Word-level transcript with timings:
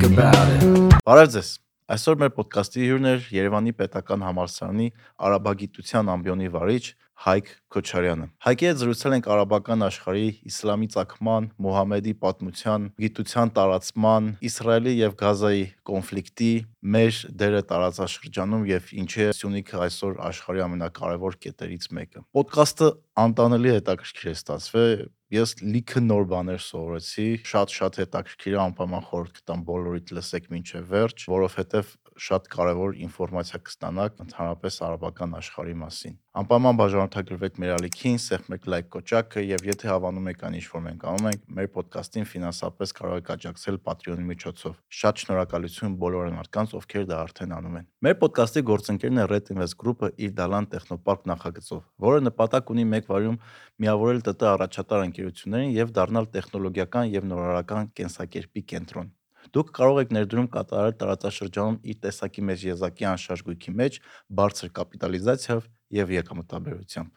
think 0.00 0.18
about 0.18 0.48
it. 0.54 0.62
Բարև 1.04 1.30
ձեզ։ 1.34 1.48
Այսօր 1.90 2.18
մեր 2.20 2.32
ոդկասթի 2.36 2.82
հյուրն 2.86 3.08
է 3.10 3.14
Երևանի 3.34 3.72
Պետական 3.80 4.22
Համալսարանի 4.24 4.86
Արաբագիտության 5.26 6.12
ամբիոնի 6.14 6.50
վարիչ 6.54 6.84
Հայկ 7.20 7.48
Քոչարյանը։ 7.74 8.26
Հայկի 8.46 8.66
հետ 8.66 8.78
զրուցել 8.80 9.14
ենք 9.16 9.26
արաբական 9.34 9.84
աշխարհի 9.84 10.28
իսլամի 10.50 10.88
ցակման, 10.94 11.48
Մուհամեդի 11.60 12.14
պատմության, 12.22 12.86
գիտության 13.04 13.52
տարածման, 13.58 14.30
Իսրայելի 14.48 14.94
եւ 14.96 15.18
Գազայի 15.20 15.62
կոնֆլիկտի, 15.90 16.50
մեր 16.96 17.20
դերը 17.44 17.62
տարածաշրջանում 17.74 18.66
եւ 18.72 18.90
ինչի 19.04 19.22
է 19.26 19.30
Սյունիքը 19.36 19.84
այսօր 19.84 20.18
աշխարհի 20.30 20.64
ամենակարևոր 20.64 21.38
կետերից 21.44 21.88
մեկը։ 22.00 22.26
Պոդքասթը 22.40 22.92
անտանելի 23.28 23.74
հետաքրքիր 23.76 24.30
է 24.32 24.36
ստացվել 24.40 25.08
ես 25.30 25.52
լիքը 25.62 26.00
նոր 26.02 26.24
բաներ 26.30 26.62
սովորեցի, 26.64 27.26
շատ-շատ 27.46 27.98
հետաքրքիր 28.00 28.56
անպայման 28.64 29.04
խորհուրդ 29.06 29.36
կտամ 29.36 29.60
բոլորիդ 29.68 30.10
լսեք 30.16 30.48
մինչև 30.50 30.88
վերջ, 30.90 31.24
որովհետև 31.30 31.92
շատ 32.20 32.48
կարևոր 32.52 32.96
ինֆորմացիա 33.06 33.58
կստանաք 33.64 34.18
ընդհանրապես 34.24 34.74
արաբական 34.86 35.36
աշխարհի 35.40 35.76
մասին։ 35.80 36.16
Անպայման 36.40 36.76
բաժանորդագրվեք 36.78 37.56
մեր 37.62 37.72
ալիքին, 37.74 38.18
սեղմեք 38.22 38.66
լայք 38.70 38.90
կոճակը 38.94 39.42
եւ 39.42 39.64
եթե 39.70 39.88
հավանում 39.90 40.28
եք 40.30 40.44
այն 40.46 40.58
ինչ 40.60 40.66
որ 40.70 40.82
մենք 40.84 41.06
անում 41.10 41.28
ենք, 41.30 41.40
մեր 41.56 41.70
ոդկասթին 41.80 42.28
ֆինանսապես 42.30 42.92
կարող 43.00 43.20
եք 43.20 43.30
աջակցել 43.34 43.78
Patreon-ի 43.88 44.26
միջոցով։ 44.30 44.76
Շատ 45.00 45.22
շնորհակալություն 45.24 45.96
բոլոր 46.04 46.28
անարքանց, 46.30 46.74
ովքեր 46.80 47.08
դա 47.10 47.20
արդեն 47.24 47.54
անում 47.56 47.78
են։ 47.80 47.88
Մեր 48.06 48.16
ոդկասթի 48.20 48.64
գործընկերն 48.70 49.20
է 49.20 49.26
Red 49.30 49.50
Invest 49.56 49.78
Group-ը 49.80 50.12
իր 50.20 50.34
Դալան 50.38 50.70
Տեխնոպարկ 50.70 51.28
նախագծով, 51.34 51.82
որը 52.06 52.24
նպատակ 52.30 52.74
ունի 52.76 52.84
մեկ 52.94 53.10
վարյում 53.10 53.40
միավորել 53.80 54.22
ՏՏ 54.30 54.50
առաջատար 54.54 55.06
ընկերություններին 55.10 55.74
եւ 55.80 55.94
դառնալ 55.98 56.30
տեխնոլոգիական 56.36 57.14
եւ 57.16 57.32
նորարարական 57.32 57.90
կենսակերպի 58.00 58.68
կենտրոն։ 58.74 59.16
Դուք 59.50 59.70
կարող 59.76 60.00
եք 60.04 60.12
ներդրում 60.16 60.48
կատարել 60.54 60.96
տարածաշրջանում 61.00 61.78
իր 61.90 62.00
տեսակի 62.04 62.44
մեջ 62.50 62.64
եզակի 62.70 63.06
անշարժ 63.10 63.44
գույքի 63.50 63.72
մեջ 63.80 64.00
բարձր 64.40 64.72
կապիտալիզացիայով 64.78 65.70
եւ 66.00 66.12
եկամտաբերությամբ։ 66.20 67.10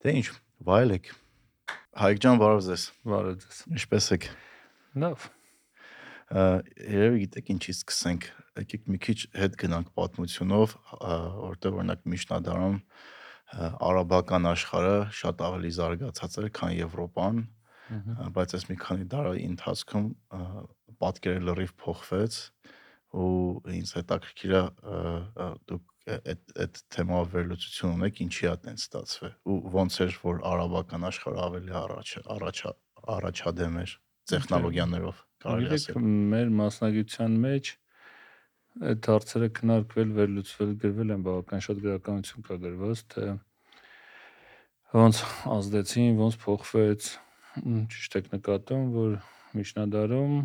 Դե 0.00 0.14
ինչ, 0.20 0.26
վայելեք։ 0.70 1.12
Հայկ 2.00 2.20
ջան, 2.24 2.40
բարև 2.40 2.64
ձեզ։ 2.70 2.82
Բարև 3.10 3.38
ձեզ։ 3.44 3.60
Ինչպե՞ս 3.76 4.08
եք։ 4.16 4.26
Լավ։ 5.04 5.28
Երևի 6.30 7.22
գիտեք 7.24 7.48
ինչից 7.54 7.78
սկսենք։ 7.80 8.26
Եկեք 8.60 8.84
մի 8.90 8.98
քիչ 9.06 9.18
հետ 9.40 9.56
գնանք 9.60 9.88
պատմությունով, 9.98 10.74
որտեղ 11.50 11.78
օրինակ 11.80 12.04
Միշնադարում 12.12 12.76
արաբական 13.90 14.46
աշխարհը 14.50 14.98
շատ 15.20 15.42
ավելի 15.46 15.70
զարգացած 15.74 16.36
էր, 16.40 16.48
քան 16.54 16.74
Եվրոպան, 16.76 17.40
բայց 18.36 18.54
այս 18.58 18.66
մի 18.70 18.76
քանի 18.84 19.06
դարի 19.10 19.42
ընթացքում 19.50 20.06
պատկերը 21.04 21.44
լրիվ 21.48 21.72
փոխվեց 21.84 22.38
ու 23.20 23.30
ինձ 23.80 23.94
հետաքրքիր 23.98 24.54
է 24.60 24.62
դուք 25.70 25.86
այդ 26.10 26.54
այդ 26.64 26.78
թեմայով 26.94 27.32
վերլուծություն 27.34 27.96
ունեք 27.96 28.22
ինչի 28.24 28.46
է 28.50 28.54
տենց 28.64 28.84
ստացվել 28.86 29.34
ու 29.50 29.58
ոնց 29.74 29.98
էր 30.06 30.16
որ 30.22 30.40
արաբական 30.50 31.06
աշխարհը 31.10 31.42
ավելի 31.46 31.74
առաջ 31.80 32.14
առաջ 32.36 32.62
առաջադեմ 33.16 33.76
էր 33.84 33.92
տեխնոլոգիաներով 34.30 35.20
կարելի 35.44 35.76
ասել 35.76 36.08
մեր 36.34 36.52
մասնագիտության 36.60 37.38
մեջ 37.44 37.74
այդ 38.78 39.06
հարցերը 39.10 39.48
քննարկվել, 39.58 40.10
վերլուծվել, 40.16 40.74
գրվել 40.82 41.12
են 41.14 41.24
բավական 41.26 41.62
շատ 41.66 41.80
գրականություն 41.84 42.44
կա 42.46 42.56
գրված, 42.62 43.00
թե 43.14 43.24
ոնց 45.00 45.22
ազդեցին, 45.56 46.12
ոնց 46.20 46.38
փոխվեց, 46.44 47.08
ճիշտ 47.94 48.16
եք 48.20 48.30
նկատում, 48.36 48.84
որ 48.94 49.16
միջնադարում 49.58 50.36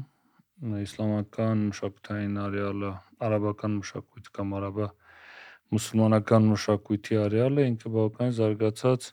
իսլամական 0.55 1.65
մշակութային 1.69 2.37
արեալը, 2.39 2.91
արաբական 3.27 3.73
մշակույթ 3.81 4.29
կամ 4.37 4.53
արաբա 4.59 4.87
մուսուլմանական 5.75 6.47
մշակույթի 6.53 7.19
արեալը 7.25 7.65
ինքը 7.71 7.91
բավական 7.95 8.33
զարգացած 8.39 9.09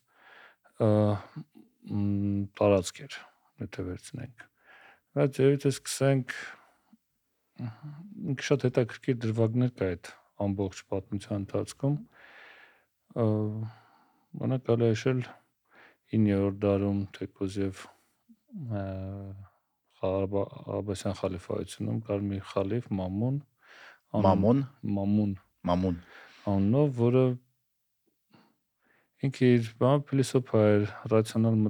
տարածք 2.63 3.03
էր, 3.03 3.19
եթե 3.65 3.87
վերցնենք։ 3.91 4.47
Բայց 5.19 5.39
թե 5.43 5.73
սկսենք 5.73 6.37
ինքը 8.33 8.49
շատ 8.49 8.67
հետաքրքիր 8.69 9.21
դրվագներ 9.27 9.73
կա 9.79 9.89
այդ 9.93 10.11
ամբողջ 10.47 10.83
պատմության 10.93 11.43
ընթացքում 11.43 11.97
բանակ 14.43 14.67
կարելի 14.71 14.91
հիշել 14.95 15.25
9-րդ 16.17 16.61
դարում 16.65 17.01
թեկոզ 17.19 17.59
եւ 17.67 17.87
Աբբասյան 20.03 21.17
խալիֆայությունում 21.23 21.99
կար 22.09 22.23
մի 22.29 22.39
խալիֆ 22.53 22.87
Մամուն 22.99 23.41
Մամուն 24.27 24.63
Մամուն 24.99 25.35
Մամուն 25.69 25.99
անունով, 26.53 26.89
որը 26.99 27.25
ինքը 29.23 29.51
իր 29.57 29.69
բան 29.79 30.01
փիլիսոփա 30.09 30.63
էր, 30.73 30.87
ռացիոնալ 31.13 31.61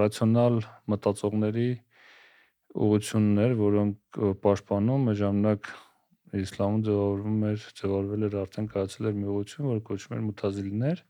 ռացիոնալ 0.00 0.56
մտածողների 0.90 1.68
ուղություններ, 2.88 3.54
որոնք 3.60 4.18
պաշտպանում 4.42 5.06
է 5.12 5.14
ժամանակ 5.22 5.70
իսլամը 6.42 6.82
ձևավորվում 6.88 7.46
էր, 7.48 7.62
ձևավորվել 7.78 8.26
էր 8.28 8.36
արդեն 8.42 8.68
կայացել 8.74 9.08
էր 9.08 9.16
մի 9.18 9.30
ուղություն, 9.32 9.68
որը 9.68 9.84
կոչվում 9.88 10.18
էր 10.18 10.24
մուտազիլներ։ 10.26 11.00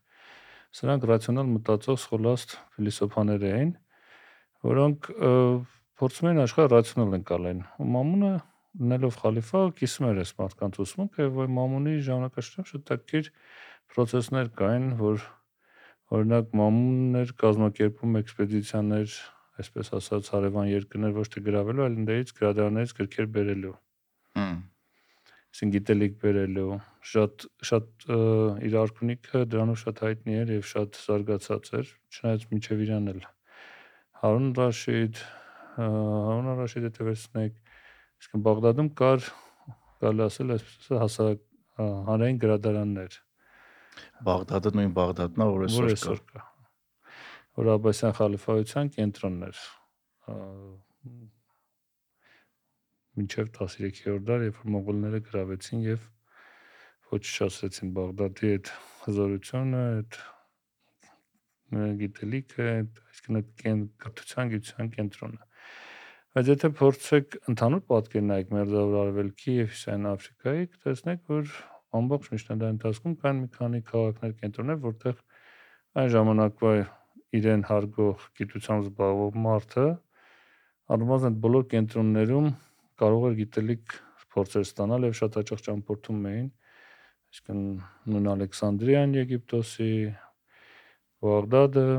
Սրանք 0.79 1.07
ռացիոնալ 1.09 1.51
մտածող 1.57 1.99
սխոլաստ 2.05 2.55
փիլիսոփաներ 2.77 3.45
էին, 3.49 3.71
որոնք 4.69 5.09
փորձում 5.99 6.29
էին 6.29 6.41
աշխարհը 6.43 6.71
ռացիոնալ 6.73 7.17
ընկալեն։ 7.19 7.59
Ու 7.79 7.87
Մամունը 7.95 8.31
լինելով 8.79 9.17
խալիֆա 9.19 9.61
կիսում 9.79 10.07
էր 10.09 10.21
այս 10.23 10.31
մարդկանց 10.39 10.79
ուսմունքը 10.85 11.27
որ 11.39 11.51
Մամունի 11.59 11.95
ժամանակաշրջանում 12.07 12.69
շատ 12.69 12.85
տակիր 12.89 13.29
process-ներ 13.93 14.51
կային, 14.61 14.87
որ 15.01 15.27
օրինակ 16.19 16.57
Մամունն 16.61 17.19
էր 17.23 17.35
կազմակերպում 17.43 18.19
էքսպեդիցիաներ, 18.23 19.19
այսպես 19.59 19.93
ասած, 19.99 20.33
հարևան 20.35 20.73
երկրներ 20.73 21.15
ոչ 21.19 21.27
թե 21.35 21.45
գրավելու, 21.49 21.85
այլ 21.89 22.01
ընդերից 22.03 22.35
գրադարաններից 22.39 22.95
գրքեր 22.99 23.31
բերելու։ 23.39 23.77
Հմ 24.39 24.59
այսին 25.49 25.71
գիտելիք 25.73 26.17
բերելու 26.21 26.75
շատ 27.11 27.45
շատ 27.69 28.03
իր 28.67 28.75
արքունիքը 28.81 29.39
դրանով 29.53 29.79
շատ 29.81 30.01
հայտնի 30.05 30.35
էր 30.43 30.51
եւ 30.53 30.67
շատ 30.71 30.99
զարգացած 31.05 31.71
էր 31.79 31.89
չնայած 32.13 32.45
միջև 32.51 32.83
իրան 32.85 33.09
էլ 33.13 33.23
Հարուն 34.19 34.47
Ռաշիդ 34.59 35.23
Հարուն 35.79 36.59
Ռաշիդը 36.59 36.91
տվեցնեք 36.99 37.59
իսկ 38.19 38.37
Բաղդադում 38.49 38.89
կար 38.99 39.29
կարելի 40.03 40.23
ասել 40.25 40.53
այսպես 40.55 40.91
հասարակ 41.03 41.43
հանրային 42.09 42.39
գրադարաններ 42.43 43.17
Բաղդադը 44.27 44.71
նույն 44.75 44.93
Բաղդադն 44.97 45.43
է, 45.43 45.47
որ 45.55 45.65
այսօր 45.89 46.21
կա։ 46.29 46.43
Որ 47.59 47.69
Աբբասյան 47.73 48.15
խալիֆայության 48.19 48.91
կենտրոնն 48.95 49.45
էր 49.47 49.61
մինչև 53.19 53.51
13-րդ 53.57 54.25
դար, 54.29 54.45
երբ 54.47 54.59
որ 54.59 54.73
մոնղոլները 54.75 55.21
գրավեցին 55.29 55.81
եւ 55.87 56.05
ոչնչացրեցին 57.13 57.93
Բաղդադի 57.97 58.51
այդ 58.53 58.71
հզորությունը, 59.05 59.83
այդ 59.99 60.19
գիտելիքը, 62.03 62.67
այսինքն 62.79 63.39
այդ 63.39 63.49
կենտրոնը։ 64.95 65.48
Բայց 66.29 66.49
եթե 66.51 66.69
փորձեք 66.77 67.35
ընդհանուր 67.49 67.79
պատկեր 67.89 68.23
նայեք 68.29 68.49
Մերձավոր 68.53 68.97
Արևելքի 68.99 69.53
եւ 69.55 69.69
Հյուսիսային 69.69 70.03
Աֆրիկայի, 70.09 70.67
կտեսնեք, 70.73 71.21
որ 71.33 71.53
ամբողջ 71.99 72.27
միջնադարի 72.33 72.73
ընթացքում 72.75 73.15
կան 73.23 73.39
մի 73.39 73.49
քանի 73.55 73.79
քաղաքներ, 73.87 74.35
կենտրոններ, 74.43 74.77
որտեղ 74.83 75.23
այն 76.03 76.11
ժամանակվա 76.13 76.73
իրեն 77.39 77.63
հարգող 77.69 78.27
գիտությամբ 78.39 78.85
զբաղվող 78.89 79.39
մարդը 79.47 79.87
առնվազն 80.93 81.39
բոլոր 81.49 81.65
կենտրոններում 81.73 82.51
կարող 83.01 83.25
էր 83.29 83.35
գիտելիք 83.41 83.97
փորձեր 84.37 84.69
ստանալ 84.69 85.09
եւ 85.09 85.17
շատ 85.23 85.39
հաճախ 85.39 85.65
ճամփորդում 85.65 86.29
էին 86.29 86.47
այսինքն 87.29 87.65
նույն 88.13 88.31
Ալեքսանդրիան 88.35 89.17
Եգիպտոսի 89.17 89.91
Բաղդադը 91.25 91.89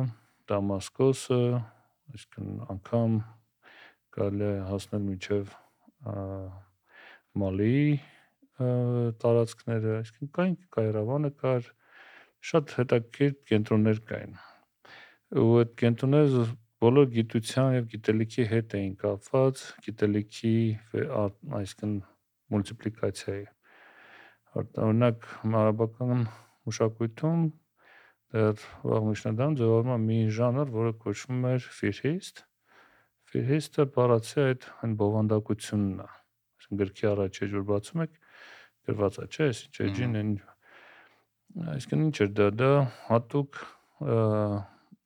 Դամասկոսը 0.54 1.42
այսինքն 1.58 2.56
անգամ 2.78 3.20
կարելի 4.16 4.46
է 4.50 4.54
հասնել 4.70 5.04
մինչև 5.08 5.52
Մալիի 7.40 7.84
տարածքները 9.24 9.92
այսինքն 9.98 10.32
կային 10.38 10.56
Կայրավանը 10.76 11.30
կար 11.44 11.68
շատ 12.50 12.74
հետաքրքիր 12.80 13.36
կենտրոններ 13.50 14.02
կային 14.10 14.34
ու 15.40 15.50
այդ 15.60 15.72
կենտրոնները 15.80 16.44
բոլոր 16.80 17.08
գիտության 17.14 17.74
եւ 17.76 17.88
գիտելիքի 17.92 18.44
հետ 18.50 18.74
էին 18.78 18.92
կապված, 19.00 19.62
գիտելիքի 19.86 20.52
այսինքն 20.96 21.92
մուլտիպլիկացիայի։ 22.54 23.44
Օրինակ 24.60 25.28
արաբական 25.60 26.24
մշակույթում 26.70 27.44
դեռ 28.34 28.64
վաղ 28.90 29.06
միջնադարում 29.10 29.58
ձևավորվում 29.60 29.94
է 29.94 30.00
մի 30.06 30.18
ժանր, 30.40 30.72
որը 30.80 30.94
կոչվում 31.04 31.46
էր 31.50 31.68
ֆիրհիստ։ 31.78 32.42
Ֆիրհիստը 33.30 33.86
բառացի 33.94 34.40
այդ 34.44 34.64
այն 34.84 34.94
բովանդակությունն 35.00 36.00
է։ 36.00 36.08
այսինքն 36.60 36.80
գրքի 36.80 37.06
առաջ 37.10 37.40
էջ 37.44 37.52
որ 37.60 37.66
բացում 37.70 38.02
եք 38.04 38.16
գրված 38.90 39.18
է, 39.20 39.26
չէ՞, 39.30 39.46
այս 39.50 39.60
ինչ 39.66 39.76
էջին 39.86 40.18
այն 40.20 40.32
այսինքն 41.74 42.04
ինչ 42.06 42.16
էր 42.24 42.34
դա, 42.40 42.48
դա 42.60 42.70
հատուկ 43.10 43.60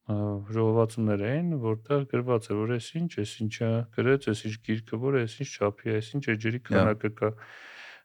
ժողովածուներ 0.05 1.23
էին, 1.25 1.53
որտեղ 1.63 2.03
գրված 2.11 2.49
է, 2.51 2.57
որ 2.59 2.73
այս 2.75 2.89
ինչ, 3.01 3.13
այս 3.23 3.33
ինչա 3.45 3.69
գրեց, 3.97 4.27
այս 4.33 4.43
ինչ 4.45 4.55
գիրքը, 4.69 4.99
որ 5.05 5.17
այս 5.23 5.37
ինչ 5.41 5.49
չափի, 5.55 5.95
այս 5.95 6.11
ինչ 6.19 6.25
էջերի 6.35 6.61
քանակը 6.69 7.11
կա։ 7.21 7.31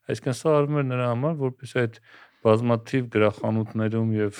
Այսինքն 0.09 0.37
սա 0.39 0.53
արվում 0.59 0.79
էր 0.79 0.87
նրա 0.89 1.09
համար, 1.09 1.35
որպես 1.43 1.75
այդ 1.83 1.99
բազմաթիվ 2.47 3.09
գրախանութներում 3.15 4.13
եւ 4.15 4.39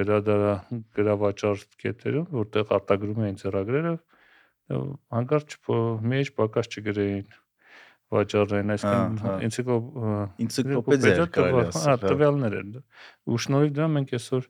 գրադարա 0.00 0.54
գրավաճառ 0.96 1.64
կետերում, 1.84 2.26
որտեղ 2.32 2.72
արտագրում 2.76 3.22
էին 3.26 3.38
ծրագրերը, 3.42 3.94
հանկարծ 4.66 5.56
մեջ 6.12 6.30
պակաս 6.36 6.70
չգրեին 6.76 7.26
վաճառեն, 8.16 8.72
այսինքն 8.76 9.44
ինցիկլոպեդիա 10.46 11.26
կարելի 11.34 11.62
ասել, 11.66 12.04
տվյալներ 12.06 12.56
են։ 12.60 12.70
Ու 13.26 13.38
շնորհիվ 13.46 13.72
դրա 13.76 13.88
մենք 13.96 14.14
այսօր 14.18 14.46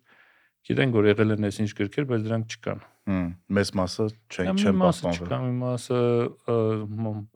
գիտենք, 0.67 0.97
որ 0.99 1.09
եղել 1.13 1.35
են 1.37 1.49
այսինչ 1.49 1.71
գրքեր, 1.79 2.07
բայց 2.11 2.27
դրանք 2.27 2.57
չկան։ 2.57 2.85
Հմ, 3.07 3.27
մեծ 3.57 3.73
մասը 3.81 4.07
չեն 4.35 4.61
չեն 4.61 4.81
պահպանվել։ 4.83 5.27
Չկան, 5.27 5.45
մի 5.47 5.57
մասը 5.63 6.01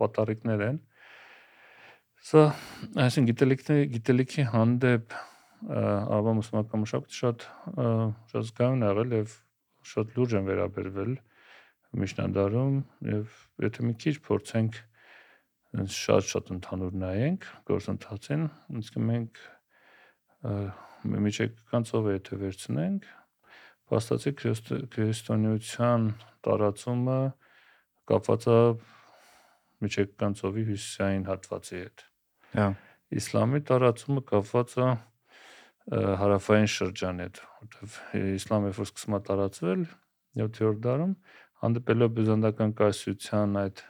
պատարիկներ 0.00 0.64
են։ 0.66 0.80
Սա, 2.20 2.42
այսինքն 3.00 3.28
գիտելիքի 3.30 3.76
գիտելիքի 3.94 4.46
հանդեպ 4.50 5.14
ավա 5.70 6.34
մուսուլմանական 6.36 6.82
մշակույթը 6.84 7.16
շատ 7.20 7.46
շատ 8.32 8.46
զգայուն 8.50 8.84
եղել 8.90 9.14
եւ 9.16 9.32
շատ 9.92 10.12
լուրջ 10.16 10.34
են 10.40 10.46
վերաբերվել 10.50 11.14
միջնադարում 11.96 12.76
եւ 13.10 13.38
եթե 13.64 13.86
մի 13.86 13.94
քիչ 14.04 14.14
փորձենք 14.26 14.78
շատ-շատ 15.70 16.52
ընդհանուր 16.56 16.94
նայենք 17.00 17.46
գործընթացին, 17.70 18.46
իսկ 18.80 18.96
մենք 19.10 19.40
միջեկան 21.10 21.86
ծովը 21.90 22.14
եթե 22.16 22.38
վերցնենք, 22.40 23.10
փաստացի 23.90 24.32
քրիստոնեության 24.94 26.08
տարածումը 26.46 27.20
կապված 28.10 28.46
է 28.50 28.58
միջեկան 29.84 30.36
ծովի 30.40 30.64
հյուսիսային 30.70 31.24
հատվածի 31.30 31.78
հետ։ 31.80 32.04
Հա։ 32.54 32.66
Իսլամի 33.20 33.60
տարածումը 33.70 34.22
կապված 34.30 34.74
է 34.78 34.88
հարավային 36.20 36.70
շրջանի 36.70 37.24
հետ, 37.26 37.40
որտեղ 37.60 38.26
իսլամը 38.38 38.72
որ 38.76 38.88
սկսում 38.90 39.16
է 39.16 39.20
տարածվել 39.30 39.84
7-րդ 40.40 40.82
դարում, 40.86 41.14
հանդիպելով 41.60 42.12
բյուզանդական 42.16 42.74
կայսրության 42.80 43.58
այդ 43.60 43.82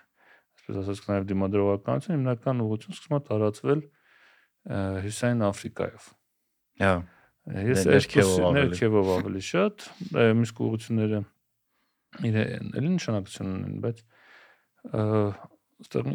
այսպես 0.61 0.79
ասած 0.83 1.03
նաև 1.11 1.27
դիմադրողականություն 1.31 2.15
հիմնական 2.17 2.63
ուղղություն 2.65 2.97
սկսում 2.97 3.17
է 3.17 3.21
տարածվել 3.31 3.83
հյուսային 5.07 5.45
Աֆրիկայով։ 5.51 6.09
Հա։ 6.81 6.95
Ես 7.71 7.87
երկու 7.89 8.51
ներքևով 8.57 9.13
ավելի 9.17 9.43
շատ, 9.51 9.87
միշտ 10.41 10.61
ուղղությունները 10.67 11.21
իրեն 12.31 12.75
էլի 12.81 12.91
նշանակություն 12.97 13.55
ունեն, 13.55 13.79
բայց 13.85 14.03
այստեղ 15.01 16.11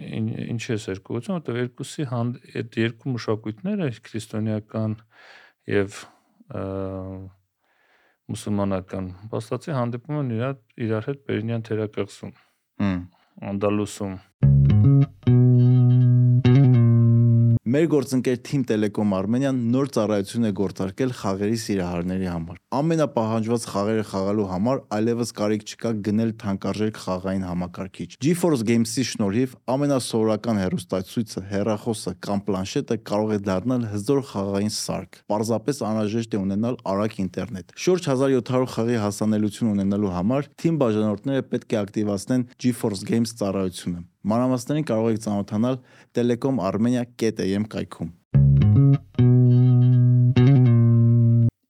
ինչի 0.54 0.76
է 0.76 0.78
երկուություն, 0.92 1.36
որտեղ 1.40 1.60
երկուսի 1.62 2.06
այդ 2.14 2.78
երկու 2.82 3.16
մշակույթները 3.16 3.90
քրիստոնեական 4.06 4.96
եւ 5.74 6.00
մուսուլմանական 8.32 9.10
փաստացի 9.32 9.76
հանդիպում 9.80 10.22
են 10.22 10.32
իրար 10.38 10.56
իրար 10.88 11.10
հետ 11.12 11.26
Պերինյան 11.30 11.66
թերակղզում։ 11.70 12.32
Հմ 12.86 13.02
Անդալուսում 13.52 14.16
Մեր 17.76 17.88
գործընկեր 17.92 18.38
Team 18.40 18.62
Telecom 18.64 19.14
Armenian 19.18 19.58
նոր 19.74 19.90
ծառայություն 19.92 20.48
է 20.48 20.52
գործարկել 20.56 21.10
խաղերի 21.20 21.58
սիրահարների 21.60 22.30
համար։ 22.32 22.62
Ամենապահանջված 22.78 23.66
խաղերը 23.72 24.06
խաղալու 24.12 24.46
համար 24.52 24.80
այլևս 24.96 25.34
կարիք 25.40 25.66
չկա 25.74 25.92
գնել 26.06 26.32
թանկարժեք 26.46 27.02
խաղային 27.04 27.44
համակարգիչ։ 27.50 28.08
GeForce 28.24 28.64
Games-ի 28.70 29.06
շնորհիվ 29.12 29.58
ամենասովորական 29.76 30.62
հեռուստացույցը, 30.64 31.46
հեռախոսը 31.52 32.16
կամ 32.24 32.46
պլանշետը 32.48 33.00
կարող 33.12 33.36
է 33.36 33.42
դառնալ 33.52 33.86
հզոր 33.92 34.24
խաղային 34.32 34.74
սարք։ 34.80 35.22
Պարզապես 35.36 35.86
անհրաժեշտ 35.92 36.40
է 36.40 36.44
ունենալ 36.46 36.82
արագ 36.96 37.22
ինտերնետ։ 37.28 37.76
Շուրջ 37.76 38.12
1700 38.16 38.74
խաղի 38.78 39.04
հասանելիություն 39.04 39.76
ունենալու 39.76 40.16
համար 40.16 40.52
Team 40.56 40.80
բաժանորդները 40.80 41.48
պետք 41.52 41.76
է 41.76 41.84
ակտիվացնեն 41.84 42.52
GeForce 42.56 43.10
Games 43.10 43.36
ծառայությունը։ 43.36 44.06
Մանրամասներին 44.26 44.86
կարող 44.90 45.08
եք 45.14 45.20
ծանոթանալ 45.22 45.76
telecom.armenia.am 46.18 47.66
կայքում։ 47.70 48.08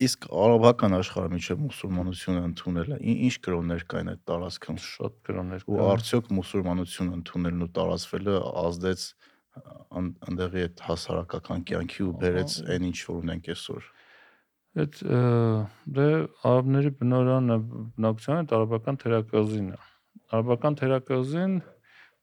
Իսկ 0.06 0.28
արաբական 0.31 0.96
աշխարհը 0.96 1.31
միջև 1.34 1.60
մուսուլմանությունը 1.66 2.44
ընդունել 2.46 2.94
է, 2.96 3.00
ինչ 3.25 3.36
կրոններ 3.48 3.84
կային 3.92 4.12
այդ 4.13 4.22
տարածքում։ 4.31 4.80
Շատ 4.86 5.19
կրոններ 5.28 5.68
Ու 5.68 5.81
արդյոք 5.90 6.31
մուսուլմանությունը 6.40 7.16
ընդունելն 7.19 7.66
ու 7.66 7.69
տարածվելը 7.75 8.38
ազդեց 8.63 9.06
ընդեղի 10.31 10.66
այդ 10.69 10.84
հասարակական 10.88 11.68
կյանքի 11.75 12.01
ու 12.06 12.16
բերեց 12.24 12.58
այն 12.72 12.88
ինչ 12.92 12.98
որ 13.10 13.22
ունենք 13.25 13.51
այսօր։ 13.56 13.92
Այդ 14.75 14.98
դե 15.96 16.10
արաբների 16.56 16.92
բնորանը 17.04 17.58
բնակչության 18.00 18.42
այդ 18.44 18.56
արաբական 18.60 19.00
թերակղզին 19.04 19.69
է։ 19.75 19.80
Արաբական 20.36 20.78
թերակղզին 20.81 21.56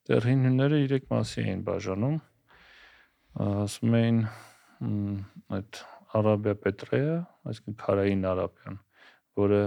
դեռ 0.09 0.25
հին 0.27 0.41
հունները 0.49 0.79
3 0.91 1.05
մասի 1.13 1.43
էին 1.43 1.61
բաժանում 1.67 2.15
ասում 3.43 3.93
էին 3.99 4.17
այդ 5.57 5.83
Արաբիա 6.19 6.55
Պետրեա, 6.63 7.13
այսինքն 7.49 7.77
քարային 7.83 8.25
Արաբիան, 8.33 8.79
որը 9.41 9.61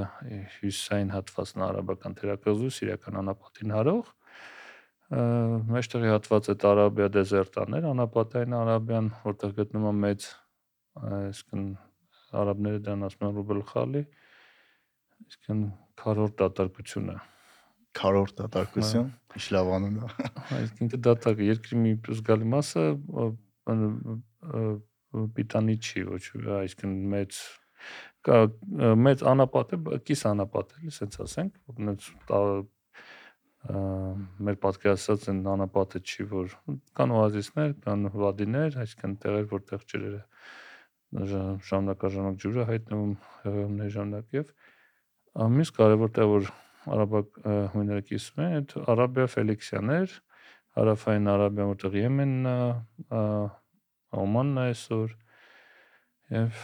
հյուսիսային 0.56 1.14
հատվածն 1.16 1.64
արաբական 1.66 2.18
թերակղզու 2.20 2.72
սիրիական 2.76 3.20
անապատին 3.22 3.74
հարող 3.76 4.12
մեջտեղի 5.76 6.12
հատվածը 6.12 6.56
Արաբիա 6.72 7.08
դեզերտաներ, 7.16 7.88
անապատային 7.96 8.58
Արաբիան, 8.60 9.12
որտեղ 9.26 9.56
գտնվում 9.62 9.88
է 9.90 10.02
մեծ 10.06 10.28
այսինքն 11.06 11.64
արաբները 12.44 12.84
դրան 12.86 13.08
ասում 13.10 13.30
են 13.30 13.36
Ռուբել 13.40 13.64
խալի, 13.72 14.04
այսինքն 15.26 15.64
քարոր 16.04 16.36
դատարկությունը 16.44 17.18
քարորդ 17.96 18.34
դատարկություն, 18.42 19.10
ինչ 19.38 19.46
լավ 19.56 19.72
անուն 19.78 19.98
է։ 19.98 20.10
Այսինքն 20.60 21.04
դատակը 21.08 21.50
երկրի 21.50 21.82
մի 21.84 21.94
զգալի 22.20 22.50
մասը 22.54 22.86
պիտանի 25.36 25.76
չի, 25.80 26.06
ոչ 26.12 26.24
այսինքն 26.60 26.96
մեծ 27.16 27.40
կա 28.26 28.40
մեծ 29.06 29.24
անապատ 29.32 29.76
է, 29.76 29.80
կիս 30.10 30.24
անապատ 30.32 30.74
է, 30.76 30.80
ասենց 30.92 31.20
ասենք, 31.26 31.60
ոնց 31.72 32.08
մեր 33.66 34.58
պատկերացած 34.62 35.24
են 35.32 35.40
անապատը 35.56 36.02
չի, 36.06 36.26
որ 36.30 36.52
կան 36.98 37.14
օազիսներ, 37.18 37.72
կան 37.86 38.10
վադիներ, 38.14 38.78
այսինքն 38.84 39.16
տեղեր, 39.24 39.48
որտեղ 39.54 39.86
ջրերը 39.94 40.22
ժամանակաժամանակ 41.70 42.38
ջուրը 42.44 42.68
հայտնվում 42.70 43.16
հեղեղումների 43.46 43.94
ժամանակ 43.96 44.38
եւ 44.38 44.54
մյուս 45.56 45.72
կարևոր 45.80 46.14
տեղ 46.16 46.32
որ 46.32 46.50
արաբակ 46.96 47.38
հույները 47.74 48.06
կիսում 48.10 48.42
են, 48.46 48.56
այդ 48.60 48.74
Արաբիա 48.94 49.28
Ֆելիքսյաներ, 49.36 50.16
հարավային 50.76 51.30
Արաբիա, 51.36 51.68
որտեղ 51.72 52.00
Եմենն 52.02 52.50
է, 52.52 52.58
Օմանն 54.16 54.60
է 54.62 54.66
այսօր 54.72 55.16
եւ 56.36 56.62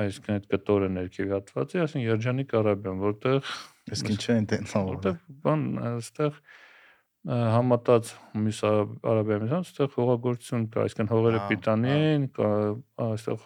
այսինքն 0.00 0.34
այդ 0.36 0.46
կտորը 0.54 0.88
ներքևի 0.94 1.32
հատվածի, 1.34 1.80
ասեն 1.84 2.04
Երջանիկ 2.06 2.54
Արաբիան, 2.60 3.00
որտեղ 3.04 3.50
իսկ 3.96 4.12
ինչ 4.14 4.20
է 4.20 4.34
այնտեղ 4.36 4.74
որտեղ 4.90 5.16
բան 5.44 5.64
այստեղ 5.90 6.38
համատած 7.28 8.12
մյուս 8.40 8.60
Արաբիայի 8.70 9.42
մեջ 9.44 9.56
այստեղ 9.58 9.90
հողագործություն 9.96 10.68
կա, 10.72 10.84
այսինքն 10.86 11.10
հողերը 11.10 11.42
պիտանի 11.50 11.90
են, 11.96 12.28
այստեղ 13.04 13.42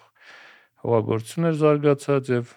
հողագործություն 0.84 1.48
էր 1.50 1.58
զարգացած 1.64 2.30
եւ 2.34 2.54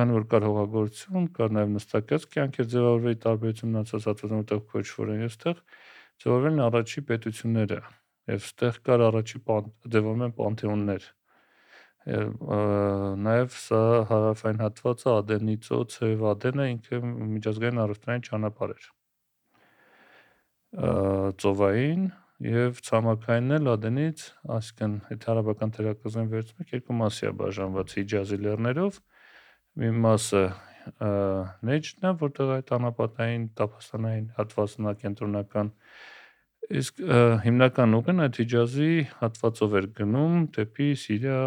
քանի 0.00 0.16
որ 0.16 0.26
կար 0.32 0.48
հողագործություն, 0.48 1.30
կար 1.36 1.56
նաև 1.60 1.72
նստակած 1.76 2.26
կյանք 2.34 2.60
էր 2.60 2.68
ձևավորվել 2.74 3.16
տարբերություն 3.24 3.72
մնացած 3.76 4.06
հատվածում 4.10 4.40
որտեղ 4.40 4.60
քոչվոր 4.72 5.10
են 5.14 5.24
այստեղ 5.28 5.64
ձևավորվել 6.24 6.54
են 6.56 6.62
առաջի 6.66 7.02
պետությունները 7.10 7.80
եւ 8.30 8.38
այստեղ 8.40 8.78
կար 8.86 9.04
առաջի 9.10 9.40
ձևավորում 9.44 10.24
են 10.26 10.34
պանթեոններ 10.40 11.08
նաև 12.00 13.56
սա 13.60 13.82
հարավային 14.08 14.62
հատվածը 14.64 15.10
Ադենի 15.20 15.56
ծոցը 15.66 16.08
եւ 16.14 16.22
Ադենը 16.30 16.68
ինքը 16.70 17.00
միջազգային 17.04 17.82
առևտրային 17.84 18.24
ճանապարհ 18.30 18.72
էր 18.76 18.86
ծովային 21.44 22.06
եւ 22.40 22.80
ցամաքային 22.88 23.56
էլ 23.58 23.68
Ադենից, 23.74 24.22
այսինքն 24.56 24.92
այդ 25.12 25.26
հարաբական 25.28 25.74
թերակղզին 25.76 26.30
վերցնենք 26.32 26.72
երկու 26.78 26.96
մասի 27.00 27.26
է 27.28 27.32
բաժանված 27.40 27.96
Հիջազի 28.00 28.38
լեռներով 28.46 29.00
մի 29.78 29.90
մասը 30.04 30.44
Նեջդն 31.70 32.06
է, 32.08 32.12
որտեղ 32.20 32.54
այդ 32.56 32.70
անապատային 32.74 33.42
տափաստանային 33.60 34.30
հատվածն 34.38 34.88
է 34.90 34.94
կենտրոնական 35.02 35.74
Իսկ 36.70 37.00
հիմնական 37.42 37.96
ուղին 37.98 38.22
այդ 38.22 38.36
Հիջազի 38.40 38.90
հատվածով 39.18 39.72
էր 39.80 39.86
գնում 39.96 40.34
դեպի 40.54 40.88
Սիրիա, 41.02 41.38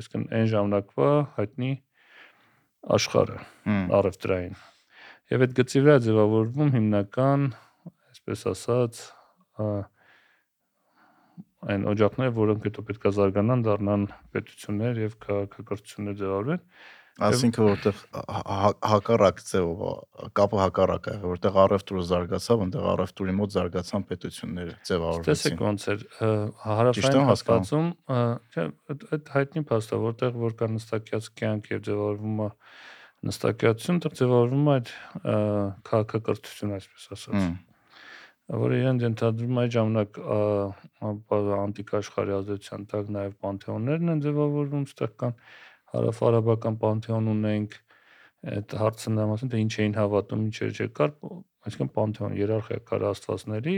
այսինքն 0.00 0.22
այն 0.38 0.46
ժամանակվա 0.52 1.08
հայտնի 1.36 1.72
աշխարհը 2.96 3.40
Հմ, 3.66 3.82
առևտրային։ 3.98 4.54
Եվ 5.34 5.44
այդ 5.46 5.56
գծի 5.58 5.82
վրա 5.84 5.96
է 6.00 6.04
ձևավորվում 6.06 6.72
հիմնական, 6.76 7.44
այսպես 8.14 8.46
ասած, 8.54 9.02
այն 11.70 11.84
օջախները, 11.92 12.34
որոնք 12.40 12.68
հետո 12.70 12.86
պետքա 12.88 13.12
զարգանան, 13.20 13.66
դառնան 13.68 14.06
պետություններ 14.32 15.02
եւ 15.04 15.18
քաղաքակրթություններ 15.26 16.18
ձևավորեն։ 16.24 16.64
Այսինքն 17.20 17.64
որտեղ 17.66 17.98
հա- 18.16 18.76
հակառակ 18.90 19.40
ձևով 19.50 19.80
կապը 20.40 20.60
հակառակ 20.60 21.08
է, 21.10 21.14
որտեղ 21.24 21.58
առևտուրը 21.64 22.04
զարգացավ, 22.10 22.62
այնտեղ 22.64 22.86
առևտուրի 22.92 23.34
մոտ 23.40 23.54
զարգացան 23.56 24.06
պետությունները 24.10 24.76
ձևավորվեցին։ 24.90 25.30
Տեսեք 25.30 25.64
ոնց 25.66 25.86
էր 25.94 26.04
հարավային 26.64 27.28
ը, 28.10 28.20
չէ, 28.50 28.66
այդ 29.10 29.32
հայտնի 29.36 29.64
փաստ 29.70 29.90
է, 29.90 30.00
որտեղ 30.10 30.38
որ 30.44 30.56
կա 30.60 30.70
նստակյաց 30.80 31.30
կյանք 31.40 31.70
եւ 31.70 31.82
ձևավորվում 31.90 32.40
է 32.40 32.50
նստակյացություն, 33.30 33.98
դեռ 34.00 34.14
ձևավորվում 34.20 34.70
է 34.70 34.76
այդ 34.78 34.92
քաղաքակրթություն, 35.90 36.76
այսպես 36.80 37.10
ասած։ 37.16 37.36
որը 38.50 38.78
իրեն 38.80 39.00
ընդհանրում 39.10 39.58
այդ 39.60 39.74
ժամանակ 39.76 40.16
անտիկ 41.60 41.92
աշխարհի 42.00 42.32
ազդեցության 42.40 42.86
տակ 42.90 43.10
նաև 43.14 43.36
պանթեոններն 43.44 44.12
են 44.14 44.22
ձևավորվում, 44.24 44.86
ստեղ 44.90 45.12
կան 45.22 45.36
հարավարաբական 45.94 46.76
պանթեոն 46.80 47.30
ունենք, 47.34 47.78
այդ 48.50 48.74
հարցը 48.80 49.12
նա 49.14 49.26
ասում 49.34 49.50
թե 49.52 49.62
ինչ 49.64 49.72
էին 49.80 49.96
հավատում, 50.00 50.44
ինչեր 50.48 50.76
չկար, 50.86 51.10
այսինքն 51.68 51.90
պանթեոն 51.96 52.36
երարխիա 52.40 52.78
կար 52.90 53.06
աստվածների, 53.10 53.76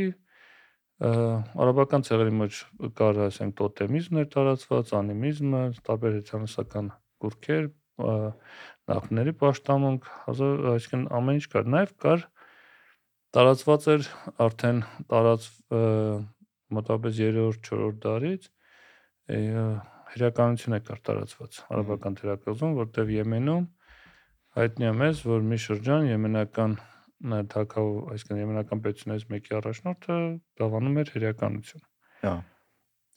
արաբական 1.02 2.04
ցեղերի 2.06 2.34
մեջ 2.38 2.58
կար 2.98 3.22
ասենք 3.26 3.56
տոտեմիզմներ 3.58 4.28
տարածված, 4.34 4.92
անիմիզմը, 4.98 5.62
տարբեր 5.88 6.18
հեթանոսական 6.20 6.90
կուրքեր, 7.24 7.66
ա, 8.02 8.14
նախների 8.92 9.34
պաշտամունք, 9.40 10.06
այսինքն 10.30 11.02
ամեն 11.18 11.40
ինչ 11.40 11.48
կար, 11.56 11.66
նաև 11.74 11.96
կար 12.04 12.24
տարածված 13.32 13.88
էր 13.92 14.08
արդեն 14.46 14.80
տարած 15.10 15.48
մոտավորապես 16.76 17.18
3-րդ 17.18 17.68
4-րդ 17.68 18.00
դարից 18.06 18.48
հրականություն 20.12 20.76
է 20.76 20.80
կար 20.86 21.02
տարածված 21.08 21.58
արաբական 21.72 22.16
թերակղզում, 22.20 22.72
որտեղ 22.78 23.12
Եմենում 23.16 23.66
հայտնի 24.58 24.88
է 24.88 24.94
մեզ, 25.00 25.22
որ 25.32 25.44
մի 25.48 25.58
շրջան 25.64 26.08
եմենական 26.12 26.74
թակավ, 27.52 27.90
այսինքն 28.12 28.42
եմենական 28.42 28.82
պետությունից 28.84 29.26
մեկի 29.32 29.56
առաջնորդը 29.58 30.16
դավանում 30.60 30.98
էր 31.02 31.12
հրականություն։ 31.16 31.84
հա։ 32.22 32.34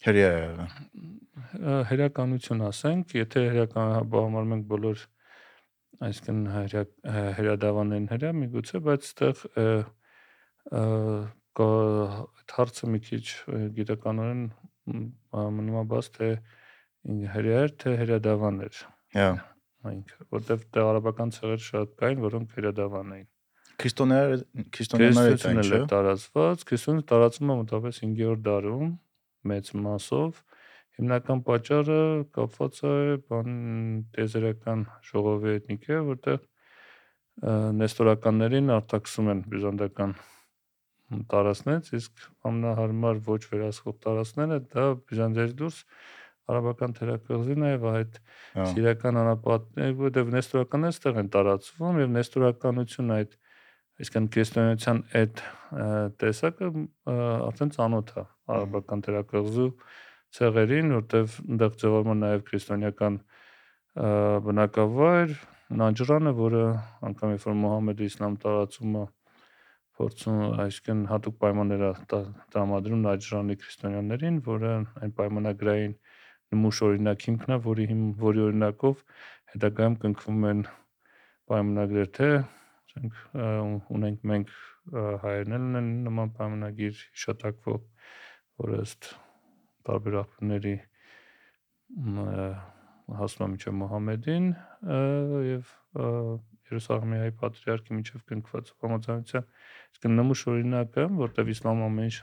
Հրյա 0.05 0.29
է 0.29 0.39
եղել։ 0.45 1.83
Հրականություն 1.89 2.63
ասենք, 2.69 3.15
եթե 3.17 3.43
հրական 3.55 3.93
բավարարում 4.13 4.55
ենք 4.55 4.65
բոլոր 4.71 5.03
այսինքն 6.05 6.41
հրյա 6.55 6.83
հրադավանեն 7.39 8.07
հրյա 8.11 8.31
միգուցե, 8.41 8.81
բայց 8.85 9.09
այդտեղ 9.15 9.43
այդ 11.65 12.53
հարցը 12.57 12.89
մի 12.91 12.99
քիչ 13.05 13.25
գիտականորեն 13.79 14.41
մնում 14.91 15.79
է 15.81 15.83
բաց 15.93 16.09
թե 16.17 16.29
էր 17.05 17.75
թե 17.81 17.95
հրադավան 18.01 18.61
էր 18.65 18.81
Հա։ 19.15 19.29
ինքը, 19.85 20.25
որտեվ 20.33 20.63
արաբական 20.81 21.31
ցեղեր 21.35 21.61
շատ 21.65 21.91
կային, 21.99 22.21
որոնք 22.25 22.55
հրադավան 22.57 23.11
էին։ 23.15 23.27
Քրիստոնյաները 23.75 24.65
քրիստոնյաները 24.75 25.37
չէ՞։ 25.37 25.77
է 25.77 25.87
տարածված, 25.91 26.65
քրիստոնը 26.69 27.05
տարածվում 27.11 27.51
է 27.51 27.57
մոտավորապես 27.61 27.99
5-րդ 28.05 28.43
դարում 28.45 28.91
մեծ 29.51 29.71
մասով։ 29.85 30.41
Հիմնական 30.95 31.41
պատճառը 31.45 32.01
կապված 32.35 32.77
է 32.87 32.95
բան 33.29 33.55
տեզերական 34.15 34.85
ժողովի 35.09 35.55
էթնիկը, 35.59 35.97
որտեղ 36.09 36.37
ը, 36.39 37.55
նեստորականներին 37.81 38.71
արտաքսում 38.79 39.31
են 39.35 39.41
բյուզանդական 39.51 40.15
տարածքներից, 41.35 41.89
իսկ 41.99 42.23
ամենահարմար 42.49 43.19
ոչ 43.27 43.41
վերահսկող 43.51 43.97
տարածքները 44.05 44.61
դա 44.71 44.85
Բյուզանդիայից 45.05 45.57
դուրս 45.59 45.81
արաբական 46.51 46.93
թերակղզին 46.99 47.65
է 47.65 47.71
եւ 47.71 47.85
այդ 47.91 48.19
Հա։ 48.55 48.65
Սիրիական 48.71 49.19
անապատներ, 49.21 49.95
որտեղ 50.01 50.31
նեստորականները 50.35 50.95
ստեղ 50.95 51.19
են 51.21 51.29
տարածվում 51.35 51.99
եւ 52.03 52.11
նեստորականությունը 52.15 53.15
այդ 53.15 53.35
այսինքն 53.95 54.29
քրիստոնեության 54.35 55.01
այդ 55.21 55.43
տեսակը 56.21 56.69
արդեն 57.15 57.73
ծանոթ 57.75 58.13
է 58.15 58.23
արաբական 58.55 59.03
թերակղզու 59.05 59.69
ցեղերին, 60.35 60.95
որտեղ 60.99 61.35
այնտեղ 61.55 61.77
ձևավորվում 61.81 62.15
է 62.15 62.17
նաեւ 62.25 62.41
քրիստոնեական 62.49 63.19
բնակավայր 64.45 65.37
Նաջրանը, 65.65 66.31
որը 66.37 66.63
անգամ 67.09 67.31
երբ 67.33 67.45
որ 67.47 67.55
Մուհամեդը 67.61 68.07
իսլամ 68.09 68.33
տարածումը 68.43 69.05
փորձում 69.95 70.41
այսինքն 70.65 70.99
հատուկ 71.09 71.37
պայմաններ 71.41 71.85
է 71.87 71.91
տրամադրում 72.11 73.01
Նաջրանի 73.05 73.55
քրիստոնյաներին, 73.63 74.37
որը 74.45 74.73
այն 75.01 75.13
պայմանագրային 75.19 75.95
նմուշ 76.53 76.81
օրինակ 76.87 77.25
հիմքն 77.27 77.55
է, 77.55 77.57
որի 77.65 77.85
հիմ, 77.89 78.01
որի 78.21 78.43
օրինակով 78.45 79.01
հետագայում 79.53 79.95
կնքվում 80.03 80.45
են 80.51 80.61
պայմանագրեր, 81.49 82.09
թե 82.17 82.29
ասենք 82.35 83.19
ունենք 83.95 84.25
մենք 84.31 84.53
հայերն 85.25 85.57
էլ 85.57 85.65
ունեն 85.69 85.89
նման 86.05 86.33
պայմանագիր 86.37 86.99
հիշատակվող, 87.15 87.79
որը 88.61 88.81
ըստ 88.85 89.09
տարբեր 89.89 90.17
աղբյուրների 90.21 90.75
մ, 91.95 92.25
ը, 92.25 92.47
հասնում 93.21 93.45
է 93.45 93.49
մինչև 93.55 93.77
Մուհամեդին 93.81 94.47
եւ 95.49 95.73
Երուսաղեմի 96.65 97.19
հայ 97.21 97.33
պատրիարքի 97.41 97.97
միջև 97.99 98.23
կնքված 98.31 98.71
համաձայնության 98.85 99.49
իսկ 99.95 100.07
նմուշ 100.15 100.45
օրինակը, 100.53 101.05
որտեղ 101.19 101.51
իսլամը 101.53 101.85
ամեն 101.89 102.07
ինչ 102.09 102.15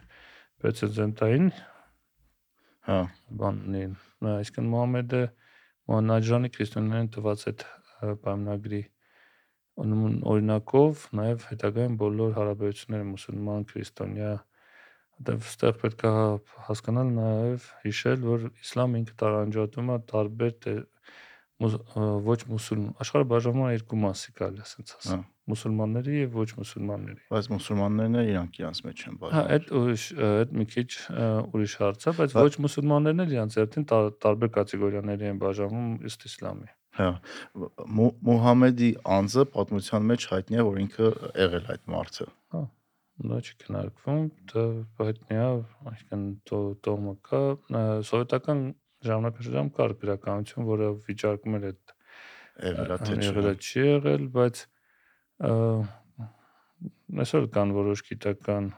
պրեցեդենտային 0.62 1.52
Հա։ 2.82 3.02
բանն 3.38 3.76
է, 3.78 3.84
այսինքն 4.30 4.68
Մուհամեդը 4.72 5.22
Մոհանաջանի 5.90 6.50
քրիստոնյաներին 6.56 7.10
տված 7.16 7.44
այդ 7.50 7.64
պայմանագրի 8.22 8.82
ոնոմն 9.82 10.16
օրինակով 10.32 11.04
նաև 11.18 11.44
հետագայում 11.50 11.98
բոլոր 12.02 12.34
հարաբերությունները 12.38 13.08
մուսուլման 13.10 13.66
քրիստոնյա 13.72 14.32
դեռ 15.26 15.44
ստեղ 15.52 15.76
պետք 15.82 16.04
է 16.08 16.12
հասկանալ 16.68 17.12
նաև 17.18 17.68
հիշել 17.86 18.24
որ 18.26 18.48
իսլամը 18.50 19.02
ինքը 19.02 19.18
տարանջատում 19.22 19.92
է 19.92 19.98
տարբեր 20.12 20.72
ոչ 22.28 22.40
մուսուլման 22.52 22.96
աշխարհը 23.04 23.30
բաժանվում 23.32 23.68
է 23.68 23.74
երկու 23.76 24.02
մասի 24.02 24.34
կարելի 24.40 24.66
ասենց 24.66 24.96
ասել 24.98 25.22
Հա։ 25.22 25.31
մուսուլմանների 25.50 26.12
եւ 26.22 26.34
ոչ 26.38 26.46
մուսուլմանների 26.58 27.22
Բայց 27.32 27.46
մուսուլմաններն 27.52 28.18
էլ 28.22 28.28
իրանք 28.32 28.58
իրանց 28.62 28.78
մեջ 28.86 29.00
են 29.02 29.14
Հա, 29.14 29.18
բաժանել։ 29.22 29.50
այդ 29.56 29.72
ուրիշ 29.82 30.04
այդ 30.28 30.52
մի 30.60 30.66
քիչ 30.72 30.86
ուրիշ 31.52 31.74
հարց 31.82 32.06
է, 32.06 32.14
բայց 32.18 32.36
Բա- 32.36 32.44
ոչ 32.46 32.54
մուսուլմաններն 32.62 33.22
էլ 33.26 33.32
իրancs 33.36 33.56
երթին 33.62 33.86
տար- 33.92 34.12
տարբեր 34.22 34.50
կատեգորիաների 34.58 35.26
են 35.32 35.40
բաժանվում 35.42 35.90
ըստ 36.12 36.20
իսլամի։ 36.30 36.68
Հա։ 36.92 37.08
Մու- 37.98 38.14
Մուհամեդի 38.28 38.90
անձը 39.16 39.42
պատմության 39.56 40.02
մեջ 40.12 40.22
հայտնի 40.32 40.56
է, 40.62 40.64
որ 40.68 40.76
ինքը 40.86 41.06
եղել 41.42 41.66
այդ 41.74 41.84
մարդը։ 41.96 42.26
Դա 43.22 43.36
չի 43.44 43.52
քննարկվում, 43.62 44.22
դա 44.50 44.62
հայտնի 44.98 45.36
է, 45.36 45.48
այսինքն 45.92 46.22
տո- 46.48 46.76
տոհմը 46.86 47.12
կա, 47.28 47.40
սովետական 48.08 48.60
ժամանակաշրջանում 49.08 49.70
կար 49.78 49.92
գրականություն, 50.02 50.66
որը 50.72 50.88
վիճարկում 51.06 51.56
էր 51.58 51.66
այդ 51.72 51.92
Եղել 52.62 52.92
է 52.92 52.96
թե 53.02 53.52
չի 53.62 53.82
եղել, 53.88 54.24
բայց 54.36 54.56
այսօր 57.22 57.48
կան 57.56 57.74
որոշ 57.76 58.02
գիտական 58.08 58.70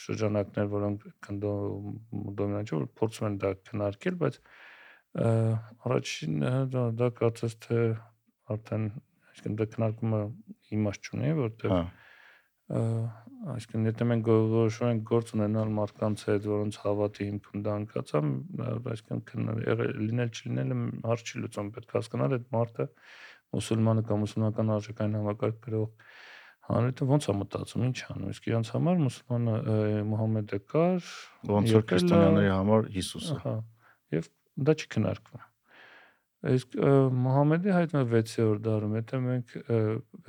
շրջանակներ, 0.00 0.66
որոնք 0.70 1.06
դոմինանտ 1.40 2.70
չէ, 2.70 2.76
որ 2.76 2.88
փորձում 3.00 3.28
են 3.30 3.38
դա 3.42 3.52
քննարկել, 3.70 4.18
բայց 4.20 4.36
ը, 4.40 5.30
առաջինը 5.88 6.52
դա, 6.74 6.84
դա 7.00 7.08
կարծես 7.20 7.56
թե 7.64 7.80
արդեն 8.54 8.84
այսինքն 9.30 9.56
դա 9.60 9.66
քննարկումը 9.74 10.20
իմաստ 10.76 11.10
չունի, 11.10 11.32
որտեղ 11.40 11.74
Հա։ 11.74 11.82
այսինքն 13.50 13.86
եթե 13.88 14.06
մենք 14.10 14.28
որոշում 14.30 14.90
ենք 14.90 15.02
գործ 15.10 15.32
ունենալ 15.34 15.70
մարդկանց 15.74 16.24
հետ, 16.28 16.44
որոնց 16.50 16.76
հավատի 16.84 17.26
հիմքում 17.30 17.64
դա 17.66 17.76
ընկած 17.80 18.12
է, 18.14 18.20
այսինքն 18.92 19.50
լինել 20.04 20.30
չլինելը 20.30 20.76
հարց 21.08 21.24
չի 21.24 21.42
լուծում, 21.44 21.70
պետք 21.74 21.90
է 21.90 21.98
հասկանալ 21.98 22.36
այդ 22.36 22.46
մարդը 22.54 22.86
մուսուլմանը 23.56 24.02
կամ 24.10 24.24
մուսուլմանական 24.24 24.72
արժեքային 24.76 25.16
համակարգ 25.20 25.60
գրող 25.66 25.88
հանրությունը 26.70 27.10
ոնց 27.10 27.26
է 27.26 27.34
մտածում, 27.40 27.84
ինչ 27.90 27.98
անում, 28.14 28.32
իսկ 28.34 28.48
իրանց 28.50 28.70
համար 28.74 28.98
մուսուլմանը 29.04 29.54
ը, 29.60 29.76
Մուհամեդը 30.10 30.58
կար, 30.70 31.08
Ոնց 31.50 31.72
որ 31.76 31.86
քրիստոնյաների 31.90 32.50
համար 32.54 32.90
Հիսուսը։ 32.96 33.36
Ահա։ 33.40 33.54
Եվ 34.14 34.28
դա 34.70 34.74
չի 34.80 34.90
քննարկվում։ 34.94 35.46
Իսկ 36.50 36.76
ը, 36.80 36.92
Մուհամեդի 37.20 37.74
հայտնը 37.76 38.02
6-րդ 38.10 38.62
դարում, 38.66 38.94
եթե 39.00 39.20
մենք 39.24 39.56
ը, 39.60 39.80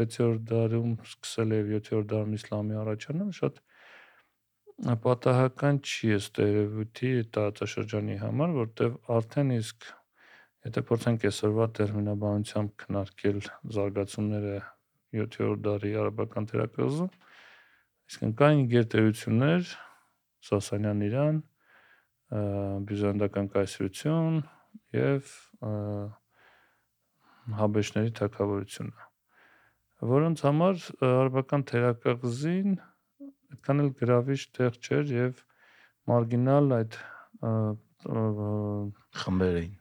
6-րդ 0.02 0.42
դարում 0.52 0.96
սկսել 1.12 1.56
եւ 1.58 1.70
7-րդ 1.78 2.10
դարում 2.12 2.34
իսլամի 2.42 2.80
առաջանալ 2.82 3.32
շատ 3.38 3.62
պատահական 4.82 5.78
չի 5.86 6.08
ըստ 6.18 6.40
երևույթի 6.42 7.10
տարածաշրջանի 7.38 8.16
համար, 8.22 8.54
որտեղ 8.58 8.96
արդեն 9.14 9.52
իսկ 9.60 9.90
եթե 10.68 10.82
փորձենք 10.88 11.24
այսօրվա 11.30 11.66
տերմինաբանությամբ 11.78 12.74
քննարկել 12.84 13.40
զարգացումները 13.76 14.58
7-րդ 15.18 15.64
դարի 15.68 15.94
արաբական 16.02 16.48
թերակղզում, 16.52 17.10
այսինքն 18.12 18.36
կային 18.42 18.62
գերտերություններ, 18.74 19.72
Սասանյան 20.52 21.02
Իրան, 21.08 21.42
բյուզանդական 22.32 23.50
կայսրություն 23.56 24.38
եւ 24.98 25.34
Հաբեշների 27.62 28.14
թագավորությունը, 28.22 29.08
որոնց 30.12 30.44
համար 30.46 30.86
արաբական 31.10 31.66
թերակղզին 31.72 32.78
այդքան 33.52 33.84
էլ 33.84 33.90
գրավիչ 34.00 34.42
տեղ 34.58 34.78
չէր 34.82 35.12
եւ 35.18 35.42
մարգինալ 36.12 36.76
այդ 36.78 36.98
խմբեր 38.06 39.60
էին։ 39.62 39.74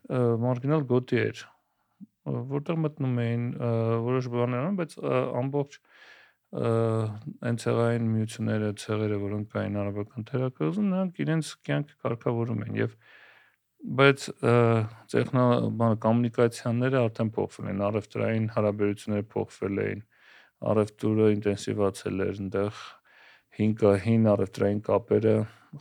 մարգինալ 0.44 0.84
գոտի 0.90 1.20
էր, 1.20 1.42
որտեղ 2.50 2.80
մտնում 2.84 3.20
էին 3.24 3.44
որոշ 4.06 4.28
բաներ 4.34 4.60
անում, 4.60 4.78
բայց 4.80 4.96
ամբողջ 5.40 5.78
այն 6.50 7.58
ցեղային 7.62 8.06
միությունները, 8.10 8.68
ցեղերը, 8.82 9.18
որոնք 9.22 9.52
կային 9.54 9.80
արաբական 9.80 10.26
թերակղզում, 10.30 10.88
նրանք 10.90 11.20
իրենց 11.24 11.50
կյանքը 11.68 11.98
կարգավորում 12.04 12.64
են 12.66 12.78
եւ 12.80 12.96
բայց 14.00 14.24
տեխնո 15.14 15.44
բանը 15.80 15.98
կոմունիկացիաները 16.04 16.98
արդեն 17.00 17.30
փոխվել 17.36 17.70
են, 17.70 17.84
առևտրային 17.86 18.48
հարաբերությունները 18.56 19.26
փոխվել 19.30 19.80
էին, 19.84 20.02
առևտուրը 20.70 21.28
ինտենսիվացել 21.36 22.24
էր, 22.26 22.34
այնտեղ 22.40 22.82
հին 23.60 23.74
հին 24.04 24.30
առևտրային 24.34 24.80
կապերը 24.90 25.34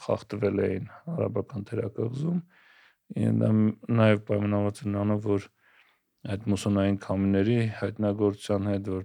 խախտվել 0.06 0.64
էին 0.66 0.90
արաբական 1.16 1.70
թերակղզում 1.70 2.42
նաև 3.10 4.20
պայմանավորված 4.30 4.82
էր 4.84 4.90
նրանով, 4.94 5.24
որ 5.30 5.48
այդ 6.30 6.48
մուսոնային 6.52 6.98
քամիների 7.00 7.58
հայտնագործության 7.80 8.66
հետ 8.70 8.88
որ 8.92 9.04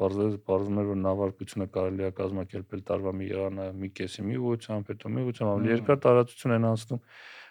բարձր 0.00 0.36
բարձր 0.48 0.86
որ 0.90 0.98
նավարկությունը 1.04 1.66
կարելի 1.74 2.06
է 2.06 2.12
կազմակերպել 2.20 2.82
տարվա 2.90 3.12
մի 3.18 3.28
եղանը 3.30 3.66
մի 3.80 3.90
կեսի 4.00 4.24
մի 4.24 4.38
ուղությամբ, 4.40 4.92
հետո 4.94 5.12
մի 5.16 5.24
ուղությամբ 5.26 5.52
ավելի 5.52 5.70
երկար 5.74 6.00
տարածություն 6.06 6.54
են 6.56 6.66
անցնում 6.70 7.02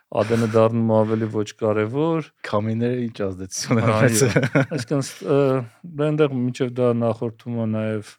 ԱԴՆ 0.09 0.47
դառնում 0.55 0.91
ավելի 0.97 1.27
ոչ 1.37 1.49
կարևոր 1.59 2.29
քամիները 2.49 3.01
ինչ 3.05 3.17
ազդեցություն 3.29 3.81
են 3.83 3.91
ունեցել 3.93 4.33
այսինքն 4.73 6.01
այնտեղ 6.09 6.33
միջև 6.39 6.73
դա 6.79 6.87
նախորդումը 7.03 7.67
նաև 7.77 8.15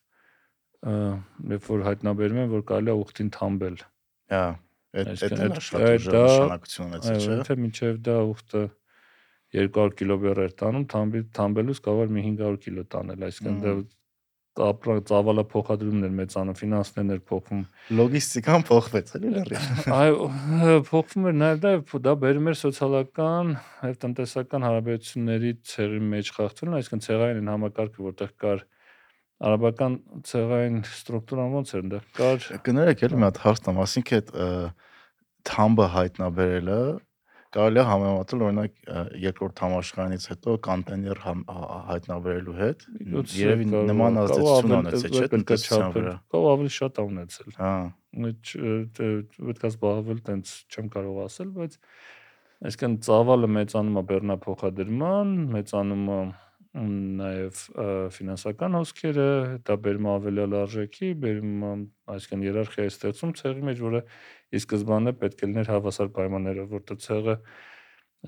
երբ 0.81 1.71
որ 1.71 1.87
հայտնաբերում 1.91 2.43
են 2.45 2.53
որ 2.55 2.67
կարելի 2.73 2.93
է 2.93 2.99
ուխտին 3.05 3.33
թամբել 3.37 3.81
հա 4.33 4.45
Այդ 4.91 5.11
այդ 5.23 5.45
նշանակություն 6.11 6.87
ունեցել, 6.89 7.19
չէ՞։ 7.21 7.31
Այո, 7.31 7.43
թե 7.47 7.57
մինչև 7.63 7.99
դա 8.09 8.15
ուխտը 8.27 8.63
200 9.55 9.95
կիլոբեր 10.01 10.41
էր 10.47 10.53
տանում, 10.63 10.87
թամբելուց 10.91 11.81
կարող 11.85 12.13
մի 12.17 12.25
500 12.27 12.59
կիլո 12.65 12.85
տանել, 12.95 13.25
այսինքն 13.29 13.61
դա 13.65 13.75
ապրա 14.61 14.97
ծավալա 15.07 15.45
փոխադրումն 15.53 16.07
էր 16.09 16.15
մեծանում, 16.19 16.57
ֆինանսներն 16.59 17.13
էր 17.15 17.21
փոխվում։ 17.31 17.61
Լոգիստիկան 18.01 18.65
փոխվեց, 18.71 19.13
էլի 19.21 19.31
լրի։ 19.37 19.61
Այո, 20.01 20.27
փոխվում 20.91 21.29
էր 21.31 21.37
նաև 21.39 21.63
դա 21.63 21.73
դա 22.11 22.15
բերում 22.25 22.51
էր 22.51 22.59
սոցիալական 22.61 23.55
եւ 23.87 23.97
տնտեսական 24.05 24.67
հարաբերությունների 24.67 25.53
ցեղի 25.71 26.03
մեջ 26.11 26.33
խախտելուն, 26.35 26.77
այսինքն 26.81 27.05
ցեղային 27.07 27.53
համակարգը, 27.55 28.07
որտեղ 28.11 28.35
կար 28.43 28.67
արաբական 29.41 29.95
ցեղային 30.29 30.81
ստրուկտուրան 30.85 31.55
ո՞նց 31.61 31.71
էր 31.73 31.81
այնտեղ 31.81 32.09
կար 32.19 32.49
կներեք 32.67 33.05
էլի 33.07 33.21
մի 33.21 33.27
հատ 33.27 33.39
հարց 33.45 33.63
տամ 33.67 33.79
ասինքն 33.85 34.19
այդ 34.19 34.35
թամբը 35.51 35.87
հայտնաբերելը 35.95 36.81
կարելի 37.51 37.81
է 37.81 37.85
համեմատել 37.89 38.43
օրինակ 38.47 38.75
երկրորդ 39.25 39.63
համաշխարհանից 39.65 40.27
հետո 40.31 40.53
կոնտեյներ 40.67 41.23
հայտնաբերելու 41.25 42.57
հետ 42.61 42.85
երևի 43.41 43.67
նման 43.91 44.21
ազդեցություն 44.23 44.77
ունեցել 44.77 45.17
չէ 45.19 45.31
տնտեսության 45.33 45.97
վրա 45.97 46.15
կարող 46.35 46.51
ավելի 46.53 46.73
շատ 46.77 47.01
ունեցել 47.07 47.57
հա 47.57 47.73
պետք 48.21 49.67
է 49.67 49.71
զբաղվել 49.71 50.23
տենց 50.31 50.55
չեմ 50.71 50.93
կարող 50.95 51.19
ասել 51.25 51.51
բայց 51.57 51.77
այսինքն 52.71 52.97
ծավալը 53.09 53.51
մեծանում 53.57 53.99
է 53.99 54.05
բեռնափոխադրման 54.13 55.35
մեծանում 55.57 56.07
է 56.15 56.21
նաև 56.71 57.63
ֆինանսական 58.15 58.77
հոսքերը, 58.79 59.27
դա 59.67 59.77
բերում 59.87 60.07
ավելի 60.13 60.45
արժեքի, 60.61 61.09
բերում 61.25 61.65
այսինքն 62.15 62.45
իերարխիայի 62.47 62.93
ստեղծում 62.95 63.33
ցեղի 63.41 63.65
մեջ, 63.71 63.83
որը 63.89 64.03
ի 64.55 64.61
սկզբանե 64.61 65.15
պետք 65.19 65.43
է 65.43 65.51
լիներ 65.51 65.73
հավասար 65.75 66.13
պայմաններով, 66.15 66.71
որտեղ 66.79 67.01
ցեղը 67.11 67.35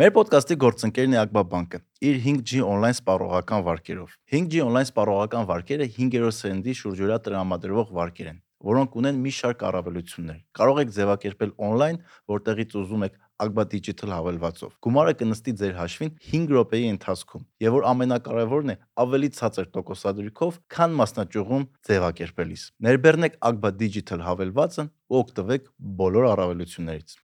Մեր 0.03 0.11
ոդկասթի 0.17 0.57
գործընկերն 0.59 1.15
է 1.15 1.19
Ակբա 1.21 1.43
բանկը 1.53 1.79
իր 2.09 2.17
5G 2.25 2.63
on-line 2.67 2.97
սպառողական 2.97 3.61
վարկերով։ 3.69 4.15
5G 4.35 4.63
on-line 4.65 4.89
սպառողական 4.89 5.45
վարկերը 5.51 5.87
5-րդ 5.99 6.37
սերնդի 6.39 6.75
շուրջօրյա 6.81 7.19
տրամադրվող 7.29 7.93
վարկեր 8.01 8.31
են 8.33 8.41
որոնք 8.62 8.96
ունեն 9.03 9.20
մի 9.22 9.33
շարք 9.38 9.62
առավելություններ։ 9.68 10.38
Կարող 10.59 10.81
եք 10.83 10.92
ձևակերպել 10.96 11.53
on-line, 11.68 12.01
որտեղից 12.33 12.77
ուզում 12.83 13.07
եք 13.09 13.20
Agba 13.42 13.64
Digital 13.66 14.12
հավելվածով։ 14.14 14.75
Գումարը 14.87 15.12
կնստի 15.18 15.53
ձեր 15.59 15.72
հաշվին 15.75 16.11
5 16.31 16.53
րոպեի 16.53 16.85
ընթացքում, 16.92 17.42
եւ 17.64 17.75
որ 17.75 17.87
ամենակարևորն 17.90 18.70
է, 18.70 18.77
ավելի 19.03 19.31
ցածր 19.38 19.66
տոկոսադրույքով, 19.75 20.61
քան 20.77 20.94
մասնաճյուղում 21.01 21.64
ձևակերպելիս։ 21.88 22.62
Ներբեռնեք 22.87 23.38
Agba 23.51 23.72
Digital 23.83 24.22
հավելվածն 24.29 24.92
ու 25.11 25.18
օգտվեք 25.22 25.66
բոլոր 26.03 26.29
առավելություններից։ 26.37 27.18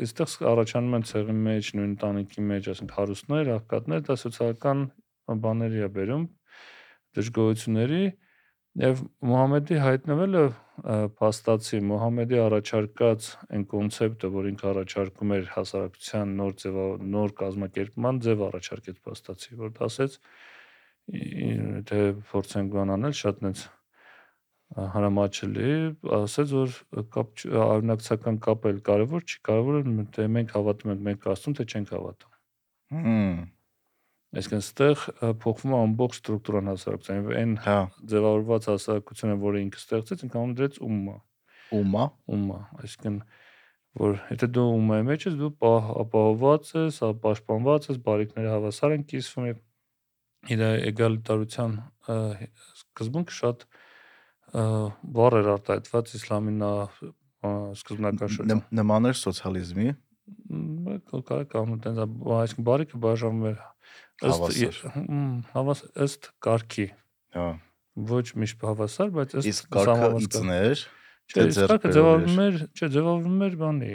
Այստեղ 0.00 0.50
առաջանում 0.50 0.94
են 0.96 1.02
ցեղի 1.10 1.34
մեջ, 1.46 1.70
նույն 1.76 1.94
տանիքի 2.00 2.42
մեջ, 2.50 2.68
ասենք 2.74 2.92
հարուստներ, 2.96 3.50
աղքատներ, 3.60 4.04
դա 4.08 4.16
սոցիալական 4.24 4.84
բաների 5.44 5.84
է 5.86 5.88
բերում 5.94 6.24
դժգոհությունների 7.18 8.04
եւ 8.80 9.00
Մուհամեդի 9.26 9.78
հայտնվելը 9.82 10.42
փաստացի 11.18 11.80
Մուհամեդի 11.90 12.38
առաջարկած 12.44 13.26
այն 13.56 13.64
կոնցեպտը, 13.72 14.30
որ 14.36 14.48
ինքը 14.50 14.68
առաջարկում 14.70 15.34
էր 15.36 15.50
հասարակության 15.56 16.32
նոր 16.40 16.54
ձև 16.62 16.78
նոր 17.16 17.34
կազմակերպման 17.40 18.22
ձև 18.26 18.44
առաջարկեց 18.46 19.02
փաստացի, 19.10 19.58
որ 19.60 19.74
ասեց 19.90 20.16
թե 21.90 22.00
փորձենք 22.30 22.74
բանանել 22.78 23.14
շատ 23.20 23.44
նենց 23.44 23.66
հարամաչելի, 24.94 25.70
ասեց 26.14 26.52
որ 26.54 26.74
կապ 27.16 27.46
արունակցական 27.66 28.36
կապը 28.46 28.74
կարևոր 28.86 29.24
չի, 29.26 29.40
կարևորը 29.50 30.04
թե 30.14 30.26
մենք 30.36 30.52
հավատում 30.54 30.92
ենք 30.94 31.08
մենք 31.08 31.26
Աստծուն, 31.34 31.56
թե 31.58 31.66
չենք 31.74 31.96
հավատում։ 31.96 32.36
Հմ 33.00 33.40
Այսինքն 34.30 34.60
ստեղ 34.62 35.04
փոխվում 35.42 35.72
է 35.74 35.78
ամբողջ 35.80 36.18
ստրուկտուրան 36.20 36.70
հասարակության 36.70 37.30
այն 37.40 37.54
հա 37.64 37.78
ձևավորված 38.12 38.68
հասարակությունը, 38.70 39.36
որը 39.42 39.62
ինքը 39.64 39.80
ստեղծեց, 39.80 40.22
անում 40.30 40.52
դրեց 40.60 40.76
ումմա։ 40.86 41.16
Ումմա։ 41.80 42.04
Ումմա, 42.36 42.58
այսինքն 42.84 43.16
որ 44.00 44.20
եթե 44.30 44.48
դու 44.54 44.66
ումմայի 44.76 45.06
մեջ 45.08 45.26
ես, 45.26 45.36
դու 45.40 45.50
ապահովված 46.04 46.70
ես, 46.78 47.00
պաշտպանված 47.24 47.88
ես, 47.90 47.98
բարիկները 48.06 48.52
հավասար 48.54 48.94
են 48.96 49.04
կիսվում 49.10 49.48
եւ 49.50 49.58
իր 50.54 50.62
էգալիտարության 50.90 51.74
սկզբունքը 52.80 53.36
շատ 53.40 53.66
բառ 55.16 55.36
էր 55.40 55.50
արտահայտված 55.56 56.14
իսլամի 56.20 56.54
նա 56.60 56.70
սկզբնական 57.80 58.32
շրջան։ 58.36 58.62
Նման 58.78 59.10
էր 59.10 59.18
սոցիալիզմի։ 59.20 59.90
Կարող 61.10 61.48
կամ 61.54 61.74
տենց 61.86 62.00
այսինքն 62.04 62.66
բարիկը 62.70 63.02
բաժանվում 63.04 63.50
էր 63.50 63.58
ըստ 64.30 64.78
հավասար 65.54 66.06
ըստ 66.06 66.30
կարգի։ 66.46 66.86
Հա։ 67.36 67.50
Ոչ 68.10 68.26
միշտ 68.42 68.64
հավասար, 68.70 69.12
բայց 69.16 69.36
ըստ 69.40 69.50
իսկ 69.50 69.70
կարգը 69.76 70.10
իծներ 70.26 70.82
Չէ, 71.30 71.44
կարգը 71.54 71.90
ձևավորվում 71.94 72.38
էր, 72.42 72.56
չէ, 72.74 72.86
ձևավորվում 72.90 73.42
էր 73.46 73.52
բանի, 73.60 73.90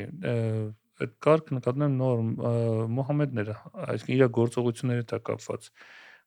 այդ 1.04 1.16
կարգը 1.26 1.56
նկատնում 1.58 1.96
նոր 2.00 2.22
Մուհամեդն 2.96 3.42
էր, 3.44 3.50
այսինքն 3.86 4.14
իր 4.16 4.30
գործողությունների 4.38 5.04
հետ 5.04 5.26
կապված։ 5.30 5.68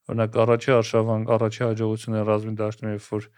Օրինակ 0.08 0.36
առաջի 0.44 0.74
արշավանք, 0.74 1.32
առաջի 1.38 1.64
հաջողությունը 1.64 2.24
ռազմի 2.28 2.52
դաշտում 2.60 2.92
երբ 2.92 3.08
որ 3.14 3.28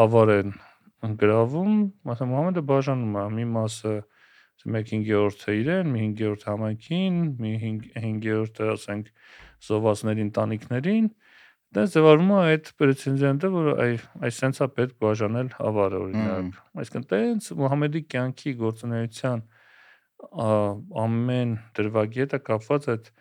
ավար 0.00 0.32
են 0.38 1.16
գրավում, 1.20 1.76
մասը 2.08 2.30
Մուհամեդը 2.30 2.64
բաժանում 2.72 3.20
է 3.20 3.26
մի 3.36 3.46
մասը 3.60 3.94
մեկ 4.66 4.90
5-րդը 4.92 5.54
իրեն, 5.60 5.92
մի 5.94 6.02
5-րդ 6.20 6.46
համայնքին, 6.50 7.20
մի 7.40 7.52
5-րդը 7.96 8.68
ասենք 8.74 9.10
զոհվածների 9.70 10.24
ընտանիքներին, 10.26 11.08
դες 11.76 11.94
ձևարվում 11.94 12.30
է 12.34 12.38
այդ 12.50 12.70
պրեցեդենտը, 12.80 13.50
որ 13.54 13.68
այ 13.84 13.92
այս 14.26 14.38
sense-ա 14.42 14.68
պետք 14.76 14.96
բաժանել 15.04 15.50
ավարը 15.70 16.00
օրինակ։ 16.04 16.60
Այսինքն 16.82 17.08
տենց 17.14 17.50
Մուհամեդի 17.60 18.02
կյանքի 18.14 18.54
գործունեության 18.60 19.44
ամեն 21.00 21.52
դրվագի 21.78 22.24
հետ 22.24 22.34
կապված 22.50 22.88
այդ 22.94 23.12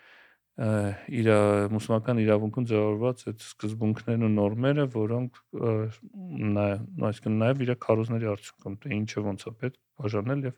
իր 0.60 1.28
մուսուլմանական 1.72 2.18
իրավունքում 2.20 2.66
ձևավորված 2.68 3.22
այդ 3.32 3.44
սկզբունքներն 3.46 4.26
ու 4.28 4.32
նորմերը, 4.34 4.86
որոնք 4.92 5.38
այսինքն 7.10 7.38
նաև 7.44 7.64
իր 7.64 7.72
քարոզների 7.86 8.30
արդյունքում 8.34 8.76
թե 8.84 8.92
ինչը 8.98 9.24
ոնց 9.30 9.46
է 9.46 9.54
պետք 9.62 9.80
բաժանել 10.04 10.44
եւ 10.50 10.58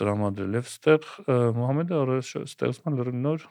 տրամադրել 0.00 0.56
եւ 0.58 0.70
ստեղ 0.70 1.08
Մուհամեդը 1.56 1.98
ստեղծման 2.40 3.00
լրիվ 3.00 3.18
նոր 3.24 3.48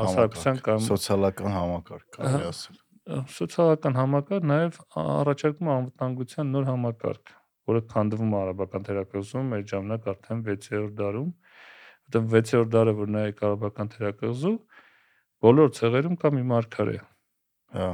հասարակության 0.00 0.62
կամ 0.66 0.86
սոցիալական 0.86 1.54
համակարգ 1.54 2.06
կարելի 2.16 2.48
ասել 2.50 2.80
սոցիալական 3.34 3.98
համակարգ 4.00 4.48
նաև 4.50 4.80
առաջարկում 5.02 5.70
անվտանգության 5.74 6.50
նոր 6.54 6.66
համակարգ 6.70 7.32
որը 7.70 7.82
քանդվում 7.94 8.34
է 8.34 8.38
արաբական 8.40 8.86
թերակղզում 8.88 9.54
այդ 9.56 9.70
ժամանակ 9.70 10.08
արդեն 10.12 10.42
6-րդ 10.50 10.94
դարում 11.00 11.30
որտեղ 12.10 12.28
6-րդ 12.34 12.72
դարը 12.74 12.94
որ 13.00 13.12
նայեք 13.16 13.42
արաբական 13.50 13.92
թերակղզու 13.94 14.54
բոլոր 15.46 15.70
ցեղերում 15.78 16.16
կա 16.20 16.32
մի 16.36 16.42
մարգարե 16.50 16.96
հա 17.78 17.90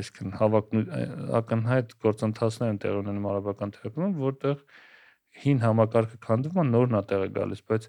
այսինքն 0.00 0.36
հավակնու 0.38 0.82
ակնհայտ 1.40 1.94
գործընթացներ 2.04 2.70
են 2.70 2.78
տեղ 2.84 2.98
ունենում 3.00 3.26
արաբական 3.30 3.74
թերակղզում 3.74 4.14
որտեղ 4.20 4.62
հին 5.44 5.62
համակարգը 5.64 6.18
քանդվում 6.26 6.60
է 6.60 6.66
նորն 6.70 6.98
է 6.98 7.02
տեղը 7.10 7.28
գալիս 7.36 7.62
բայց 7.70 7.86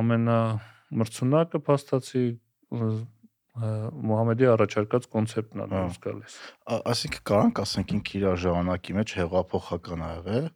ամենա 0.00 0.38
մրցունակը 1.00 1.60
փաստացի 1.68 2.24
Մուհամեդի 3.54 4.46
առաջարկած 4.50 5.04
կոնցեպտն 5.12 5.60
է 5.62 5.66
դուրս 5.70 5.98
գալիս։ 6.04 6.38
Այսինքն 6.74 7.20
կարանք 7.30 7.60
ասենք 7.62 7.92
ինքը 7.94 8.16
իր 8.18 8.24
ժամանակի 8.44 8.96
մեջ 8.96 9.12
հեղափոխական 9.18 10.02
ա 10.02 10.08
եղել, 10.14 10.48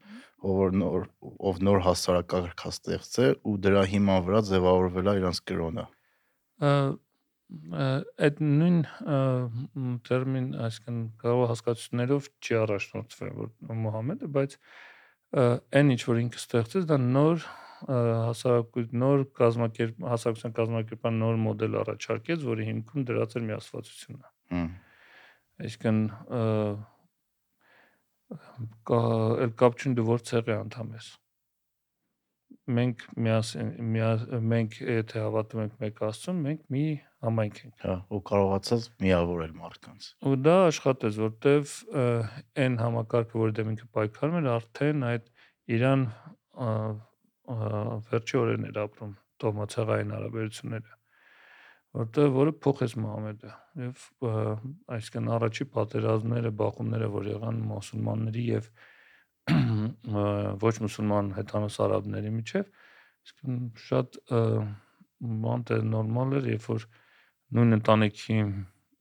ով 0.50 0.74
նոր 0.80 1.06
ով 1.50 1.60
նոր 1.68 1.84
հասարակարգ 1.86 2.64
է 2.66 2.72
ստեղծել 2.74 3.36
ու 3.38 3.54
դրա 3.68 3.84
հիման 3.92 4.24
վրա 4.26 4.42
ձևավորվել 4.50 5.12
է 5.12 5.14
իրանց 5.20 5.40
կրոնը։ 5.50 5.86
Այդ 7.48 8.40
նույն 8.44 8.80
տերմին, 10.04 10.48
այսինքն 10.66 10.98
կարող 11.22 11.46
հասկացություններով 11.52 12.26
չի 12.44 12.56
առաջնորդվել 12.58 13.30
որ 13.38 13.78
Մուհամեդը, 13.84 14.28
բայց 14.34 14.56
այն 15.78 15.94
ինչ 15.94 16.02
որ 16.08 16.20
ինքը 16.24 16.42
ստեղծեց, 16.42 16.88
դա 16.90 16.98
նոր 17.04 17.46
հասարակություն 17.78 19.00
նոր 19.04 19.24
կազմակերպ 19.38 20.04
հասարակության 20.12 20.54
կազմակերպման 20.58 21.18
նոր 21.22 21.40
մոդել 21.46 21.78
առաջարկեց, 21.84 22.44
որի 22.48 22.68
հիմքում 22.68 23.06
դրած 23.08 23.36
էր 23.38 23.46
միասվածությունը։ 23.48 24.32
Հմ։ 24.52 24.68
Այսինքն 25.68 26.02
կա 28.88 29.00
էլ 29.46 29.56
կապ 29.62 29.78
չունի 29.78 29.98
դու 29.98 30.08
որ 30.08 30.24
ցեղի 30.28 30.54
անդամ 30.58 30.92
ես 30.98 31.08
մենք 32.78 33.04
միասին 33.24 33.70
մենք 34.52 34.78
եթե 34.84 35.22
հավատում 35.24 35.62
ենք 35.64 35.78
մեկ 35.84 36.02
աստծուն 36.08 36.42
մենք 36.46 36.64
մի 36.74 36.84
համայնք 37.26 37.60
ենք 37.64 37.86
հա 37.86 37.96
ու 38.12 38.20
կարողացած 38.30 38.88
միավորել 39.04 39.54
մարդկանց 39.62 40.08
ու 40.28 40.36
դա 40.44 40.56
աշխատեց 40.68 41.20
որտեվ 41.24 41.74
այն 42.64 42.78
համակարգը 42.82 43.42
որի 43.44 43.56
դեմ 43.58 43.72
ինքը 43.74 43.88
պայքարում 43.98 44.38
էր 44.42 44.50
արդեն 44.58 45.08
այդ 45.08 45.32
իրան 45.78 46.06
վերջի 48.12 48.40
օրերն 48.44 48.68
էր 48.68 48.80
ապրում 48.84 49.18
տոհմացեղային 49.42 50.14
հարաբերությունները 50.18 50.98
որտեղ 51.98 52.32
որը 52.34 52.52
փոխեց 52.64 52.94
Մուհամեդը 53.00 53.50
եւ 53.80 54.02
այսինքն 54.94 55.30
առաջի 55.34 55.66
պատերազմները, 55.74 56.50
բախումները, 56.60 57.08
որ 57.14 57.28
եղան 57.32 57.60
մուսուլմանների 57.70 58.44
եւ 58.48 58.68
ոչ 60.64 60.74
մուսուլման 60.84 61.30
հետանոց 61.38 61.78
արաբների 61.84 62.32
միջև, 62.38 62.68
այսինքն 63.28 63.60
շատ 63.84 64.18
բանտ 65.44 65.72
է 65.74 65.78
նորմալ 65.92 66.36
էր, 66.38 66.50
երբ 66.54 66.68
որ 66.72 66.86
նույն 67.58 67.78
ընտանիքի 67.78 68.38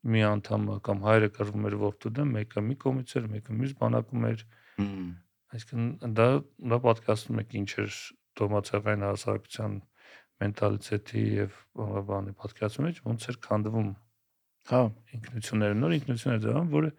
մի 0.07 0.23
անդամը 0.27 0.77
կամ 0.87 1.03
հայրը 1.07 1.29
կրվում 1.37 1.67
էր 1.67 1.75
որդու 1.83 2.13
դեմ, 2.17 2.33
մեկը 2.37 2.63
մի 2.67 2.75
կողմից 2.83 3.15
էր, 3.17 3.27
մեկը 3.33 3.57
մյուս 3.57 3.73
բանակում 3.81 4.27
էր։ 4.31 4.43
Այսինքն 5.57 6.15
դա 6.17 6.27
դա 6.71 6.79
պատկասում 6.87 7.41
եք 7.43 7.55
ինչ 7.61 7.69
էր 7.83 7.99
տոմացեղային 8.37 9.05
հասարակության 9.07 9.77
մենտալիտետի 10.43 11.23
եւ 11.37 11.55
բանի 12.07 12.33
պատկերացում 12.41 12.87
մեջ 12.87 12.99
ոնց 13.07 13.27
էր 13.31 13.37
քանդվում 13.47 13.87
հա 14.71 14.81
ինքնությունները 15.17 15.77
նոր 15.81 15.95
ինքնություններ 15.97 16.43
դրան 16.43 16.69
որը 16.73 16.91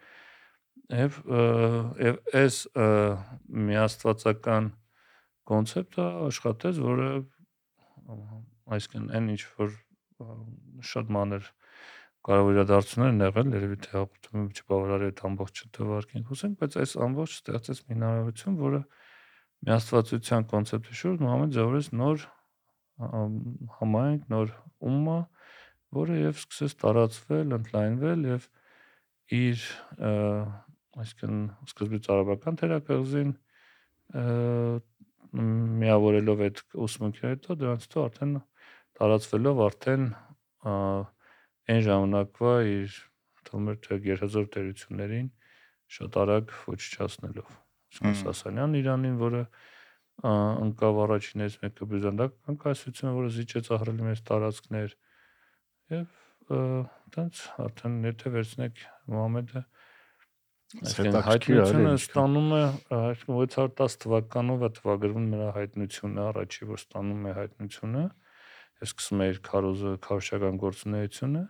եւ 0.89 1.19
եւ 2.01 2.21
այս 2.39 2.59
միաստվածական 3.69 4.71
կոնցեպտը 5.49 6.07
աշխատեց 6.29 6.81
որը 6.85 7.11
այսինքն 8.77 9.11
այն 9.19 9.29
ինչ 9.35 9.43
որ 9.59 9.75
շատ 10.89 11.13
մանր 11.19 11.51
կարող 12.29 12.51
իրադարձություններ 12.53 13.29
եղել, 13.29 13.53
երևի 13.57 13.77
թե 13.85 13.93
հաղորդումը 13.95 14.47
չբավարար 14.59 15.05
է 15.05 15.09
այդ 15.09 15.21
ամբողջը 15.29 15.69
թվարկենք 15.79 16.33
խոսենք, 16.33 16.57
բայց 16.63 16.77
այս 16.83 16.95
ամբողջ 17.07 17.37
ստեղծեց 17.39 17.81
մի 17.89 17.95
հնարավորություն, 17.97 18.59
որը 18.59 18.81
միաստվածության 19.69 20.47
կոնցեպտի 20.53 20.99
շուրջ 20.99 21.23
Մուհամեդ 21.25 21.55
ձևավորեց 21.57 21.89
նոր 21.99 22.27
համայնք, 23.79 24.27
նոր 24.35 24.53
ումմա, 24.89 25.19
որը 25.99 26.19
եւ 26.19 26.43
սկսեց 26.43 26.77
տարածվել, 26.83 27.57
ընդլայնվել 27.59 28.27
եւ 28.29 28.49
իր 29.39 29.65
այսինքն 31.03 31.41
սկզբից 31.69 32.09
արաբական 32.15 32.59
թերակղզին 32.63 33.33
միավորելով 35.83 36.43
այդ 36.49 36.63
ուսմունքները 36.89 37.35
հետո 37.37 37.57
դրանից 37.63 37.87
հետո 37.89 38.05
արդեն 38.09 38.35
տարածվելով 38.99 39.63
արդեն 39.69 40.05
այն 41.69 41.83
ժամանակվա 41.89 42.55
իր 42.75 42.99
թվում 43.49 43.73
էր 43.73 43.81
թե 43.87 43.99
գերհզոր 44.09 44.53
տերություններին 44.57 45.33
շատ 45.99 46.21
արագ 46.25 46.55
ոչնչացնելով 46.69 47.57
Սասանյան 47.89 48.75
Իրանին, 48.79 49.15
որը 49.21 49.43
ընկավ 50.29 50.99
առաջիններից 51.05 51.55
մեկը 51.63 51.87
բյուզանդական 51.93 52.59
կայսրությունը, 52.65 53.13
որը 53.19 53.31
զիջեց 53.37 53.71
ահռելի 53.77 54.07
մեծ 54.09 54.23
տարածքներ 54.29 54.95
եւ 55.95 56.17
այդտենց 56.59 57.43
արդեն 57.65 57.97
եթե 58.09 58.33
վերցնեք 58.35 58.83
Մուհամեդը 59.15 59.63
այսինքն 60.69 61.21
հայտնությունը 61.29 61.93
ստանում 61.99 62.51
է 62.53 62.63
այսինքն 62.99 63.53
610 63.57 64.01
թվականով 64.05 64.65
է 64.69 64.71
թվագրվում 64.79 65.29
նրա 65.35 65.53
հայտնությունը, 65.59 66.25
առաջի 66.33 66.69
որ 66.69 66.83
ստանում 66.83 67.29
է 67.29 67.37
հայտնությունը, 67.39 68.03
եւ 68.79 68.89
սկսում 68.89 69.23
է 69.25 69.29
իր 69.33 69.39
քարոզը 69.49 69.93
քարոշչական 70.07 70.59
գործունեությունը 70.63 71.45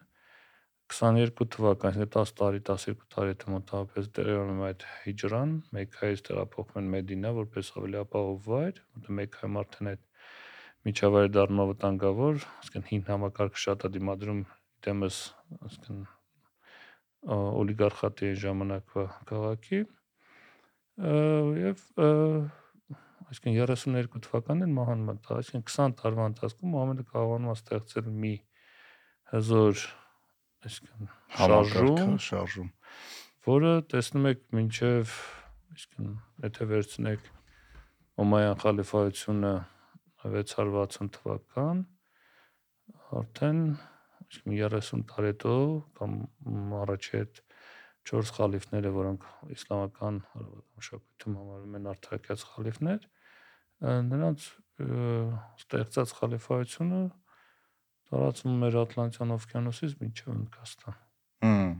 22 0.88 1.46
թվականին 1.52 2.08
10 2.14 2.30
տարի 2.38 2.62
12 2.68 3.02
տարի 3.12 3.34
թե 3.42 3.52
մոտավորապես 3.54 4.08
տեղյանում 4.18 4.62
այդ 4.68 4.86
հիջրան 5.04 5.52
Մեքքայից 5.76 6.22
տեղափոխվում 6.28 6.90
Մեդինա 6.94 7.32
որպես 7.38 7.72
ավելի 7.76 8.00
ապահով 8.02 8.48
վայր 8.48 8.80
որտեղ 8.80 9.18
Մեքքայում 9.20 9.58
արդեն 9.62 9.90
այդ 9.92 10.04
միջավայրը 10.88 11.32
դառնում 11.36 11.64
է 11.64 11.66
վտանգավոր 11.74 12.44
ասկան 12.64 12.86
հին 12.92 13.08
համակարգը 13.12 13.66
շատ 13.68 13.84
է 13.84 13.92
դիմադրում 13.98 14.46
դեմս 14.88 15.20
ասկան 15.68 16.06
օլիգարխատի 17.26 18.32
ժամանակվա 18.42 19.04
քաղաքի 19.28 19.80
եւ 20.98 21.80
այսինքն 23.28 23.56
32 23.58 24.22
թվականին 24.24 24.74
մահանում 24.76 25.10
է 25.12 25.16
այսինքն 25.38 25.64
20 25.68 25.96
տարվա 26.02 26.28
ընթացքում 26.32 26.70
Մուհամեդը 26.74 27.06
կարողանում 27.08 27.50
է 27.52 27.56
ստեղծել 27.58 28.06
մի 28.22 28.34
հզոր 29.32 29.82
այսինքն 30.68 31.10
շարժում, 31.38 32.14
շարժում, 32.28 32.70
որը 33.48 33.72
տեսնում 33.92 34.30
եք 34.30 34.46
մինչև 34.58 35.12
այսինքն 35.74 36.14
եթե 36.46 36.68
վերցնեք 36.72 37.28
Օմայան 38.18 38.58
խալիֆայությունը 38.64 39.52
660 40.24 41.12
թվական 41.18 41.84
արդեն 43.18 43.60
այսինքն 44.28 44.56
30 44.58 45.04
տարի 45.08 45.30
հետո 45.32 45.52
կամ 45.98 46.16
առաջի 46.82 47.14
այդ 47.18 47.40
4 48.08 48.32
խալիֆները, 48.38 48.90
որոնք 48.96 49.24
իսլամական 49.54 50.18
արաբական 50.38 50.74
մշակույթում 50.78 51.38
համարվում 51.38 51.78
են 51.78 51.88
արդարացած 51.92 52.44
խալիֆներ, 52.52 53.08
նրանց 54.08 54.46
ստեղծած 55.64 56.14
խալիֆայությունը 56.18 57.00
տարածվում 58.08 58.64
էր 58.68 58.78
Ատլանտյան 58.82 59.34
օվկիանոսից 59.36 59.96
մինչև 60.00 60.30
Հնդկաստան։ 60.32 60.98
Հմ։ 61.44 61.74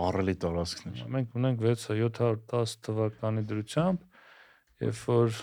Ահռելի 0.00 0.34
տարածքներ։ 0.44 1.00
Մենք 1.16 1.34
ունենք 1.40 1.64
6-710 1.66 2.76
թվականի 2.86 3.42
դրությամբ, 3.50 4.04
երբ 4.86 5.00
որ 5.10 5.40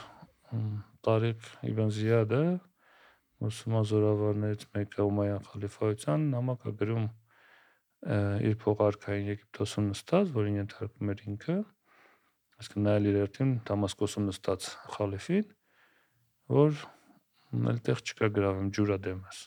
Տարիq 1.08 1.50
Իբն 1.68 1.92
Զիադը 1.98 2.44
մուսուլման 3.44 3.88
զորավարներից 3.92 4.68
մեկը 4.78 5.08
Ումայյան 5.08 5.48
խալիֆայության 5.52 6.28
նամակ 6.34 6.68
է 6.68 6.76
գրում 6.82 7.08
իր 8.48 8.60
փողարկային 8.64 9.32
Եգիպտոսում 9.34 9.90
նստած, 9.94 10.36
որին 10.38 10.60
ենթարկում 10.62 11.14
էր 11.14 11.24
ինքը, 11.32 11.58
այսինքն 12.58 12.86
նայել 12.88 13.10
իր 13.12 13.18
երթին 13.22 13.56
Դամասկոսում 13.68 14.30
նստած 14.32 14.70
խալիֆին, 14.98 15.50
որ 16.58 16.86
Ունել 17.56 17.78
տեղ 17.80 18.02
չկա 18.04 18.28
գրավում 18.36 18.72
ջուրա 18.76 18.96
դեմս։ 19.06 19.38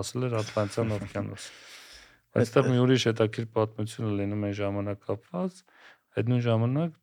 Ասել 0.00 0.26
էր 0.26 0.34
Ատլանտյան 0.38 0.92
օվկիանոս։ 0.96 1.48
Այստեղ 2.40 2.68
մի 2.70 2.78
ուրիշ 2.84 3.04
հետաքրիր 3.10 3.48
պատմություն 3.56 4.14
լինում 4.20 4.46
է 4.48 4.50
ժամանակ 4.60 5.02
կապված։ 5.10 5.58
Այդ 6.20 6.30
նույն 6.32 6.42
ժամանակ 6.46 6.96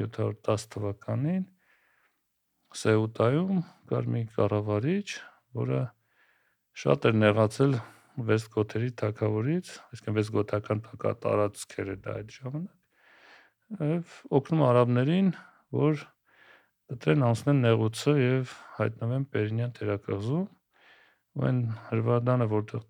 710 0.00 0.66
թվականին 0.76 1.44
Սեուտայում 2.80 3.60
կար 3.92 4.08
մի 4.16 4.22
կառավարիչ, 4.36 5.08
որը 5.56 5.82
շատ 6.82 7.08
էր 7.10 7.16
նեղացել 7.22 7.76
Վեստգոթերի 8.26 8.90
թակավորից, 9.00 9.70
այսինքն 9.92 10.16
Վեստգոթական 10.16 10.82
տարածքեր 11.24 11.90
էր 11.92 11.98
դա 12.06 12.14
այդ 12.20 12.36
ժամանակ։ 12.36 13.82
Եվ 13.90 14.14
օգնում 14.38 14.62
արաբներին, 14.66 15.30
որ 15.76 16.04
դրեն 16.96 17.26
անցնեն 17.26 17.62
նեղուցը 17.66 18.14
եւ 18.22 18.54
հայտնվեն 18.78 19.26
Պերինյան 19.36 19.74
թերակղզում, 19.76 20.46
ու 21.36 21.46
այն 21.50 21.60
հրվադանը, 21.90 22.48
որտեղ 22.56 22.84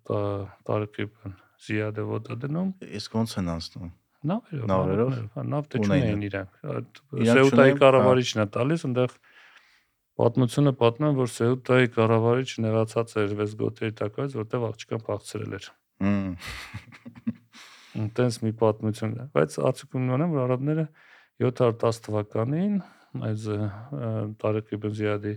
Տարիq 0.69 0.99
ibn 1.03 1.37
Զիադը 1.67 2.03
ոտը 2.07 2.37
դնում, 2.43 2.69
Իսկ 2.97 3.15
ո՞նց 3.17 3.33
են 3.41 3.49
անցնում։ 3.57 3.89
նավերով, 4.27 4.67
Նավերով։ 4.69 5.15
հա, 5.33 5.43
նավ 5.53 5.67
թե 5.71 5.79
Ունեն 5.81 5.89
չունեին 5.89 6.23
իրանք։ 6.27 6.59
Սեուտայի 7.27 7.73
հա։ 7.73 7.79
կառավարիչն 7.81 8.43
է 8.43 8.45
տալիս, 8.57 8.85
այնտեղ 8.87 9.15
պատմությունը 10.17 10.73
պատմում 10.81 11.17
որ 11.17 11.29
Սեուտայի 11.33 11.89
կառավարիչը 11.97 12.63
նեղացած 12.65 13.11
էր 13.21 13.33
Վեստգոթերի 13.41 13.93
տակից, 14.01 14.37
որտեղ 14.37 14.65
աղջկան 14.67 15.03
փախցրել 15.07 15.57
էր։ 15.57 15.67
Հմ, 16.07 16.31
Տենց 18.17 18.39
մի 18.45 18.51
պատմություն 18.61 19.13
է, 19.17 19.27
բայց 19.33 19.59
արդյունքում 19.67 20.09
է, 20.17 20.29
որ 20.33 20.41
արաբները 20.47 20.87
710 21.41 22.01
թվականին 22.07 22.79
այս 23.27 23.45
Տարիq 24.41 24.73
ibn 24.77 24.97
Զիադի 24.97 25.33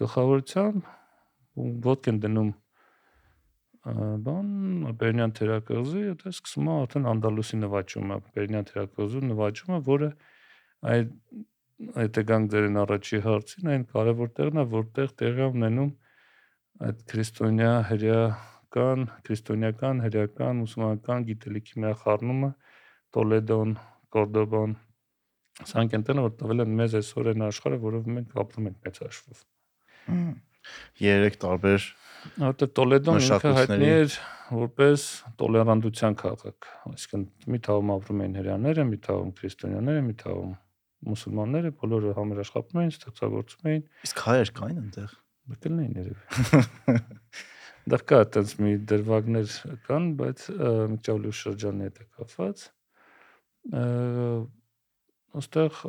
գլխավորությամբ 0.00 0.92
ոդկ 1.88 2.08
են 2.12 2.20
դնում 2.24 2.52
բան 3.84 4.48
Պերնյան 5.00 5.34
թերակղզի, 5.38 6.04
դա 6.22 6.32
սկսում 6.32 6.68
է 6.70 6.76
արդեն 6.84 7.08
Անդալուսի 7.12 7.58
նվաճումը, 7.60 8.16
Պերնյան 8.36 8.68
թերակղզու 8.70 9.24
նվաճումը, 9.28 9.80
որը 9.88 10.08
այդ 10.94 11.12
եթե 11.82 12.22
գանք 12.28 12.50
դերեն 12.52 12.80
առաջի 12.84 13.20
հարցին, 13.24 13.70
այն 13.74 13.84
կարևոր 13.94 14.30
տեղն 14.38 14.60
է, 14.62 14.64
որտեղ 14.74 15.14
տեղի 15.20 15.46
ունենում 15.48 15.90
այդ 16.88 17.00
քրիստոնյա 17.10 17.72
հրեական, 17.90 19.04
քրիստոնյական, 19.26 20.02
հրեական, 20.04 20.62
մուսուլմանական 20.62 21.26
գիտելիքի 21.30 21.82
միախառնումը 21.84 22.50
Տոլեդոն, 23.14 23.74
Կորդոբան, 24.14 24.72
սրանք 25.70 25.94
են 25.98 26.06
տները, 26.06 26.24
որ 26.24 26.32
տվել 26.40 26.64
են 26.64 26.72
մեզ 26.80 26.96
այսօր 26.98 27.30
այն 27.34 27.44
աշխարհը, 27.48 27.78
որով 27.84 28.08
մենք 28.14 28.34
ապրում 28.42 28.68
ենք 28.70 28.88
մեծ 28.88 29.00
աշխարհով։ 29.08 29.44
Երեք 31.04 31.38
տարբեր 31.44 31.86
որտեղ 32.44 32.70
Տոլեդոն 32.78 33.22
ինքը 33.24 33.54
հայտնի 33.58 33.88
էր 33.94 34.18
որպես 34.54 35.06
տոլերանտության 35.40 36.16
քաղաք, 36.20 36.68
այսինքն 36.90 37.24
մի 37.54 37.60
թաղում 37.64 37.92
ապրում 37.94 38.22
էին 38.24 38.36
հрьяաները, 38.40 38.86
մի 38.90 38.98
թաղում 39.04 39.32
քրիստոնյաները, 39.38 40.04
մի 40.04 40.16
թաղում 40.24 40.52
մուսուլմանները, 41.04 41.70
բոլորը 41.80 42.14
համերաշխապում 42.18 42.80
էին, 42.82 42.92
ստեղծագործում 42.94 43.70
էին, 43.70 43.84
իսկ 44.08 44.22
հայեր 44.24 44.52
կային 44.58 44.80
այնտեղ։ 44.84 45.14
բկլնեին 45.54 45.98
երևի։ 46.00 46.98
Դա 47.92 47.98
կա 48.08 48.18
այդպես 48.24 48.52
մի 48.64 48.70
դրվագներ 48.90 49.56
կան, 49.84 50.04
բայց 50.20 50.44
ը, 50.54 50.68
Միկջավլու 50.94 51.32
շրջանի 51.40 51.84
հետ 51.84 51.98
է 52.00 52.06
կապված։ 52.16 52.62
Ոստեղ 55.34 55.82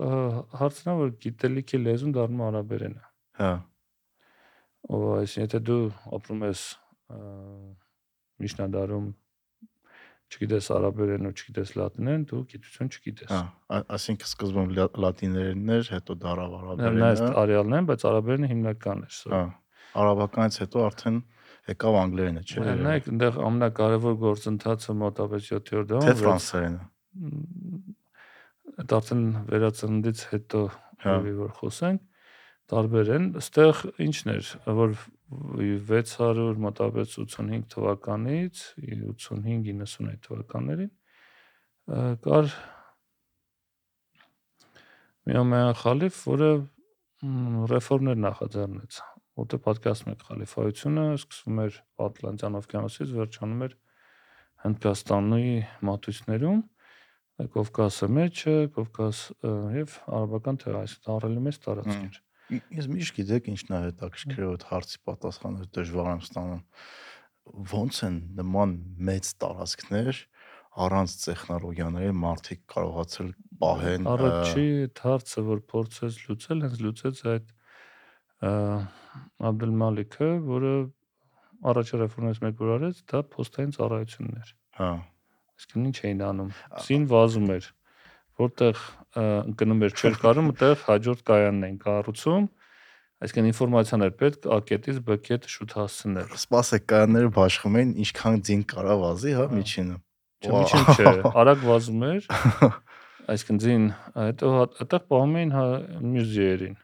հարցն 0.60 0.92
է, 0.92 0.96
որ 1.00 1.14
գիտելիքի 1.24 1.80
լեզուն 1.86 2.16
դառնում 2.18 2.42
է 2.42 2.46
արաբերենը։ 2.50 3.06
Հա։ 3.40 3.52
Ո 4.86 5.00
այսինքն 5.16 5.46
եթե 5.46 5.62
դու 5.70 5.86
ապրում 6.20 6.44
ես 6.46 6.64
միջնադարում 8.44 9.08
չգիտես 10.36 10.66
արաբերեն 10.76 11.28
ու 11.30 11.34
չգիտես 11.36 11.70
լատիներեն, 11.80 12.24
դու 12.30 12.40
գիտություն 12.52 12.90
չգիտես։ 12.96 13.30
Հա, 13.32 13.40
ա- 13.76 13.86
ասինքն 13.96 14.28
սկզբում 14.30 14.70
լա- 14.76 14.90
լատիներենն 15.06 15.70
էր, 15.76 15.86
հետո 15.96 16.12
դարավ 16.26 16.50
Նա 16.56 16.60
արաբերենը։ 16.66 17.06
այս 17.10 17.22
արիալն 17.46 17.76
են, 17.80 17.88
բայց 17.92 18.02
արաբերենը 18.12 18.48
հիմնական 18.52 19.06
էր։ 19.06 19.14
սա։ 19.16 19.32
Հա։ 19.36 19.44
Արաբականից 19.96 20.56
հետո 20.66 20.78
արդեն 20.86 21.18
եկավ 21.66 21.94
անգլերենը, 22.06 22.42
չէ՞։ 22.46 22.66
Նայեք, 22.86 23.06
այնտեղ 23.16 23.38
ամենակարևոր 23.46 24.16
գործընթացը 24.26 24.96
մոտավորապես 25.02 25.44
7-րդ 25.56 25.88
Թե 25.88 25.96
դարում 25.96 26.20
ֆրանսերենը։ 26.26 26.82
այդ 28.76 28.94
արդեն 29.00 29.24
վերածննդից 29.50 30.20
հետո 30.36 30.62
Հա։ 31.06 31.14
երևի 31.16 31.34
որ 31.40 31.52
խոսենք 31.60 32.02
տարբեր 32.72 33.12
են 33.16 33.26
այստեղ 33.40 33.82
ինչն 34.06 34.32
էր 34.36 34.52
որ 34.80 34.96
600 35.62 36.62
մոտավորապես 36.66 37.18
85 37.26 37.68
թվականից 37.76 38.62
85-90 38.86 40.22
թվականներին 40.26 40.92
կար 42.26 42.54
մի 45.26 45.38
ամեն 45.42 45.72
խալիֆ, 45.82 46.18
որը 46.30 46.50
ռեֆորմներ 47.72 48.18
նախաձեռնեց, 48.26 48.98
որտեղ 49.42 49.62
պատկասում 49.66 50.12
եք 50.14 50.26
խալիֆայությունը 50.28 51.06
սկսվում 51.18 51.62
էր 51.66 51.80
Ատլանտյան 52.06 52.58
օվկիանոսից, 52.60 53.14
վերջանում 53.20 53.64
էր 53.66 53.74
Հնդկաստանի 54.66 55.48
մատույցներում, 55.90 56.62
Կովկասը 57.56 58.08
մեջը, 58.16 58.56
Կովկաս 58.76 59.18
եւ 59.76 59.98
արաբական 60.20 60.62
թեր, 60.62 60.78
այսինքն 60.86 61.14
առելի 61.16 61.42
մեծ 61.48 61.60
տարածքեր։ 61.66 62.16
Ի- 62.16 62.24
Ես 62.54 62.88
միշտ 62.92 63.16
գիտեք 63.20 63.50
ինչն 63.54 63.74
է 63.76 63.80
հետաքրքիր 63.86 64.46
այդ 64.46 64.66
հարցի 64.70 65.00
պատասխանը 65.10 65.68
դժվար 65.76 66.10
եմ 66.12 66.22
ստանում։ 66.26 66.62
Ոնց 67.72 68.02
են 68.06 68.20
նման 68.40 68.76
մեծ 69.10 69.32
տարածքներ 69.42 70.20
առանց 70.86 71.16
տեխնոլոգիաների 71.24 72.14
մարդիկ 72.22 72.62
կարողացել 72.76 73.32
պահեն 73.64 74.08
Առաջի 74.12 74.66
այդ 74.86 75.02
հարցը, 75.06 75.44
որ 75.50 75.62
փորձեց 75.72 76.18
լուծել, 76.26 76.64
հենց 76.66 76.82
լուծեց 76.86 77.22
այդ 77.32 77.52
ը, 78.46 78.54
Աբդուլմալիքը, 79.50 80.30
որը 80.52 80.74
առաջի 81.72 82.00
ռեֆորմից 82.04 82.42
մեկ 82.46 82.64
որ 82.66 82.74
արեց, 82.76 83.02
դա 83.14 83.22
փոստային 83.36 83.76
ծառայությունն 83.78 84.40
էր։ 84.42 84.56
հա 84.82 84.90
Այսինքն 85.56 85.88
ինչ 85.88 85.98
էին 86.04 86.22
անում։ 86.26 86.50
Սին 86.84 87.06
վազում 87.12 87.52
էր, 87.56 87.68
որտեղ 88.42 88.80
ընկնում 89.24 89.84
էր 89.86 89.96
չեր 89.96 90.16
կարում, 90.22 90.48
այդտեղ 90.52 90.84
հաջորդ 90.86 91.22
կայանն 91.30 91.66
էին 91.66 91.78
կառուցում։ 91.86 92.48
Այսինքն 93.26 93.48
ինֆորմացիան 93.52 94.06
էր 94.06 94.14
պետք 94.20 94.48
A-կետից 94.56 94.98
B 95.08 95.16
կետը 95.26 95.52
շուտ 95.56 95.76
հասցնել։ 95.80 96.34
սպասեք 96.36 96.84
կանները 96.92 97.30
բաշխում 97.36 97.78
են 97.80 97.94
ինչքան 98.06 98.42
ձին 98.50 98.64
կարա 98.76 98.96
վազի, 99.02 99.32
հա, 99.40 99.46
Հա։ 99.46 99.60
միջինը։ 99.60 99.96
Չէ, 100.46 100.52
միջին 100.56 100.84
չէ, 100.96 101.14
արագ 101.42 101.64
վազում 101.70 102.04
էր։ 102.10 102.28
Այսինքն 103.36 103.62
ձին, 103.64 103.86
հետո 104.20 104.52
հատ- 104.56 104.76
այդտեղ 104.84 105.06
պահում 105.16 105.38
էին 105.40 105.54
հա 105.56 105.64
մյուս 106.12 106.28
ձիերին։ 106.36 106.76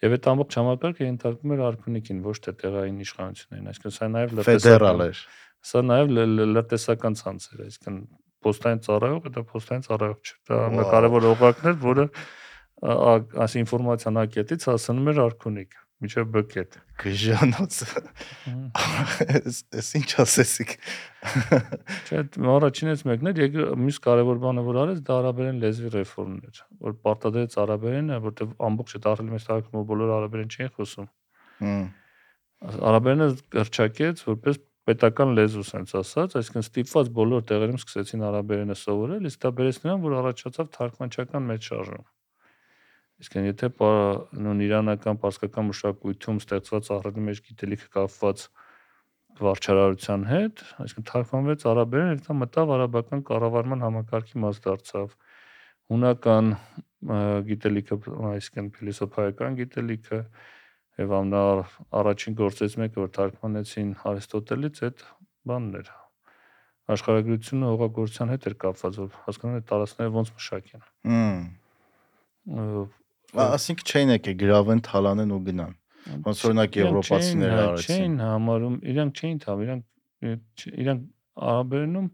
Եվ 0.00 0.14
այդ 0.16 0.26
ամբողջ 0.32 0.56
համակարգը 0.56 1.06
ենթարկվում 1.10 1.52
էր 1.54 1.62
արքունիկին, 1.68 2.20
ոչ 2.24 2.34
թե 2.40 2.52
տեղային 2.64 3.00
իշխանություններին, 3.04 3.68
այսինքն 3.70 3.94
սա 4.00 4.08
նաև 4.16 4.34
Ֆեդերալ 4.48 5.02
էր։ 5.04 5.20
Սա 5.70 5.82
նաև 5.84 6.12
լրտեսական 6.56 7.18
ցանց 7.20 7.46
էր, 7.52 7.62
այսինքն 7.68 7.98
փոստային 8.44 8.82
ծառայող, 8.86 9.30
դա 9.34 9.44
փոստային 9.50 9.86
ծառայող 9.86 10.18
չէ։ 10.20 10.34
Դա 10.50 10.58
ամենակարևոր 10.70 11.28
օղակն 11.30 11.70
էր, 11.70 11.78
որը 11.84 12.06
այս 12.80 13.54
ինֆորմացիան 13.60 14.18
ակետից 14.24 14.66
հասնում 14.70 15.10
էր 15.12 15.18
արքունիկ, 15.26 15.74
միջև 16.00 16.28
բկետ։ 16.32 16.76
Գժանոց։ 17.00 17.76
Էս 19.80 19.90
ինչ 20.00 20.08
ասեցիք։ 20.24 20.72
Չէ, 22.08 22.22
առաջինից 22.54 23.04
մեկն 23.10 23.30
էր, 23.30 23.42
երկրորդ 23.44 23.82
մյուս 23.84 24.00
կարևոր 24.06 24.40
բանը 24.46 24.64
որ 24.70 24.80
արեց, 24.84 25.02
դա 25.04 25.18
արաբերեն 25.20 25.60
լեզվի 25.60 25.92
ռեֆորմն 25.96 26.40
էր, 26.48 26.62
որ 26.88 26.96
պարտադրեց 27.04 27.58
արաբերենը, 27.64 28.20
որտեղ 28.30 28.56
ամբողջ 28.70 28.96
այդ 28.96 29.10
ահռելի 29.12 29.36
մեծ 29.36 29.46
տարածքում 29.50 29.86
բոլոր 29.92 30.14
արաբերեն 30.16 30.54
չէին 30.56 30.74
խոսում։ 30.80 31.10
Արաբերենը 32.60 33.28
հրճակեց 33.60 34.24
որպես 34.30 34.64
պետական 34.90 35.36
լեզու, 35.38 35.66
sense 35.70 35.94
ասած, 36.00 36.38
այսինքն 36.40 36.66
ստիպված 36.66 37.10
բոլոր 37.16 37.44
տեղերում 37.50 37.78
սկսեցին 37.80 38.24
արաբերենը 38.30 38.76
սովորել, 38.80 39.28
իսկ 39.30 39.44
դա 39.44 39.52
բերեց 39.60 39.78
նրան, 39.84 40.00
որ 40.06 40.16
առաջացավ 40.20 40.72
թարգմանչական 40.76 41.46
մեծ 41.50 41.68
շարժում։ 41.70 42.08
Իսկեն 43.20 43.46
եթե 43.50 43.68
նույն 44.40 44.60
իրանական 44.64 45.18
պարսկական 45.20 45.66
մշակույթում 45.70 46.38
ստեղծված 46.40 46.86
ահռելի 46.94 47.24
մեծ 47.26 47.40
գիտելիքը 47.50 47.88
կապված 47.96 48.44
վարչարարության 49.40 50.24
հետ, 50.30 50.62
այսինքն 50.84 51.06
թարգմանվեց 51.10 51.66
արաբերեն, 51.70 52.14
եւ 52.14 52.22
դա 52.24 52.36
մտավ 52.40 52.72
արաբական 52.76 53.22
կառավարման 53.28 53.84
համակարգի 53.84 54.40
մաս 54.44 54.62
դարձավ։ 54.64 55.12
Հունական 55.90 56.50
գիտելիքը, 57.50 57.98
այսինքն 58.30 58.72
փիլիսոփայական 58.78 59.60
գիտելիքը 59.60 60.20
եւ 61.00 61.14
ամնա 61.20 61.42
առաջին 62.00 62.36
գործից 62.40 62.76
մեկը 62.80 63.00
որ 63.00 63.10
թարգմանեցին 63.16 63.90
Արիստոտելից 64.10 64.80
այդ 64.88 65.04
բանն 65.50 65.76
էր 65.80 65.90
աշխարհագրությունը 66.90 67.66
հողագործության 67.70 68.32
հետ 68.34 68.46
էր 68.50 68.56
կապված 68.64 68.98
որ 69.00 69.10
հասկանում 69.26 69.58
եք 69.60 69.66
տարածքները 69.70 70.14
ոնց 70.16 70.32
մշակեն 70.36 70.82
հմ։ 71.10 71.38
Ասինքն 73.30 73.90
չէին 73.90 74.12
եկե 74.16 74.32
գրավեն, 74.40 74.80
թալանեն 74.90 75.34
ու 75.36 75.42
գնան։ 75.46 75.74
Ոնց 76.24 76.40
օրինակ 76.48 76.76
եվրոպացիները 76.80 77.58
արեցին։ 77.60 77.96
Չէին 78.00 78.16
համարում, 78.24 78.76
իրանք 78.90 79.20
չէին 79.20 79.40
թավ, 79.44 79.62
իրանք 79.66 79.84
իրանք 80.80 81.04
արաբերենում 81.50 82.08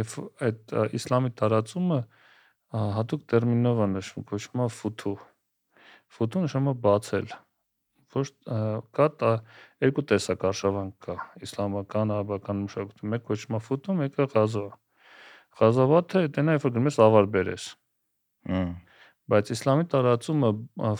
եւ 0.00 0.14
այդ 0.46 0.74
իսլամի 1.00 1.30
տարածումը 1.40 2.00
հատուկ 2.96 3.22
տերմինով 3.30 3.82
է 3.84 3.88
նշվում, 3.96 4.26
կոչվում 4.30 4.64
է 4.64 4.68
ֆութու։ 4.78 5.16
Ֆութու 6.16 6.42
նշանակում 6.44 6.70
է 6.70 6.82
բացել։ 6.84 7.32
Ոչ 8.10 8.26
կա 8.98 9.06
տա, 9.20 9.32
երկու 9.84 10.04
տեսակ 10.10 10.46
արշավանք 10.50 10.94
կա 11.06 11.16
իսլամական, 11.46 12.12
արաբական 12.16 12.62
մշակույթում։ 12.66 13.12
Մեկ 13.14 13.26
կոչվում 13.30 13.58
է 13.58 13.60
ֆութու, 13.66 13.96
մեկը 14.00 14.26
ղազա։ 14.34 14.64
Ղազավաթը 15.60 16.22
դա 16.34 16.44
նա 16.46 16.56
երբ 16.56 16.66
որ 16.66 16.74
գնում 16.76 16.90
ես 16.90 16.98
ավար 17.06 17.28
բերես։ 17.36 17.66
Բայց 19.30 19.50
իսլամի 19.54 19.86
տարածումը 19.92 20.50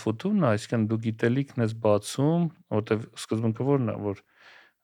ֆութունն 0.01 0.45
է, 0.45 0.51
այսինքն 0.55 0.83
դու 0.91 0.99
գիտելիքն 1.07 1.65
ես 1.65 1.73
բացում, 1.87 2.45
որտեվ 2.77 3.07
սկզբունքը 3.19 3.67
ո՞րն 3.67 3.91
է, 3.91 3.97
որ 4.07 4.23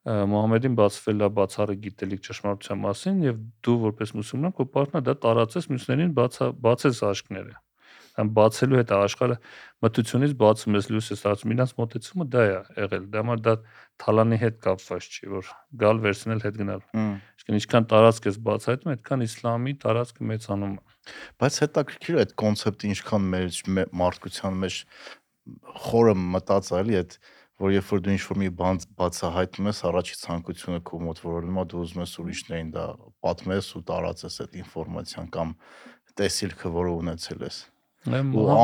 Մուհամեդին 0.07 0.75
բացվել 0.79 1.23
է 1.25 1.27
բացառիկ 1.37 1.79
գիտելիք 1.83 2.21
ճշմարտության 2.27 2.79
մասին 2.83 3.17
եւ 3.25 3.39
դու 3.67 3.75
որպես 3.81 4.13
մուսուլման 4.15 4.53
քո 4.55 4.65
պարտքն 4.75 4.99
է 4.99 5.01
դա 5.07 5.15
տարածես 5.25 5.67
մյուսներին 5.73 6.13
բացա 6.19 6.47
բացես 6.67 7.01
աշկները 7.11 7.55
այն 8.17 8.31
բացելու 8.37 8.79
հետ 8.79 8.91
աշխարհը 8.97 9.37
մտությունից 9.85 10.33
բացում 10.41 10.77
ես 10.77 10.89
լույս 10.93 11.09
ես 11.13 11.23
դարձում 11.27 11.53
իրանց 11.55 11.73
մոտեցումը 11.77 12.27
դա 12.33 12.43
է 12.47 12.51
եղել 12.81 13.05
դա 13.13 13.23
համար 13.23 13.43
դա 13.47 13.53
թալանի 14.03 14.39
հետ 14.43 14.59
կապված 14.67 15.09
չի 15.17 15.31
որ 15.33 15.51
գալ 15.83 16.01
վերցնել 16.07 16.43
հետ 16.47 16.59
գնալ 16.61 16.81
այսինքն 16.97 17.59
ինչքան 17.61 17.87
տարածք 17.93 18.29
ես 18.31 18.39
բացահայտում 18.47 18.93
այդքան 18.97 19.25
իսլամի 19.27 19.73
տարածքը 19.85 20.29
մեծանում 20.33 20.75
է 20.77 21.15
բայց 21.41 21.59
հետաքրքիր 21.63 22.17
է 22.17 22.21
այդ 22.23 22.35
կոնցեպտը 22.41 22.91
ինչքան 22.93 23.27
մեր 23.33 23.49
մարդկության 24.01 24.61
մեջ 24.65 24.79
խորը 25.87 26.15
մտածա 26.37 26.81
էլի 26.83 26.97
այդ 27.01 27.19
որ 27.57 27.71
երբ 27.73 27.87
որ 27.89 28.01
դու 28.05 28.13
ինչ-որ 28.13 28.37
մի 28.37 28.49
բան 28.57 28.79
բացահայտում 28.99 29.69
ես, 29.71 29.79
առաջի 29.89 30.17
ցանկությունը 30.21 30.81
քո 30.85 30.99
մոտ 31.07 31.21
որոնումա 31.23 31.63
դու 31.71 31.79
ուզում 31.85 32.03
ես 32.03 32.13
ուրիշներին 32.21 32.69
դա 32.75 32.83
պատմես 33.25 33.69
ու 33.79 33.81
տարածես 33.87 34.37
այդ 34.45 34.59
ինֆորմացիան 34.61 35.31
կամ 35.33 35.55
տեսիլքը, 36.21 36.73
որը 36.77 36.93
ունեցել 37.01 37.47
ես։ 37.47 37.57
Ու 38.07 38.55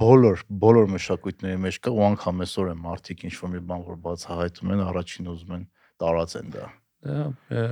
բոլոր 0.00 0.42
բոլոր 0.64 0.90
մշակույթների 0.94 1.60
մեջ 1.64 1.78
կա 1.86 1.92
ու 1.96 2.04
անգամ 2.10 2.44
այսօր 2.44 2.70
են 2.74 2.82
մարդիկ 2.84 3.24
ինչ-որ 3.30 3.52
մի 3.54 3.62
բան 3.70 3.86
որ 3.88 3.98
բացահայտում 4.04 4.74
են, 4.74 4.82
առաջին 4.90 5.30
ուզում 5.32 5.54
են 5.56 5.64
տարածեն 6.04 6.52
դա։ 6.56 6.66
Դա 7.00 7.20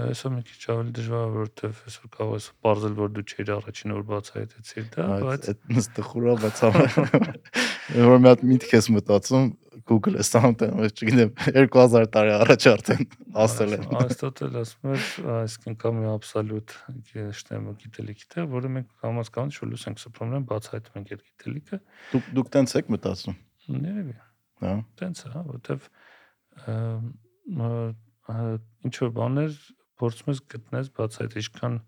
այսօր 0.09 0.33
մի 0.33 0.43
քիչ 0.49 0.61
ավելի 0.73 0.93
դժվար 0.97 1.25
է, 1.25 1.33
որովհետև 1.35 1.81
այսօր 1.89 2.11
կարող 2.15 2.37
ես 2.39 2.47
ողջել, 2.65 2.95
որ 2.99 3.11
դու 3.13 3.25
չէիր 3.29 3.51
առաջին 3.59 3.93
որ 3.93 4.05
բացահայտեցիր 4.09 4.87
դա, 4.95 5.09
բայց 5.29 5.49
այդ 5.53 5.61
նստխուրա 5.77 6.37
բայց 6.45 6.63
որ 8.09 8.23
մի 8.25 8.29
հատ 8.29 8.45
միտք 8.49 8.73
ես 8.79 8.89
մտածում 8.95 9.51
Google-ը 9.89 10.21
ստանտեմ, 10.25 10.81
չգիտեմ 10.89 11.31
2000 11.55 12.09
տարի 12.13 12.33
առաջ 12.39 12.65
արդեն 12.73 13.05
ասել 13.45 13.77
են։ 13.77 13.85
Արիստոտելը 14.01 14.63
ասում 14.65 14.91
էր, 14.93 15.05
այսինքն 15.35 15.77
կա 15.85 15.93
մի 15.99 16.09
աբսոլյուտ 16.13 16.75
գեշտեմ 17.13 17.69
գիտելիքի 17.85 18.27
տեղ, 18.35 18.49
որը 18.53 18.73
մենք 18.75 18.89
կամաց 19.05 19.31
կանչ 19.39 19.53
որ 19.59 19.71
լույս 19.73 19.87
ենք 19.89 20.03
սփռում 20.03 20.35
են 20.39 20.45
բացահայտում 20.51 20.99
ենք 20.99 21.15
այդ 21.15 21.23
գիտելիքը։ 21.29 21.81
Դուք 22.13 22.29
դուք 22.39 22.53
տենց 22.59 22.77
եք 22.81 22.93
մտածում։ 22.97 23.39
Ներևի։ 23.79 24.17
Հա։ 24.59 24.75
Տենց 24.99 25.19
է, 25.25 25.33
հա, 25.33 25.41
որտեվ 25.49 25.89
ինչ 28.29 28.95
որ 29.05 29.15
բաներ 29.19 29.57
փորձում 29.99 30.33
ես 30.35 30.43
գտնես 30.55 30.93
բացահայտ 30.99 31.39
ինչքան 31.43 31.81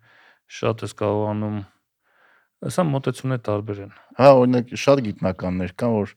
շատ 0.61 0.87
ես 0.87 0.97
կարողանում 1.01 1.61
Սա 2.61 2.85
մոտեցումներ 2.85 3.39
տարբեր 3.41 3.79
են։ 3.87 3.93
Հա, 4.19 4.27
օրինակ 4.37 4.73
շատ 4.77 5.01
գիտնականներ 5.07 5.71
կան, 5.81 5.95
որ 5.97 6.11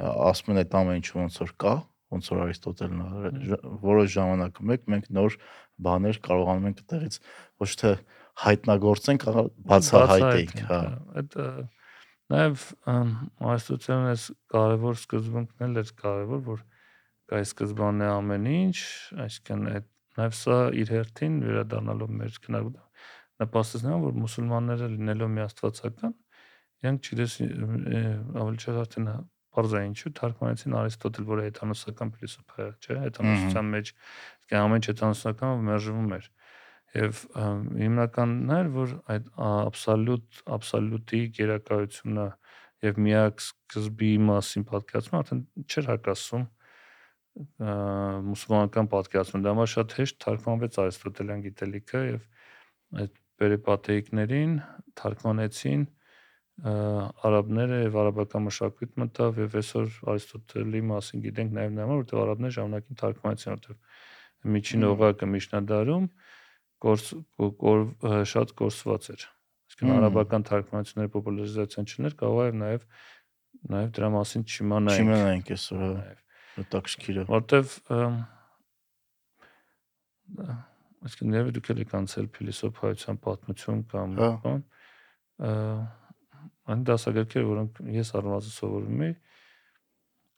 ասում 0.00 0.52
են 0.54 0.60
այդ 0.62 0.76
ամեն 0.80 1.00
ինչը 1.00 1.18
ոնց 1.18 1.34
որ 1.42 1.50
կա, 1.60 1.72
ոնց 2.14 2.30
որ 2.30 2.40
Արիստոտելն 2.44 3.02
որոշ 3.82 4.14
ժամանակը 4.14 4.64
մեկ 4.70 4.88
մենք 4.94 5.10
նոր 5.18 5.36
բաներ 5.86 6.20
կարողանում 6.24 6.70
ենք 6.70 6.80
այդտեղից 6.80 7.18
ոչ 7.60 7.70
թե 7.82 7.92
հայտնագործենք, 8.46 9.26
այլ 9.28 9.50
բացահայտենք, 9.70 10.64
հա։ 10.70 10.80
Այդ 11.20 11.38
նաև 12.32 12.64
Արիստոտելն 13.52 14.10
էս 14.14 14.26
կարևոր 14.56 15.00
սկզբունքն 15.04 15.68
էլ 15.68 15.80
էր 15.84 15.94
կարևոր, 16.00 16.42
որ 16.48 16.64
կայ 17.30 17.42
սկզբանն 17.46 18.04
է 18.04 18.08
ամեն 18.10 18.46
ինչ, 18.50 18.76
այսինքն 19.24 19.66
այդ 19.70 19.90
նաև 20.20 20.38
սա 20.40 20.56
իր 20.80 20.94
հերթին 20.96 21.36
վերադառնալով 21.46 22.14
մեր 22.20 22.38
քննարկումը 22.44 22.88
նպաստեց 23.40 23.84
նրան, 23.86 24.02
որ 24.04 24.16
մուսուլմանները 24.20 24.88
լինելով 24.94 25.30
մի 25.34 25.42
աստվածական, 25.46 26.16
իրենք 26.80 27.06
չգիտես 27.06 27.36
ավելի 28.40 28.60
չէ 28.60 28.74
արդեն 28.80 29.08
բարձր 29.50 29.86
ինչու 29.86 30.12
թարգմանեցին 30.18 30.74
Արիստոտել, 30.80 31.26
որը 31.30 31.46
հեթանոսական 31.46 32.12
փիլիսոփա 32.14 32.60
է, 32.62 32.68
չէ՞, 32.84 32.98
հեթանոսության 33.04 33.70
մեջ 33.74 33.90
իսկ 33.90 34.54
ամեն 34.60 34.80
ինչ 34.80 34.86
հեթանոսական 34.90 35.64
մերժվում 35.70 36.12
էր։ 36.16 36.28
Եվ 37.00 37.18
հիմնականն 37.80 38.54
էր, 38.58 38.70
որ 38.76 38.94
այդ 39.14 39.26
աբսոլյուտ 39.50 40.40
աբսոլյուտի 40.56 41.20
գերակայությունը 41.38 42.28
եւ 42.86 43.02
միակ 43.06 43.44
սկզբի 43.44 44.12
մասին 44.30 44.66
պատկերացումը 44.70 45.20
արդեն 45.20 45.42
չէր 45.66 45.90
հակասում 45.90 46.46
մուսուլմանական 48.30 48.90
պատկերացումը 48.94 49.44
դա 49.44 49.54
համար 49.54 49.70
շատ 49.74 49.96
հեշտ 50.00 50.18
թարգմանվեց 50.24 50.78
արիստոտելյան 50.84 51.44
գիտելիքը 51.46 52.00
եւ 52.10 52.24
այդ 53.00 53.18
բերեպատեիկներին 53.40 54.54
թարգմանեցին 55.00 55.84
արաբները 56.60 57.76
եւ 57.86 57.94
արաբական 58.02 58.44
մշակույթ 58.44 58.96
մտավ 59.00 59.38
եւ 59.40 59.54
այսօր 59.60 59.92
Արիստոտելի 60.12 60.80
մասին 60.90 61.22
գիտենք 61.24 61.54
նաեւ 61.56 61.70
նա 61.78 61.86
որովհետեւ 61.88 62.20
արաբները 62.20 62.54
ժամանակին 62.56 62.98
թարգմանեցին 63.00 63.54
որովհետեւ 63.54 64.50
միջին 64.56 64.86
օղակը 64.90 65.28
Միշնադարում 65.30 66.08
կորս 66.84 67.06
կոր, 67.40 67.80
շատ 68.34 68.54
կորսված 68.60 69.08
էր 69.14 69.24
այսինքն 69.70 69.94
արաբական 69.96 70.46
թարգմանությունների 70.50 71.12
պոպուլարիզացիան 71.16 71.90
չներ 71.94 72.16
կարող 72.20 72.44
է 72.44 72.54
նաեւ 72.60 72.86
նաեւ 73.72 73.90
դրա 73.96 74.10
մասին 74.20 74.46
չիմանայինք 74.50 75.00
չիմանայինք 75.00 75.54
այսօր 75.56 75.84
հա 75.86 75.90
հետաքրքիր 76.58 77.20
է 77.20 77.24
որովհետեւ 77.30 77.74
այսինքն 81.00 81.32
ներվի 81.34 81.54
դուք 81.56 81.70
եք 81.74 81.94
անցել 82.00 82.26
փիլիսոփայության 82.36 83.20
պատմություն 83.24 83.82
կամ 83.90 84.16
հա։ 84.20 84.30
բան 84.44 84.64
այն 86.70 86.82
դասագրքեր 86.90 87.46
որոնք 87.50 87.80
ես 87.96 88.12
առնվազն 88.20 88.54
սովորում 88.56 89.04
եի 89.06 89.14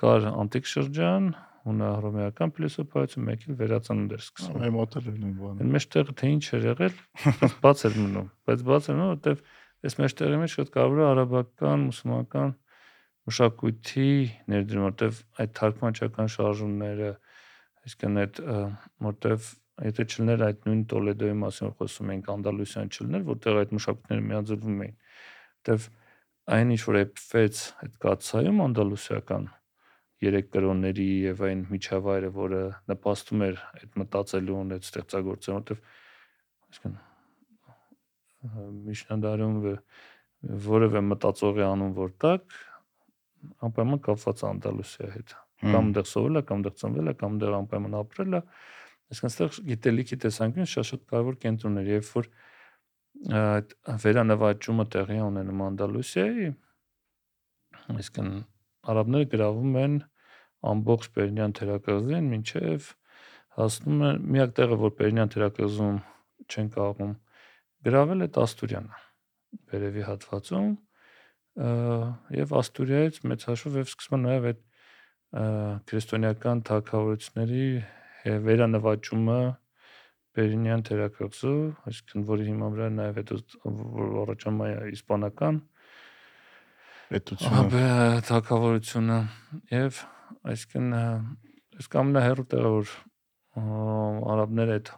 կար 0.03 0.29
անտիկ 0.33 0.71
շրջան 0.73 1.27
հունահռոմեական 1.63 2.53
փիլիսոփայություն 2.57 3.27
մեկ 3.29 3.45
էլ 3.47 3.59
վերածնունդ 3.61 4.15
էր 4.17 4.23
սկսվում 4.23 4.63
այ 4.67 4.73
մոտ 4.77 4.97
էր 4.99 5.11
նույն 5.11 5.35
բանը 5.43 5.63
այն 5.63 5.75
մեջտեղը 5.77 6.15
թե 6.23 6.31
ինչ 6.33 6.45
էր 6.57 6.67
եղել 6.69 6.97
բաց 7.67 7.85
էր 7.89 7.99
մնում 8.03 8.31
բայց 8.51 8.65
բաց 8.71 8.89
էր 8.89 8.97
մնում 8.99 9.13
որովհետև 9.13 9.45
այս 9.83 9.99
մեջտեղի 10.03 10.41
մեջ 10.43 10.57
շատ 10.57 10.73
կարևոր 10.75 11.03
է 11.03 11.07
արաբական 11.13 11.87
մուսուլմանական 11.87 12.55
մշակույթի 13.29 14.09
ներդրումը 14.53 14.87
որովհետև 14.87 15.19
այդ 15.43 15.53
թարգմանչական 15.59 16.31
շարժումները 16.37 17.11
այսինքն 17.83 18.23
այդ 18.23 18.41
որովհետև 18.43 19.51
եթե 19.83 20.07
չլներ 20.13 20.45
այդ 20.47 20.67
նույն 20.69 20.83
Տոլեդոյի 20.93 21.37
մասին 21.43 21.69
որ 21.69 21.75
խոսում 21.79 22.11
ենք 22.13 22.29
Անդալուսիան 22.33 22.91
չլներ, 22.93 23.23
որտեղ 23.29 23.59
այդ 23.63 23.73
մշակույթները 23.77 24.25
միաձուլվում 24.29 24.83
էին, 24.85 24.97
որտեվ 25.63 25.87
այն 26.57 26.75
ինչ 26.75 26.83
որ 26.89 26.99
էփվեց 27.03 27.63
այդ 27.83 27.97
կացայում 28.03 28.61
անդալուսիական 28.67 29.49
երեք 30.23 30.51
կրոնների 30.55 31.07
եւ 31.33 31.41
այն 31.49 31.63
միջավայրը, 31.73 32.31
որը 32.37 32.61
նպաստում 32.93 33.47
էր 33.47 33.63
այդ 33.79 33.97
մտածելուն, 34.03 34.75
այդ 34.77 34.87
ստեղծագործելուն, 34.93 35.63
որտեվ 35.63 35.81
այսինքն 36.73 37.01
Միշնադարում 38.43 39.59
որևէ 40.67 41.01
մտածողի 41.07 41.63
անուն 41.63 41.93
որ 41.95 42.15
տակ 42.23 42.57
անպայման 43.67 44.03
կապված 44.07 44.45
Անդալուսիա 44.53 45.11
հետ 45.17 45.35
կամ 45.63 45.91
դեռ 45.97 46.07
սովորել 46.11 46.39
է, 46.39 46.43
կամ 46.49 46.63
դեռ 46.67 46.79
ծնվել 46.83 47.11
է, 47.13 47.15
կամ 47.23 47.35
դեռ 47.43 47.57
անպայման 47.63 47.99
ապրել 48.03 48.39
է, 48.39 48.41
Այսինքն 49.13 49.29
այստեղ 49.29 49.57
գիտելիքի 49.69 50.17
տեսանկյունից 50.23 50.71
շատ-շատ 50.73 51.03
կարևոր 51.13 51.35
կենտրոններ, 51.43 51.89
երբ 51.93 52.07
որ 52.17 52.29
այդ 53.39 53.75
վերանվաճումը 54.05 54.87
տեղի 54.95 55.19
ունենում 55.21 55.61
Անդալուսիայի, 55.67 56.47
այսինքն 57.93 58.31
արաբները 58.93 59.29
գրավում 59.35 59.77
են 59.83 59.99
ամբողջ 60.73 61.09
Պերնյան 61.19 61.55
թերակղզին, 61.61 62.31
մինչև 62.33 62.89
հասնում 63.59 64.07
են 64.09 64.25
միակ 64.33 64.57
տեղը, 64.57 64.81
որ 64.81 64.95
Պերնյան 65.03 65.33
թերակղզում 65.37 66.01
չեն 66.49 66.73
կարողում 66.73 67.15
գրավել 67.93 68.25
է 68.25 68.31
Աստուրյանը 68.43 69.03
վերևի 69.73 70.07
հատվածում 70.09 70.73
եւ 71.53 72.55
Աստուրիայից 72.63 73.19
մեծ 73.29 73.43
հաշվով 73.49 73.75
եւ 73.83 73.91
սկսվում 73.93 74.23
նաեւ 74.27 74.47
այդ 74.53 74.63
քրիստոնեական 75.91 76.63
թակավորությունների 76.69 77.67
վերանվաճումը 78.47 79.41
Պերինյան 80.33 80.83
թերակղզու, 80.89 81.57
այսինքն 81.91 82.23
որի 82.25 82.45
հիման 82.49 82.71
վրա 82.73 83.07
հետո 83.19 83.37
առաջանում 84.23 84.63
է 84.65 84.69
իսպանական 84.97 85.59
պետությունը 87.13 87.83
թակավորությունը 88.31 89.19
եւ 89.77 89.99
այսինքն 90.53 90.87
այս 90.97 91.91
կամնահերու 91.93 92.47
տեղը 92.55 92.71
որ 92.73 92.95
արաբները 94.33 94.79
այդ 94.79 94.93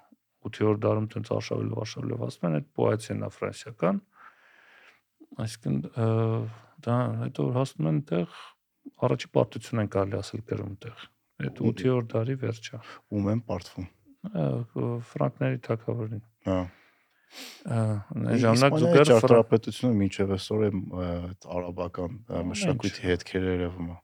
8-րդ 0.46 0.82
դարում 0.84 1.08
տենց 1.14 1.32
արշավելով 1.34 1.82
արշավելով 1.82 2.24
ասում 2.28 2.46
են 2.48 2.56
այդ 2.60 2.68
պոետիան 2.78 3.24
է 3.26 3.30
ֆրանսիական 3.34 4.00
այսինքն 5.42 5.76
դա 6.84 6.96
հետո 7.24 7.48
հասնում 7.56 7.90
են 7.90 7.98
տեղ 8.10 8.38
առաջի 9.04 9.30
պարտություն 9.34 9.82
են 9.84 9.90
կարելի 9.94 10.18
ասել 10.20 10.44
գրում 10.50 10.72
տեղ 10.84 11.04
այդ 11.44 11.60
8-րդ 11.70 12.08
դարի 12.14 12.36
վերջը 12.44 12.80
ում 13.18 13.28
են 13.34 13.42
պարտվում 13.50 13.88
ֆրանկների 15.10 15.60
թակավորին 15.68 16.24
հա 16.48 16.58
այն 17.74 18.40
ժամանակ 18.44 18.76
զուգահեռ 18.84 19.08
ճարտարապետությունը 19.10 19.98
մինչև 20.00 20.32
այսօր 20.36 20.64
է 20.64 20.70
այդ 21.04 21.46
արաբական 21.58 22.18
մշակույթի 22.50 23.06
հետքերը 23.08 23.54
երևում 23.54 23.88
է 23.90 23.96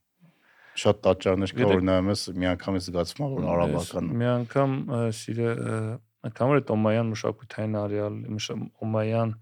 շատ 0.81 1.01
տաճարներ 1.05 1.53
կա 1.55 1.69
որ 1.71 1.85
նայում 1.87 2.11
ես 2.11 2.23
միանգամից 2.41 2.87
զգացում 2.89 3.31
որ 3.31 3.47
արաբական 3.53 4.11
մի 4.21 4.27
անգամ 4.31 4.75
սիրե 5.21 5.49
այդ 6.21 6.73
օմայան 6.75 7.11
մշակութային 7.11 7.77
արեալ 7.81 8.19
օմայան 8.87 9.33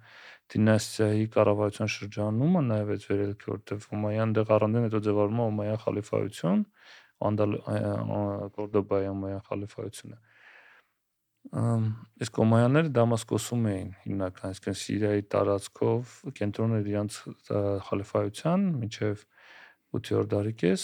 դինաստիայի 0.53 1.27
կառավարության 1.35 1.91
շրջանումը 1.95 2.63
նաև 2.69 2.93
այդ 2.95 3.05
վերելքի 3.09 3.51
որտեղ 3.53 3.85
օմայան 3.99 4.33
դեղ 4.39 4.53
առանդին 4.55 4.87
հետո 4.89 5.01
ձևավորվում 5.09 5.43
է 5.43 5.45
օմայան 5.49 5.81
խալիֆայություն 5.83 6.65
անդալ 7.29 7.55
կորդոբայի 8.57 9.09
օմայան 9.13 9.45
խալիֆայությունը 9.49 10.19
իսկ 11.49 12.39
օմայանները 12.43 12.89
դամասկոսում 12.95 13.67
էին 13.69 13.91
հիմնական, 14.03 14.51
այսինքն 14.53 14.75
Սիրիայի 14.79 15.23
տարածքով 15.33 16.15
կենտրոնը 16.39 16.79
իրանց 16.89 17.19
խալիֆայության, 17.87 18.65
միջև 18.83 19.23
8-րդ 19.99 20.29
դարի 20.33 20.53
կես 20.61 20.83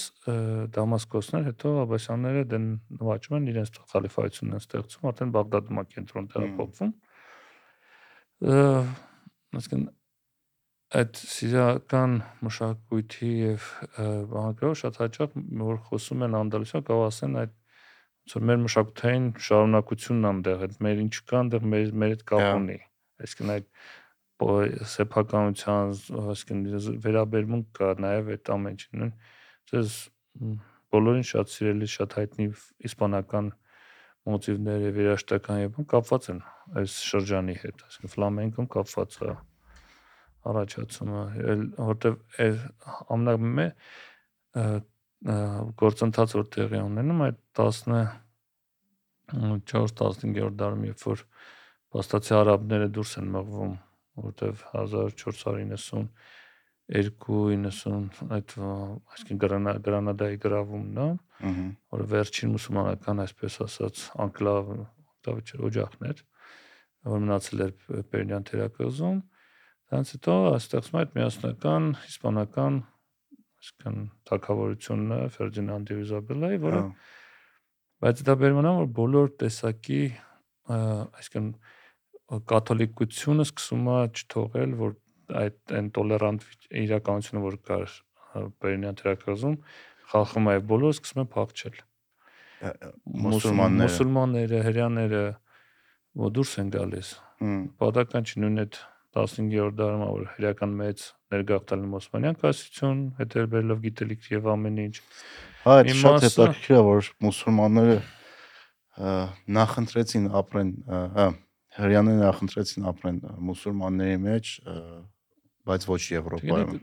Դամասկոսներ, 0.75 1.43
հետո 1.49 1.73
Աբասյանները 1.83 2.45
դեն 2.55 2.65
նվաճում 3.01 3.35
են 3.37 3.49
իրենց 3.51 3.79
խալիֆայությունն 3.91 4.63
ստեղծում, 4.63 5.09
արդեն 5.11 5.33
Բաղդադում 5.35 5.81
է 5.81 5.85
կենտրոն 5.91 6.29
տեղափոխվում։ 6.33 6.95
Այսինքն 9.59 9.85
այդ 10.95 11.19
սիրիական 11.33 12.15
մշակույթի 12.45 13.29
եւ 13.41 13.69
բանակրով 14.31 14.75
շատ 14.81 14.99
հաճախ 15.01 15.37
որ 15.65 15.79
խոսում 15.89 16.25
են 16.27 16.39
անդալուսիա 16.39 16.81
կարող 16.89 17.05
ասեն 17.09 17.39
այդ 17.41 17.55
որ 18.35 18.45
մեր 18.49 18.59
մշակութային 18.65 19.29
շարունակությունն 19.47 20.29
անդեղ 20.31 20.65
այդ 20.67 20.77
մեր 20.85 21.01
ինչ 21.05 21.15
կա 21.31 21.39
անդեղ 21.45 21.69
մեր 21.73 21.95
մեր 22.03 22.13
հետ 22.15 22.23
կապ 22.31 22.45
ունի 22.55 22.77
այսինքն 23.25 23.53
այդ 23.55 23.67
սեփականության, 24.35 25.93
այսինքն 26.19 26.97
վերաբերմունք 27.03 27.67
կա 27.77 27.91
նաև 28.03 28.31
այդ 28.35 28.49
ամեն 28.55 28.73
ինչին։ 28.75 29.13
Ձեզ 29.71 29.93
բոլորին 30.91 31.27
շատ 31.29 31.53
սիրելի, 31.53 31.87
շատ 31.95 32.15
հայտնի 32.19 32.47
իսպանական 32.89 33.51
մոտիվներ 34.25 34.79
եւ 34.87 34.95
երաշտական 35.03 35.57
եւ 35.61 35.75
կապված 35.91 36.23
են 36.33 36.39
այս 36.81 36.91
շրջանի 37.09 37.55
հետ, 37.61 37.77
այսինքն 37.85 38.13
ֆլամենկոն 38.15 38.67
կապված 38.75 39.11
է 39.25 39.27
առաջացումը, 40.45 41.21
որտեվ 41.89 42.15
ամնամե 43.15 43.65
գործընթաց 45.81 46.29
որ 46.37 46.45
տեղի 46.55 46.79
ունենում 46.85 47.21
այդ 47.25 47.37
14-15-րդ 47.59 50.55
դարում 50.61 50.83
երբ 50.89 50.99
որ 51.05 51.19
փաստացի 51.95 52.33
արաբները 52.39 52.87
դուրս 52.97 53.11
են 53.21 53.27
մղվում 53.35 53.73
որտեվ 54.25 54.55
1492-90 56.85 58.33
այդ 58.35 58.51
այսինքն 58.61 59.39
Գրանադայի 59.85 60.37
գրավումն 60.43 60.99
է, 61.01 61.07
որը 61.95 62.05
վերջին 62.11 62.51
մուսուլմանական, 62.53 63.21
այսպես 63.25 63.55
ասած, 63.65 64.01
անկլավ 64.21 64.69
դավիճ 65.25 65.53
օջախներ, 65.65 66.21
որ 67.09 67.23
մնացել 67.25 67.63
էր 67.65 67.73
Պերնյան 68.11 68.45
թերակղզում, 68.49 69.17
դրանց 69.89 70.11
հետո 70.15 70.35
ստեղծվում 70.59 70.99
այդ 71.01 71.15
միասնական 71.17 71.89
իսպանական 72.05 72.77
այսինքն 73.65 73.97
թակավորությունը 74.29 75.19
Ֆերդինանդ 75.35 75.91
եւ 75.93 76.01
Իզաբելայի, 76.05 76.59
որը 76.65 76.81
բայց 78.05 78.21
դա 78.27 78.35
է 78.45 78.73
որ 78.77 78.89
բոլոր 78.99 79.31
տեսակի 79.41 80.01
այսինքն 80.75 81.49
կաթոլիկությունը 82.51 83.45
սկսում 83.45 83.89
է 83.95 83.97
չթողել, 84.19 84.71
որ 84.81 84.93
այդ 85.41 85.75
այն 85.79 85.89
տոլերանտ 85.95 86.47
իրականությունը, 86.85 87.43
որ 87.45 87.57
կար 87.69 87.95
Բերնյան 88.35 88.97
թերակղզում, 88.99 89.55
խախում 90.11 90.49
է 90.51 90.55
բոլորը 90.71 90.95
սկսում 90.95 91.21
են 91.23 91.29
փակչել։ 91.35 91.77
Մուսուլմանները, 93.25 93.85
մուսուլմանները, 93.85 94.59
հрьяաները 94.65 95.23
դուրս 96.35 96.51
են 96.61 96.69
գալիս։ 96.75 97.13
Պատական 97.79 98.27
չի 98.29 98.43
նույն 98.43 98.61
այդ 98.65 98.77
15-րդ 99.15 99.77
դարում 99.79 100.03
որ 100.05 100.23
հրեական 100.35 100.71
մեծ 100.75 101.03
ներգաղթալն 101.31 101.95
Օսմանյան 101.99 102.37
կայսություն, 102.41 103.01
հետերբերելով 103.19 103.81
գիտելիք 103.85 104.27
եւ 104.33 104.49
ամեն 104.55 104.79
ինչ։ 104.85 104.95
Հա, 105.65 105.75
այդ 105.75 105.91
շատ 106.01 106.25
հետաքրքիր 106.25 106.75
է, 106.75 106.81
որ 106.89 107.09
մուսուլմանները 107.25 107.97
նախընտրեցին 109.55 110.27
ապրեն, 110.41 110.71
հрьяաները 111.79 112.19
հա, 112.19 112.25
նախընտրեցին 112.25 112.89
ապրեն 112.91 113.21
մուսուլմանների 113.49 114.19
մեջ 114.25 114.51
բայց 115.65 115.87
ոչ 115.89 116.01
Եվրոպայում։ 116.15 116.75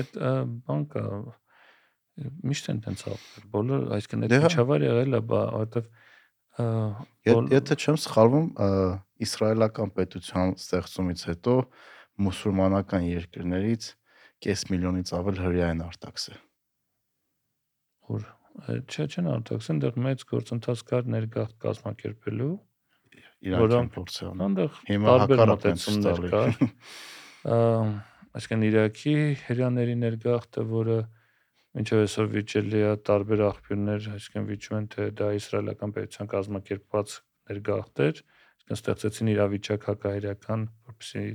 Այդ 0.00 0.16
բանկը 0.66 1.04
միշտ 2.50 2.70
են 2.72 2.78
տենց 2.86 3.02
ապրել։ 3.12 3.48
Բոլոր, 3.52 3.82
այսինքն 3.96 4.26
այդ 4.26 4.32
դե, 4.32 4.36
հա։ 4.36 4.48
միջավայրը 4.50 4.86
եղել 4.86 5.16
է, 5.16 5.20
բա, 5.32 5.40
որովհետև 5.56 5.90
եթե 6.56 7.76
չեմ 7.76 7.98
սխալվում, 8.00 8.46
իսրայելական 9.26 9.92
պետության 9.96 10.54
ստեղծումից 10.56 11.24
հետո 11.28 11.56
մուսուլմանական 12.26 13.08
երկրներից 13.10 13.88
կես 14.46 14.64
միլիոնից 14.72 15.12
ավել 15.18 15.40
հрья 15.44 15.68
են 15.74 15.82
արտաքսել։ 15.84 16.40
Որ 18.06 18.24
չէ, 18.88 19.04
չեն 19.12 19.28
արտաքսել, 19.34 19.80
դեռ 19.84 20.00
մեծ 20.06 20.24
գործընթաց 20.32 20.82
կար 20.88 21.10
ներգաղթ 21.12 21.56
կազմակերպելու 21.66 22.54
իրանք 23.52 23.92
փորձ 23.96 24.16
անան։ 24.30 24.56
Այնտեղ 24.56 25.04
տարբեր 25.06 25.42
մտածումներ 25.52 26.22
կար։ 26.32 26.56
այսինքն 27.46 28.64
Իրաքի 28.66 29.14
հрьяաների 29.46 29.94
ներգաղթը, 30.02 30.64
որը 30.72 30.98
մինչև 31.76 32.02
այսօր 32.06 32.28
վիճելի 32.32 32.80
է 32.82 32.92
տարբեր 33.06 33.42
աղբյուրներ, 33.46 34.08
այսինքն 34.16 34.46
վիճում 34.50 34.76
են 34.76 34.86
թե 34.96 35.08
դա 35.20 35.28
իսրայելական 35.36 35.94
պետության 35.96 36.30
կազմակերպված 36.32 37.16
ներգաղթ 37.50 38.02
էր, 38.06 38.22
այսինքն 38.56 38.80
ստեղծեցին 38.80 39.30
իրավիճակ 39.36 39.86
հակահայրական, 39.90 40.66
որպեսզի 40.90 41.26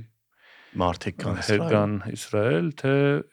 մարդիկ 0.82 1.16
կան 1.22 1.40
Իսրայել, 1.42 1.64
կան 1.72 1.96
Իսրայել, 2.16 2.68
թե 2.82 2.92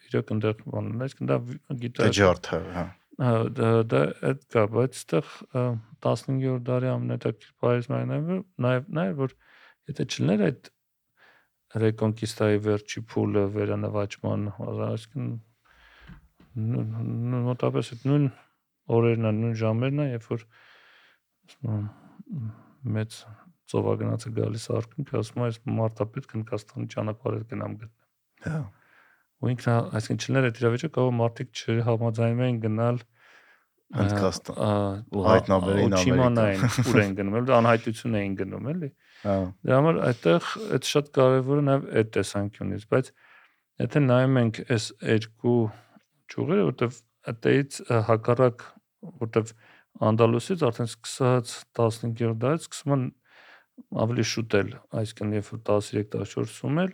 իրոք 0.09 0.33
այնտեղ 0.35 0.63
բանն 0.69 1.03
է, 1.05 1.09
դա 1.29 1.37
գիտա։ 1.83 2.07
Թե 2.07 2.15
ջարդը, 2.19 2.59
հա։ 2.75 2.85
Հա, 3.19 3.31
դա 3.59 4.01
այդ 4.29 4.43
կա, 4.53 4.65
բայց 4.75 4.99
այդտեղ 4.99 5.31
15-րդ 6.03 6.65
դարի 6.69 6.89
ամենատակիր 6.93 7.55
պարիսպանները 7.63 8.37
նաև 8.65 8.85
նաև 8.99 9.17
որ 9.19 9.33
եթե 9.91 10.05
չլներ 10.13 10.43
այդ 10.47 10.69
ռեկոնկիստայի 11.77 12.59
վերջի 12.65 13.01
փուլը 13.11 13.43
վերանվաճման, 13.53 14.45
այսինքն 14.89 15.27
մոտավորապես 17.45 17.91
այդ 17.93 18.05
նույն 18.09 18.25
օրերն 18.95 19.29
են, 19.29 19.41
նույն 19.43 19.55
ժամերն 19.59 20.01
են, 20.03 20.09
երբ 20.15 20.25
որ 20.33 20.45
ասում 21.49 21.69
եմ, 21.75 21.85
մեծ 22.97 23.19
ծովագնացը 23.69 24.33
գալիս 24.39 24.65
արքունք, 24.79 25.13
ասում 25.19 25.39
է, 25.39 25.47
այս 25.49 25.61
մարտապետ 25.79 26.27
կնկաստանի 26.33 26.89
ճանապարհը 26.95 27.41
գնամ 27.53 27.77
գտնեմ։ 27.83 28.49
Հա։ 28.49 28.59
ու 29.39 29.51
ինքն 29.53 29.69
այսինքն 29.99 30.25
չլներ 30.25 30.47
այդ 30.49 30.59
իրավիճակը, 30.59 30.93
կարող 30.97 31.13
մարդիկ 31.19 31.49
չհամաձայնում 31.59 32.43
էին 32.49 32.59
գնալ 32.65 32.97
Հնդկաստան, 33.89 35.05
ու 35.09 35.21
ա- 35.23 35.29
հայտնաբերեին 35.33 35.93
ու 35.95 36.01
չիմանային 36.05 36.65
ուր 36.89 36.99
են 37.03 37.13
գնում, 37.19 37.37
էլ 37.39 37.53
անհայտություն 37.59 38.17
էին 38.19 38.33
գնում, 38.37 38.67
էլի։ 38.73 38.89
Հա։ 38.89 39.08
Դրա 39.19 39.77
համար 39.79 39.99
այդտեղ 40.09 40.49
այդ 40.77 40.89
շատ 40.89 41.09
կարևոր 41.17 41.59
է 41.59 41.63
նաև 41.67 41.87
այդ 41.99 42.11
տեսանկյունից, 42.15 42.85
բայց 42.93 43.09
եթե 43.83 44.01
նայում 44.05 44.39
ենք 44.39 44.59
այս 44.75 44.85
երկու 45.09 45.59
ճյուղերը, 46.31 46.65
որտեվ 46.69 46.99
այդտեղից 47.31 47.79
հակառակ, 48.09 48.65
որտեվ 49.25 49.53
Անդալուսից 50.09 50.63
արդեն 50.69 50.89
սկսած 50.89 51.53
15-րդ 51.75 52.39
դարից 52.39 52.65
սկսում 52.69 52.93
են 52.95 53.05
ավելի 53.99 54.25
շուտ 54.31 54.55
էլ, 54.59 54.69
այսինքն 55.01 55.33
երբ 55.35 55.49
որ 55.49 55.61
13-14-ում 55.69 56.81
էլ 56.83 56.93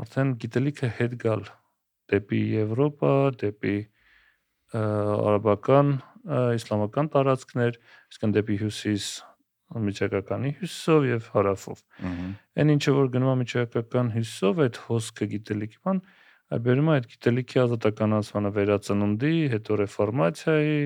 արդեն 0.00 0.30
գիտելիքը 0.40 0.90
հետ 1.00 1.16
գալ 1.20 1.42
դեպի 2.10 2.40
Եվրոպա, 2.56 3.14
դեպի 3.40 3.76
արաբական, 4.80 5.92
իսլամական 6.56 7.10
տարածքներ, 7.14 7.78
այսինքն 8.10 8.34
դեպի 8.38 8.56
հյուսիս 8.64 9.10
միջակայքանի 9.70 10.50
հյուսիսով 10.60 11.06
եւ 11.10 11.28
հարավով։ 11.34 11.82
Այն 12.60 12.72
ինչը 12.74 12.94
որ 12.96 13.10
գնում 13.14 13.30
է 13.30 13.36
միջակայքական 13.40 14.10
հյուսիսով, 14.16 14.62
այդ 14.66 14.80
հոսքը 14.86 15.28
գիտելիքի 15.34 15.78
բան, 15.86 16.00
բերում 16.66 16.90
է 16.90 16.94
այդ 16.98 17.06
գիտելիքի 17.14 17.60
ազատականացմանը 17.64 18.50
վերածննդի, 18.58 19.36
հետո 19.54 19.78
ռեֆորմացիայի, 19.80 20.80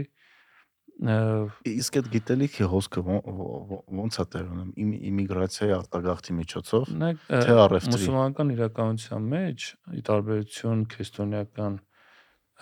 Իսկ 0.95 1.97
այդ 1.99 2.09
գիտելիքի 2.13 2.67
հոսքը 2.71 3.03
ո՞նց 3.03 4.19
է 4.23 4.25
տեր 4.31 4.45
ունում։ 4.55 4.69
Իմ 4.79 4.91
իմիգրացիայի 5.11 5.73
արտագաղթի 5.75 6.37
միջոցով, 6.39 6.93
թե 7.35 7.57
առևտրի։ 7.65 7.95
Մուսուլմանական 7.95 8.53
իրականության 8.55 9.27
մեջ, 9.35 9.67
ի 9.91 10.05
տարբերություն 10.07 10.85
քրիստոնեական 10.95 11.81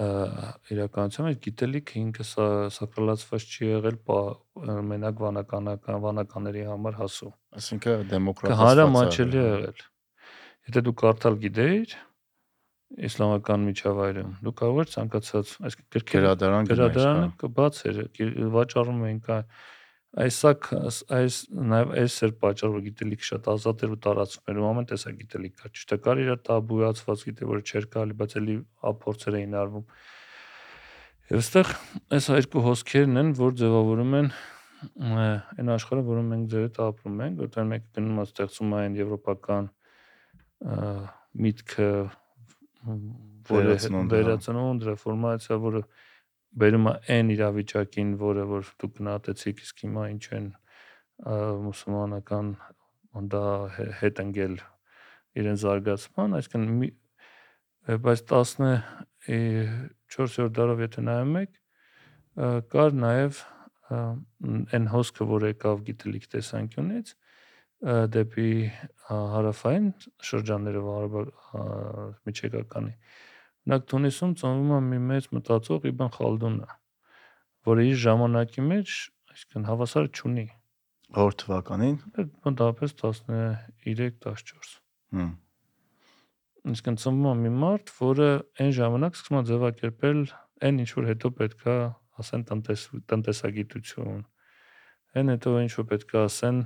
իրականության 0.01 1.27
մեջ 1.29 1.41
գիտելիքը 1.47 1.99
ինքը 2.03 2.25
սա 2.25 2.47
սակրալացված 2.77 3.49
չի 3.53 3.67
եղել 3.69 3.99
մենակ 4.93 5.19
վանականական 5.25 5.99
վանականների 6.07 6.63
համար 6.69 6.97
հասու։ 7.03 7.33
Այսինքն 7.61 8.07
դեմոկրատիզացված 8.13 8.63
հանրամաչելի 8.63 9.43
է 9.43 9.45
եղել։ 9.49 9.85
Եթե 10.71 10.83
դու 10.87 10.97
կարդալ 11.03 11.39
գիտեիր, 11.43 11.95
իսլամական 13.09 13.63
միջավայրում 13.69 14.33
դու 14.45 14.55
կարող 14.63 14.81
ես 14.83 14.91
ցանկացած 14.97 15.53
այսինքն 15.69 15.87
գրքեր 15.97 16.23
գրադարան 16.23 16.69
գրադարանը 16.73 17.29
կբաց 17.43 17.79
էր 17.89 18.01
վաճառում 18.57 19.05
էին 19.09 19.21
կա 19.29 19.39
այսա 20.13 20.51
այս 21.17 21.37
նաև 21.57 21.93
այս 22.03 22.17
էր 22.27 22.33
պատճառը 22.43 22.73
որ 22.77 22.83
գիտելիքը 22.87 23.27
շատ 23.29 23.47
ազատ 23.53 23.85
էր 23.87 23.93
ու 23.95 24.01
տարածվում 24.07 24.51
էր 24.53 24.59
ու 24.61 24.67
ամեն 24.71 24.89
տեսակ 24.91 25.15
գիտելիք 25.23 25.55
կա 25.63 25.71
ճիշտ 25.73 25.95
է 25.97 25.99
կար 26.05 26.21
իր 26.23 26.33
տաբուացված 26.49 27.25
գիտե 27.29 27.49
որ 27.49 27.63
չէր 27.63 27.87
կարելի 27.95 28.17
բայց 28.21 28.37
էլի 28.43 28.57
փորձեր 29.05 29.39
էին 29.41 29.57
արվում 29.63 29.87
եւ 31.33 31.41
այստեղ 31.43 31.73
այս 32.13 32.29
երկու 32.33 32.65
հոսքերն 32.69 33.23
են 33.23 33.33
որ 33.41 33.57
ձևավորում 33.63 34.17
են 34.21 34.31
այն 35.63 35.73
աշխարհը 35.73 36.05
որում 36.13 36.31
մենք 36.33 36.49
ձեր 36.53 36.67
հետ 36.67 36.81
ապրում 36.93 37.21
ենք 37.23 37.43
որտեղ 37.47 37.69
մենք 37.73 37.85
գնում 37.97 38.21
ենք 38.23 38.33
ստեղծում 38.33 38.73
այն 38.83 38.97
եվրոպական 39.01 39.69
միտքը 41.47 41.91
որը 42.83 43.77
վերացնունդ, 44.11 44.87
ռեֆորմացիա, 44.89 45.59
որը 45.63 45.83
բերում 46.61 46.89
է 46.91 46.93
այն 47.17 47.33
իրավիճակին, 47.33 48.11
որը 48.21 48.45
որ 48.51 48.63
դուք 48.83 48.93
գնահատեցիք, 48.99 49.63
իսկ 49.67 49.77
հիմա 49.87 50.05
ինչ 50.13 50.25
են 50.37 50.47
մուսուլմանական 51.63 52.47
դա 53.33 53.45
հետ 54.03 54.21
ընկել 54.23 54.55
իրեն 55.43 55.59
զարգացման, 55.63 56.37
այսինքն 56.39 56.65
բայց 58.05 58.21
14-րդ 60.13 60.55
դարով 60.59 60.83
եթե 60.85 61.01
նայում 61.09 61.35
եք, 61.43 61.53
կար 62.73 62.97
նաև 63.01 63.41
այն 64.77 64.87
հոսքը, 64.93 65.29
որ 65.33 65.49
եկավ 65.53 65.83
գիտելիք 65.89 66.29
տեսանկյունից, 66.33 67.13
դեպի 68.17 68.53
հարավային 69.11 69.89
շրջանները 70.29 70.81
միջեկականի 72.29 72.95
Օրինակ 73.63 73.85
Թունիսում 73.91 74.33
ծնվում 74.41 74.71
է 74.75 74.79
մի 74.89 74.97
մեծ 75.09 75.27
մտածող 75.37 75.85
Իբն 75.93 76.09
Խալդունը, 76.17 76.65
որը 77.69 77.85
իր 77.93 77.99
ժամանակի 78.03 78.65
մեջ, 78.67 78.95
այսինքն 79.31 79.67
հավասար 79.69 80.09
չունի։ 80.11 80.47
Որ 81.13 81.37
թվականին։ 81.43 81.97
Մոտավորապես 82.43 82.95
13-14։ 83.03 84.73
Հմ։ 85.15 85.31
Այսինքն 86.73 86.99
ծնվում 87.05 87.31
է 87.31 87.37
մի 87.43 87.55
մարդ, 87.63 87.95
որը 88.03 88.29
այն 88.65 88.75
ժամանակ 88.83 89.21
սկսում 89.21 89.39
է 89.39 89.45
ձևակերպել 89.53 90.21
այն 90.63 90.83
ինչ 90.83 90.91
որ 90.99 91.09
հետո 91.13 91.31
պետքա 91.39 91.79
ասեն 92.23 92.47
տնտես 92.51 92.85
տնտեսագիտություն։ 93.13 94.23
Այն 95.23 95.33
հետո 95.37 95.55
ինչ 95.63 95.73
որ 95.79 95.89
պետքա 95.93 96.27
ասեն 96.27 96.63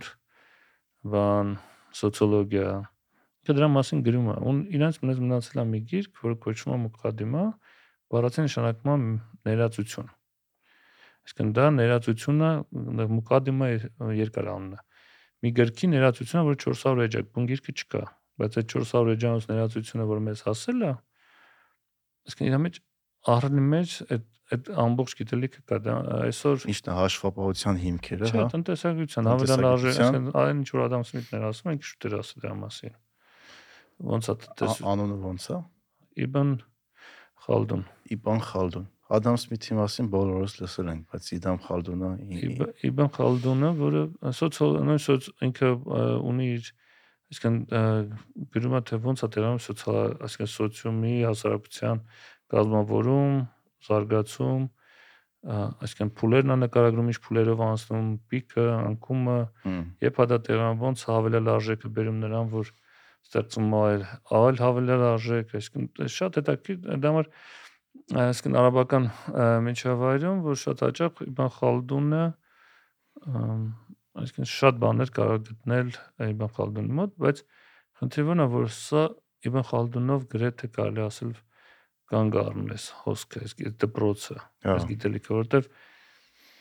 բան 1.13 1.57
սոցիոլոգիա 2.01 2.71
Ինքը 3.47 3.55
դրա 3.55 3.67
մասին 3.71 4.01
գրում 4.03 4.25
է։ 4.27 4.33
Ուն 4.43 4.57
իրանց 4.75 4.97
մնաց 5.07 5.19
մնացել 5.23 5.61
է 5.63 5.65
մի 5.71 5.79
գիրք, 5.87 6.17
որը 6.19 6.37
կոչվում 6.43 6.73
է 6.75 6.79
Մուկադիմա, 6.83 7.43
բառացի 8.11 8.43
նշանակում 8.43 8.91
է 8.91 8.97
ներածություն։ 9.47 10.09
Այսինքն 11.27 11.53
դա 11.55 11.67
ներածությունը 11.77 12.51
Մուկադիմա 13.15 13.69
երկար 14.19 14.51
անունն 14.51 14.75
է։ 14.75 14.83
Մի 15.47 15.53
գրքի 15.63 15.91
ներածությունը, 15.95 16.43
որ 16.51 16.59
400 16.67 17.07
էջ 17.07 17.15
է, 17.15 17.23
բուն 17.37 17.49
գիրքը 17.55 17.75
չկա, 17.77 18.03
բայց 18.43 18.59
այդ 18.59 18.75
400 18.75 19.15
էջանոց 19.15 19.49
ներածությունը, 19.53 20.07
որ 20.11 20.23
մեզ 20.27 20.43
հասել 20.47 20.83
է, 20.83 20.93
այսինքն 22.27 22.51
իր 22.51 22.61
մեջ 22.67 22.81
ահռնի 23.37 23.65
մեջ 23.77 23.95
այդ 24.11 24.27
այդ 24.47 24.69
ամբողջ 24.79 25.13
գիտելիքը 25.19 25.63
կա 25.67 25.77
դա 25.83 25.95
այսօր 26.27 26.67
ի՞նչն 26.71 26.91
է 26.93 26.95
հաշվապահության 26.97 27.81
հիմքերը, 27.83 28.29
հա։ 28.31 28.37
Չէ, 28.37 28.45
տնտեսագիտության, 28.53 29.31
հավելյալ 29.33 29.67
արժե, 29.73 29.95
այսինքն 29.97 30.29
այն 30.43 30.61
ինչ 30.63 30.69
որ 30.71 30.85
Ադամ 30.87 31.07
Սմիթն 31.09 31.39
էր 31.41 31.47
ասում, 31.51 31.73
ինքը 31.75 31.89
շուտ 31.91 32.07
էր 32.07 32.17
ասել 32.21 32.45
դրա 32.47 32.55
մասին 32.63 32.95
ոնց 34.13 34.31
է 34.33 34.35
տես 34.61 34.83
անունը 34.93 35.17
ոնց 35.25 35.49
է 35.53 35.61
Իբն 36.27 36.53
Խալդուն 37.47 37.85
Իբն 38.17 38.43
Խալդուն 38.51 38.87
Ադամ 39.17 39.37
Սմիթի 39.39 39.77
մասին 39.79 40.07
բոլորս 40.11 40.55
լսել 40.61 40.89
ենք, 40.91 41.03
բայց 41.13 41.27
Իդամ 41.37 41.59
Խալդունը 41.63 42.09
Իբն 42.89 43.11
Խալդունը, 43.17 43.69
որը 43.79 44.01
սոցիալ 44.35 44.97
սոց 45.05 45.29
ինքը 45.47 45.69
ունի 46.27 46.49
իր 46.57 46.71
այսինքն 47.27 47.59
գրում 48.55 48.75
է 48.79 48.81
թե 48.87 48.99
ոնց 49.07 49.23
է 49.23 49.29
դերանում 49.37 49.63
սոցիալ, 49.67 49.97
այսինքն 50.27 50.51
սոցիումի 50.57 51.15
հասարակության 51.27 52.03
կազմավորում, 52.55 53.39
զարգացում, 53.87 54.67
այսինքն 55.47 56.13
փուլերն 56.19 56.55
է 56.55 56.59
նկարագրում, 56.63 57.11
ինչ 57.11 57.19
փուլերով 57.27 57.63
անցնում, 57.67 58.09
պիկը, 58.31 58.67
անկումը, 58.77 59.39
երբ 60.07 60.21
հա 60.23 60.27
դա 60.31 60.39
տեղան 60.47 60.81
ոնց 60.83 61.05
հավելել 61.11 61.51
արժեքը 61.57 61.91
բերում 61.99 62.21
նրան, 62.27 62.51
որ 62.55 62.73
ստեղծում 63.27 63.77
այլ 63.81 64.03
այլ 64.41 64.61
հավելյալ 64.63 65.05
արժեք, 65.11 65.55
այսինքն 65.59 66.11
շատ 66.17 66.39
հետաքրքիր 66.41 67.01
դա 67.03 67.13
համար 67.13 67.31
այսինքն 68.27 68.59
արաբական 68.61 69.09
միջավայրում, 69.67 70.43
որ 70.47 70.61
շատ 70.63 70.85
հաճախ 70.87 71.23
Իբն 71.27 71.51
Խալդունը 71.57 72.25
այսինքն 74.23 74.51
շատ 74.53 74.79
բաներ 74.85 75.13
կարող 75.17 75.41
գտնել 75.51 75.91
Իբն 76.27 76.53
Խալդունի 76.57 76.97
մոտ, 77.01 77.17
բայց 77.27 77.43
խնդիրն 78.01 78.45
է, 78.45 78.47
որ 78.55 78.71
սա 78.77 79.03
Իբն 79.47 79.67
Խալդունով 79.71 80.25
գրեթե 80.37 80.71
կարելի 80.77 81.03
ասել 81.07 81.35
կանգ 82.07 82.39
առնես 82.41 82.87
հոսքը, 83.03 83.43
այս 83.47 83.55
դպրոցը, 83.83 84.37
այս 84.67 84.83
հա։ 84.85 84.89
գիտելիքը, 84.93 85.33
որովհետև 85.37 85.71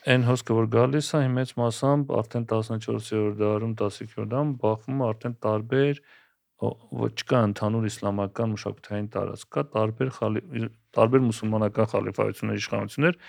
այն 0.05 0.25
հոսքը 0.25 0.55
որ 0.57 0.67
գալիս 0.73 1.07
է 1.17 1.21
մեծ 1.35 1.51
մասամբ 1.57 2.11
արդեն 2.19 2.43
14-րդ 2.51 3.37
դարում 3.41 3.71
15-րդ 3.81 4.31
դարում 4.33 4.51
բախվում 4.61 4.99
է 5.01 5.05
արդեն 5.05 5.35
տարբեր 5.45 6.01
ոչ 6.61 7.15
կա 7.29 7.41
ընդհանուր 7.49 7.85
իսլամական 7.89 8.53
մշակութային 8.55 9.07
տարածք, 9.15 9.49
կա 9.55 9.63
տարբեր 9.75 10.11
տարբեր 10.95 11.23
մուսուլմանական 11.25 11.89
խալիֆայություններ, 11.91 12.59
իշխանություններ, 12.61 13.19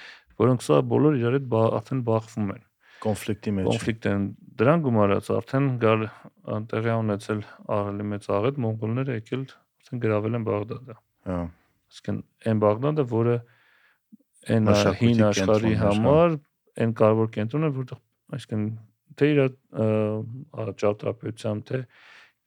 որոնք 0.42 0.64
սա 0.66 0.80
բոլոր 0.92 1.18
իրար 1.20 1.36
հետ 1.36 1.56
արդեն 1.66 2.02
բախվում 2.06 2.50
են 2.54 2.64
կոնֆլիկտի 3.06 3.52
մեջ։ 3.56 3.66
Կոնֆլիկտ 3.66 4.06
են 4.10 4.22
դրան 4.60 4.82
գումարած 4.86 5.28
արդեն 5.36 5.66
գալ 5.82 6.04
տեղի 6.70 6.92
ունեցել 6.96 7.42
ահռելի 7.76 8.06
մեծ 8.12 8.28
աղետ 8.36 8.60
մոնղոլները 8.66 9.16
եկել 9.16 9.42
արդեն 9.46 10.02
գրավել 10.06 10.38
են 10.38 10.46
Բաղդադը։ 10.46 10.96
Հա։ 11.26 11.38
Այսինքն 11.86 12.20
այն 12.50 12.62
Բաղդադը, 12.64 13.04
որը 13.12 13.36
այն 14.56 14.70
հին 15.00 15.22
աշխարհի 15.26 15.74
համար 15.82 16.36
այն 16.86 16.92
կարևոր 17.00 17.30
կենտրոնը, 17.36 17.70
որտեղ 17.76 18.00
այսինքն 18.36 18.66
թե 19.16 19.30
իր 19.32 19.40
ճարտարապետության, 20.82 21.62
թե 21.70 21.82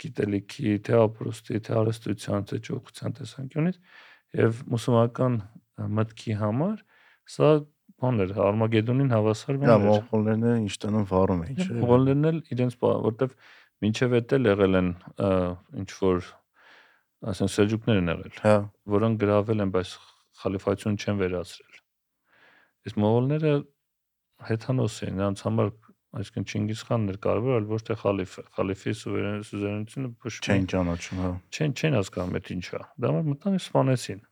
գիտելիքի, 0.03 0.73
թե 0.87 0.95
ապրոստի, 0.99 1.61
թե 1.67 1.75
արհեստության, 1.79 2.47
թե 2.49 2.59
ճոխության 2.69 3.15
տեսանկյունից 3.19 3.79
եւ 4.39 4.61
մուսուլմանական 4.69 5.37
մտքի 5.99 6.35
համար 6.39 6.81
սա 7.29 7.49
բան 7.99 8.23
էր 8.23 8.33
Արմագեդոնին 8.47 9.09
հավասար 9.11 9.57
բան 9.59 9.69
էր։ 9.69 9.73
Դա 9.73 9.79
մոնղոլներն 9.85 10.45
էլ 10.49 10.59
ինչ 10.59 10.75
տանում 10.83 11.07
վառում 11.09 11.41
էին, 11.45 11.57
չէ՞։ 11.59 11.73
Մոնղոլներն 11.79 12.29
էլ 12.29 12.37
իրենց 12.55 12.77
որտեվ 12.79 13.33
մինչև 13.83 14.15
այդ 14.19 14.35
էլ 14.37 14.49
եղել 14.49 14.79
են 14.79 14.89
ինչ 15.83 15.89
որ 15.99 16.29
ասեն 17.29 17.51
սելջուկներ 17.55 17.99
են 17.99 18.11
եղել։ 18.13 18.39
Հա, 18.45 18.55
որոնք 18.95 19.19
գրավել 19.23 19.63
են, 19.65 19.73
բայց 19.75 19.93
խալիֆայություն 20.39 20.99
չեն 20.99 21.19
վերացրել։ 21.19 21.79
Իսկ 22.87 22.99
մոնղոլները 23.03 23.53
հեթանոս 24.49 24.99
էին, 25.03 25.17
նրանց 25.19 25.43
համար 25.49 25.71
այսինքն 26.09 26.45
Չինգիզ 26.49 26.81
խանն 26.89 27.11
էր 27.13 27.17
կարևոր, 27.21 27.55
այլ 27.59 27.67
ոչ 27.69 27.79
թե 27.85 27.95
խալիֆը։ 28.01 28.43
Խալիֆի 28.55 28.93
սուվերենությունը 28.99 30.09
ոչ 30.25 30.33
չեն 30.41 30.65
ճանաչում, 30.73 31.19
հա։ 31.21 31.31
Չեն 31.53 31.75
չեն 31.77 31.97
հասկանում 31.99 32.39
այդ 32.39 32.49
ինչա։ 32.55 32.79
Դա 32.97 33.11
համար 33.11 33.27
մտան 33.29 33.59
սպանեցին։ 33.59 34.23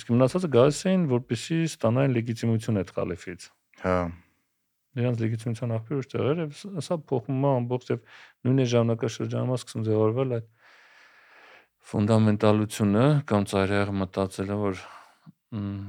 Իսկ 0.00 0.12
մնացածը 0.14 0.50
գալիս 0.54 0.80
էին, 0.90 1.06
որպեսզի 1.10 1.58
ստանային 1.70 2.14
լեգիտիմություն 2.20 2.80
այդ 2.80 2.92
խալիֆից։ 3.00 3.46
Հա։ 3.80 3.96
Նրանց 5.00 5.20
լեգիտիմության 5.22 5.74
աղբյուրը 5.80 6.06
տեղեր 6.10 6.40
եւ 6.44 6.54
սա 6.84 6.96
փոխում 7.10 7.44
է 7.46 7.50
ամբողջ 7.60 7.90
եւ 7.90 8.00
նույն 8.46 8.62
ժամանակաշրջանում 8.70 9.52
սկսում 9.56 9.84
ձևավորվել 9.86 10.34
այդ 10.36 10.48
ֆունդամենտալությունը 11.90 13.04
կամ 13.30 13.46
ծայրահեղ 13.50 13.92
մտածելը, 14.00 14.56
որ 14.60 14.82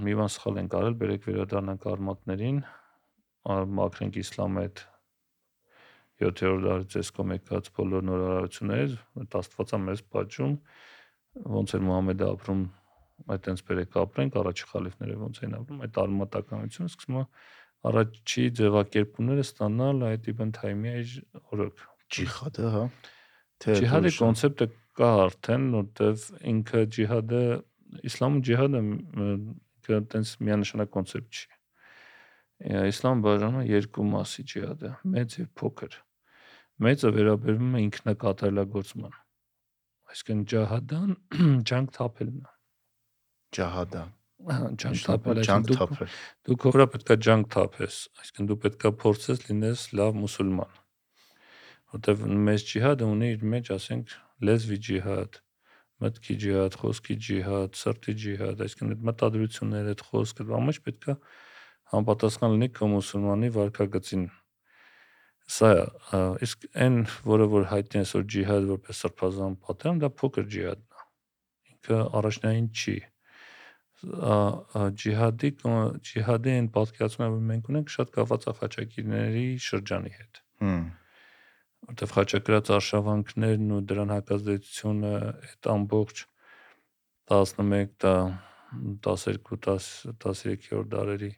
մի 0.06 0.14
բան 0.18 0.32
սխալ 0.34 0.62
են 0.62 0.70
կարել, 0.72 0.96
բերեք 1.02 1.26
վերադառնանք 1.28 1.88
արմատներին, 1.92 2.62
մաքրենք 3.50 4.20
իսլամը 4.22 4.66
այդ 4.66 4.84
7-րդ 6.22 6.66
դարից 6.68 6.98
էս 7.02 7.10
կոմ 7.18 7.32
եկած 7.34 7.70
բոլոր 7.78 8.04
նորարարություններ, 8.10 8.92
Աստվածա 9.42 9.80
մեզ 9.82 10.04
պատժում, 10.14 10.54
ոնց 11.56 11.74
էր 11.78 11.84
Մուհամեդը 11.88 12.28
ապրում, 12.36 12.62
այտենց 13.36 13.64
բերեք 13.70 13.98
ապրենք, 14.02 14.38
առաջի 14.42 14.68
խալիֆները 14.72 15.18
ոնց 15.22 15.42
էին 15.42 15.56
ապրում, 15.62 15.82
այդ 15.86 16.00
արմատականությունը 16.02 16.92
սկսում 16.92 17.18
է 17.22 17.24
առաջի 17.92 18.44
ձևակերպումները 18.60 19.46
ստանալ 19.48 20.06
այդ 20.12 20.30
Իբն 20.32 20.54
Թայմիայի 20.58 21.06
օրոք։ 21.56 21.84
Ջիհադը, 22.12 22.68
հա։ 22.76 22.84
Թե 23.62 23.78
Ջիհադի 23.82 24.12
կոնցեպտը 24.18 24.68
կա 25.02 25.10
արդեն, 25.26 25.66
որտեվ 25.78 26.26
ինքը 26.52 26.84
ջիհադը 26.98 27.42
իսլամը 28.12 28.44
ջիհադը 28.48 28.82
ինքը 28.86 29.98
այտենց 29.98 30.34
միանշանակ 30.46 30.94
կոնցեպտ 30.98 31.40
չի։ 31.42 31.61
Իսլամ 32.62 33.22
բաժանում 33.26 33.62
է 33.62 33.66
երկու 33.72 34.04
մասի 34.12 34.44
ջիհադը՝ 34.52 34.90
մեծ 35.16 35.36
եւ 35.40 35.48
փոքր։ 35.58 35.96
Մեծը 36.86 37.12
վերաբերվում 37.16 37.78
է 37.78 37.82
ինքնակատարելագործման։ 37.88 39.16
Այսինքն 40.12 40.42
ջահադան 40.52 41.12
ջանք 41.72 41.94
թափելն 41.98 42.42
է։ 42.42 42.54
Ջահադա։ 43.58 44.04
Ահա, 44.52 44.70
Ջանք 44.82 45.02
թափել, 45.06 45.42
ջանք 45.48 45.72
թափել։ 45.72 46.14
դու 46.48 46.58
քո 46.62 46.72
վրա 46.76 46.86
պետքա 46.94 47.18
ջանք 47.28 47.50
թափես, 47.56 47.98
այսինքն 48.22 48.50
դու 48.52 48.58
պետքա 48.64 48.92
փորձես 49.02 49.44
լինես 49.48 49.84
լավ 50.00 50.18
մուսուլման։ 50.22 50.80
Որտեվ 51.92 52.26
մեծ 52.48 52.66
ջիհադը 52.72 53.10
ունի 53.12 53.30
իր 53.36 53.46
մեջ, 53.54 53.72
ասենք, 53.76 54.16
լեզվի 54.50 54.78
ջիհադ, 54.88 55.40
մտքի 56.02 56.36
ջիհադ, 56.42 56.78
խոսքի 56.82 57.18
ջիհադ, 57.28 57.80
սրտի 57.82 58.16
ջիհադ, 58.22 58.64
այսինքն 58.66 58.96
այդ 58.96 59.06
մտադրությունները, 59.12 59.94
այդ 59.94 60.04
խոսքը 60.10 60.46
ամեն 60.50 60.72
ինչ 60.72 60.80
պետքա 60.88 61.18
համապատասխան 61.92 62.54
լինի 62.56 62.70
քո 62.78 62.90
մուսուլմանի 62.92 63.50
վարքագծին։ 63.58 64.26
Սա 65.52 65.72
իսկ 66.48 66.68
այն, 66.86 66.98
որը 67.28 67.48
որ 67.52 67.66
հայտնի 67.72 68.00
է 68.00 68.04
այսօր 68.06 68.28
ջիհադ 68.36 68.68
որպես 68.72 69.02
սրբազան 69.06 69.58
պատերազմ, 69.66 70.04
դա 70.04 70.10
փոքր 70.22 70.46
ջիհադն 70.56 70.86
է։ 71.02 71.08
Ինքը 71.72 72.00
առաջնային 72.22 72.70
չի 72.72 72.96
ջիհադի 74.02 75.50
ջիհադի 76.08 76.54
այն 76.58 76.70
պատկերացումը, 76.78 77.28
որ 77.36 77.44
մենք 77.52 77.68
ունենք, 77.74 77.92
շատ 77.96 78.14
կապված 78.16 78.48
է 78.50 78.54
խաչակիրների 78.62 79.44
շրջանի 79.66 80.14
հետ 80.16 80.40
Հմ։ 80.62 80.82
որտեվ 81.92 82.16
խաչակրած 82.16 82.72
արշավանքներն 82.78 83.76
ու 83.76 83.82
դրան 83.92 84.14
հակազդեցությունը 84.16 85.14
այդ 85.22 85.70
ամբողջ 85.76 86.24
11 87.36 87.94
դա 88.04 88.16
12 89.06 89.56
10 89.68 89.88
13-րդ 90.26 90.92
դարերի 90.96 91.32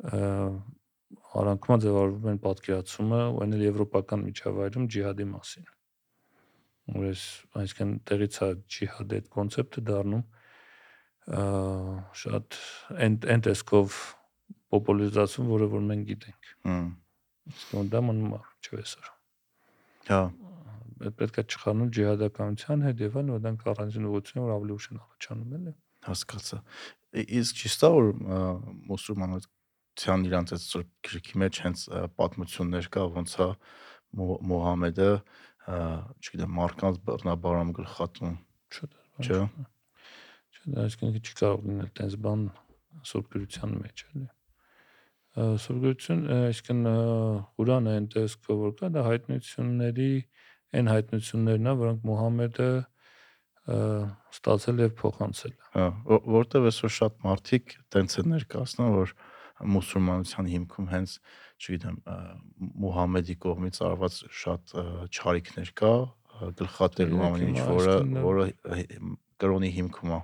արանքումա 0.00 1.76
ձևավորվում 1.84 2.28
են 2.32 2.40
պատկերացումը 2.46 3.20
ու 3.32 3.40
այն 3.44 3.56
էլ 3.56 3.64
եվրոպական 3.66 4.22
միջավայրում 4.26 4.86
ջիհադի 4.94 5.26
մասին։ 5.32 5.66
Որես 6.92 7.24
այսինքն 7.62 7.92
տեղից 8.10 8.38
է 8.42 8.48
ջիհադի 8.76 9.18
այդ 9.20 9.28
կոնցեպտը 9.36 9.84
դառնում 9.92 10.24
շատ 12.22 12.58
այն 13.04 13.18
այն 13.36 13.44
տեսքով 13.46 13.98
պոպուլարիզացում, 14.72 15.50
որը 15.52 15.68
որ 15.76 15.84
մենք 15.92 16.08
գիտենք։ 16.10 16.50
Հմ։ 16.66 16.88
Իսկ 17.52 17.76
դա 17.92 18.00
մնում 18.08 18.34
է 18.34 18.40
չվեսար։ 18.66 19.12
Հա։ 20.08 20.22
Պետք 21.02 21.16
պետք 21.18 21.38
է 21.42 21.44
չխառնել 21.52 21.88
ջիհադականության 21.98 22.84
հետ 22.86 23.00
եւ 23.02 23.16
այլն, 23.20 23.30
որ 23.32 23.40
դրանք 23.42 23.64
առանձին 23.72 24.08
ուղղություն 24.10 24.42
որ 24.42 24.52
ավելի 24.56 24.74
ուշ 24.76 24.86
են 24.92 25.00
առաջանում, 25.02 25.54
էլի։ 25.58 25.72
հասկացա 26.02 26.58
իսկ 27.12 27.58
ճիշտ 27.62 27.84
է 27.86 27.90
որ 27.92 28.06
ա, 28.12 28.38
մուսուլմանության 29.92 30.24
իրանց 30.26 30.52
այդ 30.56 30.62
սուրբ 30.62 30.88
գրքի 31.06 31.38
մեջ 31.42 31.58
հենց 31.62 31.80
պատմություններ 32.16 32.86
կա 32.92 33.02
ոնց 33.12 33.32
է 33.44 33.46
Մո- 34.16 34.40
Մուհամեդը 34.48 35.08
չգիտեմ 36.22 36.52
մարդկանց 36.58 36.96
բռնաբարամ 37.06 37.72
գլխատում 37.76 38.36
Չէ, 38.72 38.88
չէ 39.22 39.40
դա 40.72 40.86
այսինքն 40.86 41.20
չի 41.20 41.34
կարող 41.42 41.60
լինել 41.68 41.90
տես 41.98 42.16
բան 42.24 42.46
սուրբ 43.12 43.26
գրության 43.32 43.74
մեջ, 43.82 44.04
էլի։ 44.12 44.28
Սուրբ 45.62 45.82
գրություն, 45.82 46.22
այսինքն 46.32 46.80
Ղուրանը 47.56 47.92
այն 47.92 48.06
տեսքով 48.16 48.62
որ 48.62 48.72
կա, 48.80 48.90
դա 48.96 49.02
հայտնությունների 49.12 50.10
այն 50.72 50.88
հայտնություններն 50.92 51.68
է, 51.68 51.76
որոնք 51.82 52.06
Մուհամեդը 52.08 52.70
ստացել 53.62 54.82
եւ 54.82 54.94
փոխանցել 54.98 55.52
հա 55.76 55.84
որտեվ 56.34 56.64
այսօր 56.72 56.92
շատ 56.98 57.18
մարդիկ 57.22 57.74
տենց 57.94 58.16
են 58.22 58.32
ներկայացնում 58.32 58.96
որ 58.96 59.12
մուսուլմանության 59.72 60.50
հիմքում 60.52 60.88
հենց 60.92 61.14
չգիտեմ 61.62 61.96
Մուհամեդի 62.82 63.36
կողմից 63.44 63.80
արված 63.88 64.18
շատ 64.42 64.74
ա, 64.74 64.84
չարիքներ 65.12 65.72
կա 65.82 65.92
գլխատելու 66.58 67.22
ամեն 67.28 67.48
ինչ 67.52 67.64
որը 67.70 67.96
որը 68.26 68.46
կրոնի 69.42 69.70
հիմքում 69.78 70.14
է 70.16 70.20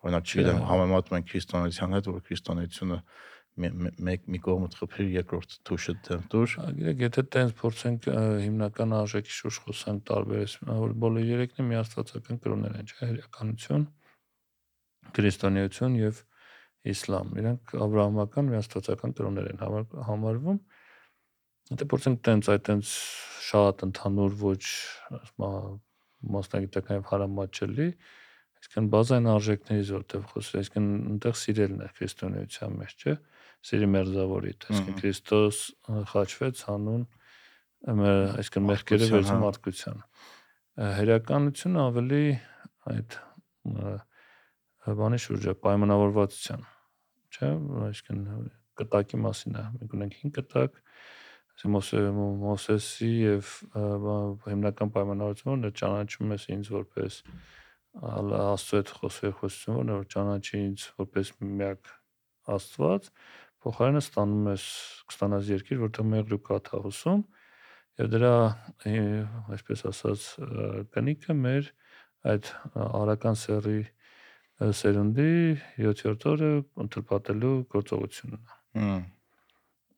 օրինակ 0.00 0.30
չգիտեմ 0.30 0.62
համեմատում 0.70 1.18
են 1.20 1.26
քրիստոնեության 1.30 1.96
հետ 1.96 2.08
որ 2.10 2.22
քրիստոնեությունը 2.28 2.98
մե- 3.60 3.72
մե- 3.84 3.92
մեկ 4.08 4.26
մի 4.32 4.38
կողմը 4.46 4.68
թխփիր 4.74 5.08
երկրորդ 5.20 5.54
թուշը 5.68 5.94
դեմ 6.06 6.20
դուր 6.32 6.52
Գիտեք, 6.80 7.00
եթե 7.04 7.24
տենց 7.34 7.54
փորձենք 7.60 8.06
հիմնական 8.44 8.94
արժեքի 9.00 9.34
շուրջ 9.36 9.58
խոսանք 9.66 10.04
տարբերես, 10.10 10.54
որ 10.70 10.94
բոլոր 11.04 11.26
երեքն 11.30 11.68
միաստվածական 11.70 12.40
կրոններ 12.44 12.78
են, 12.80 12.88
չէ՞, 12.90 13.08
հրեականություն, 13.10 13.84
քրիստոնեություն 15.18 15.98
եւ 16.00 16.22
իսլամ։ 16.90 17.34
Իրանք 17.40 17.74
աբրահամական 17.86 18.50
միաստվածական 18.50 19.12
կրոններ 19.18 19.48
են 19.50 19.60
համար- 19.60 19.98
համարվում։ 20.08 20.60
Եթե 21.70 21.86
փորձենք 21.90 22.22
տենց 22.26 22.48
այդ 22.50 22.62
տենց 22.70 22.94
շատ 23.50 23.84
ընդհանուր 23.90 24.32
ոչ 24.40 24.62
մասնագիտական 26.30 26.98
եւ 27.00 27.04
հարամաչելի, 27.10 27.88
այսինքն 28.60 28.88
բազային 28.94 29.28
արժեքներից 29.34 29.92
որտեղ 29.96 30.24
խոսել, 30.30 30.58
այսինքն 30.60 30.88
այնտեղ 31.10 31.36
սիրելն 31.40 31.80
է 31.80 31.88
քրիստոնեության 32.00 32.74
մեջ, 32.80 32.96
չէ՞։ 33.00 33.14
Սիրի 33.60 33.88
մերձավորի, 33.92 34.52
այսինքն 34.70 34.98
Քրիստոս 35.00 35.56
խաչվեց 36.10 36.60
հանուն 36.70 37.02
այսինքն 37.80 38.68
մեղքերը 38.70 39.08
վերցում 39.10 39.30
հա։ 39.30 39.40
մարդկության։ 39.44 40.00
Ա, 40.00 40.90
Հերականությունը 41.00 41.80
ավելի 41.80 42.24
այդ 42.90 43.16
բանի 44.86 45.18
շուրջ 45.20 45.46
է 45.50 45.54
պայմանավորվածության, 45.64 46.62
չէ՞, 47.36 47.48
այսինքն 47.90 48.20
կտակի 48.80 49.20
մասին 49.20 49.58
է։ 49.60 49.64
Մենք 49.76 49.96
ունենք 49.98 50.20
5 50.20 50.36
կտակ, 50.40 50.78
Մոսեսի 51.60 53.08
եւ 53.20 53.48
հիմնական 54.46 54.92
պայմանավորությունը 54.94 55.68
որ 55.68 55.74
ճանաչում 55.80 56.30
ես 56.32 56.46
ինձ 56.54 56.70
որպես 56.72 57.18
Աստծո 57.90 58.78
հետ 58.80 58.92
խոսող 58.96 59.34
խոսություն, 59.40 59.90
որ 59.92 60.06
ճանաչի 60.14 60.60
ինձ 60.60 60.86
որպես 61.02 61.32
միակ 61.42 61.90
Աստված, 62.54 63.10
փոխարենը 63.60 64.02
ստանում 64.06 64.48
ես 64.50 64.66
կստանաս 65.10 65.50
երկիր, 65.50 65.80
որտեղ 65.84 66.08
մեղր 66.14 66.36
ու 66.38 66.40
կաթ 66.48 66.70
է 66.70 66.80
հոսում, 66.86 67.24
եւ 68.00 68.10
դրա 68.14 68.34
այսպես 69.56 69.84
ասած 69.90 70.26
կնիքը 70.96 71.36
մեր 71.44 71.72
այդ 72.30 72.52
արական 72.86 73.36
սերի 73.42 73.80
սերունդի 74.60 75.30
7-րդ 75.80 76.28
օրը 76.34 76.50
ընտրպատելու 76.84 77.54
գործողությունն 77.72 78.40
է։ 78.40 78.58
Հմ, 78.80 79.00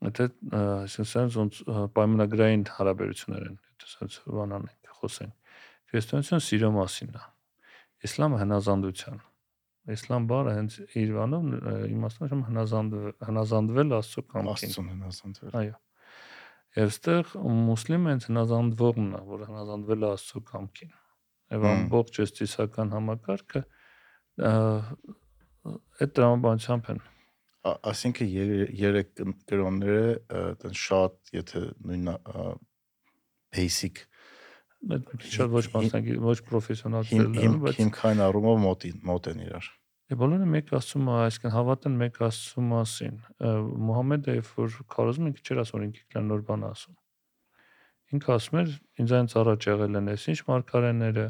Եթե 0.03 0.25
այսինքն 0.59 1.29
ոնց 1.37 1.59
պայմանագրային 1.95 2.63
հարաբերություններ 2.77 3.43
են, 3.47 3.59
եթե 3.63 3.87
ասած 3.89 4.17
բանանենք, 4.35 4.89
խոսենք։ 4.99 5.61
Քրիստոնեությունը 5.93 6.45
սիրո 6.47 6.71
մասին 6.75 7.13
է։ 7.13 7.23
Իսլամը 8.09 8.41
հնազանդության։ 8.43 9.21
Իսլամ 9.93 10.27
բառը 10.31 10.55
հենց 10.57 10.75
իր 11.03 11.13
բանով 11.19 11.47
ա, 11.53 11.75
իմաստուն 11.93 12.33
է 12.33 12.41
հնազանդվել, 13.29 13.95
Աստծո 13.99 14.25
կամքին։ 14.33 14.53
աստծուն 14.53 14.91
հնազանդվել 14.93 15.57
Այո։ 15.63 15.79
Եվ 16.83 16.93
ստեղ 16.93 17.33
մուսլիմը 17.63 18.13
հենց 18.13 18.27
հնազանդվողն 18.31 19.09
է, 19.13 19.23
որ 19.31 19.47
հնազանդվել 19.51 20.03
է 20.03 20.11
Աստծո 20.13 20.43
կամքին։ 20.51 20.93
Եվ 21.53 21.67
ամբողջ 21.73 22.21
ըստիսական 22.27 22.95
համակարգը 22.97 23.63
այդ 24.41 26.13
տրամաբանությամբ 26.17 26.91
են 26.95 27.01
Ա- 27.63 27.79
Այսինքն 27.93 28.27
եր- 28.43 28.71
երեք 28.75 29.11
կրոնները 29.47 30.07
այդեն 30.39 30.73
շատ 30.83 31.13
եթե 31.37 31.61
նույն 31.87 32.09
basic 33.55 34.01
շատ 34.83 35.53
ոչ 35.53 35.63
մասնագետ, 35.77 36.17
ոչ 36.27 36.39
պրոֆեսիոնալ 36.49 37.07
են, 37.13 37.55
բայց 37.63 37.77
հիմքային 37.79 38.23
առումով 38.27 38.57
մոտ 38.67 38.87
մոտ 39.07 39.29
են 39.31 39.43
իրար։ 39.47 39.67
Դե 40.11 40.17
բոլորը 40.19 40.47
մեկ 40.53 40.73
Աստծո, 40.77 40.99
մա- 41.07 41.21
այսինքն 41.29 41.53
հավատան 41.55 41.95
մեկ 42.03 42.19
Աստծո 42.27 42.65
մասին։ 42.73 43.15
Մուհամեդը 43.87 44.35
երբ 44.43 44.49
որ 44.59 44.75
քարոզում 44.93 45.29
ինքը 45.31 45.43
չէր 45.47 45.61
ասում, 45.63 45.85
ինքը 45.87 46.03
կլան 46.13 46.27
նոր 46.33 46.43
բան 46.51 46.67
ասում։ 46.73 46.97
Ինքը 48.13 48.31
ասում 48.37 48.59
էր, 48.63 48.71
ինձանից 49.07 49.33
առաջ 49.43 49.61
եղել 49.73 49.95
են 50.03 50.11
այս 50.13 50.25
ինչ 50.33 50.39
մարգարեները, 50.51 51.27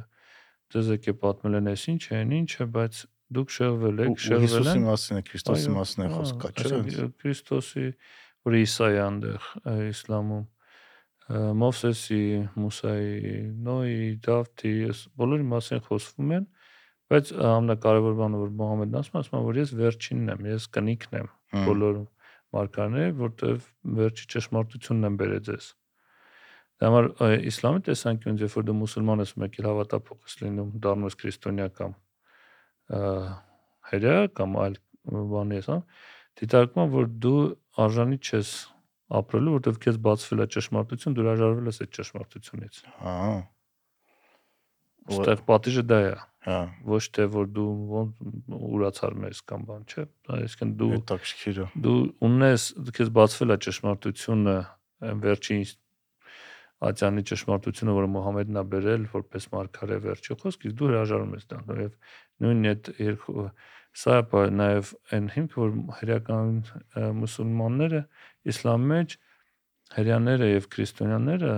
դեզ 0.72 0.90
եկե 0.96 1.14
պատմել 1.22 1.58
են 1.60 1.70
այս 1.72 1.84
ինչ 1.92 2.02
են, 2.18 2.34
ինչը, 2.38 2.66
բայց 2.76 3.02
դուք 3.32 3.52
շեղվել 3.56 4.02
եք, 4.06 4.16
շեղվել 4.22 4.46
Հիսուսի 4.46 4.72
են 4.72 4.86
մասին 4.88 5.18
է, 5.18 5.22
Քրիստոսի 5.28 5.74
մասին 5.76 6.02
է 6.02 6.08
խոսքը, 6.12 6.50
չէ՞։ 6.52 7.06
Քրիստոսի, 7.22 7.86
որ 8.42 8.56
Իսա 8.62 8.88
է 8.92 8.98
այնտեղ 9.02 9.46
ա, 9.62 9.76
իսլամում, 9.92 10.48
Մովսեսի, 11.62 12.24
Մուսայի, 12.58 13.36
Նոյի, 13.68 14.08
Դավթի, 14.26 14.72
այս 14.90 15.02
բոլորի 15.22 15.46
մասին 15.52 15.84
խոսվում 15.86 16.34
են, 16.36 16.48
Բայց 17.12 17.30
ամենակարևոր 17.44 18.14
բանը 18.16 18.38
որ 18.40 18.52
Մուհամեդն 18.56 18.98
ասում 19.02 19.16
է, 19.18 19.20
ասում 19.20 19.36
է, 19.36 19.40
որ 19.44 19.56
ես 19.60 19.72
վերջինն 19.76 20.30
եմ, 20.32 20.46
ես 20.48 20.66
կնիկն 20.72 21.16
եմ 21.18 21.26
Հմ, 21.52 21.64
բոլոր 21.68 21.98
մարգարեների, 22.56 23.14
որտեվ 23.18 23.66
վերջի 23.98 24.28
ճշմարտությունն 24.32 25.08
եմ 25.08 25.18
բերել 25.20 25.42
ձեզ։ 25.48 25.66
Դա 26.82 26.88
համար 26.90 27.08
իսլամի 27.46 27.84
տեսանկյունից, 27.86 28.40
երբ 28.42 28.54
որ 28.58 28.64
դու 28.66 28.74
մուսուլման 28.74 29.22
ես, 29.22 29.32
մեկ 29.38 29.58
էլ 29.60 29.66
հավատափող 29.68 30.16
ես 30.26 30.32
լինում, 30.40 30.70
դառնում 30.82 31.06
ես 31.06 31.16
քրիստոնյա 31.20 31.66
կամ 31.78 31.92
ա, 32.98 33.02
հրեա 33.92 34.24
կամ 34.34 34.56
այլ 34.64 34.78
բանի 35.30 35.60
ես, 35.60 35.68
հա, 35.70 35.76
դիտարկում 36.42 36.82
է, 36.82 36.86
որ 36.96 37.06
դու 37.22 37.38
արժանի 37.86 38.18
չես 38.18 38.50
ապրելու, 39.22 39.54
որտեվ 39.60 39.78
քեզ 39.86 40.00
բացվել 40.08 40.42
է 40.42 40.48
ճշմարտություն, 40.56 41.14
դու 41.14 41.22
հրաժարվել 41.22 41.70
ես 41.70 41.80
այդ 41.86 41.94
ճշմարտությունից։ 42.00 42.82
հա, 42.98 43.14
Այստեղ 45.02 45.40
պատիժը 45.46 45.82
դա 45.86 45.98
է, 46.02 46.12
հա, 46.46 46.58
ոչ 46.86 47.02
թե 47.14 47.24
որ 47.32 47.48
դու 47.56 47.70
ոնց 47.92 48.20
ուրացար 48.58 49.16
մեզ 49.22 49.40
կամ 49.50 49.64
բան, 49.70 49.86
չէ։ 49.90 50.04
Այսինքն 50.36 50.74
դու 50.82 50.90
դու 51.86 51.96
ունես 52.28 52.66
քեզ 52.98 53.10
բացվել 53.18 53.54
է 53.54 53.56
ճշմարտությունը 53.66 54.56
վերջին 55.22 55.64
Աջանի 56.82 57.22
ճշմարտությունը, 57.30 57.92
որը 57.94 58.08
Մուհամեդն 58.12 58.58
է 58.58 58.62
բերել 58.72 59.02
որպես 59.12 59.44
մարգարե 59.52 59.98
վերջի 60.02 60.36
խոսք, 60.42 60.64
իսկ 60.66 60.76
դու 60.80 60.88
հրաժարում 60.90 61.34
ես 61.36 61.44
դառնալ 61.52 61.82
եւ 61.82 61.92
նույնն 62.42 62.70
այդ 62.72 62.90
երկու 63.06 63.44
սա 64.02 64.16
է 64.22 64.42
նաեւ 64.58 64.90
այն 65.12 65.28
հիմքը, 65.36 65.60
որ 65.62 65.76
հրեական 66.00 66.50
մուսուլմանները 67.20 68.00
իսլամի 68.52 68.90
մեջ 68.92 69.14
հрьяաները 69.92 70.48
եւ 70.48 70.66
քրիստոնյաները 70.72 71.54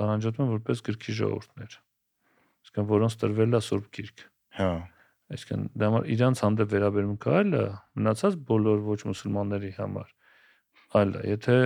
տարանջատվում 0.00 0.50
որպես 0.54 0.82
գրքի 0.88 1.16
ժողովուրդներ։ 1.20 1.78
Իսկ 2.64 2.82
որոնց 2.90 3.16
տրվել 3.20 3.54
է 3.54 3.62
Սուրբ 3.68 3.88
Գիրք։ 3.94 4.26
Հա։ 4.58 4.70
Այսինքն 5.34 5.62
դա 5.80 5.88
համար 5.88 6.08
իրանց 6.14 6.40
հանդեպ 6.44 6.72
վերաբերմունքը 6.74 7.30
այլ 7.34 7.54
է, 7.58 7.64
մնացած 8.00 8.34
բոլոր 8.48 8.82
ոչ 8.88 8.98
մուսուլմանների 9.08 9.70
համար 9.78 10.10
այլ 10.98 11.14
է։ 11.14 11.22
Եթե 11.34 11.56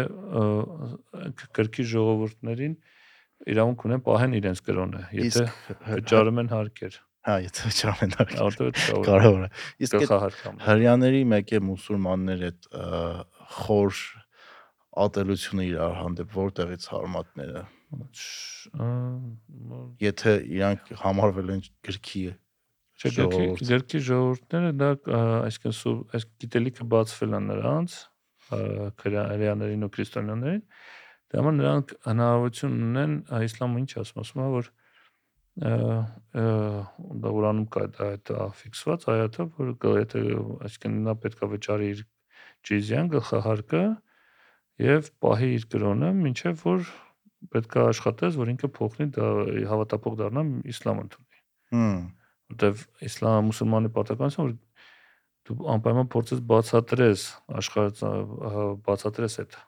գրքի 1.59 1.87
ժողովուրդներին 1.95 2.77
և, 2.79 2.98
իրավունք 3.47 3.85
ունեն 3.89 4.03
պահեն 4.07 4.37
իրենց 4.39 4.63
կրոնը, 4.67 5.03
եթե 5.19 5.45
վճարում 5.89 6.41
են 6.43 6.51
հարկեր։ 6.53 6.99
Հա, 7.29 7.35
եթե 7.45 7.69
վճարում 7.69 8.03
են 8.07 8.15
հարկեր։ 8.19 8.43
Արդյոք 8.49 8.81
կարևոր 9.09 9.45
է։ 9.45 9.51
Իսկ 9.87 9.97
այդ 9.99 10.63
հрьяաների 10.65 11.23
մեկ 11.33 11.53
է 11.55 11.61
մուսուլմաններ 11.69 12.45
այդ 12.49 12.69
խոր 13.59 14.03
ատելությունը 15.05 15.67
իրար 15.69 15.97
հանդեպ 16.03 16.37
որտեղից 16.39 16.89
հարմատները։ 16.93 17.65
Եթե 20.03 20.35
իրանք 20.59 20.93
համարվել 21.03 21.55
են 21.57 21.65
գրքի 21.89 22.25
Չէ, 22.99 23.11
գրքի 23.15 23.67
գրքի 23.69 23.99
ժողովուրդները 24.09 24.71
դա 24.75 24.89
այսինքն 25.47 26.01
այս 26.19 26.25
գիտելիքը 26.43 26.87
բացվել 26.95 27.37
է 27.39 27.41
նրանց 27.45 27.95
հрьяաներին 28.49 29.87
ու 29.87 29.91
քրիստոնյաներին 29.95 30.65
դա 31.29 31.41
համար 31.41 31.57
նրանք 31.59 31.95
հնարավորություն 32.09 32.77
ունեն 32.89 33.17
իսլամը 33.49 33.83
ինչ 33.83 33.91
ասում 34.03 34.23
ասում 34.25 34.43
է 34.45 34.49
որ 34.57 34.71
դա 35.59 37.33
Ղուրանում 37.35 37.67
կա 37.75 37.85
դա 37.97 38.09
այդ 38.15 38.33
ֆիքսված 38.61 39.07
այաթը 39.15 39.47
որ 39.59 39.73
եթե 39.99 40.23
այսինքն 40.69 41.01
նա 41.09 41.15
պետքա 41.25 41.49
վճարի 41.55 41.89
իր 41.95 42.05
ջիզյան 42.69 43.11
գլխահարկը 43.15 43.83
եւ 44.85 45.11
պահի 45.25 45.51
իր 45.59 45.67
կրոնը 45.75 46.13
ինչեւ 46.31 46.63
որ 46.69 46.87
պետքա 47.55 47.85
աշխատես 47.91 48.39
որ 48.39 48.53
ինքը 48.55 48.71
փոխնի 48.79 49.09
դա 49.19 49.27
հավատափող 49.73 50.17
դառնա 50.23 50.45
իսլամ 50.75 51.03
ընդունի 51.05 51.43
Հմ, 51.75 51.99
որտեվ 52.55 52.85
իսլամ 53.09 53.49
մուսուլմանի 53.51 53.91
պարտականությունը 53.99 54.47
որ 54.49 54.55
դու 55.49 55.57
անպայման 55.75 56.09
փորձես 56.15 56.41
բացատրես 56.53 57.25
աշխարհ 57.61 58.03
բացատրես 58.89 59.39
այդ 59.43 59.59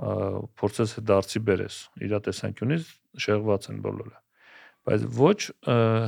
փորձես 0.00 0.94
դարձի 1.04 1.40
բերես։ 1.46 1.78
Իրա 2.06 2.18
տեսանկյունից 2.26 2.86
շեղված 3.22 3.66
են 3.72 3.80
բոլորը։ 3.84 4.16
Բայց 4.88 5.02
ոչ 5.18 5.38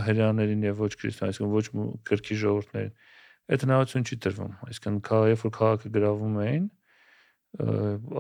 հрьяաներին 0.09 0.65
եւ 0.65 0.81
ոչ 0.83 0.93
քրիստոնեական, 0.99 1.51
ոչ 1.53 1.65
քրքի 2.09 2.39
ժողովուրդներին 2.41 2.95
այդ 3.45 3.65
հնարավորություն 3.65 4.07
չի 4.09 4.17
տրվում։ 4.25 4.55
Այսինքն, 4.65 4.99
երբ 5.31 5.45
որ 5.45 5.53
քաղաքը 5.59 5.93
գրավում 5.95 6.39
էին, 6.45 6.65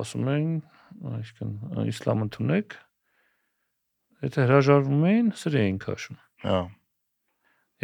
ասում 0.05 0.29
էին, 0.35 0.53
այսինքն, 1.15 1.55
իսլամ 1.95 2.25
ընդունեք, 2.29 2.77
եթե 4.29 4.45
հրաժարվում 4.45 5.07
էին, 5.11 5.33
սրի 5.41 5.61
էին 5.65 5.81
քաշում։ 5.85 6.21
Հա։ 6.45 6.61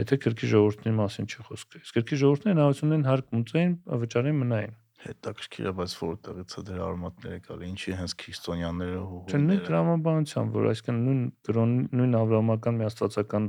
Եթե 0.01 0.20
քրքի 0.20 0.51
ժողովուրդների 0.53 0.97
մասին 1.01 1.26
չի 1.33 1.47
խոսքը։ 1.49 1.81
Իսկ 1.81 1.97
քրքի 1.97 2.20
ժողովուրդները 2.20 2.55
հնարավորություն 2.55 2.95
են 3.01 3.09
հարկ 3.09 3.35
ունեցային 3.35 3.74
վճարեն 4.05 4.39
մնային։ 4.45 4.76
Հա 4.76 4.89
հետաքրքիր 5.05 5.66
է, 5.70 5.72
բայց 5.80 5.92
որտեղից 6.01 6.55
է 6.61 6.62
դրա 6.70 6.82
արմատները 6.90 7.38
գալի, 7.46 7.68
ինչի 7.70 7.94
հենց 8.01 8.14
քրիստոնյաները 8.20 8.98
Չէ՞ 9.01 9.38
նույն 9.40 9.48
հողերը։ 9.51 9.66
տրամաբանության, 9.70 10.51
որ 10.57 10.68
այսինքն 10.70 10.98
նույն 11.07 11.22
կրոն 11.48 11.72
նույն 12.01 12.18
ավրամական 12.20 12.74
միաստվածական 12.80 13.46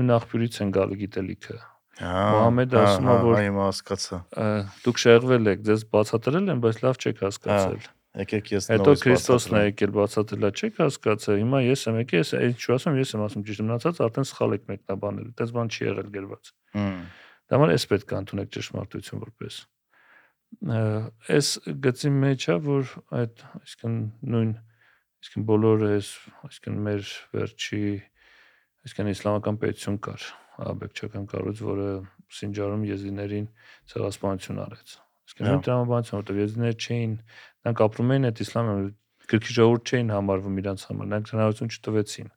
նույն 0.00 0.10
աղբյուրից 0.16 0.58
են 0.64 0.74
գալի 0.80 0.98
գիտելիքը։ 1.04 1.56
Հա, 2.00 2.10
Մուհամեդը 2.32 2.76
հա, 2.80 2.82
ասում 2.90 3.06
է, 3.06 3.10
հա, 3.10 3.22
որ- 3.30 3.40
հիմա 3.44 3.64
հասկացա։ 3.70 4.18
Դուք 4.84 5.00
շեղվել 5.04 5.50
եք, 5.50 5.64
ձեզ 5.70 5.80
բացատրել 5.94 6.46
են, 6.54 6.60
բայց 6.64 6.76
լավ 6.80 6.94
չեք 7.00 7.18
հասկացել։ 7.26 7.80
Եկեք 8.20 8.46
ես 8.50 8.64
Հետո 8.70 8.86
նորից 8.90 9.02
Քրիստոսն 9.06 9.54
է 9.54 9.60
եկել 9.70 9.92
բացատրելա, 9.94 10.48
չեք 10.50 10.78
հասկացել։ 10.82 11.36
Հիմա 11.40 11.58
ես 11.62 11.80
եմ 11.90 11.98
եկել, 12.00 12.22
ես 12.26 12.30
չի 12.58 12.70
ասում, 12.74 12.96
ես 13.00 13.10
եմ 13.14 13.22
ասում 13.26 13.44
ճիշտ 13.50 13.62
մնացած, 13.70 14.00
արդեն 14.06 14.26
սխալ 14.30 14.56
եք 14.56 14.64
մեկնաբանել։ 14.70 15.26
Այդպես 15.30 15.52
բան 15.54 15.70
չի 15.70 15.82
եղել 15.90 16.08
գրված։ 16.16 16.50
Հմ, 16.74 16.98
Դա 17.50 17.54
համար 17.60 17.70
էս 17.76 17.84
պետք 17.90 18.10
է 18.10 18.16
ընդունեք 18.20 18.50
ճշմարտություն 18.56 19.22
որպես 19.30 19.54
ը, 19.60 19.68
այս 20.70 21.48
գծի 21.84 22.10
մեջ 22.20 22.46
է 22.50 22.56
որ 22.66 22.90
այդ 23.20 23.42
այսինքն 23.60 23.94
նույն 24.34 24.50
այսինքն 25.20 25.44
բոլորը 25.50 25.90
այս 25.96 26.08
այսինքն 26.48 26.80
մեր 26.86 27.12
վերջի 27.36 27.82
այսինքն 28.86 29.12
իսլամական 29.14 29.60
պետություն 29.64 30.00
կար 30.06 30.26
աբեկչական 30.70 31.28
կառույց 31.30 31.62
որը 31.70 31.86
Սինջարում 32.40 32.82
եզիներին 32.90 33.46
ցեղասպանություն 33.90 34.60
արեց 34.64 34.96
այսինքն 34.98 35.46
Հա։ 35.46 35.52
նույն 35.54 35.64
տրամաբանություն 35.66 36.20
որտեղ 36.20 36.40
եզիները 36.40 36.76
չէին 36.84 37.14
նրանք 37.20 37.82
ապրում 37.86 38.12
էին 38.14 38.28
այդ 38.30 38.42
իսլամը 38.44 38.74
գրքի 39.30 39.56
ժողովուրդ 39.60 39.90
չէին 39.94 40.12
համարվում 40.16 40.60
իրանց 40.60 40.84
համար 40.90 41.10
նրանք 41.10 41.30
հնարավորություն 41.30 41.72
չտվեցին 41.76 42.30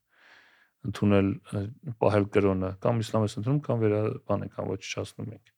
ընդունել 0.84 1.30
պահել 2.04 2.26
կրոնը 2.38 2.70
կամ 2.84 3.04
իսլամ 3.04 3.26
ես 3.28 3.36
ընդունում 3.42 3.62
կամ 3.68 3.84
վերաբան 3.84 4.46
եք 4.48 4.56
կամ 4.58 4.72
ոչնչացնում 4.74 5.30
Ս- 5.34 5.54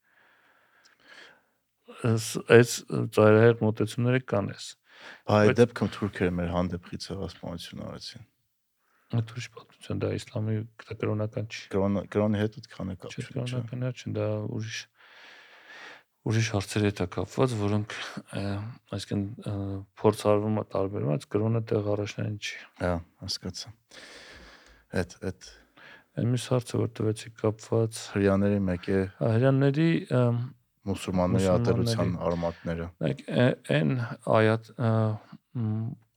այս 2.03 2.71
ծայրահեղ 3.15 3.61
մտածումները 3.65 4.21
կան 4.31 4.49
էս։ 4.55 4.69
Այդ 5.35 5.53
դեպքում 5.59 5.91
թուրքերը 5.95 6.33
մեր 6.39 6.51
հանդեպից 6.55 7.05
ցեղասպանություն 7.05 7.85
արեցին։ 7.85 8.25
Այդ 9.15 9.31
ուրիշ 9.35 9.47
պատմություն 9.55 10.01
դա 10.01 10.09
իսլամի 10.17 10.55
կրոնական 10.89 11.49
չի։ 11.51 11.63
Կրոն 11.75 11.99
կրոնի 12.15 12.41
հետ 12.41 12.55
ու 12.59 12.63
քանը 12.75 12.95
կապ 13.03 13.15
չի։ 13.15 13.25
Կրոնական 13.35 13.85
չի, 13.91 14.13
դա 14.15 14.29
ուրիշ 14.55 14.79
ուրիշ 16.25 16.47
հարցերի 16.55 16.89
հետ 16.89 17.01
է 17.03 17.07
կապված, 17.15 17.51
որոնք 17.59 17.91
այսինքն 18.97 19.25
փորձարվում 20.01 20.57
է 20.57 20.63
տարբերված, 20.73 21.27
կրոնը 21.35 21.61
տեղ 21.69 21.89
առաջնային 21.95 22.39
չի։ 22.41 22.55
Հա, 22.81 22.93
հասկացա։ 23.21 23.73
Այդ 24.95 25.15
այդ 25.29 25.51
Այս 26.15 26.43
հարցը 26.47 26.77
որ 26.79 26.91
տվեցի 26.95 27.29
կապված 27.41 27.97
հрьяաների 28.15 28.59
մեկ 28.63 28.85
է։ 28.87 28.99
Հрьяաների 29.19 29.87
մուսուլմանների 30.85 31.47
ատելության 31.51 32.15
արմատները։ 32.29 32.87
Like 33.03 33.23
այն 33.75 33.93
այատ 34.37 34.71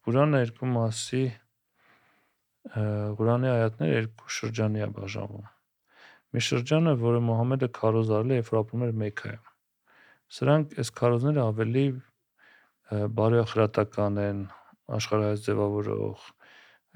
Ղուրանը 0.09 0.41
երկու 0.45 0.69
մասի 0.75 1.23
Ղուրանի 3.19 3.49
այատները 3.53 3.95
երկու 3.95 4.35
շրջանի 4.39 4.85
է 4.85 4.89
բաժանվում։ 4.99 5.47
Մի 6.37 6.43
շրջանը, 6.45 6.93
որը 7.01 7.21
Մուհամեդը 7.25 7.69
քարոզարել 7.79 8.33
է, 8.35 8.39
երբ 8.39 8.51
ապրում 8.61 8.83
էր 8.85 8.91
Մեքքայում։ 9.03 9.47
Սրանք 10.39 10.75
այս 10.83 10.91
քարոզները 10.99 11.41
ավելի 11.49 11.85
ը, 11.89 12.99
բարեխրատական 13.19 14.21
են, 14.25 14.43
աշխարհայց 14.99 15.47
ձևավորող, 15.47 16.27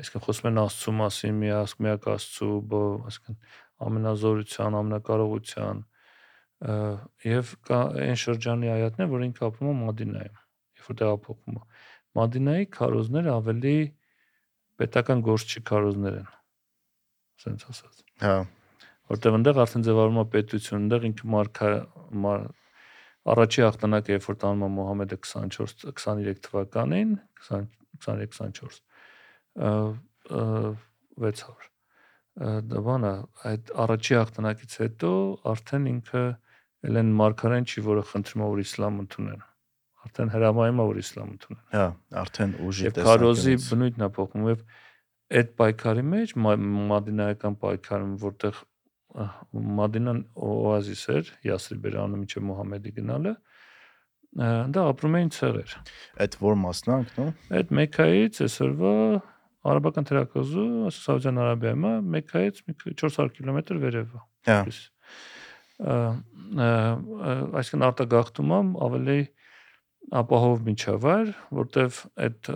այսինքն 0.03 0.25
խոսում 0.27 0.51
են 0.51 0.61
Աստծո 0.63 0.95
մասին, 0.99 1.41
միասկ 1.41 1.81
միակ 1.87 2.09
Աստծո, 2.13 2.51
այսինքն 3.09 3.41
ամենազորության, 3.89 4.79
ամենակարողության 4.83 5.83
եւ 7.27 7.53
կա 7.67 7.81
այն 8.07 8.19
շրջանի 8.23 8.71
այատներ, 8.77 9.09
որ 9.13 9.25
ինքը 9.27 9.47
ապրում 9.49 9.71
է 9.73 9.75
Մադինայում, 9.83 10.41
երբ 10.79 10.89
որ 10.89 10.99
տեղափոխվում 11.03 11.59
է։ 11.59 11.63
Մադինայի 12.19 12.67
քարոզները 12.77 13.31
ավելի 13.33 13.77
պետական 14.83 15.23
գործչի 15.27 15.63
քարոզներ 15.73 16.19
են։ 16.23 16.31
Ասենց 17.43 17.67
ասած 17.73 18.03
Հա, 18.23 18.37
որտեղ 19.13 19.39
այնտեղ 19.39 19.61
արդեն 19.63 19.87
ձևավորվում 19.89 20.23
է 20.23 20.27
պետություն, 20.33 20.83
այնտեղ 20.83 21.07
ինքը 21.09 21.31
մարգա 21.33 21.71
մար, 22.23 22.41
առաջի 23.33 23.61
հաղթանակը 23.67 24.13
երբ 24.13 24.25
որ 24.29 24.37
տանում 24.43 24.63
է 24.63 24.71
Մուհամեդը 24.77 25.19
24 25.23 25.93
23 26.03 26.43
թվականին 26.47 27.11
20 27.43 27.67
23-24 28.07 28.81
600 31.21 31.71
դա 32.73 32.81
բանը 32.87 33.13
այդ 33.49 33.71
առաջի 33.85 34.15
հաղթանակից 34.19 34.77
հետո 34.83 35.11
արդեն 35.53 35.89
ինքը 35.91 36.23
ելեն 36.89 37.13
մարգարեն 37.23 37.67
չի, 37.69 37.85
որը 37.89 38.05
խնդրում 38.13 38.43
է 38.43 38.49
որ 38.53 38.63
իսլամ 38.63 39.01
ընդունեն։ 39.03 39.43
Արդեն 40.03 40.33
հրամայում 40.33 40.83
է 40.83 40.87
որ 40.89 41.01
իսլամ 41.03 41.29
ընդունեն։ 41.33 41.65
Հա, 41.73 41.87
արդեն 42.23 42.55
ուժի 42.67 42.87
Եվ 42.89 43.01
քարոզի 43.07 43.55
բնույթն 43.63 44.03
է 44.03 44.09
փոխվում 44.17 44.49
եւ 44.51 44.65
այդ 45.33 45.53
պայքարի 45.63 46.05
մեջ 46.13 46.35
մադինայական 46.43 47.59
պայքարում 47.63 48.17
որտեղ 48.23 48.63
Մադինան 49.13 50.21
օազիս 50.49 51.03
էր, 51.13 51.31
Յասրիբեր 51.45 51.97
անում 52.03 52.23
միջև 52.25 52.45
Մուհամեդի 52.49 52.93
գնալը, 52.99 53.33
դա 54.73 54.85
ապրում 54.93 55.17
էին 55.19 55.31
ցեղեր։ 55.37 55.75
Այդ 56.25 56.37
որ 56.41 56.57
մասնանք, 56.63 57.13
նո։ 57.19 57.27
Այդ 57.59 57.75
Մեքքայից 57.79 58.41
այսօրվա 58.47 58.95
արաբական 59.73 60.09
թերակղզու 60.09 60.67
Սաուդյան 60.97 61.43
Արաբիայում 61.43 61.87
է 61.91 61.93
Մեքքայից 62.17 62.63
մի 62.67 62.77
400 63.03 63.37
կիլոմետր 63.37 63.83
վերև 63.85 64.17
է։ 64.17 64.25
Հա։ 64.49 64.59
Այսինքն 66.53 67.87
արտագաղթումը 67.89 68.59
ավելի 68.87 69.21
ապահով 70.23 70.63
միջավայր, 70.67 71.29
որտեվ 71.57 71.99
այդ 72.27 72.51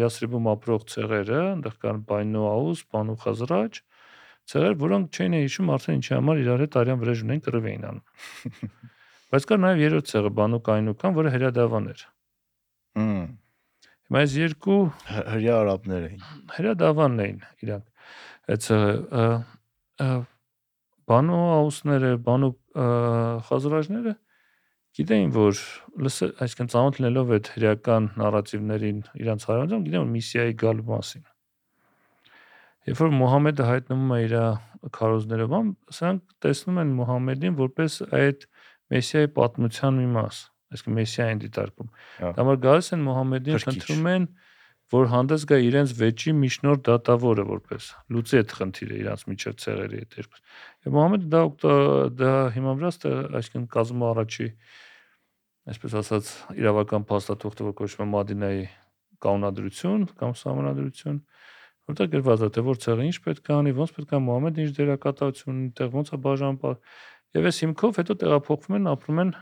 Յասրիբում 0.00 0.48
ապրող 0.52 0.86
ցեղերը, 0.90 1.40
այնտեղ 1.50 1.76
կան 1.84 2.00
Բայնու 2.10 2.46
Աուս, 2.50 2.82
Բանու 2.92 3.16
Խազրաջ, 3.24 3.80
ցեղեր, 4.50 4.74
որոնք 4.80 5.20
չէին 5.20 5.36
հիշում 5.38 5.70
արդեն 5.76 6.00
ինչի 6.00 6.14
համար 6.16 6.40
իրար 6.42 6.64
հետ 6.64 6.78
արյան 6.80 7.00
վրեժ 7.00 7.22
ունեն 7.26 7.42
կռվ 7.46 7.68
էին 7.70 7.86
անում։ 7.90 8.04
Բայց 9.30 9.46
կար 9.46 9.60
նաև 9.62 9.84
երրորդ 9.84 10.10
ցեղը 10.10 10.32
Բանու 10.40 10.60
Կայնուկան, 10.66 11.16
որը 11.20 11.32
հրադավան 11.36 11.86
էր։ 11.90 12.02
Հմ։ 13.00 13.28
Հիմա 14.10 14.22
այս 14.24 14.32
երկու 14.40 14.80
հրյա 15.06 15.58
արաբներ 15.60 16.06
էին։ 16.10 16.24
հրադավանն 16.56 17.22
էին 17.24 17.38
իրանք։ 17.62 17.86
Այդ 18.50 18.64
ցեղը 18.66 19.26
Բանու 21.10 21.44
Աուսները, 21.60 22.10
Խազրաջները 23.50 24.14
գիտեին, 24.98 25.32
որ 25.34 25.58
լսել, 26.04 26.32
այսինքն 26.44 26.70
ծանոթ 26.72 26.96
լինելով 27.00 27.34
այդ 27.36 27.50
հրեական 27.54 28.08
նարատիվներին 28.20 29.02
իրանց 29.20 29.44
հարավում, 29.50 29.84
գիտեն 29.86 30.02
որ 30.02 30.10
միսիայի 30.14 30.56
գալու 30.62 30.86
մասին։ 30.88 31.26
Երբ 32.90 33.00
որ 33.00 33.12
Մուհամեդը 33.20 33.66
հայտնվում 33.70 34.12
է 34.16 34.18
իր 34.24 34.34
քարոզներով, 34.96 35.54
սրանք 35.94 36.34
տեսնում 36.42 36.80
են 36.80 36.92
Մուհամեդին 37.00 37.58
որպես 37.60 37.96
այդ 38.18 38.46
մեսիայի 38.90 39.30
պատմության 39.36 39.98
մի 40.00 40.06
մաս, 40.16 40.38
այսինքն 40.74 40.96
մեսիային 40.98 41.42
դիտարկում։ 41.44 41.90
Հա։ 42.20 42.30
Դա 42.30 42.40
համար 42.40 42.60
գալիս 42.64 42.88
են 42.96 43.04
Մուհամեդին 43.06 43.62
խնդրում 43.66 44.08
են, 44.10 44.26
որ 44.90 45.08
հանդես 45.10 45.44
գա 45.46 45.56
իրենց 45.62 45.92
վեճի 46.00 46.32
միջնորդ 46.40 46.80
դատավորը 46.88 47.44
որպես 47.50 47.88
լուծի 48.10 48.38
այդ 48.40 48.54
խնդիրը 48.58 48.96
իրանց 49.00 49.24
միջև 49.30 49.58
ցեղերի 49.62 50.00
հետ 50.00 50.16
երկուս։ 50.20 50.40
Եվ 50.86 50.96
Մուհամեդը 50.96 51.28
դա 51.30 51.74
դա 52.20 52.32
հիմա 52.56 52.74
վրա 52.80 52.90
ստը, 52.94 53.12
այսինքն 53.40 53.68
կազմում 53.76 54.06
առաջի 54.10 54.48
այսպես 55.70 55.96
ասած 56.00 56.32
իրավական 56.58 57.06
փաստաթուղթը, 57.10 57.66
որ 57.70 57.76
կոչվում 57.80 58.06
է 58.06 58.10
Մադինայի 58.16 58.64
կանոնադրություն 59.20 60.06
կամ 60.20 60.34
սահմանադրություն, 60.40 61.20
որտեղ 61.90 62.10
գրված 62.14 62.44
է 62.46 62.50
թե 62.56 62.64
որ 62.66 62.80
ցեղը 62.80 63.06
ինչ 63.10 63.16
պետք 63.26 63.50
է 63.50 63.54
անի, 63.60 63.74
ոնց 63.76 63.92
պետք 63.96 64.14
է 64.16 64.20
Մուհամեդը 64.26 64.64
ինչ 64.64 64.72
դերակատարություն 64.80 65.54
ունի, 65.54 65.70
տեղ 65.80 65.92
ոնց 66.00 66.10
է 66.10 66.18
բաժանապար։ 66.24 66.76
Եվ 67.36 67.48
այս 67.50 67.60
հիմքով 67.62 68.00
հետո 68.00 68.16
տեղափոխվում 68.20 68.76
են, 68.80 68.88
ապրում 68.90 69.20
են 69.20 69.32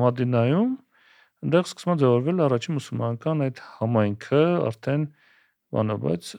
Մադինայում, 0.00 0.74
այնտեղ 1.40 1.68
սկսում 1.70 1.92
է 1.92 1.96
ձևավորվել 2.00 2.44
առաջին 2.46 2.76
մուսուլմանական 2.76 3.44
այդ 3.46 3.62
համայնքը, 3.80 4.42
արդեն 4.70 5.06
բանա, 5.74 5.96
բայց 6.04 6.34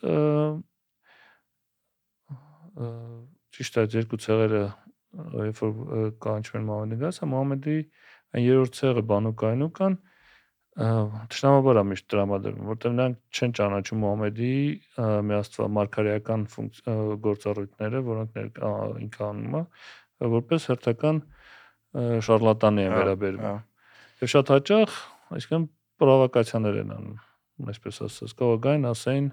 ճիշտ 3.52 3.82
է, 3.82 3.86
երկու 3.98 4.22
ցեղերը 4.26 4.64
երբ 5.12 5.60
որ 5.62 5.72
ը, 5.72 6.04
կանչվում 6.24 6.60
են 6.62 6.68
Մուհամեդի 6.70 7.00
գաս, 7.02 7.20
Մուհամեդի 7.32 7.78
այն 8.32 8.46
երրորդ 8.46 8.78
ցեղը 8.78 9.04
Բանու 9.12 9.34
Կայնուկան 9.42 9.98
ճշտամաբար 10.72 11.80
է 11.82 11.84
միշտ 11.90 12.06
տրամադրվում, 12.14 12.68
որտեղ 12.72 12.94
նրանք 12.96 13.18
չեն 13.36 13.56
ճանաչում 13.60 14.00
Մուհամեդի 14.06 14.52
միաստվա 15.32 15.68
մարգարեական 15.78 16.46
գործառույթները, 17.26 18.02
որոնք 18.08 18.40
ներկա 18.40 18.72
ինքը 19.04 19.26
անում 19.28 19.58
է, 19.60 19.64
որպես 20.32 20.70
հերթական 20.72 21.20
շարլատանի 22.30 22.86
են 22.88 22.96
Հա, 22.96 23.02
վերաբերվում։ 23.02 23.50
հա։ 23.52 23.56
Եվ 24.22 24.32
շատ 24.32 24.52
հաճախ, 24.54 24.98
այսինքն 25.38 25.68
պրովոկացիաներ 26.02 26.82
են 26.82 26.92
անում, 26.98 27.70
այսպես 27.72 28.02
ասած, 28.08 28.36
կարող 28.42 28.58
է 28.58 28.62
գային 28.66 28.90
ասեն 28.92 29.30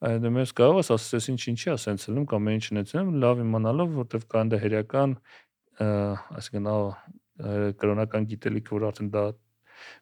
այդ 0.00 0.26
մեզ 0.32 0.52
կարող 0.56 0.78
ես 0.80 0.90
ասես 0.94 1.26
ինչ 1.34 1.40
ինչի 1.52 1.70
է 1.70 1.76
սենց 1.80 2.04
ելնում 2.08 2.26
կամ 2.30 2.46
ինչ 2.54 2.62
չնեցնում 2.70 3.08
լավ 3.20 3.42
իմանալով 3.44 3.90
որտեվ 4.00 4.22
կան 4.32 4.52
դա 4.52 4.60
հերական 4.62 5.12
այսինքն 6.40 6.68
կրոնական 7.80 8.28
գիտելիքը 8.30 8.74
որ 8.76 8.86
արդեն 8.90 9.10
դա 9.12 9.24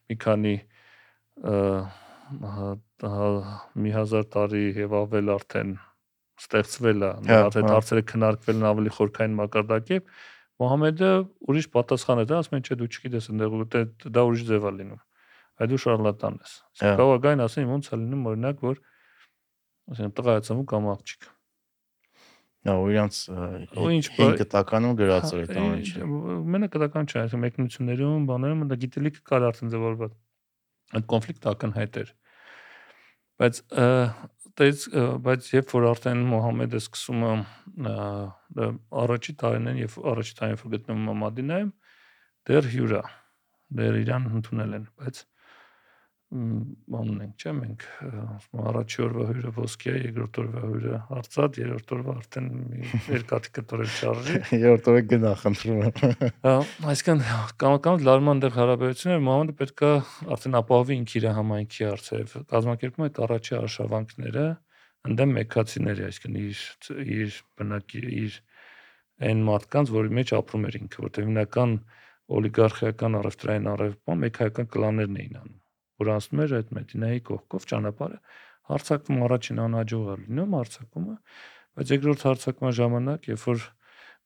մի 0.08 0.16
քանի 0.22 0.54
մի 3.82 3.94
հազար 3.98 4.30
տարի 4.38 4.64
եւ 4.78 4.96
ավել 5.02 5.34
արդեն 5.34 5.76
ստեղծվել 6.38 7.02
է 7.02 7.12
Հա, 7.26 7.38
արդեն 7.48 7.66
հա։ 7.66 7.74
հարցերը 7.74 8.02
քննարկվել 8.12 8.58
են 8.58 8.66
ավելի 8.70 8.94
խորքային 8.98 9.38
մակարդակով 9.38 10.02
Մոհամեդը 10.58 11.10
ուրիշ 11.48 11.66
պատասխան 11.74 12.22
է 12.22 12.26
դա, 12.28 12.38
ասում 12.42 12.56
են 12.58 12.64
չէ 12.66 12.76
դու 12.78 12.88
չգիտես 12.88 13.28
այնտեղ 13.30 13.56
ու 13.58 13.66
դա 14.16 14.24
ուրիշ 14.28 14.44
ձև 14.48 14.64
է 14.68 14.72
լինում։ 14.78 15.02
Այդ 15.58 15.72
դու 15.72 15.80
շարլատան 15.84 16.38
ես։ 16.38 16.54
Հա։ 16.82 16.92
է 16.98 17.18
գային 17.24 17.42
ասեն 17.46 17.68
ոնց 17.72 17.88
է 17.88 17.98
լինում 17.98 18.26
օրինակ 18.32 18.62
որ 18.66 18.80
ասեն 19.94 20.14
տղա 20.18 20.34
է 20.38 20.42
ծնվում 20.48 20.68
կամ 20.72 20.88
աղջիկ։ 20.92 21.28
Հա, 22.68 22.74
ու 22.74 22.88
իրանց 22.92 23.18
ինչ 23.98 24.06
5 24.18 24.34
կտականում 24.42 24.94
գրած 24.98 25.34
էր 25.38 25.44
Հա, 25.48 25.62
ամեն 25.62 25.82
ինչը։ 25.82 26.08
Մենակ 26.54 26.72
կտական 26.74 27.08
չէ, 27.08 27.18
այսինքն 27.22 27.44
մեկնություններում, 27.44 28.26
բաներում 28.28 28.64
դա 28.68 28.78
գիտելիքը 28.82 29.22
կար 29.30 29.46
արդեն 29.48 29.72
ձևորված։ 29.74 30.16
Այդ 30.98 31.06
կոնֆլիկտը 31.12 31.50
ակնհայտ 31.54 31.98
էր։ 32.02 32.10
Բայց 33.38 33.60
դες 34.58 34.84
բայց 35.24 35.48
երբ 35.54 35.72
որ 35.76 35.86
արդեն 35.92 36.22
Մուհամեդը 36.32 36.80
սկսում 36.82 37.24
է 37.28 37.32
առաջի 39.02 39.34
տարիներին, 39.42 39.80
երբ 39.84 39.96
առաջի 40.12 40.36
տարին 40.38 40.60
որ 40.62 40.72
գտնվում 40.74 41.10
է 41.12 41.16
Մադինայում, 41.22 41.72
դեռ 42.48 42.70
հյուր 42.74 42.94
է։ 42.98 43.02
Դեռ 43.78 43.98
իրան 44.02 44.28
ընդունել 44.38 44.76
են, 44.78 44.88
բայց 44.98 45.22
բանն 46.28 47.20
ենք, 47.24 47.34
չէ՞, 47.40 47.52
մենք 47.56 47.84
ասում 48.04 48.62
առաջի 48.68 48.98
օրվա 49.04 49.26
հյուրը 49.28 49.52
ոսկի 49.58 49.88
է, 49.88 49.94
երկրորդ 50.02 50.40
օրվա 50.42 50.62
հյուրը 50.64 50.98
արծաթ, 51.18 51.58
երրորդ 51.62 51.92
օրվա 51.96 52.16
արդեն 52.18 52.48
մի 52.68 52.90
երկաթի 53.14 53.52
կտորել 53.58 53.94
չարժի։ 53.98 54.36
Երրորդ 54.64 54.90
օրը 54.92 55.02
գնա 55.12 55.32
խնդրում 55.42 55.80
եմ։ 55.88 56.02
Հա, 56.44 56.54
Այսինքն 56.92 57.24
կամ 57.64 58.04
լարման 58.08 58.42
դեղ 58.44 58.58
հարաբերությունները 58.58 59.24
Մուհամեդը 59.28 59.56
պետք 59.62 59.84
է 59.88 59.92
արդեն 60.36 60.58
ապահովի 60.60 60.98
ինքը 60.98 61.18
իր 61.18 61.28
համայնքի 61.38 61.88
արծև 61.88 62.36
կազմակերպում 62.52 63.08
այդ 63.08 63.22
առաջի 63.28 63.56
արշավանքները 63.62 64.46
ընդդեմ 65.08 65.32
մեքացիների, 65.38 66.04
այսինքն 66.08 66.38
իր 66.44 66.62
իր 67.16 67.36
բնակի 67.58 68.02
իր 68.18 68.38
այն 69.28 69.40
մարդկանց, 69.48 69.92
որի 69.94 70.12
մեջ 70.18 70.32
ապրում 70.38 70.66
էր 70.68 70.76
ինքը, 70.78 71.02
որտեղ 71.04 71.26
հիմնական 71.28 71.72
օլիգարխիական 72.38 73.18
առևտրային 73.18 73.70
առևտումը 73.72 74.16
մեքայական 74.24 74.68
կլաններն 74.74 75.18
էին 75.22 75.38
անում, 75.40 75.57
որ 75.98 76.12
անցնում 76.18 76.42
էր 76.44 76.54
այդ 76.58 76.70
Մեդինայի 76.78 77.22
կողքով 77.28 77.66
ճանապարհը 77.72 78.18
հարցակվում 78.68 79.24
առաջին 79.28 79.60
անհաջող 79.64 80.08
է 80.08 80.16
լինում 80.28 80.54
հարցակումը, 80.58 81.16
բայց 81.78 81.92
երկրորդ 81.94 82.24
հարցակման 82.28 82.74
ժամանակ, 82.78 83.28
երբ 83.32 83.44
որ 83.48 83.66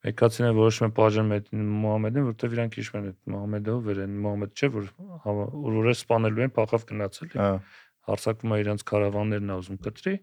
Մեքացիները 0.03 0.55
որոշում 0.57 0.87
են 0.89 0.95
բաժան 0.97 1.29
Մուհամեդին, 1.83 2.25
որտեվ 2.27 2.55
իրանք 2.57 2.79
հիշում 2.79 2.97
են 2.99 3.05
այդ 3.07 3.19
Մուհամեդով 3.33 3.85
վերեն 3.87 4.17
Մուհամեդ 4.25 4.57
չէ, 4.59 4.71
որ 4.75 4.89
համա- 5.27 5.47
որ 5.63 5.91
է 5.93 5.95
սպանելու 5.95 6.43
են, 6.43 6.53
փախավ 6.59 6.87
գնացել։ 6.91 7.31
Հա, 7.39 7.47
Հարցակվում 8.03 8.55
է 8.57 8.59
իրանք 8.63 8.85
կարավաններն 8.91 9.53
ա 9.55 9.59
ուզում 9.63 9.79
կտրի։ 9.87 10.15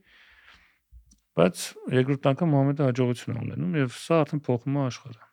Բայց 1.39 1.63
երկրորդ 1.95 2.29
անգամ 2.33 2.53
Մուհամեդը 2.59 2.87
հաջողություն 2.89 3.39
ունենում 3.39 3.79
եւ 3.79 3.95
սա 4.03 4.19
արդեն 4.25 4.43
փոխում 4.49 4.75
է 4.75 4.83
աշխարհը 4.89 5.28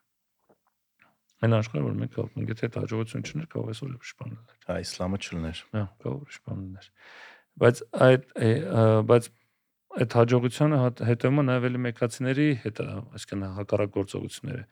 այն 1.45 1.57
աշխարհը 1.57 1.87
որ 1.87 1.97
մենք 2.03 2.19
ապրում 2.23 2.47
եթե 2.51 2.67
այդ 2.67 2.79
հաջողություն 2.81 3.27
չներ 3.27 3.49
կարող 3.53 3.73
այսօր 3.73 3.91
էլ 3.91 4.07
շփաններ 4.11 4.55
հա 4.67 4.77
իսլամը 4.87 5.19
չլներ 5.27 5.63
հա 5.77 5.83
կարող 6.05 6.23
շփաններ 6.37 6.89
բայց 7.63 7.83
այդ 8.07 8.25
բայց 9.11 9.29
այդ 9.97 10.15
հաջողությունը 10.17 10.79
հետևում 11.09 11.45
նաև 11.49 11.67
էլ 11.67 11.77
մեկացիների 11.87 12.49
հետ, 12.65 12.81
այսինքն 13.17 13.45
հակառակ 13.57 13.93
գործողությունները։ 13.97 14.65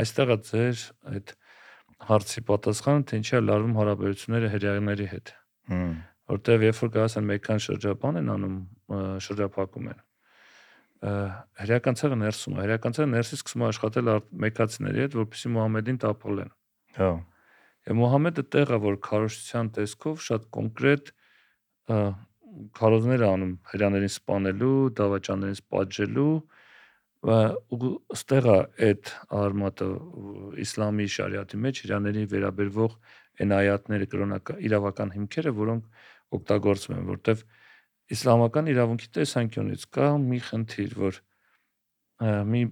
Այստեղ 0.00 0.30
է 0.32 0.36
ձեր 0.48 0.84
այդ 1.10 1.34
հարցի 2.10 2.42
պատասխանը, 2.48 3.04
թե 3.10 3.20
ինչի 3.20 3.34
է 3.36 3.42
լարվում 3.44 3.76
հարաբերությունները 3.80 4.52
հրեաների 4.54 5.08
հետ։ 5.10 5.34
Հմ 5.74 5.92
որտեվ 6.30 6.64
երբ 6.68 6.78
որ 6.80 6.90
գաս 6.94 7.16
են 7.18 7.26
մեկան 7.30 7.62
շրջապան 7.64 8.18
են 8.20 8.28
անում, 8.34 8.56
շրջափակում 9.26 9.88
են 9.90 10.02
ը, 11.00 11.12
հրեական 11.64 11.98
ցեղը 12.00 12.18
ներսում 12.20 12.56
է 12.56 12.64
հրեական 12.64 12.96
ցեղը 12.96 13.10
ներսից 13.14 13.40
սկսում 13.40 13.62
է 13.64 13.68
աշխատել 13.70 14.10
մեքացիների 14.44 15.04
հետ 15.04 15.16
որպեսզի 15.20 15.52
Մուհամեդին 15.54 16.00
տապալեն 16.04 16.50
Հա, 17.00 17.10
եւ 17.90 17.98
Մուհամեդը 18.00 18.44
տեղը 18.54 18.78
որ 18.84 18.98
քարոշչության 19.06 19.70
տեսքով 19.80 20.24
շատ 20.26 20.48
կոնկրետ 20.56 21.12
քարոզներ 22.80 23.22
անում 23.30 23.52
հրեաներին 23.70 24.10
սպանելու, 24.10 24.74
դավաճաններին 25.00 25.58
սպաջելու 25.60 26.32
ու 27.20 27.90
ստեղա 28.16 28.56
այդ 28.86 29.10
արմատը 29.40 29.88
իսլամի 30.64 31.06
շարիաթի 31.14 31.60
մեջ 31.64 31.80
իրաների 31.86 32.22
վերաբերվող 32.32 32.94
այն 33.40 33.54
այատները 33.56 34.08
կրոնական 34.14 34.62
իրավական 34.68 35.12
հիմքերը, 35.16 35.52
որոնք 35.60 36.06
օգտագործվում 36.40 36.96
են, 36.96 37.04
որտեվ 37.10 37.44
իսլամական 38.10 38.70
իրավունքի 38.72 39.08
տեսանկյունից 39.16 39.86
կա 39.94 40.08
մի 40.20 40.38
խնդիր, 40.50 40.94
որ 41.00 41.20
մի 42.50 42.62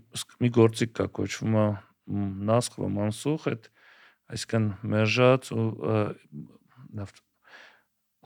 մի 0.43 0.51
գործիք 0.59 0.95
կա 0.99 1.07
կոչվում 1.19 1.59
է 1.59 1.67
նասխ 2.49 2.79
ու 2.79 2.91
մանսուխ, 2.99 3.49
այդ 3.53 3.69
այսինքն 4.35 4.67
մերժած 4.93 5.51
ու 5.57 5.67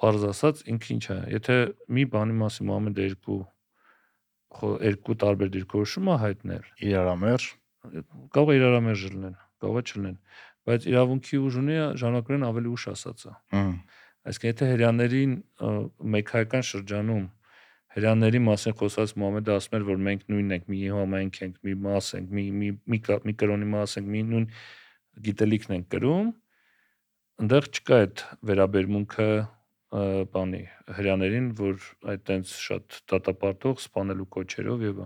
բարձ 0.02 0.24
ասած 0.32 0.62
ինքը 0.72 0.88
ինչ 0.96 1.04
է, 1.14 1.16
եթե 1.36 1.56
մի 1.94 2.04
բանի 2.12 2.34
մասին 2.42 2.68
Մուհամեդը 2.68 3.04
երկու 3.06 3.40
երկու 4.82 5.16
տարբեր 5.22 5.50
դիրքորոշում 5.52 6.08
է 6.12 6.16
հայտնել, 6.22 6.64
իրարամերժ 6.88 7.44
կարող 8.34 8.52
է 8.52 8.56
իրարամերժ 8.58 9.04
լինեն, 9.12 9.36
կարող 9.62 9.78
է 9.78 9.84
չլինեն, 9.92 10.16
բայց 10.68 10.88
իրավունքի 10.92 11.40
ուժ 11.42 11.54
ունի 11.62 11.78
ժամանակներն 12.02 12.46
ավելի 12.48 12.72
ուշ 12.72 12.84
ասածը։ 12.92 13.32
Այսինքն 14.22 14.48
եթե 14.48 14.66
հрьяաներին 14.70 15.32
մեկհայական 16.14 16.66
շրջանում 16.68 17.22
հրաների 17.92 18.40
մասին 18.46 18.76
խոսած 18.78 19.14
Մուհամեդը 19.18 19.54
ասում 19.56 19.74
էր, 19.78 19.86
որ 19.88 19.98
մենք 20.06 20.22
նույնն 20.32 20.54
ենք, 20.56 20.68
մի 20.72 20.78
համայնք 20.96 21.40
ենք, 21.42 21.56
մի 21.66 21.74
մաս 21.86 22.10
ենք, 22.18 22.30
մի 22.38 22.44
մի 22.60 22.68
մի, 22.92 23.00
մի 23.26 23.34
կրոնի 23.42 23.68
մաս 23.72 23.96
ենք, 24.00 24.12
մի 24.14 24.22
նույն 24.30 24.46
գիտելիքն 25.26 25.74
ենք 25.76 25.88
կրում, 25.92 26.30
այնտեղ 27.42 27.68
չկա 27.72 27.98
այդ 28.02 28.22
վերաբերմունքը 28.52 29.28
բանի 30.32 30.62
հրաներին, 30.96 31.48
որ 31.58 31.88
այտենց 32.14 32.52
շատ 32.62 32.98
դատապարտող, 33.12 33.82
սپانելու 33.82 34.28
կոչերով 34.38 34.84
եւ 34.86 35.02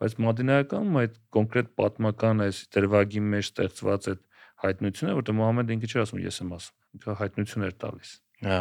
բայց 0.00 0.16
մադինայական 0.26 0.98
այդ 1.00 1.16
կոնկրետ 1.36 1.70
պատմական 1.80 2.44
այս 2.50 2.60
դրվագի 2.76 3.22
մեջ 3.30 3.48
ստեղծված 3.50 4.10
այդ 4.10 4.26
հայտնությունը, 4.64 5.14
որտեղ 5.20 5.38
Մուհամեդը 5.40 5.76
ինքը 5.76 5.90
չի 5.90 6.02
ասում, 6.04 6.20
ես 6.26 6.40
եմ 6.44 6.52
ասում։ 6.56 6.98
Ինքը 7.00 7.16
հայտնություն 7.20 7.66
էր 7.70 7.74
տալիս։ 7.80 8.12
Հա։ 8.46 8.60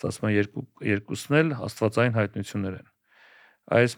Ստացման 0.00 0.32
երկու 0.34 0.64
երկուսն 0.90 1.36
էլ 1.40 1.52
աստվածային 1.66 2.16
հայտնություններ 2.16 2.78
են։ 2.80 2.88
Այս 3.80 3.96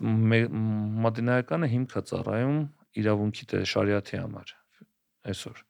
մատենայականը 1.03 1.69
հիմքա 1.73 2.03
ծառայում 2.11 2.59
իրավունքի 3.03 3.47
դե 3.53 3.61
շարիաթի 3.73 4.19
համար 4.23 4.53
այսօր։ 5.33 5.63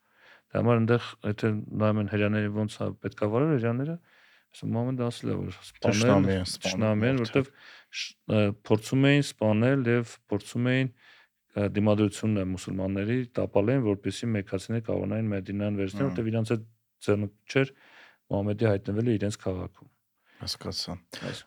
Դա 0.52 0.62
համար 0.62 0.80
այնտեղ 0.82 1.06
եթե 1.28 1.50
նայում 1.82 2.00
են 2.02 2.10
հрьяաները 2.12 2.50
ոնց 2.56 2.74
է 2.82 2.88
պետքա 3.02 3.28
վարել 3.32 3.52
հрьяաները, 3.52 3.94
այս 4.52 4.64
մոմենտը 4.72 5.04
ասել 5.06 5.32
է 5.32 5.36
որ 5.38 5.54
սպանել, 5.62 6.42
ճշնամի 6.64 7.08
են, 7.08 7.20
որովհետև 7.22 8.52
փորձում 8.68 9.06
էին 9.12 9.24
սպանել 9.28 9.86
եւ 9.92 10.12
փորձում 10.32 10.68
էին 10.72 10.92
դիմադրությունն 11.52 12.42
է 12.42 12.44
մուսուլմանների 12.52 13.16
տապալեն, 13.38 13.80
որպեսզի 13.86 14.28
մեկացիներ 14.32 14.84
կարողանային 14.88 15.32
Մեդինան 15.32 15.80
վերցնել, 15.82 16.06
որտեղ 16.12 16.30
իրանց 16.32 16.52
այդ 16.52 16.62
ձեռնք 17.06 17.52
չէր, 17.52 17.72
Մուհամեդի 18.32 18.68
հայտնվելը 18.72 19.16
իրենց 19.18 19.40
քաղաքում 19.42 19.90
հասկացա 20.42 20.96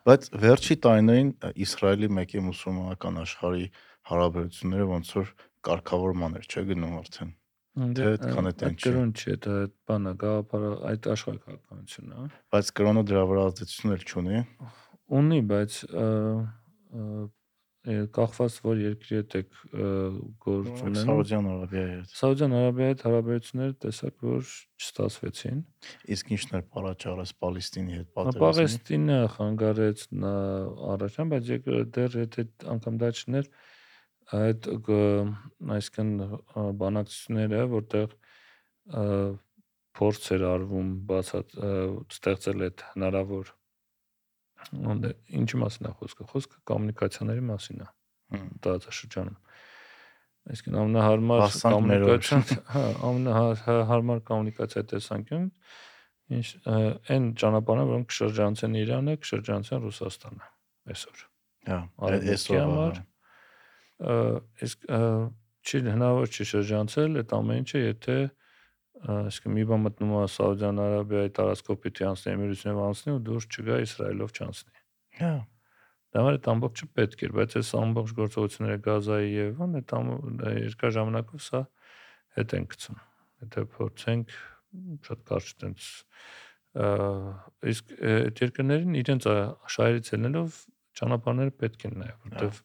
բայց 0.07 0.29
վերջի 0.45 0.77
տարիներին 0.85 1.31
Իսրայելի 1.65 2.11
մեկի 2.19 2.43
մուսուլմանական 2.45 3.17
աշխարհի 3.25 3.65
հարաբերությունները 4.11 4.85
ոնց 4.91 5.15
որ 5.19 5.33
կարգավորման 5.65 6.37
էր 6.39 6.47
չէ 6.51 6.63
գնում 6.69 6.95
արդեն 7.01 7.33
Դե 7.75 8.03
այդքան 8.07 8.47
է 8.47 8.51
տեն 8.55 8.75
չի։ 8.79 8.83
Կրոն 8.85 9.09
չի, 9.19 9.33
դա 9.43 9.53
բանա, 9.89 10.11
գաղափարը 10.21 10.67
այդ 10.89 11.07
աշխարհ 11.11 11.39
քաղաքականությունն 11.43 12.13
է։ 12.15 12.27
Բայց 12.55 12.69
կրոնը 12.79 13.01
դրա 13.09 13.23
վրա 13.31 13.41
ազդեցություն 13.49 13.95
էլ 13.95 14.05
չունի։ 14.05 14.43
Ունի, 15.19 15.39
բայց 15.49 15.79
կախված 17.85 18.55
որ 18.65 18.79
երկրի 18.81 19.17
հետ 19.19 19.35
եք 19.39 19.57
գործ 20.45 20.79
ունենում։ 20.85 21.09
Սաուդյան 21.09 21.49
Արաբիայի 21.51 21.91
հետ։ 21.91 22.13
Սաուդյան 22.19 22.55
Արաբիայի 22.59 22.93
հետ 22.93 23.03
հարաբերությունները 23.05 23.75
տեսակ 23.85 24.25
որ 24.25 24.53
չստացվեցին։ 24.81 25.59
Իսկ 26.15 26.31
ինչն 26.35 26.57
էր 26.59 26.65
առաջարես 26.81 27.33
Պալեստինի 27.45 27.97
հետ 27.99 28.09
պատերազմը։ 28.17 28.43
Պալեստինը 28.45 29.19
խանգարեց 29.35 30.05
առաջան, 30.95 31.33
բայց 31.35 31.51
դեռ 31.99 32.17
եթե 32.25 32.47
անգամ 32.75 32.99
դա 33.05 33.11
չներ, 33.15 33.51
այդ 34.35 34.69
այսինքն 35.75 36.11
բանակցությունները, 36.81 37.61
որտեղ 37.75 38.17
փորձ 39.95 40.25
էր 40.35 40.43
արվում 40.49 40.89
բացատ 41.09 41.53
ստեղծել 42.15 42.65
այդ 42.65 42.83
հնարավոր 42.95 43.53
Ոնդ 44.85 45.07
ինչի 45.39 45.59
մասին 45.61 45.89
է 45.89 45.93
խոսքը։ 45.99 46.27
Խոսքը 46.31 46.61
կոմունիկացիաների 46.71 47.43
մասին 47.49 47.83
է։ 47.85 47.87
Տարածաշրջանում։ 48.65 49.37
Այսինքն 50.45 50.77
ամենահարմար 50.81 51.43
կոմունիկացիա, 51.65 52.57
հա, 52.75 52.83
ամենահարմար 53.09 54.19
կոմունիկացիա 54.29 54.83
տեսանկյուն 54.91 55.47
ինչ 56.35 56.45
այն 57.15 57.25
ճանապարհը, 57.41 57.85
որոնք 57.91 58.11
կշրջանցեն 58.11 58.77
Իրանը, 58.81 59.15
կշրջանցեն 59.25 59.83
Ռուսաստանը 59.85 60.47
այսօր։ 60.95 61.23
Հա, 61.65 61.79
այսօր 62.05 62.61
համար 62.61 63.01
իսկ 64.65 64.87
չի 65.65 65.81
հնարավոր 65.85 66.33
չի 66.35 66.47
շրջանցել 66.51 67.19
այդ 67.21 67.35
ամեն 67.35 67.61
ինչը, 67.63 67.81
եթե 67.85 68.17
այսինքն 69.03 69.55
մի 69.55 69.63
բան 69.69 69.83
մտնում 69.85 70.13
է 70.15 70.21
Սաուդյան 70.35 70.79
Արաբիայի 70.85 71.31
տարածքով 71.35 71.79
պիտի 71.85 72.05
անցնի 72.09 72.31
Էմիրությունով 72.35 72.79
անցնի 72.85 73.13
ու 73.15 73.21
դուրս 73.25 73.47
չգա 73.51 73.79
Իսրայելով 73.85 74.33
չանցնի։ 74.35 74.83
Հա։ 75.19 75.33
Դա 76.15 76.21
համար 76.23 76.37
այդ 76.39 76.49
ամբողջը 76.55 76.87
պետք 76.95 77.23
էր, 77.25 77.33
բայց 77.35 77.55
այս 77.59 77.69
ամբողջ 77.75 78.11
գործողությունները 78.19 78.81
Գազայի 78.85 79.31
եւ 79.35 79.63
ան 79.65 79.79
այդ 79.81 79.95
երկար 80.63 80.93
ժամանակով 80.95 81.41
սա 81.45 81.61
հետ 82.35 82.55
են 82.55 82.67
գցում։ 82.71 83.01
Եթե 83.45 83.63
փորձենք 83.75 84.35
շատ 85.05 85.25
կարճ 85.29 85.51
տենց 85.63 85.89
իսկ 86.75 87.91
այդ 88.11 88.41
երկրներին 88.45 88.95
իրենց 88.99 89.27
շահերից 89.75 90.09
ելնելով 90.15 90.57
ճանապարհները 90.99 91.53
պետք 91.61 91.85
են 91.87 91.95
նայել, 92.01 92.17
որտեղ 92.25 92.57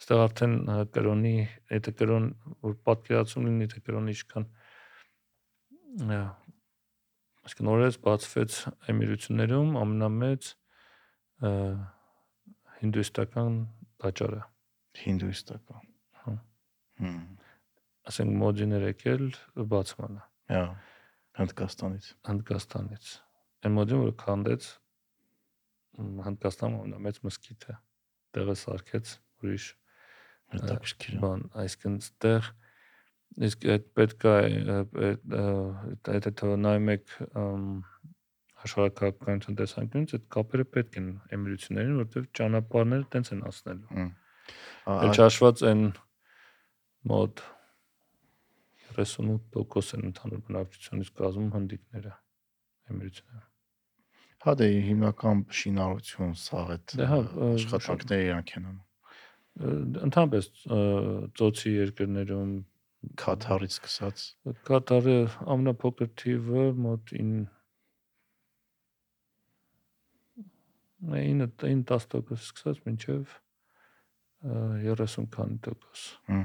այստեղ 0.00 0.22
արդեն 0.24 0.54
կրոնի, 0.94 1.34
եթե 1.74 1.94
կրոն 2.00 2.28
որ 2.66 2.76
պատկերացում 2.88 3.48
լինի, 3.50 3.68
թե 3.74 3.82
կրոնի 3.88 4.14
ինչքան 4.14 4.46
այսինքն 5.90 7.66
նորից 7.66 7.96
բացվեց 8.04 8.56
էմիրություններում 8.92 9.70
ամենամեծ 9.80 10.50
հինդուիստական 12.80 13.56
տաճարը 14.04 14.42
հինդուիստական 15.00 15.88
հա 16.20 16.34
հմ 17.02 17.18
ասենք 18.12 18.36
մոդիներ 18.44 18.86
եկել 18.90 19.26
բացմանը 19.74 20.22
հա 20.54 20.62
Հնդկաստանից 21.40 22.06
Հնդկաստանից 22.30 23.10
այն 23.66 23.76
մոդին 23.80 24.02
որ 24.04 24.14
քանդեց 24.22 24.70
Հնդկաստանում 26.30 26.80
ամենամեծ 26.84 27.22
մսկիթը 27.26 27.78
տեղը 28.36 28.56
սարքեց 28.62 29.14
ուրիշ 29.42 29.66
հետաքրքիր 30.54 31.20
բան 31.24 31.46
այսինքն 31.64 31.98
այդտեղ 32.00 32.54
իսկ 33.38 33.66
այդ 33.74 33.86
պետք 33.98 34.26
է 34.30 34.34
այդ 36.14 36.28
այդ 36.30 36.42
նայում 36.64 36.90
եք 36.94 37.14
աշխարհակաղակականության 38.60 39.58
տեսանկյունից 39.60 40.14
այդ 40.16 40.24
կապերը 40.34 40.66
պետք 40.76 40.98
են 41.00 41.06
էմիրություններին, 41.36 41.94
որովհետև 42.00 42.26
ճանապարհները 42.40 43.06
տենց 43.14 43.30
են 43.34 43.44
անցնելու։ 43.50 44.08
Էլ 44.96 45.14
չհաշված 45.14 45.62
այն 45.70 45.84
մոտ 47.10 47.44
38% 48.98 49.96
են 49.96 50.10
ընդհանուր 50.10 50.42
բնակչությունից 50.50 51.12
կազմում 51.20 51.50
հնդիկները 51.56 52.12
էմիրությունները։ 52.90 53.46
Հա 54.40 54.54
դե 54.60 54.68
հիմնական 54.88 55.42
շինարարություն 55.60 56.36
սա 56.40 56.60
այդ 56.74 56.94
դե 57.00 57.08
հա 57.10 57.18
աշխատանքները 57.50 58.28
իրանք 58.28 58.52
են 58.60 58.68
անում։ 58.70 58.86
Ընդհանրապես 60.08 60.46
ծոցի 61.40 61.72
երկրներում 61.76 62.52
Կաթարից 63.20 63.76
սկսած 63.78 64.22
Կատարը 64.68 65.16
ամենափոքր 65.54 66.10
թիվը 66.20 66.64
մոտ 66.86 67.14
9 67.20 67.44
9 71.14 71.48
10% 71.92 72.34
սկսած 72.36 72.82
մինչև 72.86 73.38
30 74.42 75.30
քանի 75.36 75.58
տոկոս։ 75.64 76.02
Հմ։ 76.28 76.44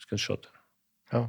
Իսկեն 0.00 0.22
շատ 0.24 0.48
է։ 0.50 0.52
Հա։ 1.12 1.22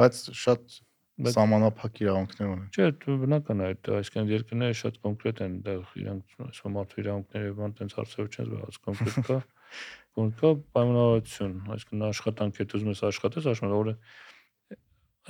Բայց 0.00 0.22
շատ 0.42 0.78
սահմանափակ 1.20 1.98
իրավունքներ 2.02 2.50
ունեն։ 2.52 2.68
Չէ, 2.72 2.86
բնական 3.22 3.62
է 3.62 3.66
այդ, 3.68 3.88
այսինքն 3.98 4.30
երկրները 4.32 4.76
շատ 4.80 4.98
կոնկրետ 5.02 5.42
են, 5.44 5.56
դեռ 5.66 5.96
իրանք 6.02 6.36
այսօր 6.46 6.72
մարդու 6.76 7.02
իրավունքները 7.02 7.48
եւ 7.50 7.58
բան 7.60 7.74
տենց 7.78 7.96
հարցերով 7.98 8.30
չեն 8.32 8.46
զբաղված 8.48 8.78
կոնկրետ 8.86 9.18
կա 9.28 9.38
որ 10.22 10.32
կա 10.40 10.50
պայմանավորություն, 10.76 11.54
այսինքն 11.76 12.06
աշխատանք 12.08 12.60
է 12.62 12.66
դուզ 12.72 12.86
մեզ 12.88 13.02
աշխատես, 13.12 13.48
ասում 13.52 13.72
որ 13.72 13.92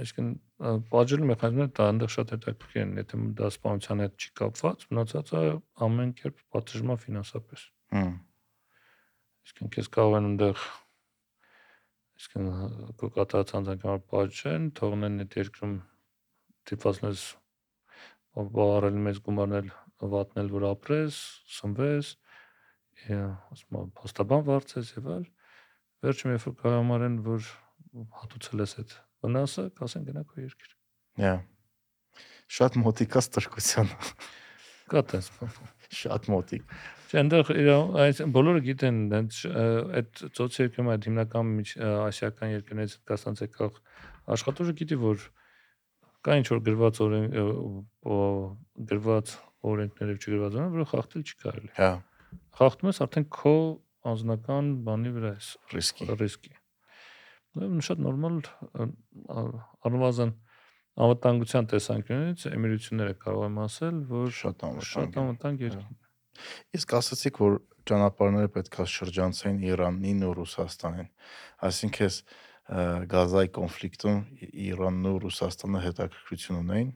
այսինքն 0.02 0.28
բաժելու 0.92 1.28
մեխանիզմները 1.28 1.72
դա 1.76 1.86
այնտեղ 1.92 2.12
շատ 2.14 2.30
հետաքրքիր 2.32 2.82
են, 2.82 2.92
եթե 3.02 3.18
դա 3.38 3.48
սպանության 3.52 4.02
հետ 4.02 4.14
չի 4.22 4.30
կապված, 4.40 4.86
մնացածը 4.92 5.42
ամեն 5.86 6.14
կերպ 6.22 6.38
պատժվում 6.56 6.92
է 6.92 6.96
ֆինանսապես։ 7.02 7.64
Հմ։ 7.92 8.14
Այսինքն 9.42 9.72
քեզ 9.76 9.90
կարող 9.92 10.16
են 10.18 10.28
այնտեղ 10.32 10.64
Իսկն 12.22 12.50
կկատարած 13.00 13.52
անձնական 13.58 14.02
պատժեն, 14.12 14.66
թողնեն 14.78 15.22
այդ 15.24 15.32
երկրում 15.40 15.72
դիպասնես 16.70 17.24
բավարարել 18.36 19.00
մեծ 19.06 19.18
գումարներ 19.26 19.72
վատնել, 20.12 20.52
որ 20.52 20.66
ապրես, 20.70 21.18
սնվես, 21.56 22.12
ասում 23.10 23.80
եմ, 23.80 23.90
փաստաբան 23.98 24.46
վարձես 24.52 24.94
եւ 24.96 25.10
այլ։ 25.16 25.26
Վերջում 26.06 26.34
երբ 26.36 26.46
որ 26.46 26.56
կհամարեն, 26.62 27.18
որ 27.26 27.50
հատուցել 28.22 28.64
ես 28.64 28.78
այդ 28.82 28.96
վնասը, 29.26 29.68
կասեն 29.82 30.08
գնա 30.12 30.26
քո 30.30 30.46
երկիր։ 30.46 30.74
Հա։ 31.26 31.36
Շատ 32.62 32.82
մոտիկ 32.86 33.18
է 33.18 33.26
ստրկության։ 33.26 33.94
Կա 34.92 35.06
տես 35.10 35.34
բան։ 35.40 35.81
Շատ 35.92 36.28
մոտիկ։ 36.32 36.74
Չէ, 37.12 37.18
այնտեղ 37.22 37.50
այս 38.02 38.20
բոլորը 38.32 38.60
գիտեն, 38.66 38.98
այնց 39.18 39.38
այդ 40.00 40.22
ծոց 40.38 40.58
երկրում 40.62 40.90
այդ 40.94 41.08
հիմնական 41.08 41.50
ասիական 42.08 42.52
երկրներից 42.54 42.94
կասանց 43.10 43.42
եկող 43.44 43.80
աշխատողը 44.32 44.74
գիտի, 44.80 44.98
որ 45.02 45.26
կա 46.24 46.38
ինչ 46.40 46.46
որ 46.52 46.62
գրված 46.68 47.00
օրեն 47.04 47.28
գրված 48.92 49.34
օրենքներով 49.72 50.22
չգրված 50.22 50.56
օրենք, 50.58 50.76
որ 50.78 50.88
խախտել 50.92 51.26
չի 51.26 51.36
կարելի։ 51.42 51.70
Հա։ 51.76 51.90
Խախտում 52.58 52.90
ես 52.92 53.00
արդեն 53.06 53.26
քո 53.36 53.54
անձնական 54.12 54.70
բանի 54.86 55.12
վրա 55.16 55.32
ես 55.36 55.48
Ռիսկի։ 55.72 56.08
ռիսկի։ 56.22 56.54
Դա 57.52 57.68
շատ 57.86 58.02
նորմալ 58.06 58.38
առնվազն 59.86 60.32
անվտանգության 61.00 61.68
տեսանկյունից 61.72 62.46
էմիրությունները 62.52 63.14
կարող 63.22 63.44
եմ 63.48 63.58
ասել, 63.62 64.00
որ 64.12 64.32
Շատ 64.38 64.64
անվտանգ 64.68 64.88
շատ 64.92 65.12
է։ 65.16 65.22
անվտանգ 65.22 65.62
երկիր։ 65.66 66.00
Իսկ 66.76 66.94
ասացիք, 66.98 67.38
որ 67.42 67.54
ճանապարհները 67.88 68.50
պետքա 68.56 68.84
շրջանցեն 68.92 69.60
Իրանին 69.72 70.24
ու 70.28 70.32
Ռուսաստանին։ 70.38 71.08
Այսինքն 71.68 72.06
էս 72.06 72.18
Գազայի 73.12 73.50
կոնֆլիկտում 73.56 74.18
Իրանն 74.72 75.08
ու 75.12 75.16
Ռուսաստանը 75.24 75.80
հետաքրքրություն 75.82 76.60
ունեին, 76.62 76.92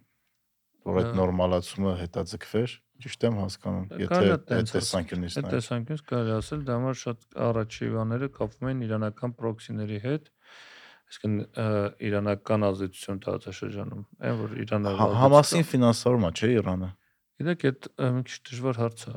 որ 0.87 1.01
այդ 1.03 1.11
նորմալացումը 1.19 1.95
հետաձգվեր, 2.01 2.75
ճիշտ 3.03 3.27
եմ 3.27 3.39
հասկանում, 3.43 3.89
եթե 4.01 4.21
է 4.23 4.31
այդ 4.37 4.71
տեսանկյունից 4.77 5.37
Այդ 5.37 5.47
նայել։ 5.47 5.57
տեսանկյունից 5.57 6.05
կարելի 6.07 6.33
է 6.33 6.37
ասել, 6.37 6.63
դա 6.71 6.77
համար 6.77 6.99
շատ 7.03 7.27
առաջի 7.47 7.89
բաները 7.97 8.29
կապվում 8.37 8.71
են 8.71 8.85
իրանական 8.87 9.35
պրոքսիների 9.37 9.99
հետ, 10.07 10.31
ը, 11.07 11.67
իրանական 12.09 12.67
ազդեցություն 12.67 13.19
տարածաշրջանում, 13.27 14.03
այն 14.27 14.37
որ 14.43 14.51
Իրանը 14.65 14.93
Հա- 15.01 15.09
Համասին 15.23 15.65
ֆինանսավորումա, 15.71 16.31
չէ՞ 16.37 16.51
Իրանը։ 16.57 16.89
Գիտեք, 17.37 17.65
այդ 17.71 17.89
մի 18.17 18.23
քիչ 18.27 18.37
դժվար 18.51 18.81
հարց 18.83 19.01
է։ 19.07 19.15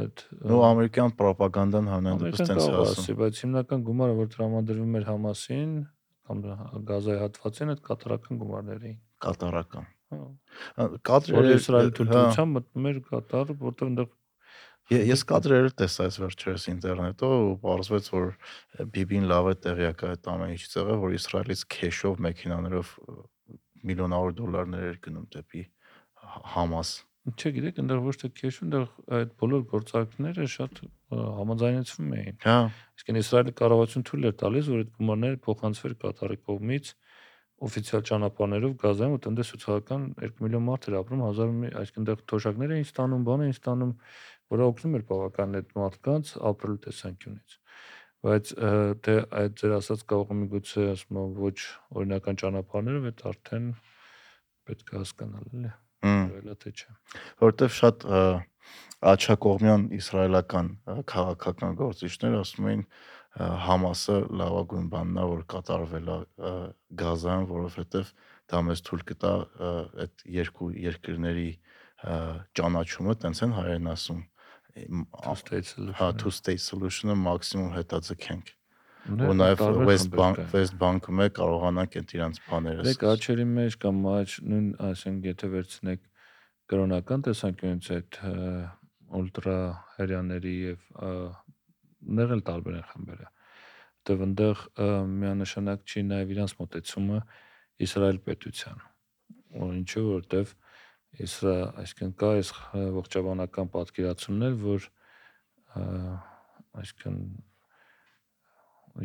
Այդ 0.00 0.24
Նո 0.50 0.58
ամերիկյան 0.70 1.12
ռոպագանդան 1.20 1.86
հանեն 1.90 2.20
դեպս 2.20 2.42
տենց 2.50 2.66
ասում։ 2.80 3.16
բայց 3.20 3.40
հիմնական 3.44 3.80
գումարը, 3.90 4.14
որ 4.20 4.28
տրամադրվում 4.34 4.92
էր 5.00 5.06
Համասին 5.10 5.72
կամ 6.30 6.42
գազայի 6.90 7.18
հատվածին, 7.20 7.72
այդ 7.74 7.80
կատարական 7.90 8.38
գումարներ 8.40 8.84
էին։ 8.86 8.98
Կատարական։ 9.26 9.88
Հա։ 10.10 10.86
Կադրերը 11.10 11.40
Որ 11.50 11.58
Իսրայելի 11.60 11.90
հա, 11.90 11.96
թույլտվությամբ 11.98 12.56
մտնում 12.60 12.86
էր 12.90 12.96
Կատար, 13.10 13.50
որտեղ 13.60 13.90
այնտեղ 13.90 14.08
Ես 14.90 15.20
կադրերը 15.30 15.70
տեսա 15.78 16.06
այս 16.08 16.16
վերջերս 16.18 16.64
ինտերնետով 16.72 17.34
ու 17.46 17.52
պարզվեց, 17.62 18.06
որ 18.10 18.24
Բիբին 18.90 19.28
լավ 19.30 19.50
է 19.50 19.52
տեղյակ 19.66 20.00
այդ 20.08 20.30
ամեն 20.32 20.54
ինչից 20.56 20.72
եղել, 20.80 20.98
որ 21.04 21.14
Իսրայելից 21.18 21.62
քեշով 21.74 22.16
մեքենաներով 22.26 22.90
միլիոնավոր 23.90 24.34
դոլարներ 24.40 24.88
էր 24.90 24.98
գնում 25.06 25.28
դեպի 25.36 25.62
Համաս։ 26.56 26.90
Չէ, 27.30 27.50
գիտեք, 27.54 27.78
այնտեղ 27.84 28.02
ոչ 28.02 28.14
թե 28.20 28.28
քեշ, 28.40 28.58
այնտեղ 28.64 28.84
այդ 29.20 29.32
բոլոր 29.40 29.62
գործարքները 29.70 30.46
շատ 30.50 30.78
համաձայնեցվում 31.38 32.12
էին։ 32.18 32.36
Հա, 32.44 32.56
Իսկ 33.00 33.10
Իսրայելի 33.20 33.54
կառավարություն 33.60 34.06
թույլ 34.10 34.28
էր 34.30 34.36
տալիս, 34.40 34.70
որ 34.74 34.80
այդ 34.80 34.90
գումարները 34.98 35.40
փոխանցվեր 35.46 35.94
Կատարի 36.00 36.38
կողմից 36.50 36.92
օֆիցիալ 37.60 38.02
ճանապարհներով 38.08 38.74
գազային, 38.80 39.14
որ 39.14 39.22
տնտես 39.26 39.50
սոցիալական 39.52 40.04
2 40.24 40.30
միլիոն 40.40 40.64
մարդ 40.64 40.86
էր 40.88 40.94
ապրում, 41.00 41.24
1000 41.28 41.50
մի- 41.60 41.72
այսինքն 41.80 42.00
այնտեղ 42.00 42.22
թոշակներ 42.32 42.72
էին 42.76 42.86
ստանում, 42.88 43.26
բան 43.28 43.42
էին 43.44 43.56
ստանում, 43.60 43.92
որը 44.50 44.68
օգնում 44.70 44.96
էր 44.98 45.04
բավական 45.10 45.58
այդ 45.60 45.74
մարդկանց 45.80 46.32
ապրելու 46.50 46.82
տեսանկյունից։ 46.86 47.58
Բայց 48.20 48.50
դե 49.06 49.14
այդ 49.40 49.54
ձեր 49.60 49.74
ասած 49.78 50.02
կարող 50.12 50.32
եմ 50.34 50.40
միգուցե 50.44 50.86
ասում 50.90 51.20
եմ 51.20 51.36
ոչ 51.40 51.58
օրինական 52.00 52.40
ճանապարհներով 52.42 53.06
այդ 53.10 53.22
արդեն 53.30 53.70
պետք 54.70 54.90
է 54.90 54.98
հասկանալ, 55.00 55.46
էլի։ 55.50 55.70
է 56.50 56.56
թե 56.60 56.72
չէ։ 56.74 56.90
որովհետև 57.40 57.72
շատ 57.76 58.04
աչակողմյան 59.10 59.86
իսրայելական 59.96 60.68
քաղաքական 61.10 61.78
գործիչներ 61.80 62.36
ասում 62.40 62.68
էին 62.70 62.84
Համասը 63.40 64.16
լավագույն 64.40 64.86
բանն 64.90 65.18
է, 65.22 65.24
որ 65.30 65.42
կատարվել 65.52 66.08
է 66.10 66.16
Գազայում, 67.00 67.44
որովհետև 67.50 68.08
դա 68.50 68.62
մեզ 68.66 68.82
թույլ 68.88 69.04
կտա 69.10 69.34
այդ 70.04 70.24
երկու 70.34 70.70
երկրների 70.84 71.50
ճանաչումը, 72.58 73.14
տենց 73.22 73.42
են 73.46 73.54
հայերեն 73.54 73.90
ասում։ 73.94 74.20
Իմ- 74.76 75.06
Two 75.24 75.34
state 75.36 75.66
solution, 75.66 75.94
Հա, 75.98 76.08
two 76.18 76.30
state 76.30 76.62
solution-ը 76.62 77.16
մաքսիմում 77.24 77.72
հետաձգենք։ 77.76 78.52
Դե, 79.10 79.26
Ու 79.30 79.34
նաև 79.34 79.60
West 79.88 80.10
Bank 80.12 80.38
West 80.52 80.74
Bank-ը 80.78 81.28
կարողանանք 81.38 81.94
այդ 82.00 82.10
իրանց 82.16 82.40
բաները 82.50 82.82
Դեք 82.86 83.04
աչերի 83.10 83.46
մեջ 83.56 83.76
կամ 83.84 84.00
աչ 84.12 84.28
նույն 84.50 84.66
ասենք 84.90 85.24
եթե 85.30 85.46
վերցնեք 85.54 86.00
կրոնական 86.70 87.24
տեսանկյունից 87.26 87.88
այդ 87.96 88.18
ուլտրա 89.20 89.56
հերյաների 89.96 90.52
եւ 90.70 90.84
ը, 91.00 91.10
ներ 92.20 92.34
էլ 92.36 92.42
տարբեր 92.50 92.76
են 92.80 92.86
խմբերը 92.92 93.28
որտեվ 94.00 94.22
այնտեղ 94.26 94.62
միանշանակ 95.16 95.80
չի 95.90 96.04
նաեւ 96.10 96.30
իրանց 96.36 96.54
մոտեցումը 96.60 97.18
Իսրայել 97.80 98.18
պետության 98.28 98.78
որ 99.64 99.74
ինչու 99.80 100.04
որտեվ 100.10 100.54
Իսրա 101.18 101.54
այսինքն 101.82 102.12
կա 102.20 102.28
այս 102.38 102.50
ողջաբանական 102.96 103.70
պատկերացումներ 103.74 104.52
որ 104.60 104.84
այսինքն 106.80 107.16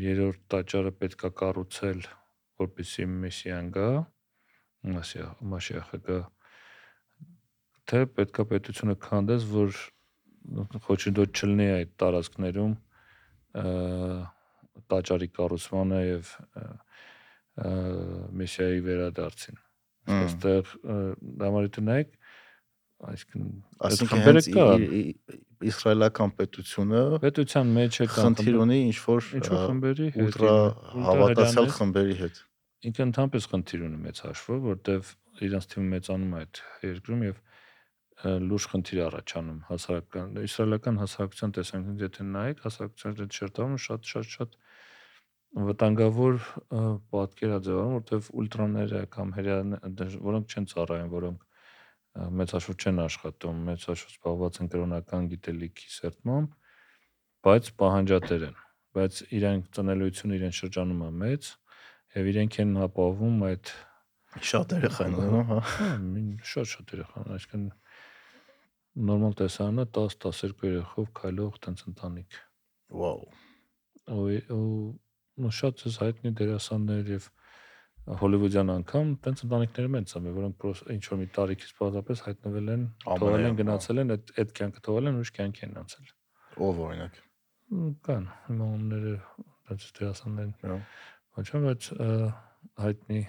երրորդ 0.03 0.43
տաճարը 0.53 0.91
պետքա 1.01 1.31
կառուցել 1.41 2.05
որպեսի 2.61 3.07
մեսիան 3.25 3.73
գա 3.75 3.89
Մասիա 4.95 5.27
Մաշիախը 5.55 5.99
գա 6.05 6.19
թե 7.89 8.01
պետքա 8.19 8.47
պետությունը 8.53 8.95
քանդես 9.01 9.49
որ 9.49 9.83
խոչընդոտ 10.85 11.41
չլինի 11.41 11.69
այդ 11.73 11.93
տարածքներում 12.01 12.73
տաճարի 14.93 15.29
կառուցմանը 15.39 16.01
եւ 16.05 16.33
մեսիայի 18.41 18.83
վերադարձին 18.89 19.64
այստեղ 20.15 20.73
դամարիթը 21.41 21.83
նայեք 21.89 22.15
այսինքն 23.05 23.47
այդ 23.85 24.03
խմբերը 24.09 24.41
կա 24.55 24.65
իսրայելական 25.69 26.33
պետությունը 26.39 27.01
պետության 27.23 27.71
մեջ 27.75 27.97
է 28.05 28.07
կան 28.11 28.23
խնդիր 28.25 28.57
ունի 28.65 28.77
ինչ 28.85 28.97
որ 29.05 29.29
ինչ 29.39 29.45
որ 29.51 29.61
խմբերի 29.65 30.07
հետ 30.15 30.25
ուլտրա 30.25 30.53
հավատացյալ 31.07 31.69
խմբերի 31.75 32.15
հետ։ 32.21 32.39
ինքը 32.89 33.05
ընդհանրապես 33.05 33.47
խնդիր 33.51 33.83
ունի 33.85 33.99
մեծ 34.05 34.21
հաշվով, 34.25 34.59
որտեվ 34.69 35.11
իրանց 35.45 35.67
թիմը 35.73 35.87
մեծանում 35.95 36.35
է 36.35 36.41
այդ 36.45 36.61
երկրում 36.85 37.25
եւ 37.25 37.41
լուրջ 38.45 38.65
խնդիր 38.71 38.99
առաջանում 39.05 39.57
հասարակական 39.69 40.37
իսրայելական 40.45 40.99
հասարակության 41.01 41.55
տեսանկյունից 41.57 42.05
եթե 42.05 42.27
նայեք 42.35 42.61
հասարակության 42.65 43.17
այդ 43.25 43.35
շերտավորումը 43.39 43.81
շատ 43.85 44.11
շատ 44.11 44.29
շատ 44.35 44.55
վտանգավոր 45.55 46.37
պատկեր 47.15 47.55
է 47.55 47.59
ձևավորում, 47.65 47.95
որտեվ 47.95 48.29
ուլտրաները 48.41 49.01
կամ 49.15 49.33
հերյաները, 49.37 50.09
որոնք 50.25 50.55
չեն 50.55 50.69
ծառայում, 50.73 51.13
որոնք 51.15 51.47
մեծ 52.41 52.53
հաշվով 52.55 52.83
չեն 52.85 53.01
աշխատում, 53.05 53.63
մեծ 53.69 53.87
հաշվով 53.91 54.13
զբաղված 54.15 54.59
են 54.61 54.69
կրոնական 54.75 55.31
գիտելիքի 55.31 55.89
սերտմամբ, 55.95 56.53
բայց 57.45 57.71
պահանջատեր 57.79 58.47
են 58.49 58.61
բայց 58.95 59.17
իրենք 59.35 59.65
ծնելիությունը 59.75 60.37
իրեն 60.39 60.53
շրջանում 60.55 61.01
է 61.05 61.09
մեծ 61.21 61.47
եւ 62.15 62.27
իրենք 62.31 62.57
են 62.63 62.69
ապահովում 62.85 63.41
այդ 63.49 63.71
Շատ 64.35 64.75
երեխա 64.75 65.07
են 65.07 65.15
ունենում, 65.15 65.49
հա։ 65.49 65.57
հա 65.71 65.87
մին- 66.05 66.45
շատ 66.51 66.69
շատ 66.71 66.93
երեխան 66.95 67.33
այսինքն 67.35 67.65
նորմալ 69.09 69.35
տեսարանը 69.41 69.85
10-12 69.97 70.65
երեխով 70.69 71.09
քայլող 71.19 71.59
տենց 71.65 71.83
ընտանիք 71.91 72.39
ու 72.95 73.11
ու 74.55 74.63
շատ 75.35 75.85
էս 75.89 75.97
հայտնի 76.01 76.31
դերասաններ 76.39 77.09
եւ 77.15 77.29
հոլիվուդյան 78.05 78.71
անգամ 78.75 79.13
տենց 79.25 79.39
ընտանիքներ 79.45 79.87
են 79.99 80.07
ծնվել 80.11 80.35
որոնք 80.35 80.65
ինչ 80.95 81.03
որ 81.09 81.19
մի 81.21 81.27
տարիքից 81.35 81.71
բացապես 81.79 82.21
հայտնվել 82.25 82.67
են 82.75 82.83
թողել 83.05 83.47
են 83.49 83.57
գնացել 83.61 84.01
են 84.03 84.13
այդ 84.15 84.33
այդ 84.43 84.51
կյանքը 84.59 84.83
թողել 84.85 85.09
են 85.09 85.17
ուրիշ 85.19 85.31
կյանք 85.35 85.61
են 85.65 85.79
անցել 85.81 86.11
Ով 86.55 86.77
օրինակ։ 86.85 87.17
կան 88.05 88.27
հիմա 88.45 88.67
ունները 88.75 89.15
տենց 89.67 89.87
դերասաններ 89.97 90.51
Հա։ 90.61 90.77
ոչ 91.35 91.47
բայց 91.65 91.87
հայտնի 92.85 93.21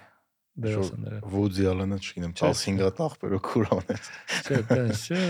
դերասաններ 0.66 1.16
են 1.16 1.24
Վուդի 1.32 1.66
Ալենը 1.72 1.98
չգիտեմ, 2.04 2.34
Չէ, 2.36 2.50
15 2.52 2.84
հատ 2.86 3.00
ախպերով 3.06 3.42
քուրան 3.48 3.90
է։ 3.96 3.96
Չէ, 4.46 4.60
տես 4.70 5.02
չէ։ 5.08 5.22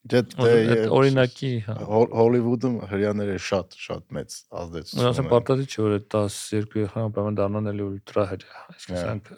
Դե, 0.00 0.20
դե 0.32 0.76
օրինակի, 0.96 1.48
հա։ 1.66 1.74
Հոլիվուդում 2.16 2.76
հрьяները 2.88 3.34
շատ 3.44 3.74
շատ 3.84 4.04
մեծ 4.16 4.36
ազդեցություն 4.60 5.00
ունեն։ 5.00 5.10
Ուրեմն 5.10 5.28
պատահի 5.32 5.66
չէ 5.68 5.82
որ 5.84 5.96
12-ի 6.14 6.84
համապատասխան 6.94 7.36
դառնան 7.40 7.70
էլի 7.72 7.84
ուլտրա 7.84 8.24
հետ, 8.30 8.46
այսինքն 8.72 9.00
սրանք 9.00 9.28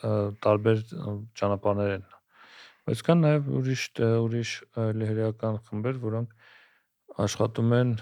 տարբեր 0.46 0.84
ճանապարհներ 1.42 1.90
են։ 1.96 2.04
Բայց 2.82 3.02
կան 3.08 3.20
նաև 3.26 3.50
ուրիշ 3.58 3.82
ուրիշ 4.22 4.52
հրեական 5.10 5.58
խմբեր, 5.66 5.98
որոնք 6.06 6.38
աշխատում 7.26 7.74
են 7.82 7.92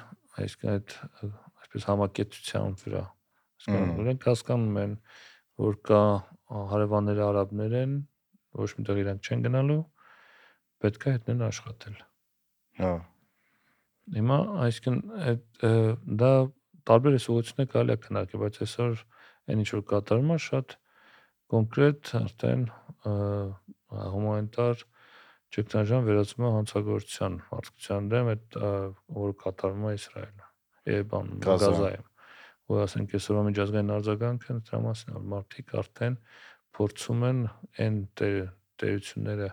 այսինքն 0.44 0.72
այդ 0.74 0.94
այսպես 1.64 1.88
համակեցության 1.90 2.76
վրա։ 2.84 3.02
Այսինքն 3.60 3.96
նրանք 4.00 4.28
հասկանում 4.30 4.78
են, 4.84 4.94
որ 5.64 5.80
կա 5.88 6.02
հարևանները 6.74 7.26
արաբներ 7.30 7.80
են, 7.80 7.98
ոչ 8.60 8.70
մտեղ 8.80 9.02
իրանք 9.04 9.28
չեն 9.28 9.44
գնալու, 9.48 9.82
պետք 10.84 11.08
է 11.08 11.16
հետ 11.16 11.28
նրան 11.30 11.48
աշխատել։ 11.50 12.00
Հա։ 12.78 12.92
Հիմա 14.10 14.38
այսինքն 14.66 15.00
այդ 15.30 15.64
դա 16.20 16.30
տարբեր 16.90 17.16
հսողություններ 17.18 17.68
կարելի 17.74 17.94
է 17.94 17.98
քննարկել, 18.04 18.40
բայց 18.44 18.60
այսօր 18.64 19.02
այն 19.50 19.60
ինչ 19.64 19.68
որ 19.74 19.82
կատարվում 19.90 20.32
է 20.34 20.38
շատ 20.46 20.76
կոնկրետ 21.50 22.12
արդեն 22.20 22.64
հումանիտար 23.90 24.84
ճգնաժամ 25.50 26.06
վերածվում 26.06 26.46
է 26.46 26.50
հանցագործության 26.56 27.38
մարդկության 27.50 28.08
դեմ 28.10 28.30
այդ 28.30 28.58
ը, 28.60 28.70
որ 29.18 29.32
կատարվում 29.40 29.86
է 29.90 29.94
Իսրայելը։ 29.98 30.46
Եվ 30.90 31.08
բան 31.10 31.32
Գազա։ 31.46 31.70
Գազայում։ 31.70 32.06
Որ 32.70 32.82
ասենք 32.86 33.14
այսօրվա 33.18 33.42
միջազգային 33.50 33.92
արձագանքը 33.96 34.56
դրա 34.70 34.80
մասին 34.86 35.16
որ 35.16 35.24
մարդիկ 35.34 35.74
արդեն 35.80 36.18
փորձում 36.78 37.24
են 37.30 37.40
այն 37.82 37.96
տեր- 38.20 38.52
տերությունները 38.80 39.48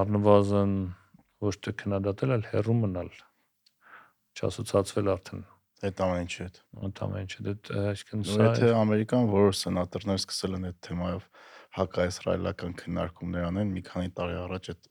առնվազն 0.00 0.76
ոչ 1.46 1.54
թե 1.64 1.76
քննադատել, 1.80 2.34
այլ 2.36 2.44
հեռու 2.50 2.76
մնալ 2.80 3.10
չասոցացվել 4.40 5.10
արդեն 5.14 5.48
Այդ 5.80 6.00
ամեն 6.04 6.26
ինչի 6.26 6.40
հետ։ 6.44 6.56
ընդամենը 6.86 7.30
չէ 7.32 7.42
դա 7.46 7.82
այսինքն 7.90 8.24
սա 8.28 8.46
եթե 8.50 8.66
Ամերիկան 8.76 9.28
որոշ 9.32 9.60
սենատորներ 9.64 10.18
սկսել 10.20 10.56
են 10.58 10.66
այդ 10.68 10.76
թեմայով 10.86 11.22
հակաիսրայելական 11.76 12.74
քննարկումներ 12.80 13.46
անեն, 13.48 13.72
մի 13.76 13.82
քանի 13.88 14.12
տարի 14.20 14.36
առաջ 14.40 14.68
այդ 14.74 14.90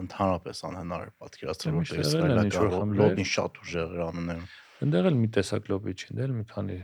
ընդհանրապես 0.00 0.62
անհնար 0.70 1.04
էր 1.06 1.12
պատկերացնել, 1.20 1.74
Դե 1.74 1.74
են 1.74 1.82
ինչ-որ 1.82 1.98
իսրայելական 2.04 2.94
լոբին 3.00 3.28
շատ 3.30 3.60
ուժեղ 3.64 3.94
էր 3.96 4.02
անում։ 4.06 4.44
Այնտեղ 4.80 5.08
էլ 5.10 5.16
մի 5.20 5.30
տեսակ 5.34 5.70
լոբի 5.70 5.94
չի, 5.98 6.14
դե 6.14 6.26
էլ 6.26 6.34
մի 6.38 6.44
քանի 6.50 6.76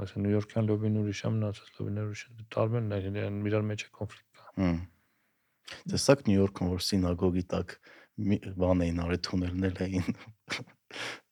այսինքն 0.00 0.26
նյույորքյան 0.26 0.68
լոբին 0.70 0.98
ուրիշ 1.00 1.20
է, 1.20 1.30
մնացած 1.40 1.72
լոբիներ 1.80 2.10
ուրիշ 2.10 2.22
են։ 2.28 2.44
Տարբերն 2.56 2.90
է, 2.90 3.00
իրեն 3.10 3.40
իրար 3.50 3.64
մեջ 3.70 3.80
է 3.80 3.90
կոնֆլիկտ 3.96 4.28
կա։ 4.40 4.52
Հմ։ 4.60 4.78
Տեսակ 5.90 6.22
Նյու 6.26 6.38
Յորքում 6.40 6.70
որ 6.70 6.84
սինագոգի 6.90 7.44
տակ 7.50 7.74
մի 8.20 8.38
բան 8.60 8.84
էին 8.86 9.02
արել 9.04 9.20
թունելներ 9.26 9.82
էին 9.86 10.20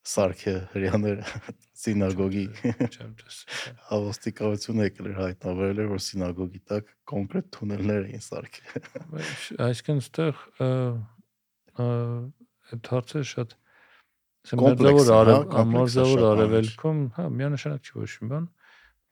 սարքը 0.09 0.55
հрьяները 0.73 1.43
սինագոգի 1.83 2.45
չեմ 2.65 3.11
տեսել 3.21 3.81
ավոստիկայությունը 3.97 4.87
եկել 4.89 5.09
էր 5.11 5.19
հայտնաբերել 5.19 5.91
որ 5.93 6.03
սինագոգի 6.07 6.61
տակ 6.73 6.93
կոնկրետ 7.13 7.51
թունելներ 7.59 8.07
էին 8.09 8.25
սարքել 8.29 8.87
այսինքն 9.69 10.01
այդտեղ 10.05 10.43
այդ 11.79 12.93
հարցը 12.95 13.25
շատ 13.33 13.57
մերձավոր 14.63 15.11
արև 15.19 15.53
մերձավոր 15.75 16.25
արևելքում 16.31 17.03
հա 17.19 17.27
միանշանակ 17.39 17.91
չի 17.91 17.99
ոչ 17.99 18.13
մի 18.23 18.31
բան 18.33 18.49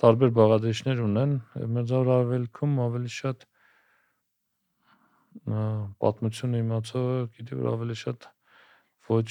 տարբեր 0.05 0.32
բաղադրիչներ 0.39 1.03
ունեն 1.07 1.36
մերձավոր 1.77 2.11
արևելքում 2.16 2.81
ավելի 2.86 3.12
շատ 3.16 3.47
պատմությունը 6.02 6.62
իմացողը 6.64 7.18
գիտի 7.36 7.60
որ 7.60 7.68
ավելի 7.72 7.98
շատ 8.02 8.28
ոչ 9.10 9.28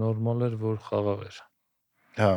նորմալ 0.00 0.46
էր, 0.48 0.56
որ 0.64 0.80
խաղաղ 0.86 1.26
էր։ 1.28 1.42
հա 2.20 2.32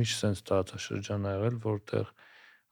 միշտ 0.00 0.22
sense 0.24 0.44
տարածաշրջան 0.48 1.26
ա 1.28 1.32
եղել, 1.36 1.56
որտեղ 1.64 2.12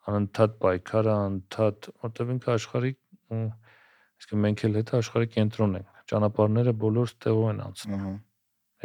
անընդհատ 0.09 0.55
պայքար 0.63 1.09
է, 1.09 1.13
անընդհատ, 1.15 1.89
որտեղ 2.05 2.33
ինքը 2.35 2.53
աշխարհի 2.55 2.93
այսինքն 3.29 4.43
մենք 4.45 4.65
էլ 4.69 4.79
հետ 4.79 4.93
աշխարհի 4.99 5.29
կենտրոն 5.35 5.77
ենք։ 5.79 5.93
Ճանապարհները 6.13 6.75
բոլոր 6.85 7.11
ստեղով 7.13 7.49
են 7.53 7.61
անցնում 7.67 7.99
ըհը, 7.99 8.15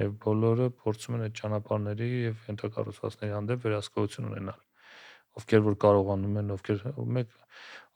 եւ 0.04 0.14
բոլորը 0.26 0.68
փորձում 0.84 1.18
են 1.18 1.24
այդ 1.28 1.38
ճանապարհների 1.40 2.10
եւ 2.24 2.44
ենթակառուցվածքների 2.52 3.34
հանդեպ 3.38 3.66
վերահսկողություն 3.68 4.30
ունենալ։ 4.34 4.60
Ովքեր 5.34 5.62
որ 5.66 5.76
կարողանում 5.84 6.40
են, 6.44 6.52
ովքեր 6.54 6.82
ով 6.94 7.08
մեկ 7.18 7.38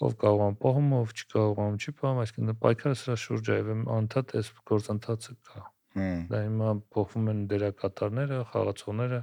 ով 0.08 0.14
կարողանում 0.22 0.58
պահում, 0.64 0.92
ով 0.98 1.14
չկարողանում 1.18 1.78
չի 1.78 1.94
պահում, 2.02 2.22
այսինքն 2.24 2.58
պայքարը 2.64 2.98
սրա 3.02 3.18
շուրջ 3.24 3.48
է 3.48 3.58
եւ 3.58 3.70
անընդհատ 3.78 4.34
այս 4.38 4.52
գործընթացը 4.72 5.36
կա։ 5.48 5.64
Դա 5.98 6.42
հիմա 6.46 6.74
փոխվում 6.94 7.30
են 7.34 7.40
դերակատարները, 7.52 8.40
խաղացողները, 8.52 9.22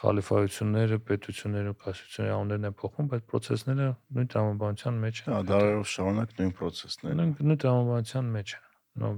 խալիֆայությունները, 0.00 0.98
պետությունները, 1.10 1.74
կասությունները 1.82 2.36
անուններն 2.36 2.70
են 2.70 2.76
փոխվում, 2.80 3.10
բայց 3.10 3.26
process-ները 3.34 3.88
նույն 4.16 4.32
տրամաբանության 4.34 5.02
մեջ 5.04 5.22
են։ 5.26 5.36
դարերով 5.50 5.86
շարունակ 5.96 6.34
նույն 6.40 6.56
process-ներ 6.62 7.20
Նույն 7.20 7.36
նույն 7.50 7.62
տրամաբանության 7.66 8.34
մեջ 8.38 8.56
են։ 8.56 8.66
Նո, 9.04 9.14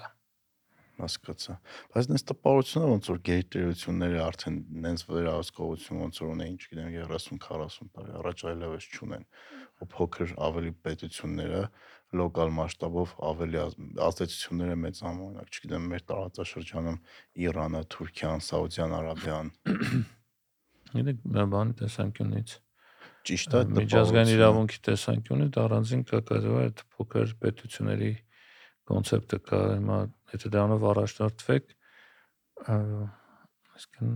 դա։ 0.00 0.15
հասկացա 1.02 1.54
բայց 1.94 2.08
նես 2.12 2.24
տպարությունը 2.30 2.88
ոնց 2.92 3.10
որ 3.12 3.20
գերտերությունները 3.28 4.20
արդեն 4.26 4.56
նենց 4.86 5.04
վերահսկողություն 5.10 6.00
ոնց 6.06 6.20
որ 6.22 6.32
ունեն 6.36 6.56
չգիտեմ 6.56 6.90
30-40 6.96 7.90
տարի 7.96 8.16
առաջ 8.20 8.44
այլևս 8.52 8.88
չունեն 8.96 9.24
ու 9.76 9.88
փոքր 9.96 10.34
ավելի 10.46 10.72
պետությունները 10.86 11.62
լոկալ 12.16 12.52
մասշտաբով 12.56 13.14
ավելի 13.30 13.58
ազ- 13.66 13.78
ազդեցությունները 14.06 14.76
մեծանում 14.86 15.24
օրինակ 15.26 15.56
չգիտեմ 15.56 15.88
մեր 15.92 16.04
տարածաշրջանում 16.10 16.98
Իրանը, 17.46 17.80
Թուրքիան, 17.96 18.44
Սաուդյան 18.46 18.94
Արաբիան 19.00 19.50
Գիտեք, 20.96 21.18
բանի 21.56 21.76
տեսանկյունից 21.82 22.52
ճիշտ 23.26 23.54
է 23.56 23.60
միջազգային 23.66 23.76
տպավորությունը։ 23.76 24.34
իրավունքի 24.36 24.78
տեսանկյունից 24.86 25.56
առանձին 25.62 26.02
կա 26.10 26.20
այդ 26.62 26.82
փոքր 26.96 27.32
պետությունների 27.42 28.10
կոնցեպտը 28.86 29.38
կա 29.50 29.60
հիմա 29.66 29.98
եթե 30.34 30.50
դրանով 30.56 30.86
առաջնորդվեք 30.90 31.74
այսինքն 32.66 34.12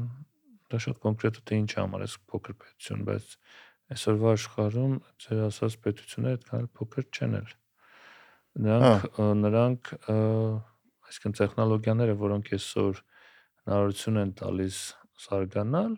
դա 0.70 0.80
շատ 0.84 1.00
կոնկրետ 1.04 1.40
է 1.40 1.44
թե 1.50 1.58
ինչ 1.60 1.70
համար 1.80 2.04
է 2.06 2.08
փոքր 2.30 2.56
պետություն 2.60 3.06
բայց 3.08 3.32
այսօրվա 3.90 4.34
աշխարհում 4.36 4.94
ձեր 5.24 5.40
ասած 5.48 5.76
պետությունները 5.86 6.38
այդքան 6.38 6.68
փոքր 6.78 7.06
չեն 7.10 7.36
էլ 7.40 7.50
նրանք 8.66 9.06
ա, 9.20 9.26
նրանք 9.40 9.90
այսինքն 10.10 11.36
տեխնոլոգիաները 11.40 12.14
որոնք 12.20 12.52
այսօր 12.56 13.00
հնարավորություն 13.00 14.20
են 14.20 14.32
տալիս 14.40 14.78
զարգանալ 15.26 15.96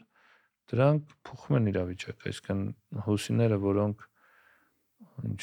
դրանք 0.72 1.14
փոխում 1.28 1.59
են 1.59 1.70
իրավիճակը 1.72 2.32
այսինքն 2.32 2.62
հուսիները 3.06 3.59
որոնք 3.62 4.06
ինչ 5.28 5.43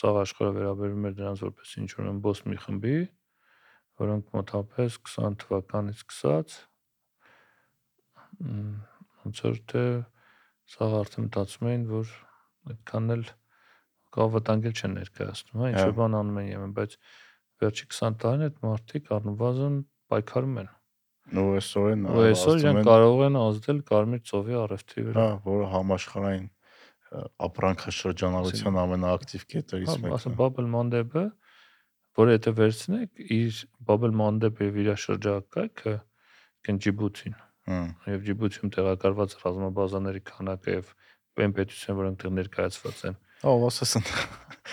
սաղ 0.00 0.20
աշխարհը 0.20 0.52
վերաբերում 0.58 1.08
էր 1.10 1.16
դրանց 1.20 1.42
որպես 1.46 1.72
ինչ 1.80 1.90
որ 1.98 2.10
ամբողջ 2.10 2.42
մի 2.50 2.58
խմբի 2.64 2.98
որոնք 4.00 4.34
մոտավորապես 4.36 4.98
20 5.10 5.38
թվականից 5.44 6.00
սկսած 6.00 6.56
ոնց 8.40 9.42
որ 9.46 9.60
թե 9.72 9.84
սաղ 10.74 10.96
արդեն 11.00 11.26
մտածում 11.28 11.70
էին 11.70 11.86
որ 11.90 12.12
այդքան 12.70 13.14
էլ 13.16 13.24
կա 14.16 14.26
վտանգել 14.34 14.76
չեն 14.80 14.94
ներկայացնում 15.00 15.62
հա 15.62 15.70
ինչ 15.70 15.80
Հա։ 15.80 15.94
բան 16.00 16.16
անում 16.20 16.38
են 16.40 16.48
եմեն 16.50 16.76
բայց 16.78 16.94
վերջի 17.60 17.88
20 17.94 18.20
տարին 18.24 18.46
այդ 18.46 18.60
մարդիկ 18.66 19.10
առնվազն 19.16 19.76
պայքարում 20.10 20.56
են 20.64 20.70
ու 21.30 21.44
այսօր 21.60 21.90
են 21.90 22.06
ու 22.10 22.22
այսօր 22.26 22.64
են, 22.70 22.80
կարող 22.88 23.20
են 23.26 23.36
ազդել 23.40 23.82
կարմիր 23.90 24.22
ծովի 24.30 24.56
արևտրի 24.60 25.04
վրա 25.10 25.26
հա 25.26 25.36
որը 25.44 25.68
համաշխարհային 25.74 26.48
ապրանքաշրջանառության 27.46 28.80
ամենաակտիվ 28.80 29.44
կետերից 29.52 29.90
Հա, 29.90 29.96
մեկն 30.02 30.16
ասա 30.16 30.30
է 30.30 30.36
Bubble 30.40 30.66
Որը 32.18 32.32
եթե 32.36 32.52
վերցնեք, 32.58 33.10
իր 33.36 33.58
Bubble 33.86 34.14
Mandeb 34.18 34.58
եւ 34.64 34.78
իր 34.82 34.88
շրջակայքը 35.04 35.94
Ջիբութին 36.84 37.36
եւ 38.10 38.24
Ջիբութիում 38.26 38.70
տեղակայված 38.74 39.34
ռազմաբազաների 39.44 40.20
քանակը 40.30 40.74
եւ 40.74 40.90
այն 41.40 41.52
պետություն, 41.56 41.96
որոնք 42.00 42.18
տեղ 42.20 42.32
ներկայացված 42.40 42.98
են։ 43.10 43.14
Ահա 43.50 43.68
ասես 43.70 43.92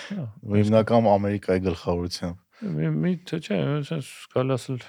Հա, 0.08 0.24
հիմնական 0.58 1.08
Ամերիկայի 1.14 1.62
գլխավորությամբ 1.68 2.44
մի 2.98 3.12
թե 3.30 3.38
չէ, 3.46 3.58
ասես 3.78 4.10
կարելի 4.34 4.56
ասել 4.58 4.80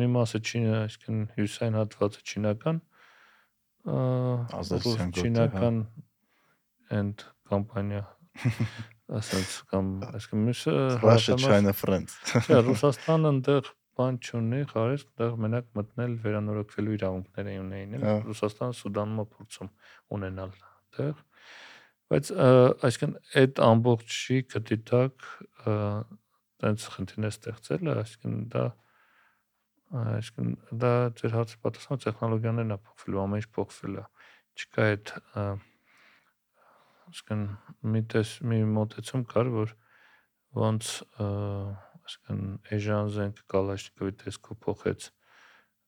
մի 0.00 0.06
մասը 0.14 0.40
Չինա, 0.48 0.76
այսինքն 0.86 1.18
հյուսային 1.36 1.76
հատվածը 1.82 2.20
չինական, 2.32 2.78
ա, 3.92 3.96
Ազդեցության 4.60 5.10
ռուս- 5.10 5.18
գոտի, 5.18 5.18
հա։ 5.18 5.26
չինական 5.26 5.80
and 6.96 7.24
կամպանիա 7.50 8.02
ասած 9.10 9.54
կամ 9.72 9.88
այսինքն 10.08 10.42
մյուսը 10.46 10.74
Russia 11.02 11.36
China 11.42 11.72
friends. 11.76 12.14
Չէ, 12.32 12.60
Ռուսաստանը 12.68 13.32
այնտեղ 13.32 13.70
բան 13.98 14.18
չունի, 14.22 14.60
խարես, 14.72 15.04
այնտեղ 15.08 15.34
մենակ 15.44 15.66
մտնել 15.78 16.14
վերանորոգվելու 16.22 16.94
իրավունքներ 16.96 17.50
են 17.52 17.58
ունեին, 17.62 17.96
էլ 17.98 18.06
Հա։ 18.08 18.14
Ռուսաստանը 18.28 18.76
Սուդանում 18.78 19.22
է 19.22 19.26
փորձում 19.32 19.70
ունենալ 20.16 20.54
այնտեղ։ 20.62 21.24
Բայց 22.12 22.30
այսինքն 22.88 23.12
այդ 23.42 23.60
ամբողջի 23.72 24.38
գտի 24.52 24.78
տակ 24.92 25.26
ը, 25.72 25.76
տենց 26.62 26.86
խնդիրներ 26.94 27.32
ստեղծել 27.36 27.82
է, 27.92 27.94
այսինքն 28.02 28.40
դա 28.52 28.64
այսինքն 29.92 30.52
դա 30.82 30.92
ձեր 31.20 31.34
հարցի 31.36 31.58
պատասխանը 31.66 32.02
տեխնոլոգիաներն 32.06 32.72
է 32.72 32.78
փոխվել, 32.86 33.16
ամեն 33.22 33.42
ինչ 33.42 33.48
փոխվել 33.56 33.96
է։ 34.00 34.04
Չկա 34.62 34.86
այդ 34.92 35.12
այսինքն 37.12 37.42
մի 37.92 38.02
տես 38.12 38.34
մի 38.48 38.58
մոտեցում 38.72 39.24
կար, 39.32 39.50
որ 39.52 39.74
ոնց 40.62 40.92
այսինքն 41.22 42.44
Էժան 42.76 43.10
զենք 43.16 43.42
Կալաշնիկովի 43.52 44.14
տեսքով 44.22 44.58
փոխեց 44.66 45.08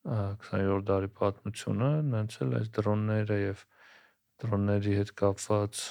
20-րդ 0.05 0.88
դարի 0.90 1.10
պատմությունը, 1.18 1.90
նենց 2.12 2.36
էլ 2.44 2.56
այս 2.60 2.70
դրոնները 2.76 3.38
եւ 3.40 3.62
դրոնների 4.44 4.96
հետ 5.01 5.12
կապված 5.20 5.82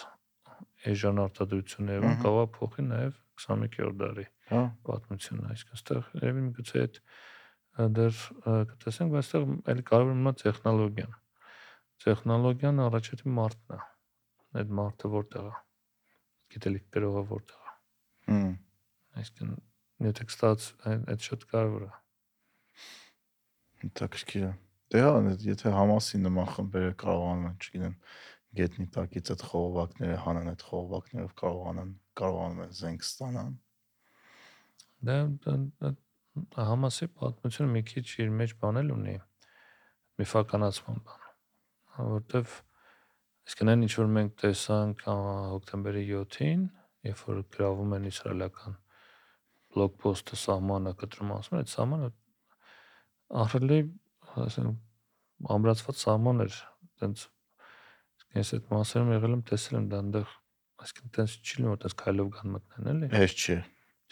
էժան 0.93 1.21
արտադրությունները 1.23 2.11
կարող 2.23 2.43
է 2.43 2.51
փոխի 2.57 2.85
նաև 2.89 3.17
21-րդ 3.43 3.97
դարի 4.03 4.25
հա 4.51 4.61
պատմությունը, 4.89 5.47
այսինքն 5.53 5.77
այստեղ 5.77 6.11
երևի 6.19 6.43
միգուցե 6.49 6.83
այդ 6.83 6.99
դեռ 7.97 8.19
կտեսենք, 8.73 9.15
բայց 9.15 9.23
այստեղ 9.23 9.47
էլի 9.73 9.87
կարևոր 9.89 10.19
մնա 10.19 10.35
տեխնոլոգիան։ 10.43 11.17
Տեխնոլոգիան 12.03 12.83
առաջին 12.83 13.35
մարդն 13.39 13.77
է։ 13.79 13.81
Այդ 14.61 14.73
մարդը 14.79 15.11
որտեղ 15.13 15.49
է։ 15.49 15.55
Գիտելիք 16.53 16.87
գրողը 16.97 17.23
որտեղ 17.33 17.69
է։ 17.69 17.75
հմ 18.33 18.53
Այսինքն 19.23 19.57
եթե 20.09 20.27
կստաց 20.29 20.69
այդ 20.93 21.27
շատ 21.29 21.45
կարևոր 21.53 21.85
է։ 21.87 21.91
հետաքրքիր 23.83 24.45
է 24.47 24.51
դե 24.93 25.01
հա 25.03 25.11
եթե 25.43 25.73
համասի 25.73 26.19
նման 26.23 26.49
խմբերը 26.53 26.93
կարողանում 27.03 27.47
են 27.49 27.57
չգիտեմ 27.63 27.95
գետնի 28.59 28.87
տակից 28.95 29.31
այդ 29.33 29.43
խողովակները 29.49 30.17
հանան 30.23 30.49
այդ 30.53 30.65
խողովակներով 30.69 31.33
կարողանան 31.41 31.93
կարողանում 32.21 32.63
են 32.65 32.75
զենք 32.79 33.07
ստանան 33.07 33.53
Դա 35.03 35.17
համասի 36.69 37.09
պատմությունը 37.19 37.73
մի 37.73 37.81
քիչ 37.89 38.05
իր 38.23 38.29
մեջ 38.41 38.53
բանել 38.61 38.93
ունի 38.93 39.17
մի 40.21 40.27
ֆականացման 40.33 41.01
բան, 41.09 41.25
որովհետև 41.97 42.55
իսկն 43.49 43.71
այն 43.73 43.85
ինչ 43.87 43.93
որ 43.99 44.09
մենք 44.17 44.33
տեսանք 44.43 45.03
հոկտեմբերի 45.07 46.03
7-ին, 46.09 46.63
երբ 47.09 47.23
որ 47.27 47.41
գրավում 47.55 47.95
են 47.97 48.07
իսրայելական 48.09 48.77
բլոկ 49.73 49.97
պոստը 50.03 50.39
սահմանը 50.43 50.93
կտրում 51.01 51.33
ասում 51.33 51.57
են, 51.57 51.63
այդ 51.63 51.73
սահմանը 51.73 52.09
ահրելի, 53.43 53.79
ասենք 54.43 55.49
ամրացված 55.53 56.01
սահման 56.03 56.43
էր, 56.45 56.57
տենց 57.03 57.27
ես 58.37 58.53
այդ 58.57 58.71
մասերում 58.73 59.13
եղել 59.13 59.35
եմ 59.37 59.43
տեսել 59.49 59.77
եմ 59.79 59.87
դա 59.91 60.01
այնտեղ 60.03 60.33
այսինքն 60.83 61.13
տենց 61.17 61.35
չի 61.43 61.57
լինում, 61.59 61.79
տենց 61.83 61.95
քայլով 62.03 62.29
կան 62.33 62.53
մտնեն, 62.53 62.89
էլի։ 62.93 63.09
հեշտ 63.13 63.43
չէ 63.43 63.57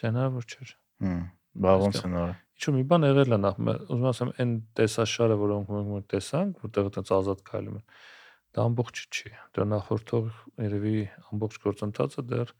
Հնարավոր 0.02 0.46
չէր։ 0.52 0.70
հմ 1.02 1.22
բա 1.62 1.72
ոնց 1.82 1.98
են 2.02 2.16
արել 2.22 2.38
Ինչ-որ 2.62 2.74
մի 2.76 2.82
բան 2.90 3.04
եղել 3.08 3.34
է 3.34 3.38
նախ, 3.42 3.56
ուզում 3.90 4.08
ասեմ, 4.12 4.30
այն 4.42 4.50
տեսաշարը, 4.78 5.36
որոնք 5.42 5.70
մենք 5.72 6.04
տեսանք, 6.12 6.60
որտեղ 6.62 6.88
այդպես 6.88 7.12
ազատ 7.16 7.40
քայլում 7.48 7.78
են, 7.80 7.86
դա 8.52 8.66
ամբողջ 8.68 9.02
չի։ 9.12 9.32
Դա 9.56 9.66
նախորդող 9.72 10.26
երևի 10.62 10.96
ամբողջ 11.32 11.58
գործընթացը 11.62 12.24
դեռ 12.32 12.52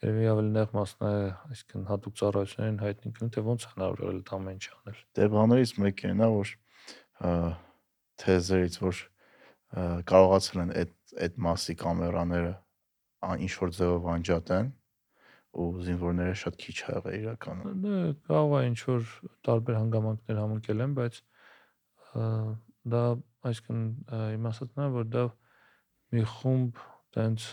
երևի 0.00 0.28
ավելի 0.32 0.52
նեղ 0.56 0.70
մասն 0.74 1.06
է, 1.06 1.14
այսինքն 1.50 1.86
հատուկ 1.90 2.14
ծառայություններին 2.20 2.78
հայտնի 2.80 3.10
կլինի, 3.16 3.32
թե 3.36 3.42
ոնց 3.50 3.66
հնարավոր 3.70 4.10
է 4.10 4.22
դա 4.30 4.36
ամեն 4.40 4.54
ինչ 4.56 4.66
անել։ 4.76 5.00
Դե 5.18 5.26
բաներից 5.34 5.72
մեկն 5.84 6.10
է 6.10 6.14
նա 6.20 6.28
որ 6.34 6.52
թեզերից 8.20 8.78
որ 8.80 9.02
կարողացել 10.10 10.62
են 10.64 10.72
այդ 10.80 10.94
այդ 11.26 11.36
մասի 11.46 11.74
կամերաները 11.84 12.54
ինչ 13.44 13.52
որ 13.60 13.74
ձևով 13.76 14.08
անջատեն 14.14 14.72
ու 15.60 15.68
զինվորները 15.84 16.34
շատ 16.40 16.58
քիչ 16.64 16.76
ա 16.80 16.90
եղել 16.96 17.16
իրականում։ 17.20 17.84
Դա 17.84 18.00
կարող 18.30 18.56
է 18.56 18.66
ինչ 18.70 18.80
որ 18.86 19.08
տարբեր 19.46 19.78
հանգամանքներ 19.80 20.40
համընկել 20.40 20.84
են, 20.86 20.92
բայց 21.00 21.20
դա 22.88 23.02
այսինքն 23.50 23.82
իմ 24.36 24.46
ասածն 24.50 24.84
է, 24.84 24.88
որ 24.94 25.10
դա 25.10 25.24
մի 26.14 26.24
խումբ 26.34 26.80
տենց 27.16 27.48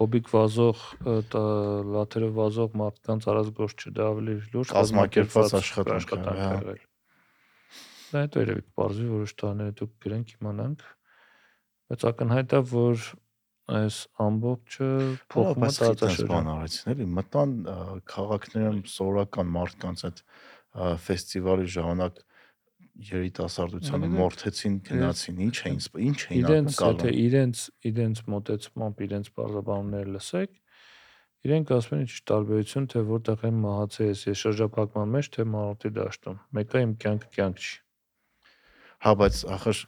հոբիկ 0.00 0.30
վազող 0.32 0.84
լաթերով 1.94 2.36
վազող 2.38 2.76
մարդկանց 2.80 3.26
արած 3.32 3.50
գործ 3.58 3.84
չէ, 3.84 3.90
դա 3.98 4.06
ավելի 4.14 4.36
լուրջ 4.54 4.72
կազմակերպված 4.76 5.56
աշխատանք 5.60 6.14
է, 6.16 6.20
հա։ 6.40 6.76
Դա 8.10 8.22
հետո 8.24 8.44
երևի 8.44 8.62
կբարձվի 8.66 9.10
որոշ 9.10 9.34
տարիներ 9.42 9.74
դուք 9.80 9.92
գրենք 10.06 10.32
իմանանք, 10.38 10.86
բայց 11.90 12.06
ակնհայտ 12.10 12.54
է, 12.56 12.62
որ 12.70 13.04
այս 13.70 13.98
ամբողջը 14.24 14.88
փոխումը 15.30 15.68
տարածաշրջան 15.76 16.30
բան 16.32 16.48
արեցին 16.54 16.90
էլի 16.94 17.06
մտան 17.20 17.52
քաղաքներում 18.10 18.80
սովորական 18.90 19.52
մարդկանց 19.60 20.02
այդ 20.08 20.22
ֆեստիվալի 21.06 21.70
ժամանակ 21.76 22.18
երիտասարդությանը 23.10 24.08
մորթեցին 24.14 24.78
գնացին 24.88 25.42
ինչ 25.46 25.56
էին 25.70 25.80
ինչ 26.06 26.20
էին 26.30 26.40
իրենց 26.40 26.80
եթե 26.84 27.12
իրենց 27.24 27.62
իրենց 27.90 28.22
մոտեցմամբ 28.34 29.04
իրենց 29.06 29.30
բարձրաբանումները 29.40 30.14
լսեք 30.16 30.58
իրենք 31.50 31.72
ասում 31.76 31.96
են 31.96 32.04
ինչ 32.04 32.16
տարբերություն 32.30 32.88
թե 32.92 33.04
որտեղ 33.10 33.46
եմ 33.48 33.60
մահացել 33.64 34.10
ես 34.10 34.42
շրջափակման 34.44 35.14
մեջ 35.16 35.30
թե 35.36 35.46
մարտի 35.54 35.92
դաշտում 36.00 36.40
մեկը 36.60 36.84
իմ 36.84 36.92
կյանքը 37.04 37.30
կյանք 37.38 37.64
չի 37.64 37.76
հա 39.00 39.14
բայց 39.20 39.44
ախր 39.56 39.84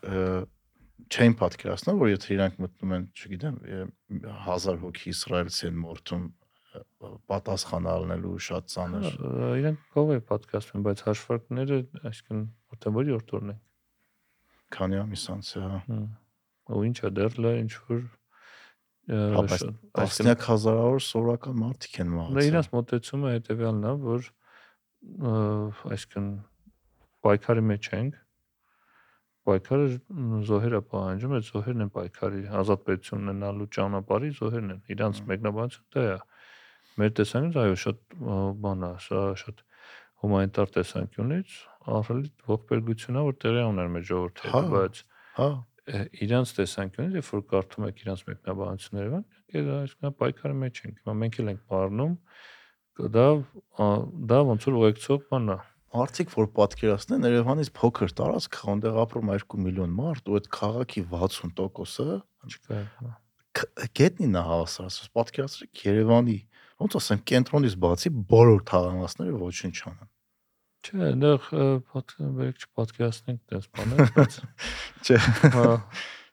չէին 1.13 1.35
պատկերացնում, 1.41 1.99
որ 2.01 2.11
եթե 2.13 2.31
իրանք 2.37 2.59
մտնում 2.63 2.95
են, 2.97 3.05
չգիտեմ, 3.13 3.57
1000 4.47 4.79
հոգի 4.83 5.11
իսրայելցի 5.13 5.67
են 5.69 5.79
մորթում 5.83 6.25
պատասխանալնելու 7.29 8.37
շատ 8.47 8.71
ծանր։ 8.73 9.09
Իրանք 9.61 9.83
կողը 9.97 10.19
պատկերացնում, 10.31 10.85
բայց 10.87 11.03
հաշվարկները, 11.09 11.79
այսինքն 12.11 12.43
օր 13.17 13.25
տորն 13.31 13.53
են։ 13.53 13.61
Քանի 14.73 14.99
ամիս 15.03 15.25
անց 15.37 15.53
է, 15.53 15.63
հա։ 15.63 16.01
Ու 16.73 16.85
ինչա 16.89 17.11
դեռ 17.13 17.39
լա 17.43 17.53
ինչ 17.63 17.73
որ 17.89 18.03
այսինքն 19.03 20.47
հազարավոր 20.47 21.03
սովորական 21.03 21.57
մարդիկ 21.59 21.97
են 22.03 22.11
մահացել։ 22.13 22.39
Դա 22.39 22.45
իրաց 22.49 22.69
մոտեցումը 22.73 23.33
հետեւյալն 23.33 23.83
է, 23.83 23.95
որ 24.03 24.29
այսինքն 25.93 26.29
պայքարի 27.27 27.65
մեջ 27.73 27.89
ենք 27.99 28.21
պայքարը 29.43 29.87
զոհերը 30.47 30.81
պահանջում, 30.93 31.33
այդ 31.37 31.47
զոհերն 31.49 31.83
են 31.83 31.91
պայքարի 31.97 32.43
ազատ 32.63 32.85
պետություն 32.87 33.23
ունենալու 33.27 33.67
ճանապարհի 33.75 34.31
զոհերն 34.39 34.73
են։ 34.75 34.81
Իրանց 34.95 35.21
մեկնաբանությունը 35.33 35.89
դա 35.97 36.05
է։ 36.13 36.19
Մեր 37.03 37.13
տեսանկյունից 37.19 37.59
այո, 37.63 37.77
շատ 37.83 37.99
բան 38.63 38.87
է, 38.87 38.93
սա 39.03 39.23
շատ 39.43 39.65
հումանիտար 40.23 40.73
տեսանկյունից 40.79 41.57
ահռելի 41.83 42.31
ողբերգություն 42.53 43.19
է, 43.19 43.25
որ 43.29 43.37
տեղի 43.43 43.63
ուներ 43.73 43.93
մեր 43.93 44.07
ժողովրդի 44.13 44.53
հետ, 44.53 44.71
բայց 44.73 45.03
հա 45.39 45.49
իրանց 46.23 46.55
տեսանկյունից, 46.59 47.15
երբ 47.19 47.29
որ 47.33 47.43
կարդում 47.53 47.87
եք 47.89 48.03
իրանց 48.03 48.21
մեկնաբանությունները, 48.29 49.21
այդ 49.53 49.71
այսինքն 49.77 50.17
պայքարի 50.23 50.59
մեջ 50.63 50.81
ենք։ 50.83 51.01
Հիմա 51.03 51.15
մենք 51.23 51.39
էլ 51.43 51.51
ենք 51.53 51.63
մարնում 51.73 52.15
դա 53.17 53.27
դա 54.33 54.39
ոնց 54.53 54.67
որ 54.69 54.79
ուղեկցող 54.83 55.25
բան 55.33 55.53
է 55.53 55.59
Մարդիկ, 55.93 56.31
որ 56.33 56.47
պատկերացնեն 56.57 57.27
Երևանից 57.29 57.71
փոքր 57.77 58.13
տարածք, 58.17 58.55
այնտեղ 58.73 58.95
ապրում 59.03 59.33
2 59.33 59.59
միլիոն 59.61 59.91
մարդ 59.99 60.31
ու 60.31 60.39
այդ 60.39 60.47
քաղաքի 60.57 61.03
60%-ը 61.11 62.17
չկա։ 62.49 62.79
Գետնին 64.01 64.39
է 64.41 64.45
հավասարացած։ 64.47 65.11
Պատկերացրեք 65.19 65.83
Երևանի, 65.85 66.39
ոնց 66.81 66.97
ասեմ, 67.03 67.21
կենտրոնից 67.29 67.77
բացի 67.85 68.15
բոլոր 68.33 68.65
թաղամասները 68.73 69.43
ոչինչ 69.43 69.75
չանան։ 69.83 70.12
Չէ, 70.83 70.97
այնտեղ 71.07 71.45
պատկերացնենք 71.93 72.65
չպատկերացնենք 72.65 73.41
դες 73.53 73.69
բաներ, 73.77 74.09
բայց 74.17 74.39
չէ։ 75.07 75.19
Հա, 75.55 75.67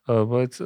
բայց 0.10 0.58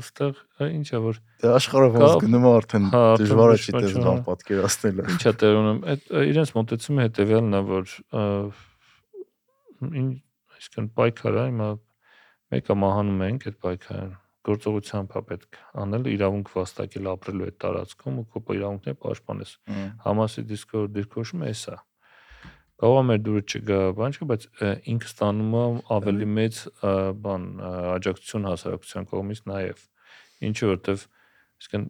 այստեղ 0.00 0.40
ինչ 0.64 0.86
է 0.88 1.00
որ 1.04 1.18
դե 1.42 1.50
աշխարհը 1.52 1.90
ոնց 1.94 2.16
գնում 2.24 2.46
է 2.48 2.52
արդեն 2.54 2.88
հա, 2.94 3.02
դժվար 3.20 3.52
է 3.52 3.58
չիտես 3.60 3.96
բան 4.06 4.22
պատկերացնելը։ 4.30 5.06
Ինչ 5.14 5.20
է 5.20 5.34
տեր 5.44 5.60
ունեմ, 5.60 5.80
այդ 5.92 6.10
իրենց 6.32 6.54
մտածումը 6.56 7.04
հետեւյալն 7.04 7.58
է 7.60 7.62
որ 7.68 7.94
ինչ 9.84 10.10
այսինքն 10.56 10.90
պայքարը 10.96 11.46
հիմա 11.52 11.70
մեկը 12.54 12.76
մահանում 12.84 13.24
ենք 13.28 13.48
այդ 13.50 13.58
պայքարը 13.64 14.12
գործողությամբ 14.44 15.14
է 15.18 15.20
պետք 15.28 15.58
անել 15.84 16.08
իրավունք 16.14 16.50
վաստակել 16.54 17.06
ապրելու 17.14 17.46
այդ 17.48 17.56
տարածքում 17.64 18.18
ու 18.20 18.24
քո 18.32 18.56
իրավունքները 18.58 18.98
պաշտպանես։ 19.04 19.52
Համասի 20.04 20.44
դիսկորդ 20.50 20.92
դիրքոշումը 20.98 21.52
էսա։ 21.54 21.76
Հա 21.78 21.93
կարող 22.82 22.98
է 22.98 23.04
մեր 23.08 23.20
դուրը 23.26 23.42
չգա, 23.44 23.78
բան 23.98 24.14
չէ, 24.14 24.26
բայց 24.30 24.46
ինքը 24.94 25.10
ստանում 25.10 25.54
է 25.54 25.64
ավելի 25.94 26.28
մեծ 26.38 26.60
բան 27.24 27.46
աջակցություն 27.94 28.48
հասարակության 28.50 29.08
կողմից 29.14 29.42
նաև։ 29.50 29.84
Ինչը 30.48 30.70
որտեվ 30.74 31.06
իսկն 31.64 31.86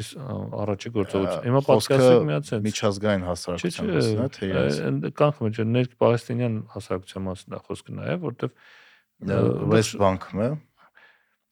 այս 0.00 0.10
առաջի 0.60 0.92
գործողություն։ 0.94 1.44
Հիմա 1.50 1.62
պատկասեք 1.66 2.26
միացած 2.30 2.64
միջազգային 2.70 3.24
հասարակության 3.26 3.90
մասին, 3.90 4.20
հա, 4.20 4.28
թե 4.36 4.50
իրենց 4.50 5.08
կանխում 5.18 5.50
է 5.50 5.66
ներ 5.74 5.90
պաղեստինյան 6.00 6.58
հասարակության 6.76 7.26
մասին 7.26 7.56
է 7.58 7.62
խոսքը 7.66 7.96
նաև, 7.98 8.26
որտեվ 8.30 8.54
West 9.74 9.98
Bank-ում 10.00 10.44
է 10.46 10.50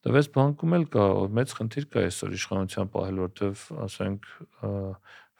Դվես 0.06 0.28
բանկում 0.32 0.74
էլ 0.76 0.84
կա 0.94 1.04
մեծ 1.36 1.52
խնդիր 1.58 1.86
կա 1.92 2.02
այսօր 2.06 2.34
իշխանության 2.36 2.90
պահել, 2.94 3.16
որտեվ 3.24 3.62
ասենք 3.84 4.28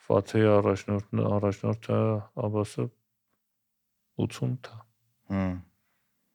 Ֆաթեի 0.09 0.49
առաջնորդն 0.51 1.23
առաջնորդը 1.29 1.99
Աբասը 2.49 2.87
80 4.19 4.57
թա։ 4.67 4.79
Հմ։ 5.33 5.57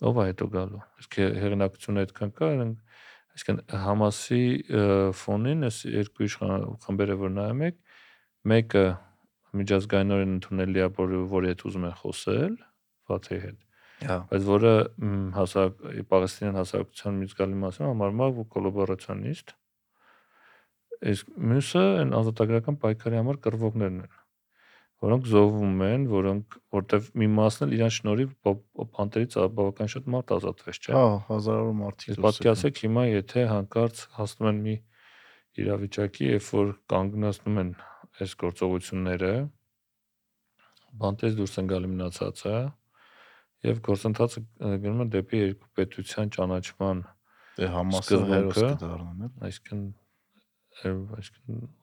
Ով 0.03 0.19
է 0.19 0.25
հետո 0.29 0.47
գալու։ 0.53 0.81
Իսկ 1.03 1.17
հե- 1.19 1.33
հեղինակությունը 1.43 2.03
այդքան 2.03 2.31
կա, 2.37 2.49
այսինքն 3.33 3.59
Համասի 3.83 4.41
ֆոնին 5.19 5.67
այս 5.69 5.77
երկու 5.89 6.25
իշխան 6.27 6.65
խմբերը 6.83 7.15
որ 7.23 7.31
նայում 7.33 7.63
եք, 7.67 7.77
մեկը 8.53 8.83
միջազգայինորեն 9.63 10.33
ընդունելի 10.37 10.83
է, 10.83 10.87
որ 10.97 11.15
որի 11.33 11.51
հետ 11.53 11.63
ուզում 11.69 11.87
են 11.89 11.95
խոսել, 12.03 12.55
Ֆաթեի 13.09 13.39
հետ, 13.43 13.59
Հա։ 14.03 14.17
բայց 14.29 14.45
որը 14.49 14.73
հասարակ 15.37 15.83
Պաղեստինյան 16.13 16.57
հասարակության 16.59 17.19
մի 17.19 17.27
զգալի 17.33 17.59
մասը 17.63 17.85
համարում 17.87 18.23
է 18.23 18.45
կոլաբորացիոնիստ։ 18.53 19.53
Իսկ 21.13 21.31
մյուսը 21.51 21.83
այն 22.03 22.13
ազատագրական 22.19 22.77
պայքարի 22.83 23.19
համար 23.19 23.39
կռվողներն 23.43 23.97
են 24.03 24.11
որոնք 25.03 25.25
զոհվում 25.33 25.81
են, 25.87 26.03
որոնք 26.13 26.55
որտեվ 26.77 27.07
մի 27.21 27.27
մասն 27.37 27.63
էլ 27.65 27.73
իրան 27.77 27.93
շնորհիվ 27.97 28.29
բանտերից 28.93 29.33
բավական 29.57 29.89
շատ 29.93 30.05
մարդ 30.13 30.33
ազատվեց, 30.37 30.77
չէ՞։ 30.83 30.93
Հա, 30.95 31.03
հազարավոր 31.29 31.75
մարդիկ 31.79 32.21
պատկերացեք 32.23 32.81
հիմա 32.83 33.03
եթե 33.09 33.41
հանկարծ 33.53 34.03
հասնում 34.19 34.49
են 34.53 34.61
մի 34.67 34.75
իրավիճակի, 35.63 36.29
երբ 36.33 36.47
որ 36.53 36.71
կանգնացնում 36.93 37.59
են 37.63 37.73
այս 38.23 38.31
գործողությունները, 38.43 39.33
բանտերից 41.03 41.35
դուրս 41.41 41.53
են 41.63 41.69
գալի 41.73 41.91
մնացածը 41.93 42.55
եւ 43.63 43.77
գործընթացը 43.87 44.41
գնում 44.83 45.03
է 45.03 45.07
դեպի 45.17 45.39
երկու 45.43 45.69
պետության 45.79 46.31
ճանաչման, 46.37 47.03
Դե 47.53 47.67
սկզբունքը- 47.69 48.33
հերոս 48.33 48.59
կդառնան, 48.81 49.23
էլ։ 49.23 49.47
այսինքն 49.47 49.81
ը, 50.83 50.91
այսինքն 51.17 51.82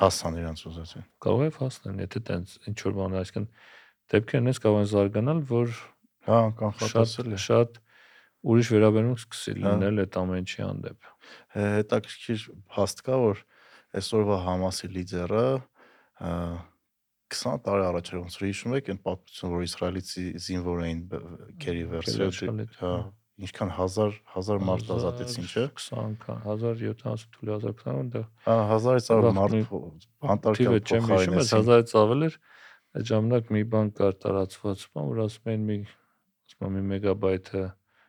Հասան 0.00 0.36
իրանց 0.42 0.60
ուզածին։ 0.72 1.04
կարող 1.22 1.42
է 1.42 1.48
հասնեն, 1.58 1.98
եթե 2.02 2.20
տենց 2.28 2.54
ինչ 2.72 2.76
որ 2.86 2.94
բան, 2.98 3.16
այսինքն 3.22 3.46
դեպքերն 4.12 4.50
էս 4.52 4.60
կարող 4.62 4.78
են 4.82 4.88
զարգանալ, 4.92 5.40
որ 5.52 5.74
Հա, 6.22 6.38
կանխատեսել 6.62 7.32
է։ 7.32 7.38
շատ 7.42 7.78
ուրիշ 8.52 8.68
վերաբերմունք 8.72 9.20
սկսի 9.22 9.52
Հա։ 9.52 9.62
լինել 9.62 10.02
այդ 10.02 10.18
ամեն 10.22 10.42
ինչի 10.42 10.60
հանդեպ։ 10.62 11.08
Հե- 11.52 11.70
Հետաքրքիր 11.76 12.40
փաստ 12.72 13.02
կա, 13.06 13.16
որ 13.22 13.42
այսօրվա 14.02 14.36
Համասի 14.46 14.88
լիդերը 14.96 15.44
ա, 16.22 16.30
20 17.32 17.62
տարի 17.64 17.84
առաջ 17.88 18.06
էր 18.12 18.18
ոնց 18.22 18.34
որ 18.38 18.44
հիշում 18.52 18.74
եք 18.78 18.88
այն 18.92 18.98
պատմությունը, 19.06 19.50
որ 19.52 19.62
իսրայելից 19.66 20.06
զի- 20.12 20.34
զինվոր 20.46 20.78
էին 20.86 21.00
քերի 21.62 21.84
վերցրել, 21.92 22.32
հա, 22.82 22.90
հա։ 22.92 22.92
ինչքան 23.42 23.70
1000 23.78 24.16
1000 24.36 24.64
մարդ 24.68 24.90
ազատեցին, 24.96 25.46
չէ՞։ 25.48 25.64
20 25.80 26.16
կան, 26.22 26.40
1070 26.52 27.26
թուլի 27.32 27.54
1020 27.56 27.92
այնտեղ 27.92 28.26
Հա, 28.46 28.56
1000-ից 28.72 29.08
ավելի 29.16 29.32
մարդ 29.38 29.54
մի 29.56 29.64
բանտարկյալ 29.72 30.56
թիվը 30.58 30.80
չեմ 30.82 31.06
հիշում, 31.12 31.36
բայց 31.38 31.52
փոխարինեցին։ 31.52 31.62
1000-ից 31.62 31.94
ավել 32.02 32.26
էր։ 32.28 32.36
Այդ 32.92 33.06
ժամանակ 33.08 33.52
մի 33.56 33.62
բան 33.72 33.92
կար 33.98 34.16
տարածված, 34.22 34.82
բան, 34.92 35.06
որ 35.12 35.22
ասում 35.24 35.52
են 35.52 35.62
մի 35.70 35.76
ասում 36.52 36.66
են 36.68 36.74
մի 36.76 36.82
մեգաբայթը, 36.92 37.62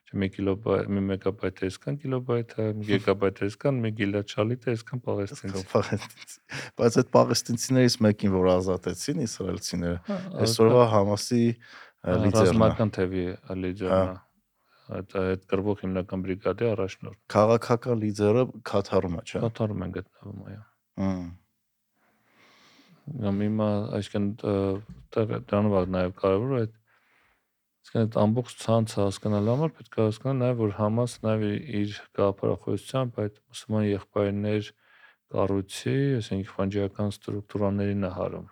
չէ, 0.04 0.18
1 0.20 0.34
կիլոբայթ, 0.36 0.90
մի 0.94 1.04
մեգաբայթը 1.08 1.68
այսքան 1.70 1.96
կիլոբայթը, 2.04 2.66
մի 2.78 2.88
գիգաբայթը 2.92 3.48
այսքան, 3.48 3.80
մի 3.84 3.92
գիլադ 4.04 4.34
շալիտը 4.34 4.74
այսքան 4.74 5.02
Պաղեստինցի։ 5.08 5.64
Բայց 6.84 6.98
այդ 7.02 7.10
պաղեստինցիներից 7.16 7.96
մեկին, 8.04 8.36
որ 8.36 8.52
ազատեցին 8.54 9.24
իսրայելցիները, 9.24 9.98
Հա, 10.10 10.20
այսօրվա 10.44 10.86
Համասի 10.94 11.42
ա, 11.48 12.18
լիդերն 12.24 12.44
է։ 12.44 12.52
ռազմական 12.52 12.94
թևի 13.00 13.26
լիդերն 13.64 13.94
Հա։ 13.94 14.04
է։ 14.04 14.33
Այդ 14.92 15.16
այդ 15.20 15.44
կրվող 15.54 15.82
հիմնական 15.84 16.24
բրիգադի 16.26 16.68
առաջնորդ։ 16.74 17.20
Քաղաքական 17.34 18.02
լիդերը 18.04 18.44
Քաթարում 18.68 19.16
է, 19.16 19.24
չէ՞։ 19.24 19.42
Կատարում 19.44 19.84
են 19.86 19.94
գտնվում 19.98 20.42
այո։ 20.44 20.64
Հմ։ 21.04 21.24
Կամ 23.24 23.40
հիմա 23.44 23.70
այսինքն 24.00 24.28
դրանով 25.14 25.76
է 25.80 25.84
նաև 25.94 26.16
կարևոր 26.20 26.56
այդ 26.60 26.74
այսինքն 27.84 28.02
այդ 28.04 28.18
ամբողջ 28.24 28.54
ցանցը 28.64 29.00
հասկանալու 29.04 29.54
համար 29.54 29.72
պետք 29.78 29.98
է 29.98 30.04
հասկանալ 30.08 30.38
նաև 30.44 30.62
որ 30.64 30.76
Համաս 30.78 31.16
նաև 31.26 31.44
իր 31.80 31.98
գաղափարախոսությամբ 32.20 33.20
այդ 33.24 33.40
մուսուլման 33.44 33.88
եղբայրներ 33.90 34.70
կառույցի, 35.34 35.96
այսինքն 36.20 36.54
ֆանջիական 36.54 37.14
ստրուկտուրաներին 37.14 38.08
է 38.08 38.12
հարում։ 38.18 38.50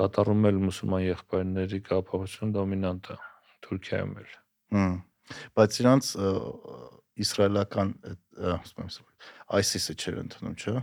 Կատարում 0.00 0.48
էլ 0.50 0.60
մուսուլման 0.66 1.02
եղբայրների 1.04 1.80
գաղափարություն 1.88 2.54
դոմինանտը 2.58 3.18
Թուրքիայում 3.64 4.14
էլ։ 4.24 4.32
Հմ։ 4.74 4.94
Բայց 5.58 5.78
իրանց 5.84 6.10
իսրայելական 7.24 7.94
ասում 8.54 8.82
եմ 8.84 8.90
ISIS-ը 9.60 9.94
չէր 10.02 10.20
ընդունում, 10.24 10.58
չէ՞։ 10.64 10.82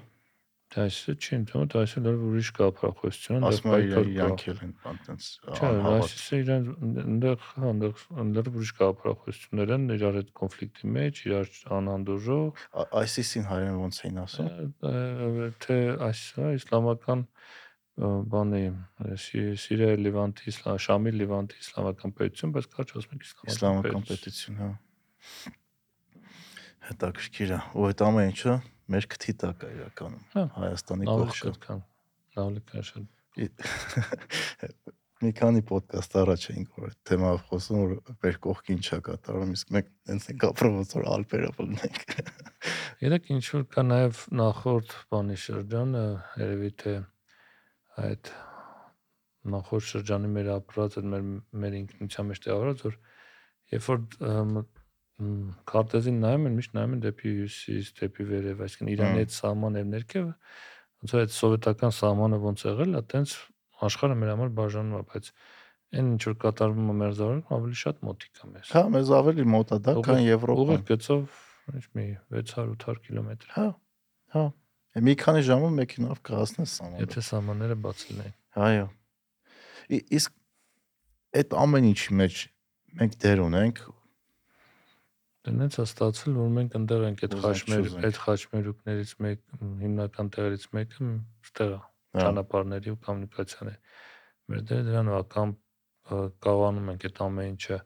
Դա 0.71 0.83
այսը 0.87 1.13
չի 1.19 1.31
ընդունում, 1.35 1.67
դա 1.71 1.79
այսը 1.83 2.01
լավ 2.05 2.21
ուրիշ 2.31 2.49
գաղափարախոսություն, 2.55 3.45
Ասում 3.49 3.73
է 3.75 3.79
իրան- 3.91 4.11
իրանք 4.11 4.43
էլ 4.51 4.59
են 4.63 4.69
այնտենց 4.91 5.25
Չէ, 5.51 5.65
անհավատ։ 5.67 6.05
այսինքն 6.05 6.37
իրեն 6.41 6.69
այնտեղ 7.01 7.49
այնտեղ 7.71 8.05
այնտեղ 8.23 8.47
ուրիշ 8.55 8.71
գաղափարախոսություններ 8.79 9.73
են 9.75 9.83
իրար 9.97 10.19
այդ 10.21 10.29
կոնֆլիկտի 10.39 10.93
մեջ, 10.95 11.19
իրար 11.27 11.51
անհանդուրժող, 11.75 12.63
ISIS-ին 13.03 13.45
հայերեն 13.51 13.77
ոնց 13.83 13.99
էին 14.07 14.21
ասում։ 14.23 14.47
թե 15.67 15.77
այսը 16.07 16.47
իսլամական 16.61 17.25
բանի 18.01 18.61
Սի- 19.21 19.55
Սիրիայի 19.61 19.97
Լևանտի 20.01 20.53
Շամի 20.85 21.11
Լևանտի 21.21 21.59
իսլամական 21.61 22.13
պետություն, 22.17 22.53
բայց 22.55 22.69
կարճ 22.75 22.93
ասում 23.01 23.13
ենք 23.17 23.27
իսլամական 23.51 24.05
պետություն։ 24.09 24.55
հա։ 24.61 24.69
Հետաքրքիր 26.91 27.51
է։ 27.51 27.59
Ու 27.77 27.85
այդ 27.91 28.03
ամեն 28.07 28.31
ինչը 28.31 28.55
մեր 28.91 29.07
քթի 29.13 29.33
տակ 29.41 29.65
է 29.67 29.69
իրականում։ 29.77 30.23
Հա, 30.33 30.43
Հայաստանի 30.57 31.05
կողքը։ 31.11 31.77
Ավելի 32.41 32.61
կան 32.71 32.87
շատ։ 32.89 33.05
Մի 35.21 35.29
քանի 35.37 35.61
ոդկաստ 35.69 36.15
առաջ 36.17 36.45
էինք 36.51 36.77
որ 36.81 36.85
այդ 36.87 36.95
թեմայով 37.05 37.41
խոսում, 37.51 37.81
որ 37.81 37.91
մեր 38.25 38.37
կողքին 38.41 38.79
չա 38.81 38.97
կատարում, 39.05 39.51
իսկ 39.53 39.73
մենք 39.75 39.89
այնց 40.09 40.23
ենք 40.31 40.45
ապրում, 40.47 40.77
ոնց 40.81 40.95
որ 40.97 41.05
ալպերը 41.11 41.51
բնենք։ 41.59 41.99
Երեք 43.05 43.29
ինչ 43.37 43.43
որ 43.53 43.65
կա 43.75 43.83
նաև 43.91 44.23
նախորդ 44.41 44.95
բանի 45.13 45.37
շրջանը, 45.45 46.03
երևի 46.41 46.71
թե 46.81 46.95
այդ 48.01 48.31
նախորդ 49.51 49.87
շրջանի 49.91 50.29
մեր 50.35 50.51
ապրած 50.55 50.99
այդ 51.01 51.07
մեր 51.11 51.23
մեր 51.63 51.77
ինքնության 51.81 52.29
մեջ 52.31 52.41
տեղավորած 52.45 52.83
որ 52.85 52.97
երբ 53.71 53.87
որ 53.91 54.65
քարտեզին 55.69 56.19
նայում 56.21 56.45
են, 56.49 56.53
միշտ 56.57 56.75
նայում 56.77 56.93
են 56.95 57.01
դեպի 57.05 57.31
հյուսիս, 57.37 57.89
դեպի 57.99 58.25
վերև, 58.31 58.61
այսինքն 58.65 58.91
Իրանի 58.91 59.21
այդ 59.21 59.33
սահմանը 59.35 59.81
եւ 59.81 59.89
ներքևը, 59.91 60.31
ոնց 61.01 61.13
որ 61.15 61.21
այդ 61.21 61.33
սովետական 61.35 61.93
սահմանը 61.97 62.39
ոնց 62.45 62.63
եղել 62.67 62.97
է, 62.97 63.01
տենց 63.11 63.35
աշխարհը 63.87 64.17
մեր 64.21 64.31
համար 64.31 64.51
բաժանում 64.57 64.97
է, 64.97 65.03
բայց 65.11 65.29
այն 65.91 66.09
ինչ 66.15 66.21
որ 66.25 66.35
կատարվում 66.41 66.91
է 66.91 66.95
մեր 67.01 67.15
զավակում 67.19 67.55
ավելի 67.57 67.77
շատ 67.81 68.01
մոտիկ 68.07 68.41
է 68.41 68.49
մեզ։ 68.51 68.71
Հա, 68.71 68.83
մեզ 68.95 69.13
ավելի 69.21 69.45
մոտ 69.51 69.71
է 69.71 69.79
դա, 69.81 69.95
քան 70.07 70.21
Եվրոպան։ 70.21 70.71
Ուղիղ 70.71 70.83
գծով 70.91 71.39
ինչ 71.71 71.85
մի 71.97 72.05
600-800 72.31 73.01
կիլոմետր։ 73.07 73.55
Հա, 73.57 73.67
հա։ 74.35 74.45
Մի 74.91 75.13
քանի 75.21 75.41
ժամում 75.47 75.77
մեքենով 75.81 76.21
կհասնես 76.27 76.75
սամանը։ 76.81 77.05
Եթե 77.05 77.21
սահմանները 77.31 77.77
բացել 77.85 78.21
են։ 78.25 78.33
Այո։ 78.67 78.87
Իսկ 80.19 80.33
այդ 81.41 81.55
ամեն 81.61 81.87
ինչի 81.91 82.17
մեջ 82.21 82.41
մենք 82.99 83.17
դեր 83.23 83.43
ունենք, 83.45 83.83
Դրանից 85.41 85.75
է 85.81 85.83
ստացվել, 85.87 86.33
որ 86.37 86.49
մենք 86.53 86.75
ընդեղ 86.77 87.03
ենք 87.07 87.21
այդ 87.25 87.35
խաչմեր, 87.41 87.87
այդ 88.05 88.17
խաչմերուկներից 88.23 89.13
մեկ 89.25 89.39
հիմնական 89.81 90.27
տեղերից 90.35 90.65
մեկը 90.77 91.07
ստեղ 91.47 91.71
ճանապարհների 92.21 92.93
ու 92.93 92.99
կոմունիկացիաների։ 93.07 93.79
Մեր 94.51 94.61
դերը 94.69 94.85
դրանով 94.89 95.17
է 95.17 95.23
կամ 95.33 95.53
ը, 95.55 96.19
կարողանում 96.45 96.91
ենք 96.93 97.07
այդ 97.09 97.21
ամեն 97.25 97.49
ինչը 97.51 97.79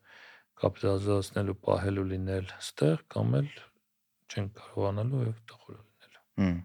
կապիտալիզացնել 0.65 1.53
ու 1.53 1.57
պահել 1.69 2.01
ու 2.03 2.07
լինել 2.11 2.51
ստեղ, 2.59 2.97
կամ 3.15 3.39
էլ 3.39 3.49
չենք 4.35 4.59
կարողանալու 4.59 5.23
եւ 5.23 5.39
տխուր 5.53 5.79
լինել։ 5.79 6.19
հմ, 6.43 6.59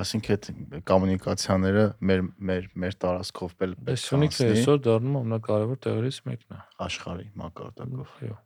այսինքն 0.00 0.34
այդ 0.34 0.46
կոմունիկացիաները 0.88 1.82
մեր 2.10 2.22
մեր 2.50 2.68
մեր 2.84 2.94
տարածքով 3.04 3.56
վել 3.60 3.74
Այս 3.92 4.04
Սյունիքը 4.08 4.46
այսօր 4.50 4.78
դառնում 4.86 5.16
է 5.16 5.20
ամենակարևոր 5.20 5.80
տեղերից 5.86 6.20
մեկն 6.30 6.54
է։ 6.56 6.60
աշխարհի 6.86 7.26
մակարդակով։ 7.40 8.14
Այո։ 8.20 8.38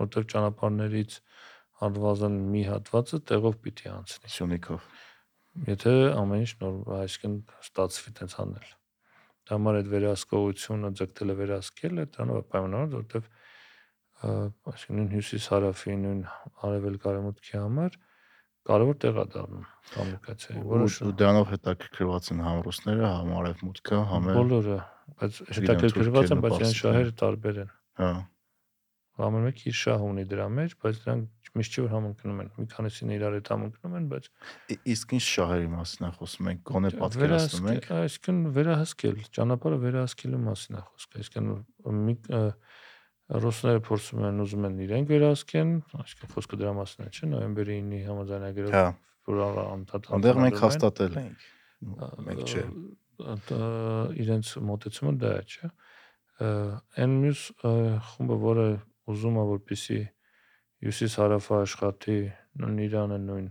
Որտեղ 0.00 0.26
ճանապարհներից 0.34 1.16
հատվածն 1.80 2.36
մի 2.52 2.62
հատվածը 2.68 3.20
տեղով 3.30 3.56
պիտի 3.64 3.90
անցնի։ 3.94 4.32
Սյունիքով։ 4.36 4.90
Եթե 5.70 5.94
ամեն 6.20 6.44
ինչ 6.44 6.52
նոր, 6.60 6.76
այսինքն 7.00 7.38
ստացվի 7.64 8.12
տենց 8.20 8.34
անել։ 8.44 8.68
Դա 9.50 9.56
համար 9.56 9.78
այդ 9.80 9.88
վերահսկողությունը 9.90 10.90
ձգտելը 11.00 11.34
վերահսկել 11.40 12.00
է, 12.00 12.04
դրանով 12.14 12.38
է 12.40 12.44
պայմանավորված, 12.52 13.30
ա, 14.20 14.34
այսինքն 14.70 15.08
հյուսիս 15.16 15.48
հարավի 15.50 15.96
նույն 16.04 16.20
արևելք 16.68 17.08
արևմուտքի 17.10 17.56
համար 17.56 17.98
կարևոր 18.70 18.98
տեղ 19.04 19.20
է 19.20 19.24
դառնում 19.34 19.64
կոմունիկացիայի։ 19.90 20.60
Ու 20.60 20.70
Որոշ 20.70 20.98
ու 21.04 21.12
դրանով 21.20 21.46
հետաքրքրված 21.50 22.30
են 22.30 22.42
համ 22.46 22.60
ռուսները, 22.66 23.06
համ 23.10 23.32
արևմուտքը, 23.40 24.02
համ 24.10 24.28
էլ 24.30 24.38
բոլորը, 24.40 24.78
բայց 25.20 25.40
հետաքրքրված 25.58 26.30
են, 26.30 26.44
բայց 26.46 26.60
ու 26.60 26.70
շահերը 26.80 27.14
տարբեր 27.20 27.60
են։ 27.64 27.72
հա։ 28.00 28.12
ամեն 29.20 29.46
մեկ 29.50 29.58
իր 29.68 29.76
շահ 29.76 30.04
ունի 30.06 30.24
դրա 30.30 30.46
մեջ, 30.56 30.74
բայց 30.80 31.00
դրանք 31.04 31.50
միշտ 31.50 31.76
չի 31.76 31.82
որ 31.82 31.90
համընկնում 31.92 32.40
են։ 32.40 32.50
Մի 32.56 32.66
քանիսին 32.70 33.12
իրար 33.16 33.36
հետ 33.36 33.48
համընկնում 33.50 33.96
են, 33.98 34.04
բայց 34.10 34.28
Իսկ 34.94 35.14
ինչ 35.16 35.22
շահերի 35.26 35.68
մասին 35.74 36.06
է 36.06 36.10
խոսում 36.16 36.50
ենք, 36.50 36.60
գոնե 36.70 36.92
պատկերացնում 37.00 37.68
ենք։ 37.72 37.88
այսինքն 37.96 38.38
վերահսկել, 38.56 39.18
ճանապարհը 39.38 39.80
վերահսկելու 39.84 40.42
մասին 40.46 40.78
է 40.78 40.84
խոսքը, 40.86 41.24
այսինքն 41.24 41.50
մի 42.06 42.14
ռուսները 43.30 43.80
փորձում 43.86 44.22
են 44.30 44.40
ուզում 44.44 44.64
են 44.68 44.78
իրենք 44.86 45.10
վերահսկեն, 45.10 45.70
այսինքն 46.00 46.30
խոսքը 46.34 46.56
դրա 46.60 46.72
մասին 46.80 47.04
է, 47.04 47.10
չէ՞, 47.14 47.28
նոյեմբերի 47.30 47.76
9-ի 47.90 48.00
համաձայնագրով, 48.10 48.72
Հա, 48.74 48.84
որ 49.30 49.42
առ- 49.46 49.60
անդադ 49.70 50.08
այնտեղ 50.16 50.40
մենք 50.40 50.58
հաստատել 50.64 51.18
ենք։ 51.20 51.44
Մենք 52.26 52.40
չէ։ 52.50 52.64
իրենց 54.24 54.50
մոտեցումը 54.70 55.12
դա 55.20 55.30
է, 55.30 55.42
չէ՞։ 55.50 55.70
Այն 57.04 57.14
մյուս 57.20 57.40
ը, 57.68 57.72
խումբը, 58.10 58.36
որը 58.44 58.66
ուզում 59.12 59.36
է 59.40 59.44
որպեսի 59.50 59.98
հյուսիս 60.80 61.16
հարավը 61.20 61.56
աշխատի 61.60 62.16
նույն 62.60 62.78
Իրանը 62.86 63.18
նույն 63.26 63.48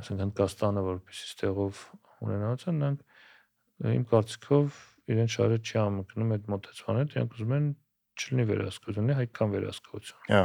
ասենք 0.00 0.22
Հնդկաստանը 0.24 0.84
որպեսի 0.86 1.24
ստեղով 1.30 1.82
ունենալցան 2.24 2.78
նրանք 2.80 3.90
իմ 3.90 4.04
կարծիքով 4.10 4.78
իրեն 5.10 5.30
շարը 5.34 5.58
չի 5.60 5.76
համընկնում 5.80 6.32
այդ 6.36 6.48
մոտեցման 6.54 6.98
հետ, 7.00 7.14
իրենք 7.16 7.36
ուզում 7.36 7.54
են 7.58 7.68
չլինի 8.20 8.44
վերահսկություն, 8.50 9.14
հայկական 9.20 9.54
վերահսկություն 9.54 10.20
Հա, 10.30 10.42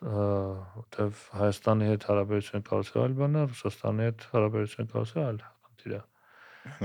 որտեվ 0.00 1.24
Հայաստանի 1.36 1.88
հետ 1.90 2.04
հարաբերություն 2.08 2.62
կառուցել 2.70 3.02
այլ 3.02 3.16
բան 3.18 3.34
է, 3.36 3.42
Ռուսաստանի 3.50 4.06
հետ 4.06 4.22
հարաբերություն 4.30 4.88
կառուցել 4.92 5.24
այլ 5.30 5.40
խնդիր 5.66 5.92
է։ 5.96 6.00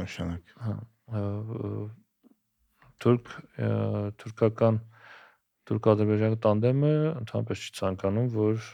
նշանակ։ 0.02 0.52
Հա, 0.66 0.74
թուրք 3.06 3.32
թուրքական 4.20 4.82
թուրք-ադրբեջան 5.70 6.36
տանդեմը 6.45 6.91
ընդհանրապես 7.22 7.64
չի 7.66 7.72
ցանկանում, 7.80 8.28
որ 8.36 8.68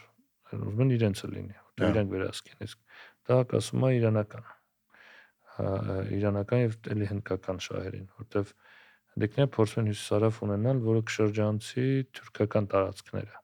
ուզում 0.57 0.81
են 0.83 0.95
իրենցը 0.97 1.29
լինի, 1.31 1.55
որտեղ 1.61 1.93
իրենք 1.93 2.11
վերահսկեն, 2.15 2.65
իսկ 2.65 2.97
դա 3.29 3.37
կասում 3.51 3.85
է 3.87 3.91
իրանական 4.01 4.49
իրանական 6.17 6.63
եւ 6.65 6.75
էլի 6.95 7.07
հնդկական 7.11 7.61
շահերին, 7.67 8.05
որտեվ 8.21 8.53
հնդիկները 9.11 9.49
փորձում 9.55 9.81
են 9.81 9.89
հյուսիսարավ 9.91 10.37
ունենալ, 10.45 10.77
որը 10.85 11.01
կշրջանցի 11.09 11.85
թուրքական 12.15 12.67
տարածքները։ 12.71 13.39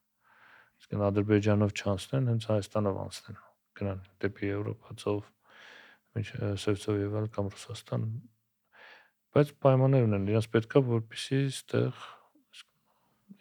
Իսկ 0.78 0.96
Ադրբեջանով 1.08 1.74
չանցնեն, 1.76 2.30
հենց 2.32 2.48
Հայաստանով 2.52 3.00
անցնեն, 3.04 3.40
գնան 3.80 4.02
դեպի 4.24 4.48
Եվրոպա 4.48 4.96
ծով, 5.02 5.28
միջ 6.18 6.32
Սևծով 6.64 7.02
եւ 7.02 7.18
այլ 7.20 7.28
կամ 7.36 7.52
Ռուսաստան։ 7.58 8.08
Բայց 9.38 9.52
պայմաններ 9.68 10.08
ունեն, 10.08 10.30
իրենց 10.32 10.48
պետքա 10.56 10.84
որպեսի 10.88 11.42
ստեղ 11.52 12.02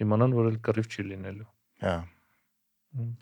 իմանան, 0.03 0.37
որ 0.37 0.51
էլ 0.51 0.59
կռիվ 0.67 0.91
չի 0.91 1.07
լինելու։ 1.13 1.49
Հա, 1.87 1.95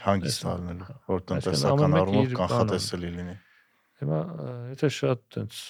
հանգիստ 0.05 0.49
ալնելու, 0.55 0.89
հա, 0.89 0.97
որ 1.11 1.25
տնտեսական 1.29 1.97
առումով 2.01 2.35
կանխատեսելի 2.41 3.13
լինի։ 3.19 3.37
Հիմա 4.01 4.19
եթե 4.75 4.91
շատ 4.97 5.25
տենց 5.35 5.63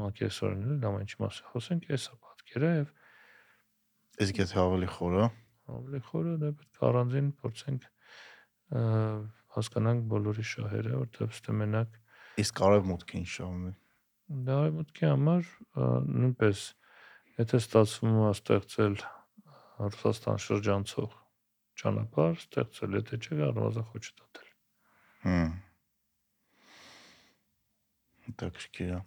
մակեսորեն 0.00 0.64
էլ 0.74 0.86
ամեն 0.90 1.04
ինչի 1.04 1.20
մասին 1.24 1.50
խոսենք, 1.54 1.90
էսա 1.94 2.14
պատկերը 2.44 2.70
եւ 2.76 2.90
Իսկ 4.24 4.38
եթե 4.38 4.58
ավելի 4.62 4.88
խորը, 4.94 5.24
ավելի 5.74 6.00
խորը 6.08 6.34
դա 6.42 6.50
պետք 6.58 6.76
է 6.78 6.84
առանձին 6.88 7.30
փորձենք 7.40 7.86
հասկանանք 9.54 10.04
բոլորի 10.12 10.44
շահերը, 10.50 10.92
որտեղ 11.00 11.32
ստե 11.34 11.54
մենակ 11.58 11.96
իսկ 12.44 12.62
արևմուտքը 12.68 13.18
ինչ 13.18 13.28
շահում 13.34 13.64
է։ 13.64 13.72
դա 14.44 14.58
արևմուտքի 14.60 15.06
համար 15.10 15.50
նույնպես 16.14 16.62
եթե 17.40 17.60
ստացվում 17.64 18.20
է 18.20 18.28
ստեղծել 18.34 18.96
Ռուսաստան 19.74 20.42
շրջանցող 20.44 21.16
ճանապարհ, 21.82 22.36
ստեղծել, 22.44 22.98
եթե 23.00 23.18
չէ, 23.18 23.38
առնվազն 23.48 23.88
խոչը 23.90 24.12
դատել։ 24.20 24.52
Հմ։ 25.24 25.50
Հետաքրքիր 28.28 28.94
է։ 28.94 29.00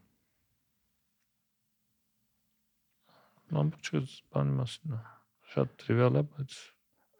Ամբողջը 3.47 4.01
բանի 4.35 4.53
մասին 4.57 4.95
է։ 4.97 4.99
Շատ 5.53 5.73
տրիվիալ 5.83 6.19
է, 6.19 6.23
բայց 6.37 6.55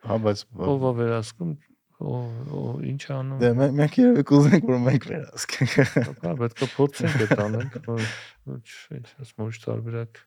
Հա, 0.07 0.15
բայց 0.23 0.41
ով 0.67 0.83
է 0.87 0.91
վերահսկում, 0.97 1.51
ով 2.07 2.81
ինչ 2.91 3.03
անում։ 3.17 3.39
դե 3.41 3.49
մե- 3.57 3.69
մենք 3.77 3.95
երևի 3.97 4.23
կուզենք 4.31 4.67
որ 4.71 4.81
մենք 4.87 5.07
վերահսկենք։ 5.11 5.75
Բա 6.21 6.33
պետք 6.41 6.61
է 6.63 6.67
փորձենք 6.77 7.23
այդ 7.27 7.33
անել, 7.47 7.69
որ 7.87 8.03
ինչ 8.97 9.07
ասում 9.23 9.47
ոչ 9.47 9.55
տարբերակ։ 9.67 10.21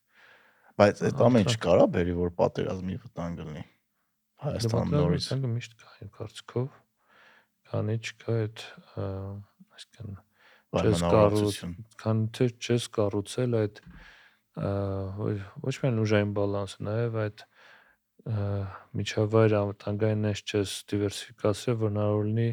Բայց 0.81 1.02
այդ 1.10 1.22
ամեն 1.28 1.44
ինչ 1.47 1.55
կարա 1.60 1.86
բերի 1.94 2.14
որ 2.20 2.32
պատերազմի 2.40 2.97
վտանգ 3.05 3.44
լինի։ 3.44 3.64
Հայաստան 4.40 4.93
նորից 4.97 5.27
Դե 5.31 5.51
միշտ 5.55 5.74
կա 5.81 5.90
իմ 6.01 6.10
կարծիքով։ 6.16 6.68
Քանի 7.70 7.97
չկա 8.01 8.36
այդ 8.40 8.62
այսինքն 9.01 10.14
պայմանավորվածություն։ 10.70 11.74
քան 12.01 12.22
թե 12.36 12.47
չես 12.64 12.86
կառուցել 12.97 13.56
այդ 13.60 13.81
ոչ 14.59 15.74
միայն 15.82 16.01
ուժային 16.05 16.32
բալանսը, 16.36 16.85
նաև 16.90 17.18
այդ 17.24 17.44
միջավայր 19.01 19.55
անվտանգային 19.56 20.27
ես 20.28 20.40
չես 20.44 20.72
դիվերսիֆիկացրել, 20.90 21.77
որ 21.81 21.90
հնարավոր 21.90 22.27
լինի 22.28 22.48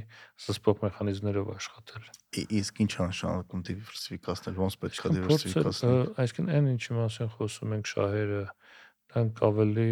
սսպող 0.48 0.78
մեխանիզմներով 0.86 1.50
աշխատել։ 1.58 2.06
Իսկ 2.62 2.80
ինչ 2.86 2.92
է 2.98 3.08
նշանակում 3.12 3.66
դիվերսիֆիկացնել, 3.68 4.56
ոնց 4.64 4.78
պետք 4.84 5.02
է 5.04 5.12
դիվերսիֆիկացնել։ 5.18 6.00
այսինքն 6.24 6.54
այն 6.56 6.72
ինչի 6.72 6.98
մասին 7.02 7.32
խոսում 7.36 7.76
ենք 7.78 7.92
շահերը, 7.92 8.42
դրանք 9.12 9.44
ավելի 9.48 9.90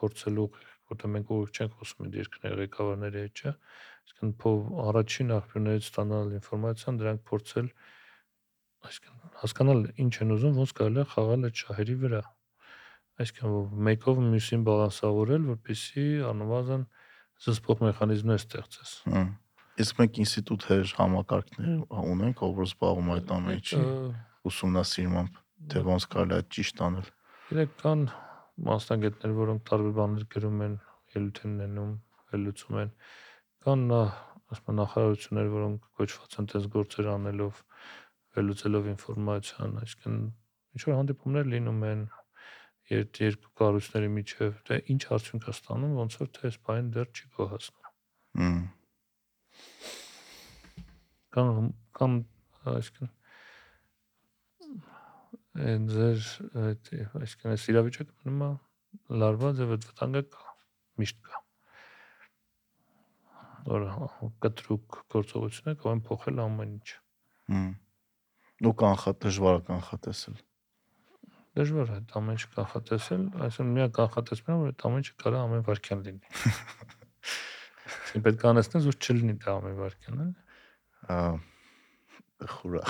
փորձելու 0.00 0.48
որտեղ 0.90 1.10
մենք 1.14 1.30
ուղիղ 1.34 1.50
չենք 1.54 1.74
խոսում 1.78 2.06
այդ 2.06 2.16
երկրների 2.20 2.56
ղեկավարների 2.60 3.20
հետ, 3.20 3.40
չէ։ 3.40 3.52
Այսինքն 4.00 4.32
փով 4.42 4.70
առաջին 4.90 5.34
աղբյուրներից 5.36 5.86
ստանալ 5.90 6.32
ինֆորմացիան, 6.40 6.98
դրանք 7.00 7.22
փորձել 7.30 7.68
այսինքն 8.88 9.34
հասկանալ 9.40 9.80
ինչ 10.04 10.14
են 10.24 10.34
ուզում, 10.36 10.56
ոնց 10.60 10.72
կարելի 10.80 11.00
է 11.00 11.06
խաղալ 11.10 11.46
այդ 11.48 11.60
շահերի 11.60 11.96
վրա։ 12.00 12.22
Այսինքն 13.20 13.84
մեկով 13.90 14.20
մյուսին 14.30 14.64
բալանսավորել, 14.70 15.46
որպեսզի 15.50 16.06
անվազն 16.30 16.84
զսպող 17.40 17.84
մեխանիզմներ 17.86 18.40
ստեղծես։ 18.40 18.92
Իսկ 19.80 20.00
մենք 20.00 20.18
ինստիտուտներ, 20.24 20.90
համակարգներ 21.00 21.76
ունենք, 22.10 22.42
ով 22.44 22.56
որ 22.60 22.66
զբաղվում 22.68 23.12
այդ 23.16 23.30
ամեն 23.36 23.60
ինչի 23.60 23.78
Ա, 23.80 23.92
ուսումնասիրմամբ, 24.50 25.38
թե 25.72 25.82
ոնց 25.88 26.06
կարելի 26.14 26.36
է 26.36 26.46
ճիշտ 26.56 26.82
անել։ 26.86 27.08
Իրեք 27.50 27.72
կան 27.80 28.02
մասնագետներ, 28.70 29.32
որոնք 29.40 29.64
տարբեր 29.70 29.94
բաներ 30.00 30.26
գրում 30.34 30.60
են, 30.66 30.74
ելույթ 31.16 31.40
են 31.48 31.54
նետում, 31.60 31.92
ելույթում 32.34 32.80
են։ 32.80 32.92
Կան 33.64 33.86
ասում 34.50 34.76
նախարարություններ, 34.80 35.48
որոնք 35.54 35.88
կոչված 36.00 36.36
են 36.40 36.50
տես 36.50 36.68
գործեր 36.74 37.08
անելով, 37.14 37.64
ելույթելով 38.40 38.90
ինֆորմացիան, 38.94 39.78
այսինքն 39.84 40.18
ինչ 40.74 40.82
որ 40.86 40.96
հանդիպումներ 41.00 41.48
լինում 41.54 41.86
են 41.90 42.02
երբ 42.90 43.20
երկու 43.22 43.52
կառույցների 43.60 44.10
միջև, 44.16 44.60
դե 44.66 44.78
ինչ 44.94 45.02
արդյունք 45.16 45.46
է 45.46 45.54
ստանում, 45.54 45.96
ոնց 46.00 46.16
որ 46.20 46.30
թե 46.36 46.48
այս 46.50 46.58
բանը 46.66 46.92
դեռ 46.96 47.08
չի 47.14 47.28
գոհացնում։ 47.36 47.90
Հմ։ 48.40 48.60
Կան 51.36 51.70
կան 52.00 52.16
այսինքն 52.70 53.12
այն 55.66 55.86
ձեր 55.90 56.24
այդ 56.64 56.90
այսինքն 57.20 57.52
այս 57.52 57.68
իրավիճակը 57.72 58.16
մնում 58.30 58.42
է 58.46 59.18
լարված 59.22 59.62
եւ 59.62 59.74
այդ 59.76 59.86
վտանգը 59.90 60.22
կա 60.34 60.52
միշտ 61.02 61.22
կա 61.28 61.40
որ 63.70 63.86
կտրուկ 64.46 64.98
գործողությունը 65.14 65.76
կարող 65.80 65.96
են 65.96 66.04
փոխել 66.10 66.42
ամեն 66.46 66.74
ինչ 66.78 66.88
Հմ։ 67.50 67.70
Ու 68.60 68.74
կանխա 68.80 69.14
դժվար 69.24 69.60
է 69.60 69.62
կանխատեսել։ 69.70 70.40
դժվար 71.60 71.88
է 71.90 71.94
այդ 71.98 72.12
ամեն 72.20 72.36
ինչ 72.36 72.44
կանխատեսել 72.54 73.22
այսինքն 73.46 73.72
միակ 73.76 73.94
կանխատեսումը 73.96 74.56
որ 74.60 74.68
այդ 74.70 74.84
ամեն 74.90 75.00
ինչը 75.00 75.14
կարա 75.22 75.40
ամեն 75.46 75.64
վարքյան 75.66 76.04
լինի 76.06 76.28
Իսկ 78.10 78.22
պետք 78.26 78.44
է 78.44 78.50
անեցնես 78.50 78.86
որ 78.90 78.98
չլինի 79.00 79.34
դա 79.40 79.54
ամեն 79.56 79.76
վարքյան 79.80 80.22
էլ 80.26 80.30
Ա, 81.10 81.16
խուրա։ 82.54 82.82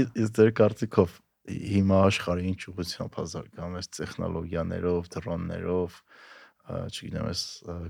Իս 0.00 0.30
ձեր 0.38 0.52
կարծիքով 0.60 1.16
հիմա 1.50 1.98
աշխարհը 2.06 2.44
ինչ 2.50 2.60
ուղղությամբ 2.70 3.16
է 3.20 3.24
զարգանում 3.32 3.78
այս 3.80 3.88
տեխնոլոգիաներով, 3.96 5.08
դրոններով, 5.16 5.96
չգիտեմ, 6.90 7.26
այս 7.30 7.42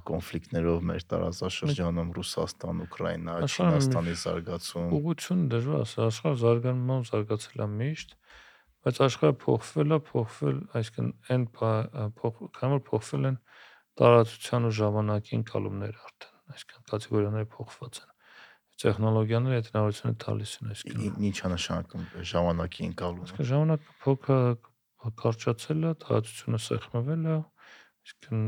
կոնֆլիկտներով 0.09 0.85
մեր 0.91 1.05
տարածաշրջանում 1.11 2.11
Ռուսաստան, 2.17 2.83
Ուկրաինա, 2.87 3.35
Չինաստանի 3.47 4.15
զարգացում։ 4.21 4.95
ուղղություն 4.99 5.43
դժվար 5.55 5.83
ասել 5.85 6.05
աշխարհը 6.07 6.41
զարգանում 6.45 7.05
զարգացել 7.11 7.65
է 7.65 7.69
միշտ 7.81 8.15
բայց 8.81 9.01
աշխարհը 9.05 9.37
փոխվել 9.45 9.91
է 9.91 9.99
փոխվել 10.11 10.61
այսինքն 10.81 11.11
այն 11.35 11.43
փոխ 11.57 12.39
փոխվել 12.89 13.29
են 13.31 13.37
տարածության 14.01 14.69
ու 14.71 14.75
ժամանակի 14.81 15.35
ընկալումները 15.41 16.01
արդեն 16.09 16.55
այսինքն 16.55 16.87
կատեգորիաները 16.91 17.51
փոխված 17.57 18.01
են 18.01 18.09
տեխնոլոգիաները 18.81 19.57
այդ 19.61 19.67
հնարավորությունը 19.71 20.15
տալիս 20.25 20.53
են 20.61 20.71
այսինքն 20.73 21.27
Ինչ 21.29 21.37
է 21.37 21.51
նշանակում 21.53 22.07
ժամանակի 22.31 22.87
ընկալումը։ 22.89 23.27
այսինքն 23.27 23.49
ժամանակը 23.51 23.97
փոքր 24.05 24.55
կարճացել 25.21 25.85
է 25.85 25.93
տարածությունը 26.01 26.61
սեղմվել 26.71 27.27
է 27.29 27.37
Այսինքն 28.01 28.45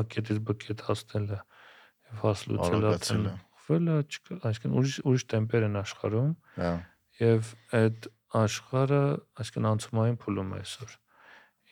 ակետից 0.00 0.40
բկետ 0.48 0.84
հասնելը 0.88 1.38
եւ 1.38 2.22
հասլուցելը 2.24 2.88
Արագացելը։ 2.90 3.34
փոխվելը, 3.64 3.96
չկա, 4.04 4.38
այսինքն 4.50 4.76
ուրիշ 4.80 4.96
ուրիշ 5.08 5.24
տեմպեր 5.34 5.66
են 5.68 5.78
աշխարհում 5.80 6.32
Հա։ 6.58 6.72
եւ 7.20 7.50
այդ 7.80 8.08
աշխարհը, 8.44 9.02
այսինքն 9.40 9.68
անցումային 9.70 10.18
փուլում 10.24 10.54
է 10.54 10.58
այսօր։ 10.64 10.96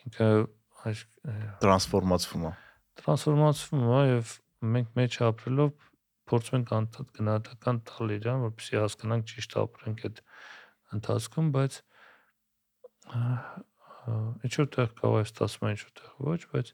Ինքը 0.03 0.29
այս 0.83 1.03
Տրանսֆորմացվում 1.63 2.47
է։ 2.49 2.53
տրանսֆորմացվում 3.03 3.85
է 3.93 4.03
եւ 4.13 4.33
մենք 4.73 4.95
մեջ 4.99 5.19
ապրելով 5.27 5.71
փորձում 6.33 6.57
ենք 6.59 6.73
անդադ 6.79 7.13
գնահատական 7.19 7.79
տալ 7.89 8.15
իրան, 8.17 8.43
որպեսզի 8.47 8.79
հասկանանք 8.83 9.27
ճիշտ 9.33 9.57
ապրենք 9.63 10.05
այդ 10.09 10.23
ընթացքում, 10.97 11.49
բայց 11.57 11.79
ինչ 14.43 14.53
որ 14.63 14.69
տեղ 14.77 14.93
կարող 15.03 15.19
է 15.19 15.27
ստացվում, 15.29 15.73
ինչ 15.73 15.83
որ 15.83 15.93
տեղ 15.99 16.13
ոչ, 16.29 16.41
բայց 16.53 16.73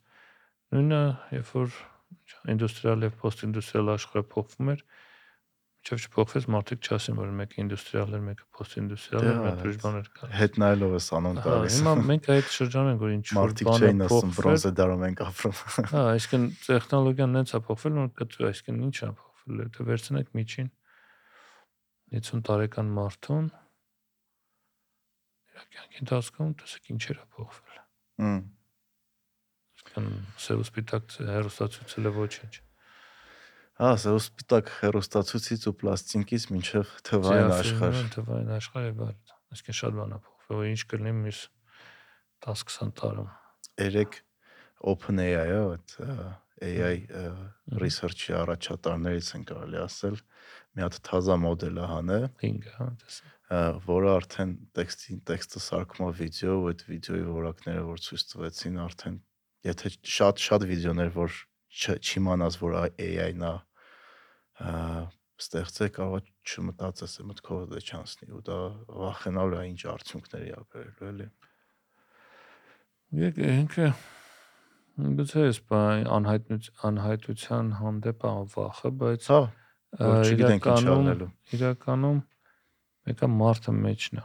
նույնը 0.75 1.03
երբ 1.39 1.53
որ 1.59 1.77
ինդուստրիալ 2.55 3.05
եւ 3.09 3.15
պոստինդուստրիալ 3.23 3.93
աշխարհը 3.95 4.25
փոխվում 4.33 4.73
էր, 4.75 4.83
մինչև 5.79 6.03
չփոխվեց 6.05 6.47
մարդիկ 6.53 6.89
չասեն, 6.89 7.17
որ 7.19 7.31
մեկը 7.39 7.61
ինդուստրիալ 7.63 8.17
էր, 8.19 8.23
մեկը 8.29 8.47
Դե 8.59 9.29
էր, 9.29 9.37
հա, 9.39 9.45
մեկ 9.47 9.63
ուրիշ 9.65 9.79
բաներ 9.85 10.09
կար։ 10.19 10.33
Հետ 10.39 10.59
նայելով 10.63 10.97
էս 10.99 11.07
անոն 11.19 11.39
տալիս։ 11.45 11.77
հիմա 11.79 11.93
մենք 12.09 12.29
այդ 12.35 12.51
շրջանում 12.59 12.91
ենք, 12.93 13.01
որ 13.05 13.15
ինչ 13.15 13.27
որ 13.29 13.39
Մարդիկ 13.39 13.69
բանը 13.69 13.89
չէին 13.89 14.03
ասում 14.09 14.19
փոխվել, 14.19 14.43
բրոնզե 14.43 14.73
դարում 14.79 15.05
ենք 15.09 15.23
ապրում։ 15.29 15.89
Հա, 15.89 16.03
այսինքն 16.19 16.45
տեխնոլոգիան 16.67 17.33
նենց 17.39 17.55
է 17.55 17.63
փոխվել, 17.69 17.97
որ 17.99 18.11
կտրու, 18.19 18.49
այսինքն 18.49 18.83
ի՞նչ 18.89 18.99
է 18.99 19.11
փոխվել։ 19.23 19.65
Դե 19.79 19.89
վերցնեք 19.89 20.29
միջին 20.39 20.69
50 22.19 22.45
տարեկան 22.49 22.93
մարդուն 22.99 23.49
իր 25.59 25.67
կյանքի 25.75 26.01
ընթացքում 26.05 26.53
տեսեք 26.59 26.93
ինչեր 26.95 27.19
է 27.19 27.27
փոխվել։ 27.39 27.81
Հմ։ 28.19 28.39
Այսինքն 29.99 30.41
սև 30.43 30.61
ու 30.61 30.67
սպիտակ 30.69 31.15
հերոստացուցելը 31.29 32.11
ոչինչ։ 32.19 32.53
Հա, 33.79 33.91
սա 34.03 34.15
սպիտակ 34.19 34.71
հերոստացուցից 34.79 35.67
ու 35.71 35.75
պլաստինկից 35.83 36.47
մինչև 36.55 36.93
թվային 37.09 37.53
աշխարհ։ 37.59 38.01
Թվային 38.15 38.51
աշխարհ 38.59 38.87
եւ 38.89 39.03
այլ։ 39.07 39.35
Այսինքն 39.55 39.79
շատ 39.79 39.97
բան 39.99 40.15
է 40.15 40.21
փոխվել, 40.29 40.65
ինչ 40.73 40.83
կլինի 40.93 41.15
մյուս 41.19 41.41
10-20 42.49 42.93
տարում։ 42.99 43.31
Երեք 43.79 44.19
OpenAI-ը, 44.93 45.63
այդ 45.63 45.97
AI 46.59 46.97
research-ի 47.79 48.35
առաջատարներից 48.35 49.29
են 49.39 49.45
կարելի 49.47 49.79
ասել, 49.85 50.17
մի 50.75 50.85
հատ 50.85 50.99
թազա 51.07 51.37
մոդել 51.39 51.79
է 51.79 51.87
հանել, 51.93 52.27
5-ը, 52.43 52.75
հա, 52.79 52.89
տեսա։ 53.03 53.61
որը 53.87 54.11
արդեն 54.19 54.55
տեքստի 54.79 55.19
տեքստը 55.31 55.63
սարքում 55.69 56.09
է 56.09 56.13
վիդեո, 56.19 56.57
ու 56.59 56.69
այդ 56.73 56.85
վիդեոյի 56.89 57.27
որակները, 57.39 57.85
որ 57.89 58.03
ցույց 58.09 58.25
տվեցին, 58.33 58.81
արդեն 58.89 59.21
եթե 59.67 59.93
շատ 60.17 60.43
շատ 60.45 60.67
վիդեոներ, 60.71 61.11
որ 61.17 61.39
չիմանաս, 61.99 62.59
որ 62.63 62.77
AI-ն 62.87 63.45
է, 63.49 63.55
ստեղծել 65.39 65.91
կարող 65.95 66.31
չմտածես 66.49 67.13
է 67.23 67.27
մտքով 67.29 67.67
դե 67.73 67.83
չանցնի 67.89 68.31
ու 68.35 68.43
դա 68.49 68.59
վախենալու 69.03 69.59
է 69.59 69.67
ինչ 69.73 69.81
արդյունքների 69.95 70.51
ա 70.57 70.63
բերելու 70.73 71.11
էլի։ 71.13 71.29
Եկ 73.19 73.39
ինքը 73.49 73.91
գուցե 75.19 75.45
էս 75.49 75.61
բան 75.71 76.09
անհայտության 76.19 77.71
հանդեպ 77.79 78.27
է 78.27 78.33
վախը, 78.55 78.91
բայց 79.03 79.29
Հա, 79.31 79.41
չգիտենք 79.97 80.67
ինչ 80.69 80.81
իրականում 80.83 80.99
անելու։ 80.99 81.31
իրականում 81.59 82.19
մեկը 83.09 83.29
մարդը 83.39 83.73
մեջն 83.79 84.19
է 84.21 84.25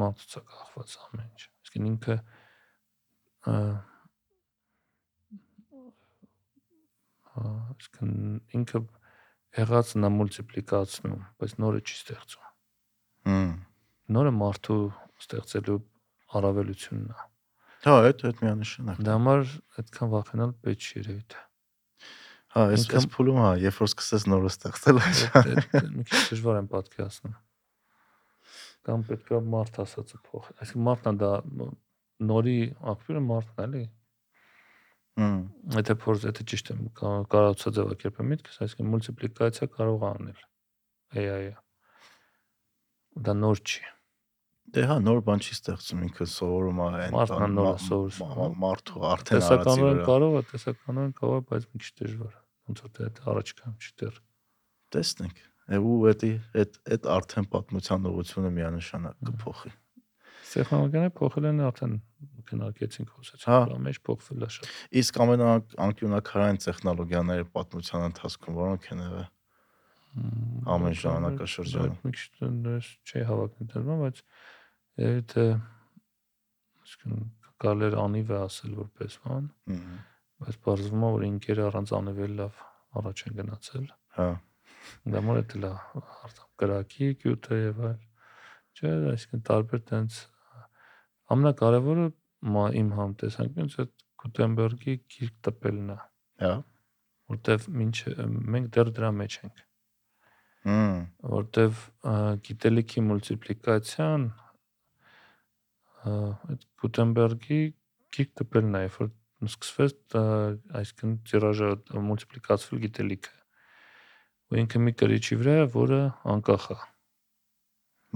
մարդուց 0.00 0.32
է 0.34 0.42
կախված 0.50 0.94
ամեն 1.04 1.28
ինչ 1.28 1.42
այսինքն 1.44 1.90
ինքը 1.90 2.16
ա, 3.44 3.54
ա, 3.54 3.58
այսինքն 7.42 8.10
ինքը 8.58 8.80
եղածն 9.58 10.06
է 10.06 10.10
մուլտիպլիկացնում 10.14 11.22
բայց 11.42 11.54
նորը 11.64 11.80
չի 11.84 11.96
ստեղծում 12.00 12.50
Հմ։ 13.30 13.52
նորը 14.14 14.32
մարդու 14.38 14.78
ստեղծելու 15.24 15.78
առավելությունն 16.38 17.08
է 17.14 17.18
Հա, 17.84 17.94
այդ 18.08 18.22
այդ 18.28 18.38
միանշանակ։ 18.44 19.00
դա 19.04 19.14
համար 19.18 19.42
այդքան 19.80 20.10
վախենալ 20.14 20.52
պետք 20.64 20.84
չի 20.84 20.94
երևի 21.00 21.24
թե 21.34 21.42
Հա, 22.54 22.62
այս 22.74 22.84
այս 22.98 23.06
փուլում 23.14 23.38
հա, 23.42 23.48
երբ 23.64 23.78
որ 23.82 23.88
սկսես 23.90 24.24
նորը 24.30 24.50
ստեղծել, 24.54 25.00
Այդ- 25.04 25.88
մի 25.94 26.04
քիչ 26.10 26.20
դժվար 26.30 26.58
եմ 26.60 26.68
պատկերացնում 26.74 27.34
կամ 28.84 29.02
պետքա 29.08 29.40
մարդ 29.54 29.78
ասածը 29.84 30.18
փոխ 30.28 30.48
այսինքն 30.60 30.84
մարդն 30.88 31.10
է 31.10 31.20
դա 31.24 31.30
նորի 32.30 32.56
աղբյուրը 32.94 33.22
մարդն 33.28 33.62
էլի 33.64 33.82
Եթե 35.14 35.94
փորձ, 36.02 36.24
եթե 36.26 36.44
ճիշտ 36.50 36.70
եմ 36.74 36.80
կա- 36.98 37.24
կարողացա 37.30 37.70
ձևակերպել 37.76 38.26
միտքս, 38.34 38.56
այսինքն 38.64 38.88
մուլտիպլիկացիա 38.94 39.66
կարող 39.74 39.98
է 40.02 40.08
անել 40.10 40.40
AI-ը։ 41.14 41.52
Դա 43.28 43.32
նոր 43.38 43.60
չի։ 43.62 43.82
դե 44.74 44.82
հա, 44.90 44.96
նոր 45.06 45.20
բան 45.28 45.42
չի 45.44 45.52
ստեղծում, 45.54 46.00
ինքը 46.08 46.26
սովորում 46.34 46.78
է 46.82 46.86
այն 47.04 47.12
Մարդն 47.14 47.34
է 47.34 47.38
բան- 47.44 47.54
նորը 47.54 47.74
մա- 47.74 47.82
սովորում։ 47.84 48.34
մա- 48.34 48.54
մարդու 48.64 49.02
արդեն 49.14 49.38
արածի 49.38 49.54
Տեսականորեն 49.54 49.94
վրա։ 49.94 50.06
կարող 50.10 50.32
է, 50.34 50.42
տեսականորեն 50.50 51.12
կարող 51.20 51.36
է, 51.38 51.44
բայց 51.54 51.62
մի 51.70 51.78
քիչ 51.84 51.90
դժվար 52.00 52.34
Ոնց 52.64 52.78
որ 52.84 52.90
դա 52.98 53.06
առաջ 53.34 53.48
կամ 53.60 53.72
դեռ։ 54.02 54.14
Տեսնենք։ 54.94 55.38
Է, 55.64 55.76
Ու 55.84 55.94
էդի 56.10 56.32
այդ 56.60 56.72
այդ 56.94 57.02
արդեն 57.14 57.46
պատմության 57.54 58.08
ուղղությունը 58.10 58.50
միանշանակ 58.58 59.16
կփոխի։ 59.30 59.70
Տեխնոլոգիաները 60.54 61.12
փոխել 61.18 61.46
են 61.50 61.62
արդեն 61.68 61.94
քննարկեցինք 62.48 63.08
Հա։ 63.10 63.18
խոսեցինք, 63.18 63.78
մեջ 63.84 64.00
փոխվել 64.08 64.44
է 64.44 64.48
շատ։ 64.54 64.68
Իսկ 65.00 65.20
ամենաանկյունակարային 65.24 66.60
տեխնոլոգիաները 66.64 67.46
պատմության 67.54 68.04
ընթացքում 68.08 68.58
որոնք 68.60 68.88
են 68.94 69.02
եղել։ 69.04 69.30
Ամեն 70.74 70.98
ժամանակաշրջանում։ 71.04 71.96
Մի 72.04 72.12
քիչ 72.14 72.50
դες 72.64 72.90
չի 73.04 73.24
հավակնի 73.30 73.68
դրվում, 73.74 74.02
բայց 74.04 74.20
երբ 75.04 75.24
թե 75.34 75.46
այսինքն 76.84 77.24
կարելի 77.64 77.86
էր 77.88 77.96
անիվ 78.04 78.30
է 78.34 78.38
ասել 78.44 78.76
որպես 78.78 79.16
բան, 79.24 79.48
բայց 80.44 80.58
բարձվում 80.64 81.04
է 81.04 81.10
որ 81.14 81.26
ինքերը 81.28 81.66
առանց 81.70 81.92
անիվել 81.98 82.34
լավ 82.40 82.62
առաջ 83.00 83.22
են 83.24 83.36
գնացել 83.40 83.86
Հա։ 84.14 84.28
դա 85.14 85.22
մոտ 85.24 85.54
է 85.56 85.60
լա 85.64 85.72
արտամ 85.98 86.50
կրակի 86.62 87.08
գյուտը 87.24 87.58
եւ 87.60 87.80
այլ 87.88 88.02
չէ 88.74 88.92
այսինքն 89.14 89.44
տարբեր 89.48 89.82
տենց 89.90 90.18
ամենակարևորը 91.32 92.06
մա 92.54 92.64
իմ 92.80 92.88
համ 92.98 93.12
տեսանկյունից 93.22 93.76
այդ 93.84 93.92
Գուտենբերգի 94.24 94.94
գիրք 95.14 95.36
տպելն 95.48 95.92
է 95.94 95.98
Հա։ 96.44 96.52
որտեվ 97.34 97.68
ինչ 97.84 97.96
մենք 98.54 98.70
դեռ 98.76 98.90
դրա 98.98 99.10
մեջ 99.20 99.36
ենք 99.44 99.62
Հմ, 100.64 100.98
որտեվ 101.34 101.80
գիտելիքի 102.48 103.04
մուլտիպլիկացիան 103.08 104.26
այդ 106.14 106.66
Գուտենբերգի 106.84 107.60
գիրք 108.16 108.34
տպելն 108.40 108.78
է 108.80 108.82
երբ 108.84 108.98
որ 109.04 109.10
սկսվեց 109.48 110.18
այսինքն 110.80 111.16
տիրաժը 111.30 111.70
մուլտիպլիկացվել 112.08 112.84
գիտելիքը 112.84 113.34
ու 114.52 114.60
ինքը 114.60 114.80
մի 114.86 114.92
կրիչի 115.00 115.40
վրա 115.40 115.56
որը 115.74 116.00
անկախ 116.34 116.70
է 116.74 116.78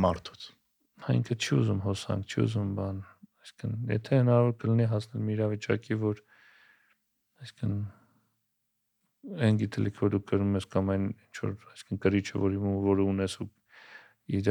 մարդուց։ 0.05 0.49
հա 1.05 1.15
ինքը 1.19 1.37
չի 1.39 1.53
ուզում 1.59 1.81
հոսանք, 1.87 2.33
չի 2.33 2.43
ուզում 2.45 2.75
բան 2.79 2.99
այսինքն 3.49 3.93
եթե 3.95 4.19
հնարավոր 4.19 4.55
կլինի 4.63 4.87
հասնել 4.93 5.25
մի 5.29 5.33
իրավիճակի 5.39 5.99
որ 6.03 6.21
այսինքն 7.45 7.75
այն 9.49 9.59
գիտելիք 9.63 10.03
որ 10.03 10.13
դու 10.15 10.23
կրում 10.29 10.59
ես 10.59 10.67
կամ 10.75 10.93
այն 10.95 11.07
ինչ 11.09 11.35
որ 11.43 11.55
այսինքն 11.73 12.03
կրիչը 12.05 12.43
որի 12.45 12.61
որը 12.89 13.07
ունես 13.13 13.35
ու 13.45 13.49
իր 14.39 14.51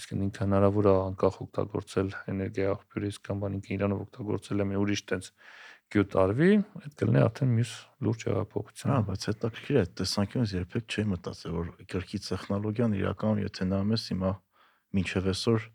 այսինքն 0.00 0.24
ինքը 0.26 0.44
հնարավոր 0.46 0.86
է 0.90 0.92
անկախ 1.00 1.36
օգտագործել 1.44 2.12
էներգիա 2.30 2.68
աղբյուրից 2.74 3.16
կամ 3.26 3.40
բան 3.42 3.56
ինքը 3.58 3.72
իրանով 3.76 4.02
օգտագործել 4.04 4.62
է 4.64 4.66
մի 4.70 4.78
ուրիշ 4.80 5.02
տենց 5.10 5.30
գյուտ 5.90 6.14
արվի 6.22 6.50
այդ 6.80 6.92
կլինի 7.00 7.20
արդեն 7.26 7.54
մյուս 7.56 7.72
լուրջ 8.06 8.24
հեղափոխություն 8.30 8.92
Հա, 8.94 8.98
բայց 9.10 9.24
հետաքրքիր 9.30 9.78
է, 9.80 9.82
տեսանկյունից 10.00 10.52
երբեք 10.54 10.94
չի 10.94 11.04
մտածել, 11.10 11.56
որ 11.58 11.72
գրքի 11.90 12.20
տեխնոլոգիան 12.30 12.94
իրականում 13.00 13.42
եթե 13.42 13.66
նայում 13.70 13.94
ես 13.96 14.04
հիմա 14.10 14.30
մինչև 14.96 15.30
այսօր 15.30 15.66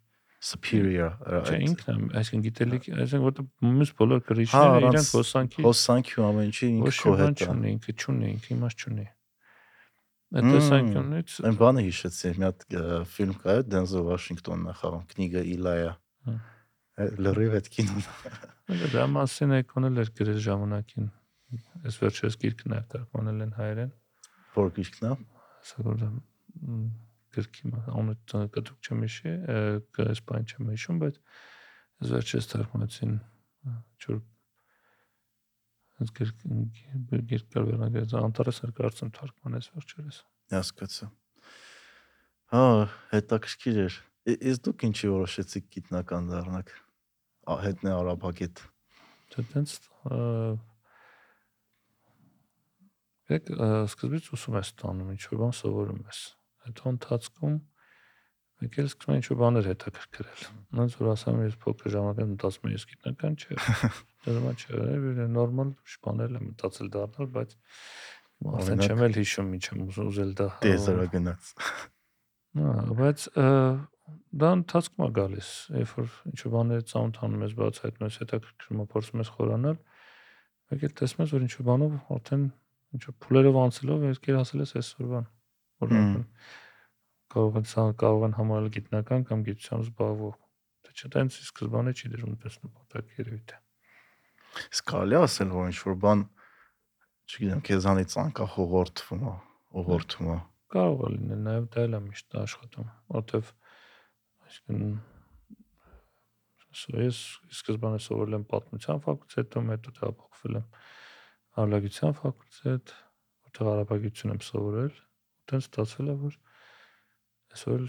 superior 0.46 1.14
Չէ, 1.26 1.60
ինքն 1.66 1.92
է, 1.92 1.96
այսինքն 2.20 2.44
գիտելիք, 2.46 2.88
այսինքն 2.96 3.26
որտեղ 3.26 3.46
մյուս 3.66 3.92
բոլոր 4.00 4.20
Հա, 4.20 4.26
կրիչները 4.30 4.74
առանց 4.76 4.96
իրանք 4.96 5.12
հոսանքի 5.16 5.66
հոսանքի 5.66 6.16
ու 6.20 6.26
ամեն 6.26 6.50
ինչի 6.50 6.70
ինքը 6.76 6.94
քո 6.96 7.14
մի 7.16 7.20
բան 7.22 7.36
հետ 7.36 7.46
է։ 7.46 7.72
ինքը 7.72 7.96
չունի, 7.96 8.30
ինքը 8.36 8.52
իմաստ 8.56 8.86
չունի։ 8.86 9.06
Այդ 10.36 10.50
տեսանկյունից 10.52 11.36
Այն 11.46 11.58
բանը 11.62 11.84
հիշեցի, 11.86 12.32
մի 12.36 12.46
հատ 12.46 12.66
ֆիլմ 13.16 13.36
կա, 13.46 13.56
Դենզել 13.72 14.06
Վաշինգտոնն 14.10 14.66
է 14.66 14.76
խաղում, 14.82 15.04
կնիգը 15.16 15.44
Իլայա։ 15.56 15.92
Լրիվ 17.26 17.56
այդ 17.60 17.70
կինոն։ 17.76 18.08
Ինքը 18.76 18.90
դրա 18.96 19.06
մասին 19.16 19.56
եկոնել 19.56 20.02
էր 20.04 20.12
գրել 20.20 20.40
ժամանակին։ 20.46 21.10
Այս 21.86 21.98
վերջերս 22.02 22.38
գիրքն 22.42 22.76
է 22.76 22.80
թարգմանել 22.92 23.44
են 23.46 23.52
հայերեն, 23.56 23.92
Որ 24.56 24.70
գիրքն 24.76 25.08
է։ 25.08 25.12
ասա 25.66 25.84
որ 25.86 26.04
մ, 26.06 26.86
գրքի 27.36 27.74
անունը 27.96 28.46
կտրուկ 28.56 28.90
չեմ 28.90 29.04
հիշի, 29.06 29.34
կեսպայն 29.98 30.48
չեմ 30.52 30.72
հիշում, 30.76 31.02
բայց 31.04 31.20
այս 32.04 32.16
վերջերս 32.16 32.50
թարգմանեցին 32.56 33.20
չոր 34.06 34.24
Այս 35.96 36.10
գիրք 36.12 37.46
կար 37.56 37.68
վերնագրած 37.70 38.14
անտարես 38.20 38.58
կարծեմ 38.76 39.12
թարգմանես 39.16 39.70
վերջերս։ 39.76 40.18
Հասկացա։ 40.52 41.08
Հա, 42.52 42.64
հետաքրքիր 43.14 43.80
էր։ 43.86 44.00
Իսկ 44.36 44.66
դուք 44.68 44.84
ինչի 44.90 45.12
որոշեցիք 45.14 45.70
գիտնական 45.76 46.28
դառնաք։ 46.34 46.74
Հետն 47.64 47.90
է 47.90 47.94
արաբագետ։ 47.96 48.64
Դե 49.36 49.46
տենց 49.54 49.78
Եք 53.36 53.48
սկզբից 53.56 54.28
ուսում 54.36 54.60
ես 54.60 54.70
տանում, 54.84 55.14
ինչ 55.16 55.24
որ 55.32 55.40
բան 55.46 55.56
սովորում 55.58 56.02
ես։ 56.12 56.20
Հետո 56.66 56.92
ընթացքում 56.96 57.56
մեկ 58.66 58.78
էլ 58.82 58.88
սկսում 58.90 59.16
ինչ 59.20 59.26
որ 59.30 59.40
բաներ 59.42 59.66
հետաքրքրել։ 59.70 60.44
Ոնց 60.80 60.94
որ 61.00 61.10
ասեմ, 61.12 61.40
ես 61.46 61.56
փոքր 61.66 61.94
ժամանակ 61.96 62.30
մտածում 62.36 62.68
եմ 62.70 62.76
ես 62.76 62.86
գիտնական 62.92 63.36
չէ։ 63.36 63.58
Դեռ 64.26 64.46
չէ, 64.56 65.26
նորմալ 65.36 65.74
բաներ 66.06 66.38
եմ 66.40 66.46
մտածել 66.50 66.92
դառնալ, 66.96 67.28
բայց 67.36 67.58
ասեն 68.56 68.86
չեմ 68.86 69.04
էլ 69.06 69.20
հիշում 69.20 69.52
ինչ 69.56 69.66
եմ 69.76 69.84
ուզել 70.06 70.32
դա։ 70.40 70.48
Տեզերա 70.66 71.06
գնաց։ 71.16 71.52
Հա, 72.56 72.72
բայց 72.96 73.28
դա 74.36 74.50
ընթացքում 74.56 75.06
է 75.06 75.10
գալիս, 75.16 75.50
երբ 75.76 75.94
որ 75.96 76.10
ինչ 76.32 76.42
բաներ 76.56 76.84
ծանոթանում 76.92 77.46
ես, 77.46 77.54
բացահայտում 77.60 78.06
ես, 78.06 78.18
հետաքրքրում 78.22 78.84
է, 78.84 78.86
փորձում 78.96 79.24
ես 79.24 79.32
խորանալ, 79.36 79.80
մեկ 80.72 80.86
էլ 80.86 80.94
տեսնում 81.00 81.24
ես, 81.26 81.34
որ 81.36 81.46
ինչ 81.46 81.56
բանով 81.70 81.96
արդեն 82.16 82.44
ինչ 82.96 83.04
փուլերով 83.26 83.60
անցելով 83.66 84.06
ես 84.06 84.22
գերասել 84.26 84.64
ես 84.66 84.76
այսօրվան։ 84.82 85.26
Օրինակ 85.84 86.48
կարող 87.36 87.60
են 87.60 87.68
սա 87.68 87.86
կարող 88.00 88.26
են 88.30 88.36
համարել 88.38 88.70
գիտնական 88.76 89.26
կամ 89.28 89.42
գիտությամբ 89.50 89.86
զբաղվող։ 89.86 90.36
Դա 90.86 90.94
չէ, 90.96 91.10
տենց 91.16 91.40
սկզբանե 91.46 91.94
չի 91.96 92.12
դրում 92.16 92.36
դες 92.46 92.56
նպատակ 92.64 93.16
երևի 93.20 93.42
թե։ 93.52 93.58
Իսկ 94.72 94.86
կարելի 94.92 95.18
ասել, 95.20 95.50
որ 95.56 95.66
ինչ 95.72 95.80
որ 95.84 95.98
բան 96.06 96.22
չգիտեմ, 97.26 97.62
քեզանից 97.68 98.16
անկախ 98.22 98.56
ուղղորդվում 98.66 99.26
է, 99.26 99.34
ուղղորդվում 99.82 100.30
է։ 100.32 100.38
Կարող 100.76 101.02
է 101.06 101.10
լինել, 101.16 101.42
նաև 101.46 101.68
դա 101.76 101.84
էլ 101.86 101.96
է 101.96 102.00
միշտ 102.06 102.38
աշխատում, 102.46 102.88
որտեվ 103.16 103.52
այսինքն 104.46 104.96
ես 106.76 107.20
սկզբանե 107.56 108.00
սովորել 108.06 108.36
եմ 108.36 108.46
պատմության 108.52 109.02
ֆակուլտետում, 109.06 109.70
հետո 109.76 109.94
տեղափոխվել 109.96 110.58
եմ 110.60 110.66
արաբագիտության 111.56 112.16
ֆակուլտետ, 112.20 112.94
որտեղ 113.46 113.70
արաբագիտություն 113.76 114.34
եմ 114.36 114.42
սովորել, 114.46 114.98
տենց 115.52 115.68
ստացվել 115.70 116.12
է, 116.12 116.16
որ 116.26 116.38
այսօր 117.56 117.86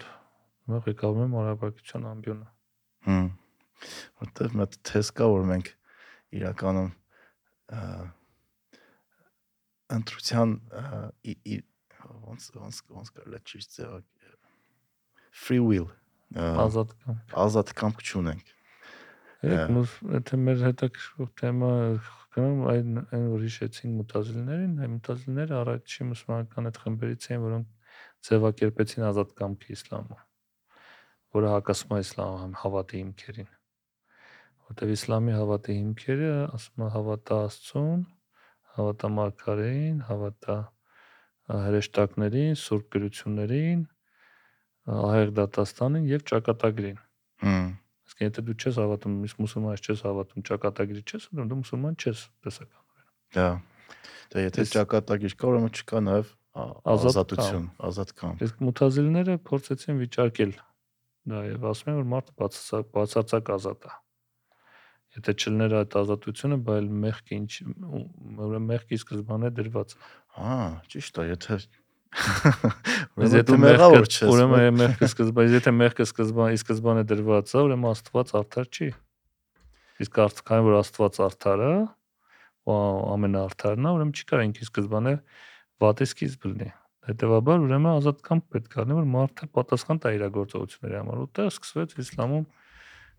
մը 0.66 0.80
ղեկավարում 0.86 1.26
եմ 1.26 1.36
արաբագիտության 1.42 2.06
ամբիոնը։ 2.12 2.48
Հմ։ 3.06 3.26
Որտեղ 4.22 4.56
մտ 4.60 4.78
թես 4.90 5.12
կա, 5.16 5.28
որ 5.36 5.48
մենք 5.52 5.72
իրականում 6.36 6.90
ընտրության 9.96 10.56
ոնց 12.26 12.48
ոնց 12.56 12.80
ոնց 12.96 13.10
կարելի 13.16 13.40
ճիշտ 13.50 13.76
ձևակերպել 13.76 14.36
free 15.46 15.62
will 15.62 15.88
ազատ 16.42 16.94
կամք 17.04 17.36
ազատ 17.44 17.72
կամք 17.80 18.02
չունենք 18.06 18.52
Երբ 19.46 19.90
եթե 20.16 20.38
մեր 20.42 20.62
հետաքրքրող 20.64 21.30
թեմա 21.40 21.70
գնում 22.36 22.58
այն 22.68 22.98
այն 23.16 23.26
որ 23.32 23.42
հիշեցին 23.46 23.92
մտածելներին, 23.96 24.72
այն 24.84 24.90
մտածելները 24.96 25.54
առաջի 25.56 26.06
մուսուլմանական 26.08 26.68
այդ 26.70 26.80
խմբերից 26.82 27.28
էին, 27.30 27.44
որոնք 27.46 27.94
ձևակերպեցին 28.28 29.06
ազատ 29.10 29.32
կամքի 29.38 29.70
իսլամը, 29.76 30.18
որը 31.36 31.52
հակասում 31.54 31.94
է 31.96 32.00
իսլամ 32.04 32.56
հավատի 32.62 33.00
հիմքերին։ 33.00 33.48
Որտեւ 34.66 34.92
իսլամի 34.96 35.34
հավատի 35.36 35.78
հիմքերը 35.80 36.30
ասում 36.58 36.84
է 36.84 36.90
հավատա 36.96 37.40
Աստծուն, 37.46 38.04
հավատա 38.76 39.10
մարգարեին, 39.16 39.98
հավատա 40.10 40.58
հրեշտակներին, 41.66 42.60
սուրբ 42.66 42.86
գրություններին, 42.96 43.82
ահեղ 45.00 45.34
դատաստանին 45.40 46.12
եւ 46.12 46.28
ճակատագրին։ 46.32 47.02
Հմ 47.46 47.66
Իսկ 48.16 48.24
եթե 48.24 48.42
դու 48.46 48.54
չես 48.56 48.76
հավատում, 48.80 49.16
իսկ 49.28 49.40
մուսուլման 49.44 49.80
չես 49.84 50.02
հավատում, 50.06 50.44
ճակատագրի 50.48 51.02
չես 51.04 51.24
ունեմ, 51.36 51.48
դու 51.50 51.58
մուսուլման 51.60 51.96
չես 52.00 52.22
տեսականորեն։ 52.46 53.10
Դա։ 53.36 53.48
Դա 54.32 54.44
եթե 54.46 54.64
ճակատագիր 54.72 55.34
կա, 55.36 55.50
ուրեմն 55.52 55.74
չկա 55.76 56.00
նաեւ 56.06 56.30
ազատություն, 56.96 57.68
ազատ 57.90 58.14
կամ։ 58.16 58.40
Իսկ 58.46 58.64
մութազիլները 58.64 59.36
փորձեցին 59.50 60.00
վիճարկել 60.00 60.56
դա 61.26 61.42
եւ 61.50 61.64
ասում 61.70 61.92
են 61.92 61.98
որ 62.00 62.08
մարդը 62.14 62.34
բացարձակ 62.96 63.50
ազատ 63.56 63.86
է։ 63.86 63.94
Եթե 65.16 65.32
չլներ 65.36 65.74
այդ 65.80 65.96
ազատությունը, 66.00 66.58
բայց 66.66 66.88
մեղքի 67.04 67.36
ինչ 67.36 67.52
ուրեմն 68.46 68.68
մեղքի 68.70 68.98
սկզբանե 69.00 69.50
դրված։ 69.56 69.94
Հա, 70.36 70.56
ճիշտ 70.92 71.20
է, 71.20 71.26
եթե 71.32 71.58
Եթե 72.16 73.58
մեղավոր 73.60 74.06
չես, 74.08 74.24
ուրեմն 74.30 74.78
մեղքը 74.80 75.08
սկզբան, 75.12 75.50
եթե 75.52 75.72
մեղքը 75.76 76.06
սկզբան, 76.06 76.54
ի 76.54 76.60
սկզբանե 76.62 77.04
դրված 77.10 77.52
է, 77.52 77.58
ուրեմն 77.66 77.90
Աստված 77.90 78.32
արդար 78.40 78.70
չի։ 78.72 78.88
Իսկ 80.06 80.18
արդյոք 80.24 80.52
որ 80.66 80.76
Աստված 80.80 81.20
արդար 81.26 81.64
է, 81.66 81.74
ամենաարդարն 82.66 83.86
է, 83.86 83.94
ուրեմն 83.96 84.16
չի 84.16 84.26
կարող 84.32 84.46
ինքի 84.46 84.66
սկզբանե 84.66 85.14
վատի 85.84 86.08
սկիզբ 86.10 86.46
լինի։ 86.50 86.70
Հետևաբար 87.06 87.66
ուրեմն 87.66 87.90
ազատ 87.92 88.22
կամք 88.26 88.46
պետք 88.56 88.72
է 88.76 88.80
լինի, 88.82 88.96
որ 88.96 89.10
մարդը 89.12 89.48
պատասխան 89.56 90.00
տա 90.02 90.12
իր 90.16 90.24
գործողությունների 90.36 90.96
համար։ 90.96 91.20
Ուտեղ 91.26 91.50
սկսվեց 91.52 91.94
իսլամում 92.02 92.46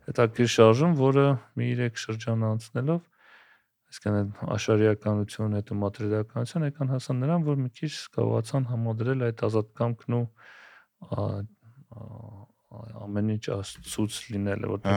հետաքրքիր 0.07 0.49
շարժում, 0.57 0.97
որը 0.97 1.25
մի 1.59 1.69
3 1.77 2.01
շրջան 2.03 2.43
անցնելով 2.47 2.99
այսինքն 3.97 4.51
աշարիականություն, 4.53 5.55
հետո 5.57 5.75
մատերիալականություն 5.81 6.65
եկան 6.67 6.91
հասան 6.93 7.17
նրան, 7.23 7.45
որ 7.47 7.57
մի 7.63 7.69
քիչ 7.77 7.93
կարողացան 8.13 8.67
համադրել 8.71 9.25
այդ 9.27 9.43
ազատ 9.47 9.71
կամքն 9.79 10.17
ու 10.17 10.25
ամեն 13.07 13.31
ինչ 13.37 13.45
աստծուց 13.57 14.19
լինելը, 14.35 14.71
որտեղ 14.75 14.95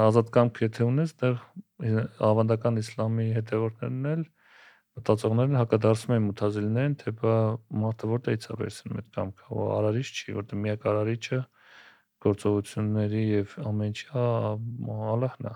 ազատ 0.00 0.32
կամք 0.36 0.60
եթե 0.64 0.86
ունես, 0.86 1.14
դեռ 1.20 1.36
ավանդական 2.30 2.80
իսլամի 2.80 3.26
հետևորդներն 3.36 4.10
էլ 4.14 4.22
մտածողներն 5.00 5.58
հակադարձում 5.60 6.14
են 6.16 6.24
մուտազիլներին, 6.30 6.94
թե 7.00 7.12
բա 7.20 7.34
մարդը 7.84 8.10
որտեղից 8.10 8.46
է 8.50 8.56
վերցնում 8.60 9.00
այդ 9.00 9.08
կամքը, 9.16 9.44
ու 9.50 9.66
արարիչ 9.76 10.06
չի, 10.10 10.34
որտեղ 10.40 10.62
միակ 10.64 10.86
արարիչը 10.90 11.40
գործողությունների 12.26 13.22
եւ 13.30 13.54
ամեն 13.70 13.92
ինչի 13.94 14.08
Ալլահն 14.20 15.50
է 15.50 15.54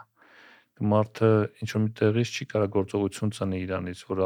մարդը 0.83 1.31
ինչ 1.63 1.69
որ 1.75 1.83
մի 1.85 1.91
տեղից 2.01 2.31
չի 2.35 2.47
կարող 2.51 2.71
գործողություն 2.75 3.35
ծնի 3.35 3.59
իրանից, 3.65 4.01
որ 4.11 4.23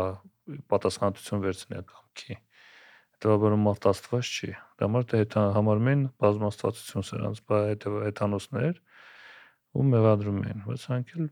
պատասխանատվություն 0.72 1.42
վերցնի 1.44 1.82
կամքի։ 1.88 2.36
Հետևաբար 3.18 3.56
մարդ 3.64 3.88
աստված 3.90 4.30
չի։ 4.38 4.50
Դա 4.78 4.88
մարդը 4.94 5.20
հետ 5.22 5.36
համարում 5.58 5.90
են 5.92 6.04
բազմաստվածություն 6.22 7.06
սրանց, 7.08 7.42
բա 7.48 7.58
հետո 7.68 7.92
հեթանոսներ 8.06 8.80
ու 9.78 9.84
մեղադրում 9.92 10.40
են, 10.48 10.62
բայց 10.68 10.86
անք 10.96 11.12
էլ 11.18 11.28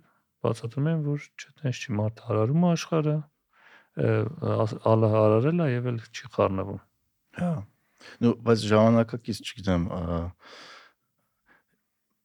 բացատրում 0.46 0.90
են, 0.92 1.00
որ 1.06 1.24
չէ, 1.26 1.52
տենց 1.62 1.80
չի 1.86 1.96
մարդ 1.96 2.22
հարարում 2.26 2.66
աշխարհը, 2.72 3.16
Ալլահ 3.96 5.14
արարել 5.16 5.62
է 5.64 5.66
եւ 5.72 5.86
էլ 5.92 6.00
չի 6.12 6.30
խառնվում։ 6.34 6.80
Հա։ 7.40 7.52
Նու 8.22 8.32
բայց 8.44 8.64
ժամանակակից, 8.70 9.38
չգիտեմ, 9.46 9.86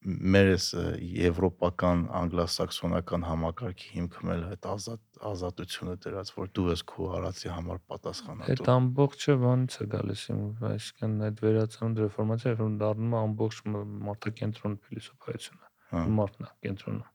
մերս 0.02 0.68
եվրոպական 0.98 1.99
անգլոսաքսոնական 2.18 3.26
համակարգի 3.28 3.90
հիմքում 3.98 4.32
էլ 4.34 4.45
այդ 4.48 4.68
ազատ 4.72 5.19
ազատությունը 5.30 5.94
դրած 6.06 6.32
որ 6.38 6.49
դու 6.57 6.65
ես 6.72 6.84
քո 6.90 7.10
արածի 7.18 7.52
համար 7.53 7.82
պատասխանատու 7.91 8.56
այդ 8.56 8.72
ամբողջը 8.73 9.36
ո՞նց 9.52 9.78
է 9.78 9.88
գալիս 9.94 10.23
իմ 10.34 10.41
այսինքն 10.72 11.14
այդ 11.28 11.44
վերացնունդ 11.45 12.02
ռեֆորմացիա 12.06 12.56
որ 12.61 12.73
դառնում 12.82 13.14
է 13.14 13.22
ամբողջ 13.22 13.61
մարդակենտրոն 14.10 14.78
փիլիսոփայությունը 14.88 15.65
հա։ 15.91 16.03
մարդն 16.18 16.49
է 16.49 16.52
կենտրոնը 16.65 17.07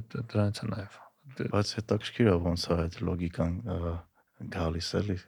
այդ 0.00 0.20
դրանից 0.34 0.58
է 0.60 0.72
նաև 0.74 1.00
բայց 1.54 1.68
հետաքրքիր 1.78 2.28
է 2.30 2.38
ոնց 2.50 2.62
է 2.66 2.78
այդ 2.80 2.94
լոգիկան 3.06 3.54
գալիս 4.58 4.90
էլի 5.00 5.18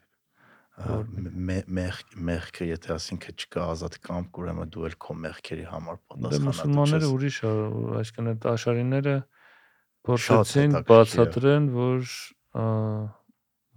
մեղքը 0.81 2.67
եթե 2.71 2.93
ասինքն 2.97 3.35
չկա 3.37 3.65
ազատ 3.75 3.97
կամք, 4.07 4.39
ուրեմն 4.41 4.71
դու 4.73 4.87
էլ 4.89 4.95
քո 5.05 5.17
մեղքերի 5.21 5.67
համար 5.69 5.99
Դե 6.01 6.07
պատասխանատու 6.09 6.33
ես։ 6.33 6.45
մուսուլմանները 6.49 7.09
ուրիշ 7.13 7.39
է, 7.43 7.51
այսինքն 8.01 8.31
այդ 8.33 8.47
աշարիները 8.53 9.17
փորձեցին 10.09 10.77
բացատրեն, 10.89 11.67
որ 11.77 12.15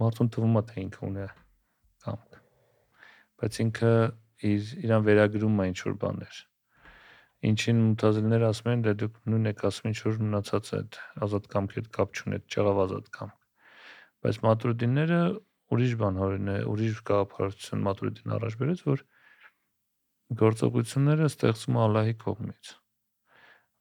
մարդուն 0.06 0.32
թվում 0.36 0.56
է 0.56 0.64
թե 0.72 0.78
ինքը 0.86 1.02
ունի 1.10 1.28
կամք։ 2.06 2.40
Բայց 3.44 3.60
ինքը 3.66 3.94
իր 4.56 4.72
իրան 4.86 5.06
վերագրում 5.10 5.60
է 5.60 5.68
ինչ 5.72 5.80
որ 5.86 5.98
բաներ։ 6.06 6.40
Ինչին 7.46 7.82
մտածելները 7.92 8.48
ասում 8.50 8.72
են, 8.72 8.86
դե 8.86 8.94
դուք 9.04 9.18
նույն 9.30 9.50
եք 9.52 9.66
ասում 9.70 9.90
ինչ 9.92 9.98
որ 10.06 10.16
մնացած 10.26 10.70
այդ 10.80 10.98
ազատ 11.26 11.50
կամքի 11.52 11.78
հետ 11.82 11.90
կապ 11.98 12.16
չունի, 12.16 12.40
չեղավ 12.56 12.80
ազատ 12.86 13.10
կամք։ 13.16 13.36
Բայց 14.26 14.40
մատուրդինները 14.46 15.20
ուրիշ 15.74 15.94
բան 16.02 16.18
հորին 16.22 16.50
է, 16.54 16.58
ուրիշ 16.70 17.04
գաղափարություն 17.10 17.86
մատուրիդին 17.86 18.34
առաջ 18.36 18.58
բերեց, 18.62 18.82
որ 18.86 19.04
գործողությունները 20.42 21.30
ստեղծում 21.32 21.80
Ալլահի 21.86 22.16
կողմից։ 22.26 22.74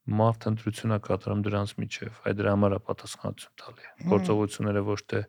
մարդ 0.04 0.46
ընտրություն 0.50 0.94
է 0.94 0.98
կատարում 1.04 1.42
դրանց 1.44 1.70
միջև, 1.80 2.16
այ 2.28 2.32
դրա 2.40 2.50
համար 2.54 2.74
է 2.76 2.80
պատասխանատվություն 2.88 3.54
տալի։ 3.62 3.86
Գործողությունները 4.10 4.82
ոչ 4.84 4.98
թե 5.12 5.20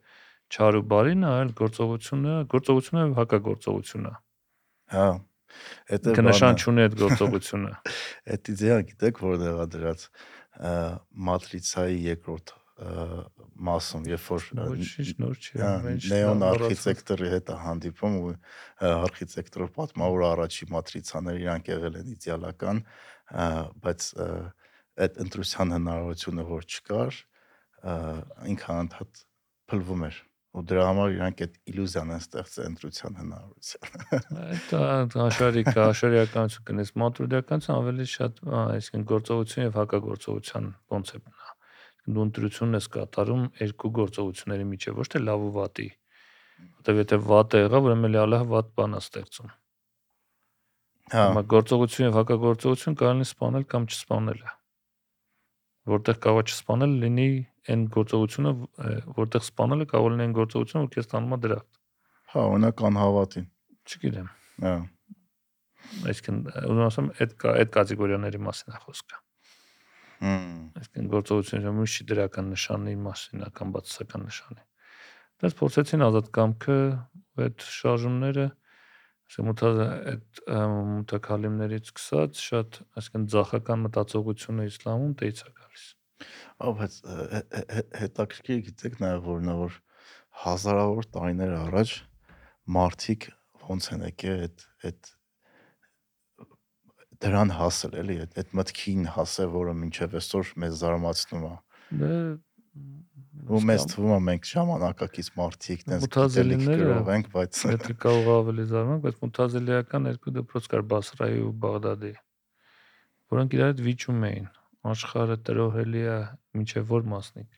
չար 0.52 0.80
ու 0.80 0.84
բարին 0.92 1.24
այլ 1.30 1.54
գործողությունը, 1.62 2.34
գործողությունը 2.52 3.06
հակագործողություն 3.20 4.10
է։ 4.10 4.14
Հա։ 4.96 5.08
է 5.96 6.00
Կնշան 6.20 6.60
չունի 6.60 6.86
այդ 6.86 6.98
գործողությունը։ 7.00 7.72
Այդ 8.36 8.52
իդեա 8.56 8.78
գիտեք 8.92 9.24
որտեղ 9.24 9.64
է 9.64 9.68
դրած 9.76 10.06
մատրիցայի 11.30 11.98
երկրորդ 12.10 12.56
մասում, 12.76 14.08
երբ 14.12 14.26
որ 14.28 14.48
Ոչինչ 14.60 15.12
նոր 15.24 15.38
չի, 15.40 15.60
ամեն 15.64 15.94
ինչ 15.96 16.10
նեոն 16.12 16.44
արխիտեկտորի 16.50 17.30
հետ 17.32 17.52
հանդիպում 17.62 18.18
ու 18.20 18.34
արխիտեկտորը 18.90 19.68
պատմա 19.78 20.10
որ 20.16 20.26
առաջի 20.34 20.68
մատրիցաները 20.76 21.44
իրանք 21.46 21.72
եղել 21.72 21.98
են 22.02 22.12
իդեալական, 22.16 22.84
բայց 23.86 24.10
այդ 25.06 25.20
ընտրության 25.24 25.76
հնարավորությունը 25.76 26.48
որ 26.52 26.68
չկար, 26.76 27.20
ինքը 28.52 28.72
անդադ 28.76 29.26
փլվում 29.72 30.08
էր 30.12 30.24
ու 30.56 30.62
դրա 30.64 30.84
համար 30.88 31.14
իրանք 31.16 31.42
այդ 31.44 31.56
իլյուզիան 31.72 32.12
են 32.16 32.22
ստեղծել 32.24 32.68
ընտրության 32.70 33.18
հնարավորության։ 33.20 34.38
Այդ 34.46 35.16
աշարիկ 35.26 35.72
աշարիականություն 35.84 36.68
կնես 36.70 36.94
մատուրիդականություն 37.02 37.76
ավելի 37.76 38.08
շատ, 38.14 38.40
այսինքն 38.62 39.06
գործողություն 39.12 39.66
եւ 39.66 39.80
հակագործողության 39.82 40.72
կոնցեպտն 40.96 41.45
Դու 42.06 42.26
ընտրությունն 42.26 42.78
ես 42.78 42.88
կատարում 42.96 43.46
երկու 43.62 43.92
գործողությունների 44.00 44.66
միջև, 44.72 45.00
ոչ 45.02 45.08
թե 45.16 45.22
լավ 45.26 45.46
ու 45.46 45.54
վատի։ 45.56 45.88
Որտեւ 46.66 47.00
եթե 47.02 47.18
վատը 47.30 47.62
եղավ, 47.66 47.88
ուրեմն 47.90 48.20
Ալլահը 48.26 48.48
վատ 48.52 48.70
բան 48.78 48.96
է 48.96 49.00
ստեղծում։ 49.06 49.50
Հա, 51.06 51.24
Հիմա 51.26 51.42
գործողություն 51.56 52.06
եւ 52.06 52.16
հակագործողություն 52.20 52.96
կարելի 53.02 53.26
սպանել 53.30 53.66
կամ 53.74 53.90
չսպանել 53.90 54.46
Որտեղ 55.86 56.18
կարող 56.18 56.48
չսպանել 56.50 56.94
լինի 57.04 57.26
այն 57.70 57.82
գործողությունը, 57.94 58.52
որտեղ 59.18 59.44
սպանելը 59.46 59.86
կարող 59.92 60.14
լինի 60.16 60.26
այն 60.26 60.34
գործողությունը, 60.38 60.82
որ 60.86 60.92
քեզ 60.96 61.10
տանում 61.12 61.36
է 61.36 61.40
դրախտ։ 61.46 61.78
հա, 62.34 62.46
օրինակ 62.56 62.84
անհավատին։ 62.90 63.46
Չգիտեմ։ 63.86 64.32
Հա։ 64.66 64.74
Այսինքն 66.10 66.40
ուզում 66.66 66.84
ասեմ, 66.90 67.12
այդ 67.22 67.36
այդ 67.54 67.72
կատեգորիաների 67.78 68.42
մասին 68.50 68.74
է 68.74 68.82
խոսքը։ 68.86 69.22
Այսինքն 70.26 71.10
գործողությունը 71.12 71.74
ոչ 71.76 71.90
չի 71.96 72.06
դրական 72.12 72.52
նշանի 72.56 72.96
մասին, 73.06 73.44
է, 73.46 73.50
կամ 73.60 73.74
բացասական 73.76 74.26
նշանի։ 74.30 74.64
Դες 75.44 75.58
փորձեցին 75.60 76.06
ազատ 76.06 76.30
կամքը 76.36 76.78
այդ 77.46 77.66
շարժումները 77.76 78.46
մտած 79.46 79.80
այդ 79.84 80.42
մտակալիմներից 80.46 81.90
սկսած 81.92 82.42
շատ 82.46 82.78
այսինքն 83.02 83.26
ցախական 83.34 83.82
մտածողությունը 83.86 84.68
իսլամում 84.70 85.16
դեից 85.22 85.42
է 85.42 85.52
գալիս։ 85.60 85.86
բայց 86.80 87.00
հե- 87.10 87.44
հե- 87.56 87.66
հե- 87.76 87.88
հետաքրքիր 88.06 88.62
գիտեք 88.70 89.00
նաև 89.02 89.26
որ 89.26 89.42
նա 89.50 89.56
որ 89.60 89.80
հազարավոր 90.46 91.10
տարիներ 91.16 91.56
առաջ 91.66 91.96
մարդիկ 92.78 93.28
ոնց 93.66 93.90
են 93.96 94.06
եկել 94.06 94.46
այդ 94.46 94.66
այդ 94.90 95.12
դրան 97.26 97.54
հասել 97.60 97.94
էլի 98.02 98.18
այդ 98.26 98.40
այդ 98.42 98.56
մտքին 98.60 99.06
հասել 99.16 99.50
որը 99.56 99.74
մինչև 99.84 100.18
այսօր 100.22 100.52
մեզ 100.66 100.74
զարմացնում 100.86 101.46
է 101.50 101.54
Դե 102.02 102.12
ու 103.46 103.60
մեզ 103.70 103.84
թվում 103.92 104.12
է 104.16 104.20
մենք 104.26 104.48
ժամանակակից 104.50 105.28
մարդիկ 105.38 105.82
տենց 105.86 106.06
Մուտազիլիները- 106.06 106.78
գրող 106.82 107.10
ենք 107.16 107.28
բայց 107.36 107.60
է 107.66 107.96
կարող 108.06 108.30
ավելի 108.36 108.64
զարմանալ, 108.72 109.02
բայց 109.06 109.20
մուտազիլիական 109.26 110.08
երկու 110.10 110.34
դպրոց 110.38 110.70
կար 110.72 110.84
Բասրայի 110.94 111.40
ու 111.46 111.52
Բաղդադի, 111.66 112.14
որոնք 113.36 113.56
իրար 113.58 113.70
հետ 113.76 113.84
վիճում 113.86 114.26
էին։ 114.30 114.48
Աշխարհը 114.86 115.38
տրոհելի 115.46 116.02
է 116.16 116.18
մինչև 116.58 116.90
որ 116.96 117.06
մասնիկ։ 117.14 117.50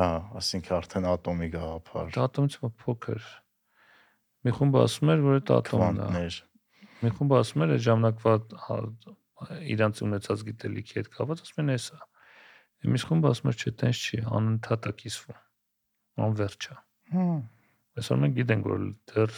հա 0.00 0.08
ասինքն 0.40 0.74
արդեն 0.80 1.06
ատոմի 1.10 1.48
գաղափար 1.54 2.10
Դա 2.14 2.24
ատոմից 2.30 2.54
փոքր։ 2.84 3.22
Մի 4.46 4.50
խումբ 4.56 4.76
ասում 4.80 5.10
էր, 5.14 5.24
որ 5.26 5.34
այդ 5.40 5.50
ատոմն 5.60 5.60
է։ 5.60 6.06
քվանտներ 6.06 6.34
Մի 7.00 7.12
խումբ 7.16 7.34
ասում 7.40 7.64
էր, 7.64 7.74
այդ 7.76 7.84
ժամանակվա 7.86 8.32
հա- 8.66 9.14
իրանց 9.74 10.02
ունեցած 10.04 10.42
գիտելիքի 10.50 10.98
հետ 11.00 11.08
կապված, 11.16 11.42
ասում 11.46 11.62
են 11.64 11.72
էսա։ 11.76 11.98
Իմիս 12.80 13.04
խումբ 13.08 13.28
ասում 13.30 13.50
էր, 13.50 13.56
չէ, 13.60 13.72
տենց 13.80 14.00
չի, 14.00 14.18
անընդհատ 14.40 14.88
է 14.90 14.92
կիսվում։ 15.00 15.38
Անվերջ 16.20 16.68
է։ 16.70 16.76
հմ 17.14 17.40
Այսօր 18.00 18.20
մենք 18.20 18.36
գիտենք, 18.38 18.68
որ 18.70 18.82
դեռ 19.10 19.32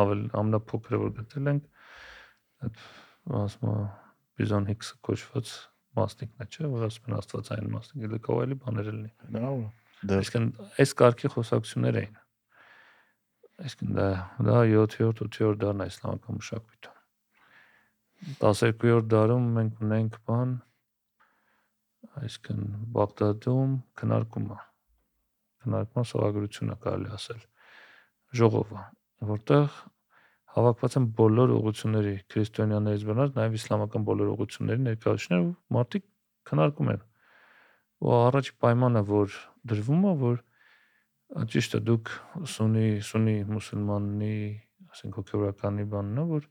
ավել 0.00 0.22
ամենափոքրը 0.40 0.98
որ 1.00 1.12
գտել 1.16 1.50
ենք 1.50 1.64
այդ 2.66 2.82
ասում 3.40 3.70
է 3.70 3.74
Բիզոն 4.40 4.68
Հիքսը 4.70 4.98
կոչված 5.08 5.52
մասնիկն 6.00 6.44
է, 6.44 6.46
չէ, 6.50 6.68
որ 6.74 6.84
ասում 6.86 7.08
են 7.10 7.16
աստվածային 7.20 7.70
մասնիկ, 7.74 8.04
դա 8.12 8.20
կարող 8.26 8.44
էլի 8.44 8.58
բաներ 8.60 8.90
լինի։ 8.90 9.10
նավ 9.36 9.62
դե 10.10 10.18
Այսինքն 10.20 10.46
այս 10.84 10.94
կարգի 11.00 11.30
խոսակցություններ 11.34 11.98
էին։ 12.00 12.19
Այսինքն 13.60 13.92
դա 13.98 14.08
դա 14.46 14.56
7-րդ 14.70 15.22
8-րդ 15.26 15.60
դարն 15.64 15.84
է 15.84 15.86
իսլամական 15.90 16.40
մշակույթում։ 16.40 16.98
12-րդ 18.40 19.12
դարում 19.14 19.46
մենք 19.58 19.84
ունենք 19.84 20.18
բան 20.30 20.56
այսինքն 22.20 22.60
Բաղդադում 22.96 23.72
քննարկումը 24.00 24.58
քննարկման 25.60 26.06
սովագրությունը 26.10 26.76
կարելի 26.84 27.10
ասել 27.16 27.40
ժողովը, 28.40 28.84
որտեղ 29.30 29.78
հավաքված 30.56 30.96
են 31.00 31.06
բոլոր 31.20 31.52
ուղությունների 31.56 32.14
քրիստոնյաներից 32.32 33.04
բնած, 33.10 33.34
նաև 33.36 33.56
իսլամական 33.60 34.06
բոլոր 34.08 34.30
ուղությունների 34.34 34.84
ներկայացուցիչներ 34.86 35.44
ու 35.44 35.52
մարդիկ 35.76 36.06
քննարկում 36.50 36.90
են։ 36.94 37.02
Ու 38.00 38.14
առաջի 38.16 38.54
պայմանը, 38.64 39.02
որ 39.10 39.36
դրվում 39.70 40.06
է, 40.10 40.14
որ 40.24 40.40
ճիշտ 41.30 41.76
է 41.78 41.80
դուք 41.90 42.12
սունի 42.54 42.86
սունի 43.06 43.36
մուսուլմանի, 43.50 44.38
ասենք 44.90 45.18
հոգեորականի 45.20 45.84
բանն 45.90 46.22
է, 46.22 46.24
որ 46.30 46.48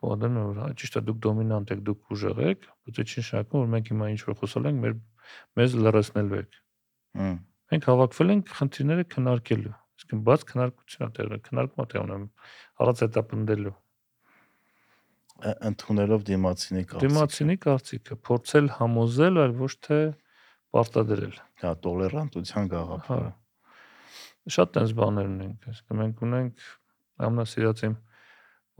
պատմում 0.00 0.40
որ 0.40 0.58
հա 0.60 0.70
ճիշտ 0.80 0.98
է 0.98 1.02
դուք 1.10 1.20
դոմինանտ 1.26 1.72
եք, 1.74 1.84
դուք 1.90 2.14
ուժեղ 2.16 2.40
եք, 2.50 2.66
բայց 2.88 3.00
չի 3.04 3.20
նշանակում 3.20 3.60
որ 3.60 3.70
մենք 3.74 3.90
հիմա 3.92 4.08
ինչ 4.10 4.20
որ 4.30 4.38
խոսել 4.40 4.70
ենք, 4.70 4.80
մեր 4.86 4.96
մեզ 5.60 5.76
լրացնելու 5.84 6.40
եք։ 6.40 6.58
Հմ։ 7.20 7.36
Մենք 7.70 7.86
հավաքվել 7.90 8.32
ենք 8.34 8.52
խնդիրները 8.60 9.04
քննարկելու 9.14 9.76
իսկ 10.00 10.16
բաց 10.26 10.44
քննարկություն 10.48 11.06
է 11.06 11.10
տեղը 11.16 11.38
քննարկումը 11.46 11.86
տեղ 11.92 12.04
ունեմ 12.06 12.24
առած 12.80 13.02
հետա 13.04 13.22
պնդելու 13.30 13.74
ընդունելով 15.70 16.24
դիմացինի 16.30 16.84
կարծիքը 16.90 17.04
դիմացինի 17.04 17.56
կարծիքը 17.64 18.16
փորձել 18.28 18.70
համոզել 18.80 19.40
այլ 19.44 19.54
ոչ 19.60 19.72
թե 19.86 20.00
դե 20.00 20.29
պարտադրել։ 20.74 21.36
հա 21.62 21.72
տոլերանտության 21.86 22.66
Հա։ 22.66 22.72
գաղափարը 22.74 23.32
Շատ 24.50 24.70
տես 24.76 24.94
բաներ 24.96 25.26
ունենք, 25.30 25.66
այսինքն 25.70 25.98
մենք 26.00 26.22
ունենք 26.26 26.62
ամենասիրած 27.26 27.82
իմ 27.86 27.96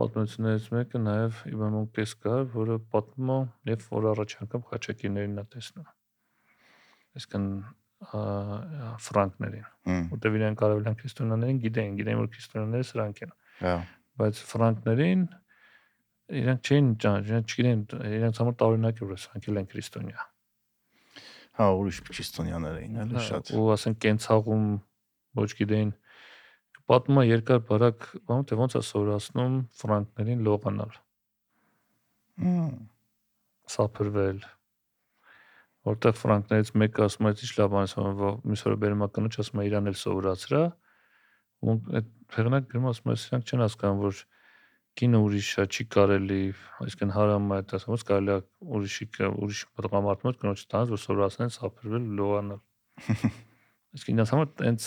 պատմություններից 0.01 0.69
մեկը 0.75 1.01
նաև 1.05 1.41
Իբրահիմ 1.51 1.75
Մոկտես 1.77 2.15
կար, 2.25 2.47
որը 2.55 2.77
պատմում 2.95 3.33
է, 3.35 3.41
երբ 3.71 3.85
որ 3.91 4.09
առաջ 4.15 4.35
անգամ 4.41 4.65
խաչակիրներին 4.71 5.37
է 5.43 5.45
տեսնում։ 5.55 5.91
Այսինքն 7.21 7.47
ֆրանկներին, 9.05 9.69
որտեղ 10.15 10.37
իրենք 10.41 10.62
արևելյան 10.71 10.99
քրիստոնյաներին 11.03 11.59
գիտեն, 11.67 11.99
գիտեն 12.01 12.21
որ 12.21 12.31
քրիստոնյաները 12.33 12.89
սրանք 12.91 13.21
են, 13.27 13.35
հա 13.61 13.75
բայց 14.21 14.41
ֆրանկներին 14.51 15.23
իրենք 16.41 16.71
չէին 16.71 16.91
ճանաչում, 17.05 17.45
չգիտեն, 17.51 17.85
իրենց 18.21 18.41
համար 18.41 18.57
տարօրինակ 18.61 19.01
էր 19.01 19.11
որ 19.11 19.21
սրանք 19.25 19.49
էլ 19.51 19.61
են 19.61 19.69
քրիստոնյա։ 19.71 20.30
հա 21.61 21.66
ուրիշ 21.81 21.99
քրիստոնյաներ 22.09 22.78
էին 22.81 23.01
էլի 23.05 23.19
Հա, 23.19 23.24
շատ 23.28 23.51
ու 23.61 23.66
ասենք 23.77 23.99
կենցաղում 24.05 24.69
ոչ 25.41 25.51
գիտեին 25.61 25.91
պատմում 26.91 27.20
է 27.20 27.24
երկար 27.28 27.61
բարակ 27.69 28.07
բան 28.31 28.47
թե 28.51 28.59
ոնց 28.61 28.77
է 28.81 28.82
սովորացնում 28.91 29.59
ֆրանկներին 29.81 30.47
լողանալ 30.49 30.97
հմ 32.41 32.73
սափրվել 33.74 34.41
որտեղ 35.91 36.16
ֆրանկներից 36.20 36.73
մեկը 36.81 37.05
ասում 37.07 37.28
է 37.31 37.32
ինչ 37.37 37.53
լավ 37.61 37.70
բան 37.74 37.87
ասում 37.89 38.09
է 38.11 38.32
մյուս 38.51 38.65
օրը 38.69 38.81
բերում 38.85 39.05
է 39.05 39.09
կնոջ 39.16 39.39
ասում 39.45 39.61
է 39.61 39.66
իրան 39.70 39.91
էլ 39.91 39.99
սովորացրա 40.01 40.62
ու 41.61 41.77
այդ 42.01 42.11
հեղինակ 42.37 42.69
գրում 42.73 42.89
ասում 42.91 43.12
է 43.12 43.16
սրանք 43.20 43.51
չեն 43.51 43.65
հասկանում 43.65 44.03
որ 44.05 44.20
կինը 45.01 45.21
ուրիշ 45.27 45.51
է 45.63 45.67
չի 45.71 45.87
կարելի 45.97 46.41
այսինքն 46.85 47.15
հարամ 47.17 47.53
է 47.57 47.61
դա 47.71 47.79
ասում 47.81 47.95
ոնց 47.95 48.05
կարելի 48.11 48.35
է 48.35 48.41
ուրիշի 48.79 49.07
ուրիշ 49.31 49.63
պատղամարդ 49.81 50.27
մոտ 50.29 50.41
կնոջ 50.45 50.65
տանած 50.75 50.93
որ 50.95 51.03
սովորացնեն 51.05 51.55
սափրվել 51.57 52.11
լողանալ 52.21 52.61
Իսկ 53.91 54.11
ինձ 54.13 54.31
համար 54.31 54.51
տենց 54.61 54.85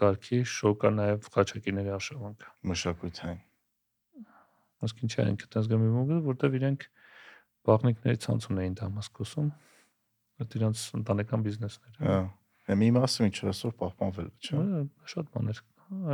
կարգի 0.00 0.38
շոկ 0.50 0.86
է 0.88 0.90
նաև 0.96 1.26
խաչակիների 1.36 1.92
արշավանքը։ 1.94 2.48
մշակութային 2.70 3.42
Իսկ 4.88 5.02
ինչա 5.06 5.26
են 5.30 5.36
կտած 5.42 5.68
գմի 5.70 5.90
մոգը, 5.94 6.16
որտեվ 6.24 6.56
իրենք 6.58 6.86
բաղնիկների 7.68 8.20
ցանց 8.24 8.48
ունեին 8.50 8.74
Դամասկոսում։ 8.80 9.50
Այդ 10.40 10.56
իրանց 10.56 10.84
ընտանեկան 10.98 11.44
բիզնեսներ։ 11.46 12.00
հա 12.00 12.76
մի 12.80 12.88
մասը 12.96 13.28
այսօր 13.50 13.76
պահպանվել 13.80 14.28
չէ 14.40 14.64
Շատ 15.14 15.30
բաներ։ 15.36 15.62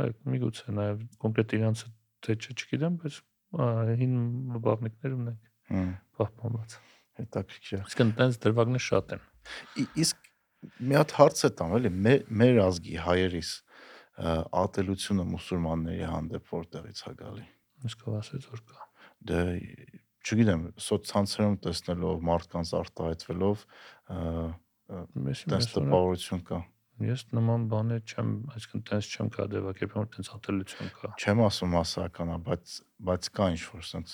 Այ 0.01 0.11
միգուցե 0.33 0.73
նաև 0.77 1.01
կոնկրետ 1.23 1.55
իրանց 1.57 1.83
թե 2.27 2.35
չգիտեմ, 2.43 2.95
բայց 3.01 3.17
հին 3.55 4.15
բաղնիկներ 4.67 5.17
ունենք 5.17 5.51
պահպանված։ 6.17 6.77
հետաքրքիր 7.17 7.77
է։ 7.77 7.83
Իսկն 7.87 8.11
տենց 8.17 8.39
դրվագներ 8.43 8.83
շատ 8.87 9.13
են։ 9.15 9.23
Իսկ 10.03 10.27
մի 10.87 10.97
հատ 10.97 11.13
հարց 11.17 11.43
է 11.47 11.49
տամ, 11.57 11.73
էլի 11.77 11.91
մեր 12.41 12.59
ազգի 12.65 12.97
հայերիս 13.05 13.51
ատելությունը 14.61 15.25
մուսուլմանների 15.31 16.07
հանդեպ 16.11 16.51
որտեղից 16.53 17.01
է 17.07 17.13
գալի։ 17.21 17.45
Իսկ 17.87 18.05
ասեց 18.17 18.47
որ 18.53 18.63
կա։ 18.71 18.87
Դե 19.29 19.41
չգիտեմ, 20.27 20.63
սոցցանցերում 20.87 21.57
տեսնելով 21.67 22.23
մարդկանց 22.27 22.73
արտահայտվելով 22.81 23.65
տես 25.53 25.69
տպավորություն 25.77 26.43
կա։ 26.47 26.59
ես 27.05 27.23
նման 27.37 27.65
բաներ 27.71 28.01
չեմ, 28.07 28.29
այսինքն 28.55 28.83
տենց 28.89 29.09
չեմ 29.13 29.27
կա 29.35 29.45
դեպակերպում, 29.53 30.01
որ 30.01 30.07
տենց 30.15 30.29
ատելություն 30.37 30.91
կա։ 30.97 31.09
Չեմ 31.21 31.41
ասում 31.47 31.75
հասարական, 31.77 32.31
բայց 32.47 32.75
բայց 32.97 33.27
կա 33.37 33.47
ինչ 33.53 33.59
որ 33.69 33.83
sense 33.85 34.13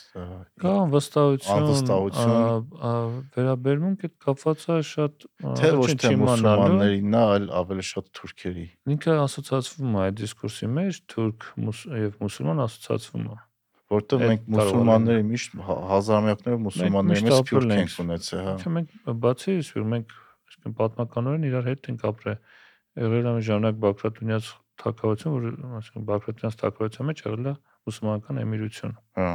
Կա 0.59 0.71
անվստահություն, 0.83 1.53
Անվստահություն։ 1.53 3.15
վերաբերմունք 3.37 4.03
այդ 4.07 4.15
կապված 4.25 4.65
է 4.73 4.77
շատ 4.89 5.25
թե 5.61 5.69
ոչ 5.79 5.87
թե 6.03 6.11
մուսուլմաններին, 6.23 7.15
այլ 7.23 7.47
ավելի 7.63 7.85
շատ 7.93 8.11
թուրքերի։ 8.19 8.65
ինքը 8.97 9.15
ասոցացվում 9.23 9.95
է 9.95 10.03
այդ 10.03 10.19
դիսկուրսի 10.19 10.69
մեջ 10.73 10.99
թուրք 11.13 11.47
եւ 12.03 12.19
մուսուլման 12.23 12.63
ասոցացվում 12.67 13.25
է։ 13.31 13.39
Որտեղ 13.93 14.21
Այդ 14.23 14.29
մենք 14.33 14.43
կարող 14.43 14.59
մուսուլմանների 14.73 15.23
միշտ 15.29 15.55
հա- 15.63 15.81
հազարամյակներով 15.93 16.61
մուսուլմանների 16.65 17.23
մեջ 17.23 17.33
սփյուռք 17.33 17.73
ենք։ 17.73 17.97
ունեցել, 18.03 18.43
հա։ 18.43 18.53
Չէ, 18.63 18.71
մենք 18.77 18.93
բացի 19.23 19.55
սյուր 19.69 19.85
մենք 19.93 20.15
այսինքն 20.53 20.75
պատմականորեն 20.79 21.47
իրար 21.49 21.67
հետ 21.69 21.89
ենք 21.93 22.05
ապրել։ 22.09 22.39
Եղել 22.93 23.27
մի 23.33 23.43
ժամանակ 23.47 23.77
Բաքրատունյաց 23.83 24.49
թակավորություն, 24.83 25.33
որ 25.33 25.45
այսինքն 25.79 26.07
Բաքրատունյաց 26.09 26.57
թակավորության 26.61 27.07
մեջ 27.09 27.21
եղել 27.23 27.47
է 27.49 27.53
մուսուլմանական 27.89 28.41
էմիրություն 28.43 28.93
Հա։ 29.17 29.29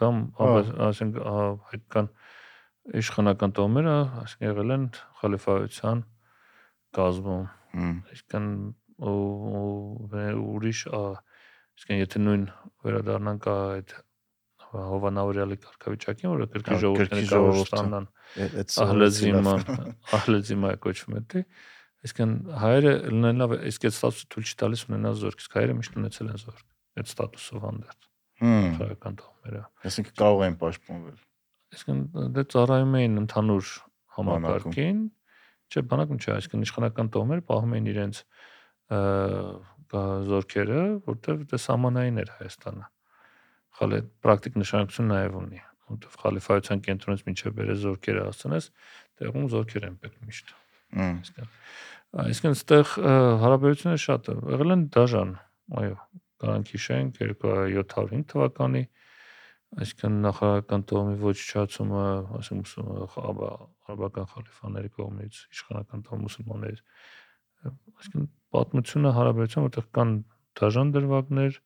կամ 0.00 0.20
Հա։ 0.38 0.48
այսինքն 0.88 1.24
ա, 1.24 1.36
հայկական 1.70 2.08
իշխանական 3.00 3.54
տոհմերը 3.56 3.96
այսինքն 4.24 4.48
եղել 4.50 4.74
են 4.74 4.86
խալիֆայության 5.20 6.02
կազմում 6.98 7.46
այսինքն 8.14 8.48
ուրիշ 9.04 10.80
այսինքն 10.94 12.02
եթե 12.04 12.24
նույն 12.24 12.44
վերադառնանք 12.84 13.48
այդ 13.54 13.96
Հովանավորյալի 14.74 15.56
կարգավիճակին, 15.62 16.30
որը 16.32 16.46
կրկին 16.50 16.80
ժողովուրդները 16.82 17.28
կարող 17.30 17.58
ստանան 17.62 18.06
ահլեզիմա 18.84 19.52
ահլեզիմա 20.18 20.72
կոչվում 20.84 21.18
է 21.18 21.22
դե 21.34 21.42
այսինքն 22.04 22.32
հայերը 22.62 22.92
լինելով 23.14 23.54
իսկ 23.70 23.86
այդ 23.88 23.94
ստատուսը 23.94 24.26
ցույց 24.34 24.50
չի 24.50 24.56
տալիս 24.62 24.82
ունենալ 24.90 25.18
զորք 25.24 25.44
իսկ 25.44 25.56
հայերը 25.58 25.76
միշտ 25.78 25.98
ունեցել 26.00 26.30
են 26.34 26.40
զորք 26.44 26.64
այդ 27.00 27.10
ստատուսով 27.14 27.64
հանդերձ 27.64 28.08
Հմ, 28.44 28.70
քաղաքական 28.78 29.18
տոհմերը 29.20 29.62
այսինքն 29.88 30.16
կարող 30.20 30.42
են 30.44 30.56
պաշտպանվել։ 30.64 31.18
այսինքն 31.74 32.32
դե 32.34 32.44
ծառայում 32.54 32.96
էին 32.98 33.20
ընդհանուր 33.24 33.68
համակարգին 34.18 34.98
չէ 35.74 35.82
բանակում 35.90 36.18
չէ 36.24 36.32
այսինքն 36.34 36.66
իշխանական 36.66 37.10
տոհմերը 37.14 37.44
պահում 37.50 37.76
էին 37.78 37.88
իրենց 37.94 38.20
զորքերը 39.94 40.80
որտեղ 41.06 41.44
դե 41.50 41.60
սահմանային 41.64 42.20
էր 42.24 42.30
Հայաստանը 42.38 42.86
խալի 43.78 44.00
պրակտիկ 44.24 44.58
նշանակություն 44.60 45.08
նաև 45.12 45.38
ունի 45.40 45.62
որտեղ 45.94 46.18
խալիֆայության 46.24 46.82
կենտրոնից 46.88 47.24
մինչև 47.28 47.56
բերե 47.58 47.74
զորքերը 47.84 48.26
հասցնես 48.28 48.68
տեղում 49.20 49.48
զորքեր 49.54 49.88
են 49.88 49.96
պետք 50.04 50.20
միշտ 50.28 50.54
Հմ, 50.94 51.16
Այսինքն 51.24 51.48
այստեղ 52.22 52.92
ը, 53.00 53.14
հարաբերությունները 53.42 54.02
շատ 54.04 54.30
է։ 54.30 54.36
Եղել 54.54 54.74
են 54.74 54.84
դաժան, 54.94 55.32
այո, 55.80 55.96
կարանք 56.44 56.72
հիշենք 56.74 57.20
2705 57.24 58.28
թվականի 58.34 58.84
այսինքն 59.74 60.18
նախարարական 60.22 60.82
տոհմի 60.90 61.16
ոչնչացումը, 61.24 62.02
այսինքն 62.38 62.90
արաբական 63.24 64.28
խալիֆաների 64.30 64.90
կողմից 65.00 65.40
իշխանական 65.50 66.04
տոհմ 66.06 66.20
մուսուլմանների 66.28 66.78
այսինքն 67.64 68.26
պատմությունը 68.54 69.12
հարաբերություն, 69.18 69.66
որտեղ 69.68 69.86
կան 69.98 70.12
դաժան 70.60 70.90
դրվագներ, 70.94 71.56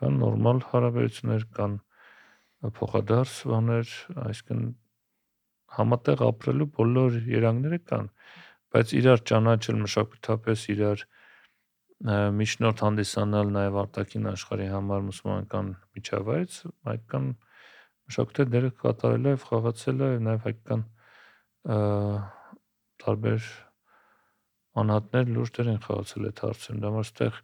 կան 0.00 0.18
նորմալ 0.22 0.60
հարաբերություններ, 0.72 1.46
կան 1.58 1.76
փոխադարձ 2.78 3.34
բաներ, 3.52 3.94
այսինքն 4.28 4.62
համատեղ 5.78 6.24
ապրելու 6.28 6.68
բոլոր 6.78 7.18
երանգները 7.32 7.80
կան 7.88 8.10
բայց 8.74 8.94
իրար 8.98 9.22
ճանաչել 9.30 9.78
մշակութապես 9.84 10.64
իրար 10.74 11.04
միջնորդ 12.38 12.82
հանդիսանալ 12.84 13.52
նաև 13.58 13.76
արտաքին 13.82 14.26
աշխարհի 14.32 14.66
համար 14.70 15.00
մուսուլմանական 15.08 15.70
միջավայրից 15.98 16.58
հայկական 16.88 17.30
մշակութի 18.08 18.46
դերը 18.54 18.70
կատարել 18.82 19.26
է 19.26 19.32
եւ 19.34 19.46
խաղացել 19.48 20.04
է 20.08 20.10
նաև 20.28 20.44
հայկական 20.48 20.84
տարբեր 23.02 23.48
անհատներ 24.82 25.32
լուրջ 25.34 25.54
դեր 25.58 25.70
են 25.74 25.80
խաղացել 25.88 26.28
այդ 26.28 26.42
հարցում 26.44 26.78
դա 26.82 26.92
համար 26.92 27.08
ստեղ 27.08 27.40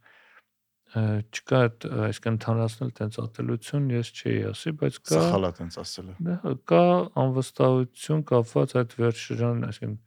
ը, 0.95 1.03
չկա 1.35 1.61
այդ 1.65 1.87
այսինքն 2.07 2.35
ընդհանրացնել 2.35 2.91
տենց 2.99 3.19
ատելություն 3.25 3.89
ես 3.95 4.11
չի 4.15 4.35
ասի 4.51 4.73
բայց 4.81 4.99
կա 5.11 5.23
սխալ 5.25 5.49
է 5.49 5.51
տենց 5.59 5.79
ասելը։ 5.83 6.15
Դա 6.29 6.55
կա 6.71 6.83
անվստահություն 7.25 8.23
կապված 8.31 8.77
այդ 8.81 8.95
վերջշրջան, 9.03 9.65
այսինքն 9.71 9.99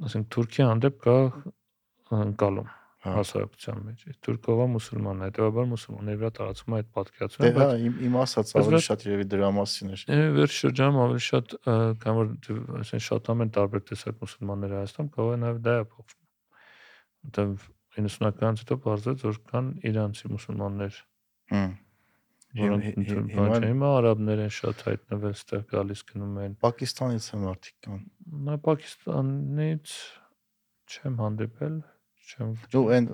այսինքն 0.00 0.28
Թուրքիա 0.34 0.66
հանդեպ 0.70 1.00
կա 1.06 1.16
ընկալում 2.20 2.68
Հա։ 3.00 3.12
հասարակության 3.16 3.78
մեջ։ 3.80 4.00
Թուրքովա 4.26 4.64
մուսուլման, 4.74 5.20
հետեւաբար 5.24 5.68
մուսուլմանների 5.70 6.18
վրա 6.20 6.30
տարածվում 6.36 6.74
է 6.74 6.80
այդ 6.80 6.88
Դե 6.90 6.94
պատկերացումը, 6.96 7.46
հա, 7.48 7.54
բայց 7.60 7.84
իմ 7.88 7.94
իմ 8.10 8.16
ասած 8.20 8.50
ավելի 8.60 8.80
շատ 8.86 9.04
երևի 9.08 9.26
դրա 9.32 9.48
մասին 9.56 9.92
էր։ 9.94 10.02
է, 10.10 10.18
վերջշրջանում 10.36 10.98
ավելի 11.00 11.22
շատ 11.26 11.54
կամ 12.04 12.18
որ 12.20 12.28
դե- 12.44 12.58
այսինքն 12.80 13.04
շատ 13.08 13.30
ամեն 13.34 13.52
տարբեր 13.56 13.84
տեսակ 13.88 14.20
մուսուլմաններ 14.20 14.74
Հայաստան 14.76 15.08
կարող 15.16 15.32
է 15.32 15.38
նաև 15.40 15.62
դա 15.64 15.74
է 15.80 15.86
փոխվում։ 15.94 16.20
Որտեւ 17.24 17.50
90-ականից 18.00 18.60
հետո 18.60 18.76
բարձրաց 18.84 19.24
որ 19.30 19.40
կան 19.50 19.66
իրանցի 19.90 20.26
մուսուլմաններ, 20.36 21.00
Հմ։ 21.50 21.70
որոնք 22.58 22.98
բան 23.30 23.52
չէ, 23.54 23.68
հիմա 23.70 23.90
արաբներ 24.00 24.40
են 24.44 24.52
շատ 24.56 24.80
հայտնվել, 24.86 25.34
ստեղ 25.38 25.62
գալիս 25.70 26.00
գնում 26.10 26.38
են։ 26.44 26.56
Պակիստանից 26.64 27.28
են 27.30 27.44
մարդիկ 27.46 27.76
կան։ 27.86 28.00
Նա 28.48 28.56
Պակիստանից 28.66 29.94
չեմ 30.90 31.20
հանդիպել, 31.20 31.76
չեմ 32.30 32.50
Ու 32.80 32.84
այն 32.96 33.06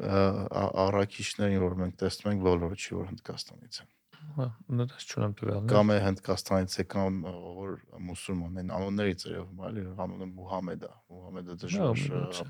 առաքիչներին, 0.87 1.61
որ 1.67 1.77
մենք 1.83 2.01
տեսնում 2.01 2.33
ենք, 2.33 2.47
բոլորը 2.47 2.81
չի 2.81 2.97
որ 2.97 3.07
Հնդկաստանից 3.13 3.81
են։ 3.85 3.93
հա, 4.37 4.47
նույնպես 4.77 5.07
չունեմ 5.07 5.35
տվյալներ։ 5.39 5.71
Կամ 5.73 5.93
է 5.93 5.99
Հնդկաստանից 6.07 6.77
եկան, 6.81 7.19
ա, 7.29 7.35
որ 7.57 7.75
մուսուլման 8.07 8.61
են, 8.63 8.73
անուններից 8.77 9.25
երևում, 9.27 9.63
այլ 9.69 9.79
անունը 10.07 10.29
Մուհամեդ 10.33 10.87
է։ 10.87 10.93
Մուհամեդը 11.13 11.57
Հա, 11.57 11.61
դժվար 11.63 12.03
միգուցե, 12.03 12.47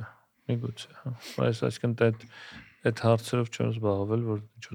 միգուցե, 0.50 0.94
հա։ 1.02 1.12
Բայց 1.36 1.62
այսինքն 1.66 2.06
այդ 2.06 2.26
այդ 2.86 3.02
հարցերով 3.06 3.50
չեմ 3.56 3.70
զբաղվել, 3.76 4.26
որ 4.30 4.42
ինչ 4.46 4.66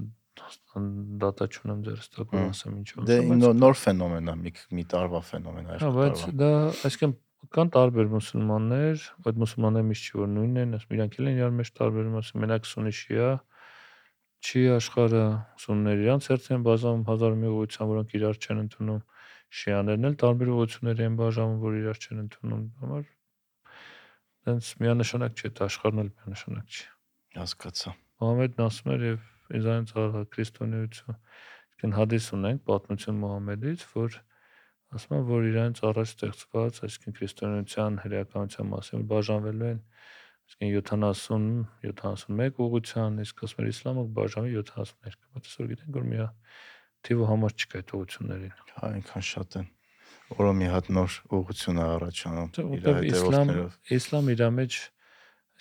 դատա 1.22 1.48
չունեմ 1.52 1.82
ձերս 1.88 2.08
տակ 2.16 2.32
որ 2.32 2.40
Հմ։ 2.42 2.52
ասեմ 2.52 2.76
ինչ 2.80 2.88
որ։ 2.96 3.08
Դե 3.10 3.18
նոր, 3.62 3.76
ֆենոմեն 3.82 4.32
է, 4.32 4.36
մի 4.42 4.54
մի 4.78 4.86
տարվա 4.94 5.22
ֆենոմեն 5.28 5.68
է, 5.68 5.78
Հա, 5.82 5.92
բայց 5.98 6.24
դա 6.42 6.52
այսինքն 6.88 7.16
կան 7.52 7.72
տարբեր 7.76 8.12
մուսուլմաններ, 8.16 9.06
այդ 9.28 9.40
մուսուլմանները 9.42 9.88
միշտ 9.92 10.08
չի 10.08 10.20
որ 10.22 10.30
նույնն 10.32 10.62
են, 10.62 10.76
ասում 10.78 10.96
իրանք 10.98 11.18
էլ 11.22 11.30
են 11.32 11.40
իրար 11.42 11.56
մեջ 11.58 11.72
տարբերում, 11.82 12.18
ասում 12.22 12.44
մենակ 12.46 12.70
սունի 12.72 12.94
շիա 13.02 13.30
չի 14.42 14.62
աշխարհը 14.78 15.24
սուններ 15.62 16.04
իրանց 16.06 16.28
հերթ 16.32 16.46
են 16.56 16.64
բաժանում 16.66 17.04
հազար 17.12 17.36
մի 17.42 17.50
ուղղության, 17.52 17.90
որոնք 17.92 18.16
իրար 18.22 18.40
չեն 18.42 18.62
ընդունում։ 18.62 19.02
Շիաներն 19.62 20.08
էլ 20.10 20.16
տարբեր 20.22 20.52
ուղղությունների 20.56 21.06
են 21.06 21.18
բաժանում, 21.22 21.60
որ 21.62 21.78
իրար 21.82 22.00
չեն 22.02 22.22
ընդունում։ 22.26 22.64
Համար 22.82 23.04
դենց 24.42 24.70
միանշանակ 24.82 25.44
այդ 25.46 25.62
աշխարհն 25.68 26.02
էլ 26.02 26.10
միանշանակ 26.18 26.78
չի։ 26.78 26.86
Հասկացա։ 27.38 27.92
Մոհամեդն 28.22 28.64
ասում 28.66 28.92
էր 28.96 29.04
եւ 29.12 29.20
ինձանից 29.60 29.94
առա 30.02 30.24
քրիստոնեություն։ 30.36 31.18
Իսկն 31.72 31.96
հադիս 31.98 32.28
ունենք 32.38 32.64
պատմություն 32.72 33.22
Մոհամեդից, 33.22 33.86
որ 33.96 34.18
ասում 34.92 35.16
են, 35.18 35.26
որ 35.32 35.46
իրանից 35.52 35.84
առաջ 35.92 36.12
ստեղծված, 36.12 36.82
այսինքն 36.88 37.16
քրիստոնեության 37.22 38.00
հրեականության 38.06 38.72
մասին 38.72 39.06
բաժանվելու 39.12 39.70
են 39.72 39.80
այսինքն 40.52 41.06
70 41.16 41.68
71 41.88 42.60
ուղղության, 42.66 43.20
իսկ 43.24 43.44
ասում 43.48 43.62
էր 43.62 43.70
իսլամը 43.72 44.04
բաժանվի 44.18 44.56
72, 44.62 45.22
բայց 45.32 45.48
այսօր 45.52 45.70
գիտենք 45.72 45.96
որ 45.96 46.08
մի 46.12 46.26
թիվը 47.08 47.28
համար 47.32 47.54
չկա 47.58 47.80
այդ 47.82 47.94
ուղղություններին։ 47.98 48.52
Հա, 48.72 48.90
այնքան 48.92 49.26
շատ 49.32 49.56
են։ 49.62 49.70
Որը 50.32 50.52
մի 50.60 50.68
հատ 50.72 50.90
նոր 50.96 51.16
ուղղություն 51.38 51.80
է 51.82 51.86
առաջանում 51.92 52.50
իր 52.52 52.66
Որտեւ 52.72 53.08
իսլամ 53.12 53.50
հետևորդներով։ 53.52 53.96
իսլամ 53.98 54.30
իր 54.32 54.44
մեջ 54.58 54.78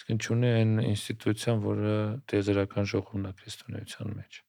այսինքն 0.01 0.35
ունի 0.37 0.51
այն 0.61 0.73
ինստիտուցիան, 0.91 1.63
որը 1.67 1.95
տեզերական 2.33 2.91
ժողովն 2.95 3.29
է 3.31 3.33
քրիստոնեության 3.41 4.17
մեջ։ 4.21 4.41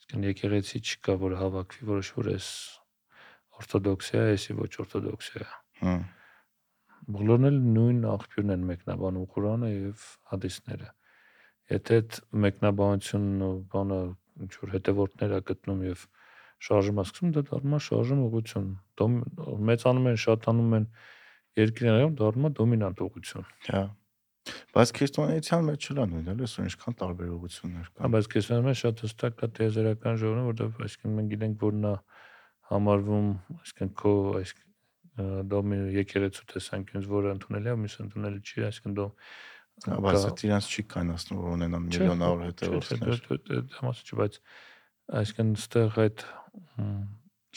Այսինքն 0.00 0.28
եկեղեցի 0.30 0.84
չկա, 0.84 1.16
որ 1.24 1.36
հավաքվի, 1.40 1.90
որոշ 1.90 2.12
որ 2.20 2.30
էս 2.36 2.48
օրթոդոքսիա 3.60 4.24
էսի 4.36 4.56
ոչ 4.60 4.72
օրթոդոքսիա 4.84 5.50
Հմ, 5.80 6.00
Բոլորն 7.16 7.48
էլ 7.48 7.58
նույն 7.74 8.00
աղբյուրն 8.12 8.52
են 8.54 8.64
մեկնաբանում 8.70 9.28
Ղուրանը 9.34 9.68
եւ 9.70 10.02
հադիսները։ 10.32 10.88
Եթե 11.72 11.96
այդ 12.00 12.18
մեկնաբանությունն 12.44 13.44
ու 13.46 13.54
բանը 13.72 14.00
ինչ 14.44 14.50
որ 14.60 14.74
հետևորդներ 14.74 15.32
է 15.36 15.40
գտնում 15.50 15.80
եւ 15.86 16.04
շարժում 16.68 17.00
է 17.00 17.04
սկսում, 17.06 17.32
դա 17.36 17.44
դառնում 17.50 17.76
է 17.78 17.80
շարժում 17.86 18.20
ուղղություն։ 18.26 18.68
Դո 19.00 19.08
մեծանում 19.70 20.10
են, 20.10 20.20
շատանում 20.26 20.76
են 20.80 20.86
երկրներում 21.60 22.16
դառնում 22.20 22.50
է 22.50 22.52
դոմինանտ 22.60 23.02
ուղղություն։ 23.06 23.48
Հա։ 23.70 23.84
Բայց 24.74 24.92
քրիստոնեության 24.96 25.66
մեջ 25.68 25.86
չլա 25.90 26.04
նույնն 26.10 26.30
էլ, 26.30 26.42
այսօր 26.46 26.66
ինչքան 26.70 26.96
տարբերություններ 27.00 27.86
Հա, 27.90 27.94
կան։ 28.00 28.14
բայց 28.14 28.28
քրիստոնեական 28.34 28.76
շատ 28.80 29.02
հստակ 29.04 29.36
կա 29.40 29.48
տեզերական 29.60 30.18
ժողովուրդ, 30.20 30.60
որտեղ 30.60 30.84
այսինքն 30.86 31.14
մենք 31.18 31.32
գիտենք, 31.34 31.56
որ 31.60 31.74
նա 31.80 31.92
համարվում, 32.70 33.28
այսինքն 33.60 33.92
քո 34.00 34.12
այսինքն 34.40 34.68
դոմին 35.50 35.82
եկեղեցու 36.00 36.46
տեսանկյունից 36.54 37.08
որը 37.10 37.32
ընդունելի 37.36 37.70
է, 37.70 37.76
մյուսը 37.80 38.02
ընդունելի 38.06 38.40
չի, 38.46 38.66
այսինքն 38.70 38.96
դու 39.00 39.08
Հա, 39.80 39.96
բայց 40.04 40.24
դա 40.26 40.30
իրանց 40.44 40.66
չի 40.70 40.82
կանացնում, 40.92 41.38
որ 41.40 41.52
ունենան 41.56 41.84
միլիոնավոր 41.88 42.42
հետևորդներ։ 42.44 43.20
Դա 43.70 43.84
մասը 43.86 44.02
չի, 44.04 44.18
բայց 44.20 44.34
այսինքն 45.20 45.54
ստեղ 45.56 45.96
այդ 46.04 46.24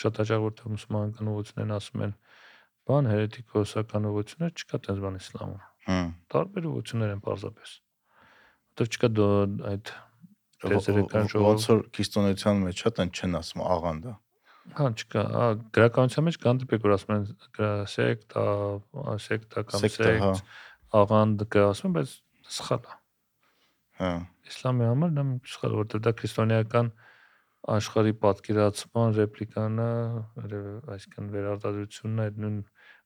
շատ 0.03 0.21
հաճախ 0.23 0.43
որտեղ 0.45 0.71
մուսուլմանական 0.73 1.31
ուղղություններն 1.33 1.75
ասում 1.77 2.05
են 2.07 2.15
բան 2.87 3.11
հերետիկոսական 3.11 4.09
ուղղություններ 4.13 4.55
չկա 4.63 4.81
տես 4.87 5.03
բան 5.03 5.19
իսլամում։ 5.19 5.72
Հմ։ 5.87 6.09
Տարբեր 6.33 6.67
ուղղություններ 6.71 7.13
են 7.13 7.21
պարզապես։ 7.27 7.71
Որտեղ 8.73 8.91
չկա 8.93 9.09
այդ 9.73 9.93
Տեզերական 10.63 11.27
Ո- 11.33 11.43
Ոնց 11.43 11.65
որ 11.69 11.81
քրիստոնեության 11.93 12.61
մեջ 12.63 12.83
հա 12.83 12.91
տեն 12.99 13.09
չեն 13.13 13.37
ասում 13.39 13.63
աղանդա։ 13.73 14.13
Հա, 14.79 14.85
չկա, 14.95 15.23
հա, 15.33 15.47
գրականության 15.75 16.25
մեջ 16.29 16.37
կան 16.43 16.59
դեպք, 16.63 16.83
որ 16.87 16.93
ասում 16.95 17.13
են 17.17 17.25
սեկտա, 17.93 18.43
սեկտա 19.23 19.63
կամ 19.73 19.81
հա։ 19.83 19.89
սեկտ, 20.07 20.43
աղանդ 21.03 21.43
կա 21.51 21.63
ասում, 21.73 21.89
են, 21.91 21.95
բայց 21.97 22.13
սխալ 22.57 22.87
է։ 22.87 22.95
Հա։ 23.99 24.11
Իսլամի 24.53 24.87
համար 24.87 25.11
դա 25.19 25.25
սխալ, 25.51 25.75
որտեղ 25.83 26.03
դա 26.07 26.13
քրիստոնեական 26.23 26.91
աշխարհի 27.73 28.13
պատկերացման 28.23 29.13
ռեպլիկան 29.19 29.77
է, 29.83 29.89
երևի, 30.43 30.71
այսինքն 30.95 31.29
վերարտադրությունն 31.35 32.23
է 32.23 32.25
այդ 32.27 32.39
նույն 32.43 32.57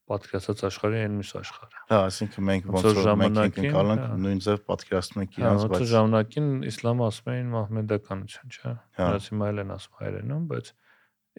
պատկերացած 0.08 0.62
աշխարհի 0.68 1.00
այն 1.04 1.16
մյուս 1.18 1.32
աշխարհը։ 1.42 1.82
Հա, 1.88 1.98
այսինքն 2.08 2.46
մենք 2.48 2.68
Ոնց 2.74 2.86
ոնց 2.88 3.00
որ 3.08 3.18
մենք 3.22 3.58
ընկալանք 3.64 4.04
հա։ 4.08 4.20
նույն 4.24 4.42
ձև 4.46 4.62
պատկերացնում 4.68 5.24
ենք 5.24 5.34
Հա, 5.38 5.42
իրանց, 5.42 5.58
ոնց 5.58 5.68
որ 5.68 5.74
բայց 5.74 5.90
ժամանակին 5.92 6.48
իսլամը 6.72 7.08
ասում 7.08 7.32
էին 7.34 7.50
մահմեդականություն, 7.58 8.54
չէ՞։ 8.58 8.72
Հա։ 8.98 9.08
Նրանց 9.08 9.28
հիմա 9.28 9.50
էլ 9.52 9.62
են 9.64 9.74
ասում 9.78 9.98
հայերենում, 9.98 10.48
բայց 10.48 10.72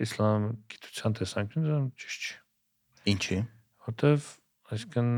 իսլամ 0.08 0.46
գիտության 0.74 1.16
տեսանկյունից 1.18 2.04
ճիշտ 2.04 2.28
չի։ 2.28 2.36
ինչի։ 3.08 3.38
Որտեվ 3.88 4.28
այսինքն 4.68 5.10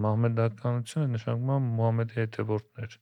մահմեդականությունը 0.00 1.08
նշանակում 1.14 1.50
է 1.52 1.58
Մուհամեդի 1.80 2.20
հետևորդներ։ 2.20 2.94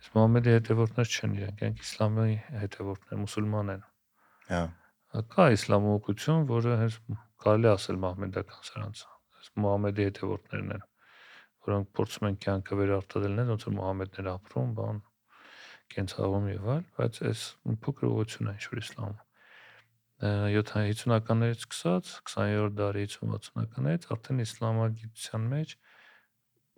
Իսկ 0.00 0.14
Մուհամեդի 0.16 0.54
հետևորդներ 0.56 1.10
չեն 1.10 1.34
իրենք, 1.36 1.60
իրենք 1.60 1.82
իսլամի 1.84 2.36
հետևորդներ, 2.60 3.20
մուսուլման 3.20 3.72
են։ 3.74 3.82
Հա։ 4.50 4.62
Կա 5.34 5.46
իսլամ 5.58 5.88
ուղղություն, 5.90 6.46
որը 6.50 6.78
հենց 6.80 6.96
կարելի 7.44 7.70
ասել 7.70 8.00
մահմեդական 8.04 8.66
սրանց 8.70 9.04
այս 9.40 9.50
Մուհամեդի 9.64 10.06
հետևորդներն 10.08 10.74
են 10.76 10.84
որոնք 11.70 11.90
փորձում 12.00 12.28
են 12.30 12.38
կյանքը 12.44 12.78
վերարտադրել 12.80 13.34
նա 13.40 13.46
ոնց 13.50 13.66
որ 13.68 13.74
Մուհամեդն 13.80 14.20
էր 14.20 14.30
ապրում 14.34 14.74
բան 14.80 15.00
կենցաղում 15.94 16.46
եւ 16.50 16.70
այլ 16.74 16.84
բայց 17.00 17.20
այս 17.30 17.44
փոքր 17.86 18.08
ուղղությունն 18.10 18.50
է 18.50 18.54
ինչ-որ 18.60 18.82
իսլամը 18.84 19.18
50-ականներից 20.20 21.62
սկսած 21.64 22.08
20-րդ 22.28 22.74
դարի 22.80 23.04
60-ականից 23.14 24.02
արդեն 24.14 24.42
իսլամագիտության 24.44 25.46
մեջ 25.54 25.74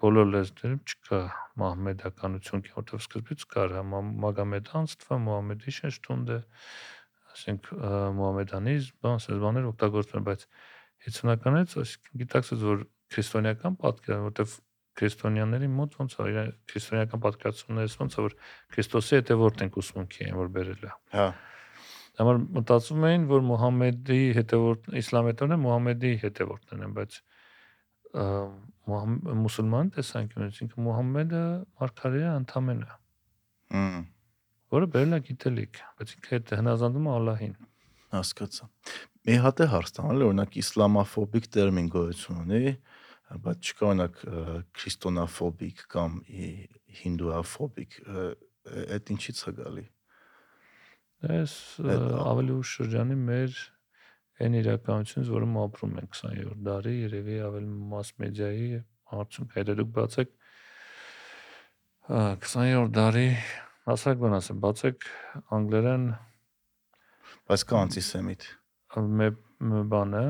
բոլոր 0.02 0.28
լեզուներում 0.32 0.78
չկա 0.82 1.18
մահմեդականություն, 1.62 2.62
որտեղ 2.74 3.02
սկզբից 3.02 3.44
կար 3.52 3.74
Մագոմեդան, 4.22 4.88
Ստվա 4.90 5.18
Մուհամեդի 5.26 5.74
շեշտունդը, 5.76 6.38
ասենք 7.32 7.70
մուհամեդանիզմ, 8.18 8.98
բան, 9.02 9.16
ասես 9.18 9.40
բաներ 9.42 9.68
օգտագործվում 9.72 10.20
են, 10.22 10.26
բայց 10.28 10.44
50-ականից 11.06 11.76
այսինքն 11.82 12.20
գիտակցած 12.22 12.66
որ 12.68 12.84
քրիստոնեական 13.12 13.78
պատկերը, 13.82 14.20
որտեղ 14.26 14.52
քրիստոնյաների 14.98 15.68
մոտ 15.72 15.94
ոնց 15.98 16.14
է 16.14 16.26
իրեն 16.32 16.50
քրիստոնեական 16.68 17.22
պատկերացումներից 17.24 17.94
ոնց 18.02 18.16
է 18.16 18.24
որ 18.26 18.34
Քրիստոսի 18.74 19.16
հետևորդ 19.18 19.62
ենք 19.64 19.78
ուսմունքի 19.82 20.26
են 20.26 20.36
որ 20.36 20.50
բերել 20.56 20.84
է։ 20.84 20.90
Հա։ 21.16 21.26
Համար 22.20 22.40
մտածում 22.58 23.06
էին, 23.08 23.22
որ 23.30 23.44
Մուհամեդի 23.48 24.20
հետևորդ 24.36 24.90
իսլամ 25.00 25.28
հետևորդները 25.30 25.62
Մուհամեդի 25.62 26.10
հետևորդներն 26.22 26.84
են, 26.86 26.96
բայց 26.98 27.16
մուսուլման 28.12 29.92
տեսանկյունից 29.96 30.58
ինքը 30.66 30.84
Մուհամեդը 30.86 31.44
մարգարեը 31.80 32.34
ընդամենը, 32.42 32.90
Հմ։ 33.72 34.02
որը 34.72 34.88
բերել 34.92 35.16
է 35.16 35.20
գիտելիք, 35.28 35.80
բայց 36.00 36.12
ինքը 36.16 36.32
հետ 36.32 36.52
հնազանդում 36.58 37.08
է 37.08 37.12
Ալլահին։ 37.12 37.54
Հասկացա։ 38.12 38.68
Մի 39.22 39.36
հատ 39.42 39.62
է 39.62 39.66
հարց 39.72 39.92
տանել, 39.96 40.22
օրինակ 40.28 40.56
իսլամաֆոբիկ 40.62 41.48
տերմին 41.56 41.90
գոյություն 41.92 42.40
ունի, 42.42 42.62
բայց 43.42 43.68
չկա 43.72 43.86
օրինակ 43.88 44.16
քրիստոնաֆոբիկ 44.78 45.84
կամ 45.92 46.16
հինդուաֆոբիկ, 47.02 47.98
այդ 48.96 49.12
ինչից 49.16 49.42
է 49.42 49.54
գալի։ 49.62 49.84
Այս 51.22 51.54
Այդ 51.92 52.04
ավելի 52.18 52.54
ուշ 52.58 52.74
շրջանի 52.82 53.16
մեր 53.22 53.60
այն 54.42 54.56
իրականությունից, 54.58 55.28
մենք 55.32 55.60
ապրում 55.62 55.92
ենք 56.02 56.16
20-րդ 56.18 56.62
դարի, 56.66 56.94
երևի 57.02 57.36
ավելի 57.46 57.74
մաս 57.92 58.08
մեդիայի 58.22 58.68
արդյունք 59.22 59.56
հետո 59.58 59.76
դուք 59.78 59.90
բացեք 59.98 60.32
ա, 62.10 62.22
20-րդ 62.42 62.94
դարի 62.96 63.28
հասակ 63.88 64.20
բան 64.22 64.36
ասեմ, 64.38 64.60
բացեք 64.62 65.08
անգլերեն 65.58 66.04
Բայց 67.50 67.62
կա 67.68 67.78
անտիսեմիտ։ 67.84 68.44
մե 69.18 69.80
բանը 69.92 70.22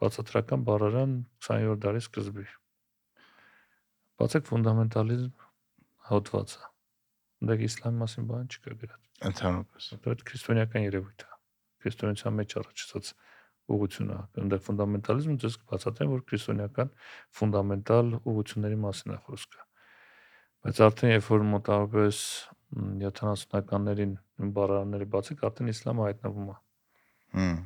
բացատրական 0.00 0.64
բառարան 0.68 1.12
20-րդ 1.44 1.82
դարի 1.84 2.00
սկզբի։ 2.04 2.46
Բացեք 4.22 4.48
ֆունդամենտալիզմ 4.48 5.44
հոդվածը։ 6.08 6.70
Դեք 7.50 7.64
իսլամի 7.68 8.02
մասին 8.02 8.28
բան 8.32 8.48
չկա 8.48 8.76
գրած։ 8.82 9.04
Ընդհանրապես։ 9.28 9.88
Դա 10.08 10.16
քրիստոնեական 10.32 10.86
երևույթ 10.88 11.26
է։ 11.28 11.30
Քրիստոնեության 11.84 12.38
մեջ 12.38 12.56
առաջացած 12.62 13.12
ուղղություն 13.68 14.12
է։ 14.16 14.20
Այնտեղ 14.42 14.62
ֆունդամենտալիզմը 14.68 15.40
դες 15.44 15.58
բացատրեն, 15.68 16.12
որ 16.16 16.26
քրիստոնեական 16.32 16.92
ֆունդամենտալ 17.38 18.14
ուղղությունների 18.18 18.78
մասին 18.88 19.14
է 19.14 19.22
խոսքը։ 19.28 19.67
Բայց 20.66 20.80
արդեն 20.88 21.12
երբ 21.14 21.26
որ 21.32 21.44
մոտավորապես 21.48 22.20
մ, 22.78 22.86
70-ականներին 23.04 24.14
նույն 24.18 24.54
բառարանները 24.56 25.06
բացեք, 25.12 25.44
արդեն 25.48 25.72
իսլամը 25.72 26.06
հայտնվում 26.08 26.48
է։ 26.48 26.56
Հմ։ 27.38 27.58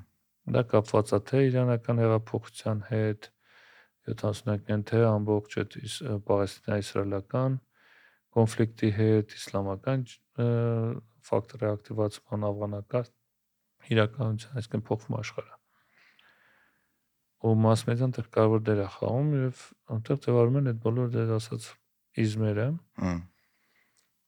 Դա 0.52 0.62
կապված 0.73 1.12
է 1.16 1.20
թե 1.31 1.40
իրանական 1.48 2.02
հեղափոխության 2.02 2.82
հետ 2.90 3.28
70-ական 4.10 4.85
թե 4.90 5.01
ամբողջ 5.06 5.56
այդ 5.62 5.77
իս- 5.82 5.98
պաղեստինա-իսրայելական 6.28 7.59
կոնֆլիկտի 8.36 8.90
հետ, 8.98 9.35
իսլամական 9.39 10.05
ֆակտորի 11.28 11.69
ակտիվացման 11.73 12.47
ավղանական 12.48 13.10
իրականության, 13.93 14.56
այսինքն 14.59 14.85
փոխվում 14.89 15.19
աշխարհը։ 15.23 15.59
Ու 17.43 17.55
media-ն 17.62 18.16
դեռ 18.16 18.28
կարևոր 18.35 18.60
դեր 18.66 18.82
է 18.82 18.89
խաղում 18.97 19.31
եւ 19.39 19.62
այնտեղ 19.94 20.19
ձևավորում 20.27 20.59
են 20.62 20.70
այդ 20.73 20.82
բոլոր 20.82 21.09
դեր 21.16 21.32
ասած 21.39 21.64
իզմերը։ 22.23 22.69
Հմ։ 23.03 23.21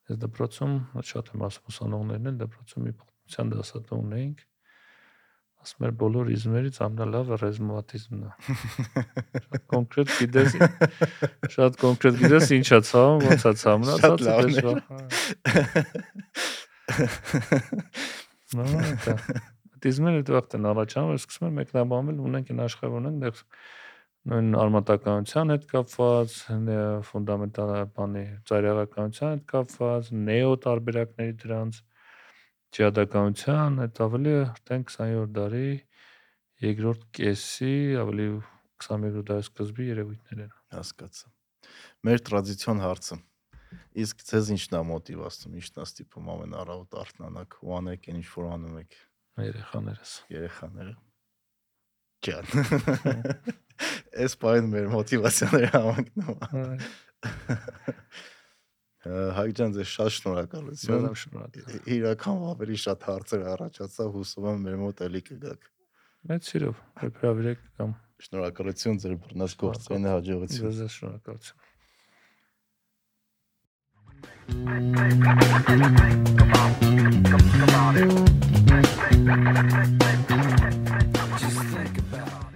Այս 0.05 0.19
դպրոցում 0.25 0.75
շատ 1.11 1.31
եմ 1.35 1.45
ասում 1.49 1.71
ուսանողներն 1.73 2.31
են 2.31 2.41
դպրոցում 2.45 2.85
մի 2.85 2.93
պատմության 2.99 3.53
դասատու 3.55 4.01
ունեինք 4.05 4.39
ասում 5.65 5.85
էր 5.89 5.93
բոլոր 6.01 6.31
իզմերից 6.35 6.77
ամենալավը 6.85 7.39
ռեզմատիզմն 7.41 8.25
է։ 8.25 8.31
Շատ 9.45 9.63
կոնկրետ 9.73 10.09
գիտես 10.19 10.51
շատ 11.55 11.79
կոնկրետ 11.81 12.19
գիտես 12.21 12.53
ինչա 12.59 12.79
ցավում, 12.91 13.25
ոնց 13.25 13.43
է 13.49 13.53
է 13.55 13.65
լավն 13.65 13.87
դες 14.05 14.45
Նո, 18.55 18.65
դա 19.09 19.15
դիզմերը 19.85 20.21
դուք 20.29 20.55
են 20.59 20.69
առաջանում, 20.71 21.17
սկսում 21.21 21.47
են 21.49 21.57
մեկնաբանվել 21.59 22.21
ունենք 22.29 22.53
այն 22.53 22.61
աշխարհ 22.65 22.93
ունենք 23.01 23.17
դեռ 23.25 23.41
նույն 24.25 24.55
արմատականության 24.57 25.53
հետ 25.53 25.65
կապված, 25.71 26.35
ն- 26.55 27.03
ֆունդամենտալ 27.09 27.73
բանի 27.97 28.23
ծայրահեղականության 28.49 29.35
հետ 29.35 29.43
կապված, 29.53 30.09
նեո 30.29 30.55
տարբերակների 30.65 31.35
դրանց 31.45 31.81
ջիհադականության, 32.75 33.77
այդ 33.85 34.01
ավելի 34.07 34.33
արդեն 34.41 34.87
20-րդ 34.95 35.35
դարի 35.39 35.69
երկրորդ 36.65 37.05
կեսի, 37.19 37.75
ավելի 38.05 38.27
21-րդ 38.85 39.29
դարի 39.31 39.45
սկզբի 39.49 39.89
երևույթներ 39.93 40.41
են։ 40.45 40.53
Հասկացա։ 40.75 41.31
Մեր 42.09 42.25
տրադիցիոն 42.29 42.83
հարցը։ 42.85 43.19
Իսկ 44.05 44.25
ձեզ 44.29 44.51
ինչն 44.55 44.77
է 44.79 44.83
մոտիվացնում, 44.91 45.55
ինչն 45.61 45.81
է 45.81 45.87
ստիպում 45.89 46.31
ամեն 46.35 46.57
առավոտ 46.65 46.97
արթնանաք 47.05 47.57
ու 47.65 47.75
անեք 47.79 48.09
այն 48.11 48.21
ինչ 48.21 48.29
որ 48.35 48.49
անում 48.55 48.79
եք 48.85 48.97
Երեխաներս։ 49.45 50.13
երեխաները։ 50.35 50.95
Ջան։ 52.25 52.47
Այս 54.15 54.37
բանը 54.45 54.69
մեր 54.75 54.87
մոտիվացիաները 54.95 55.71
համակնում 55.75 56.39
Հայկ 59.05 59.51
ջան, 59.59 59.75
ձեզ 59.75 59.89
շատ 59.91 60.13
շնորհակալություն։ 60.17 61.03
Իրական 61.99 62.47
ավելի 62.55 62.79
շատ 62.85 63.05
հարցեր 63.11 63.43
առաջացա, 63.55 64.07
հուսում 64.15 64.49
եմ 64.53 64.63
մեր 64.65 64.79
մոտ 64.81 65.03
էլի 65.09 65.23
կգաք։ 65.29 65.69
Մեծ 66.31 66.49
սիրով, 66.55 66.81
հրավիրեք 67.03 67.61
կամ 67.83 67.91
Շնորհակալություն 68.25 68.99
ձեր 69.03 69.15
բռնած 69.25 69.55
գործերին 69.61 70.07
հաջողություն։ 70.15 70.75
Ձեզ 70.81 70.97
շնորհակալություն։ 70.97 71.61
Come 74.47 74.69
on, 74.69 74.95
come 75.65 75.83
on, 75.83 76.23
come 80.79 80.93
on. 80.93 81.04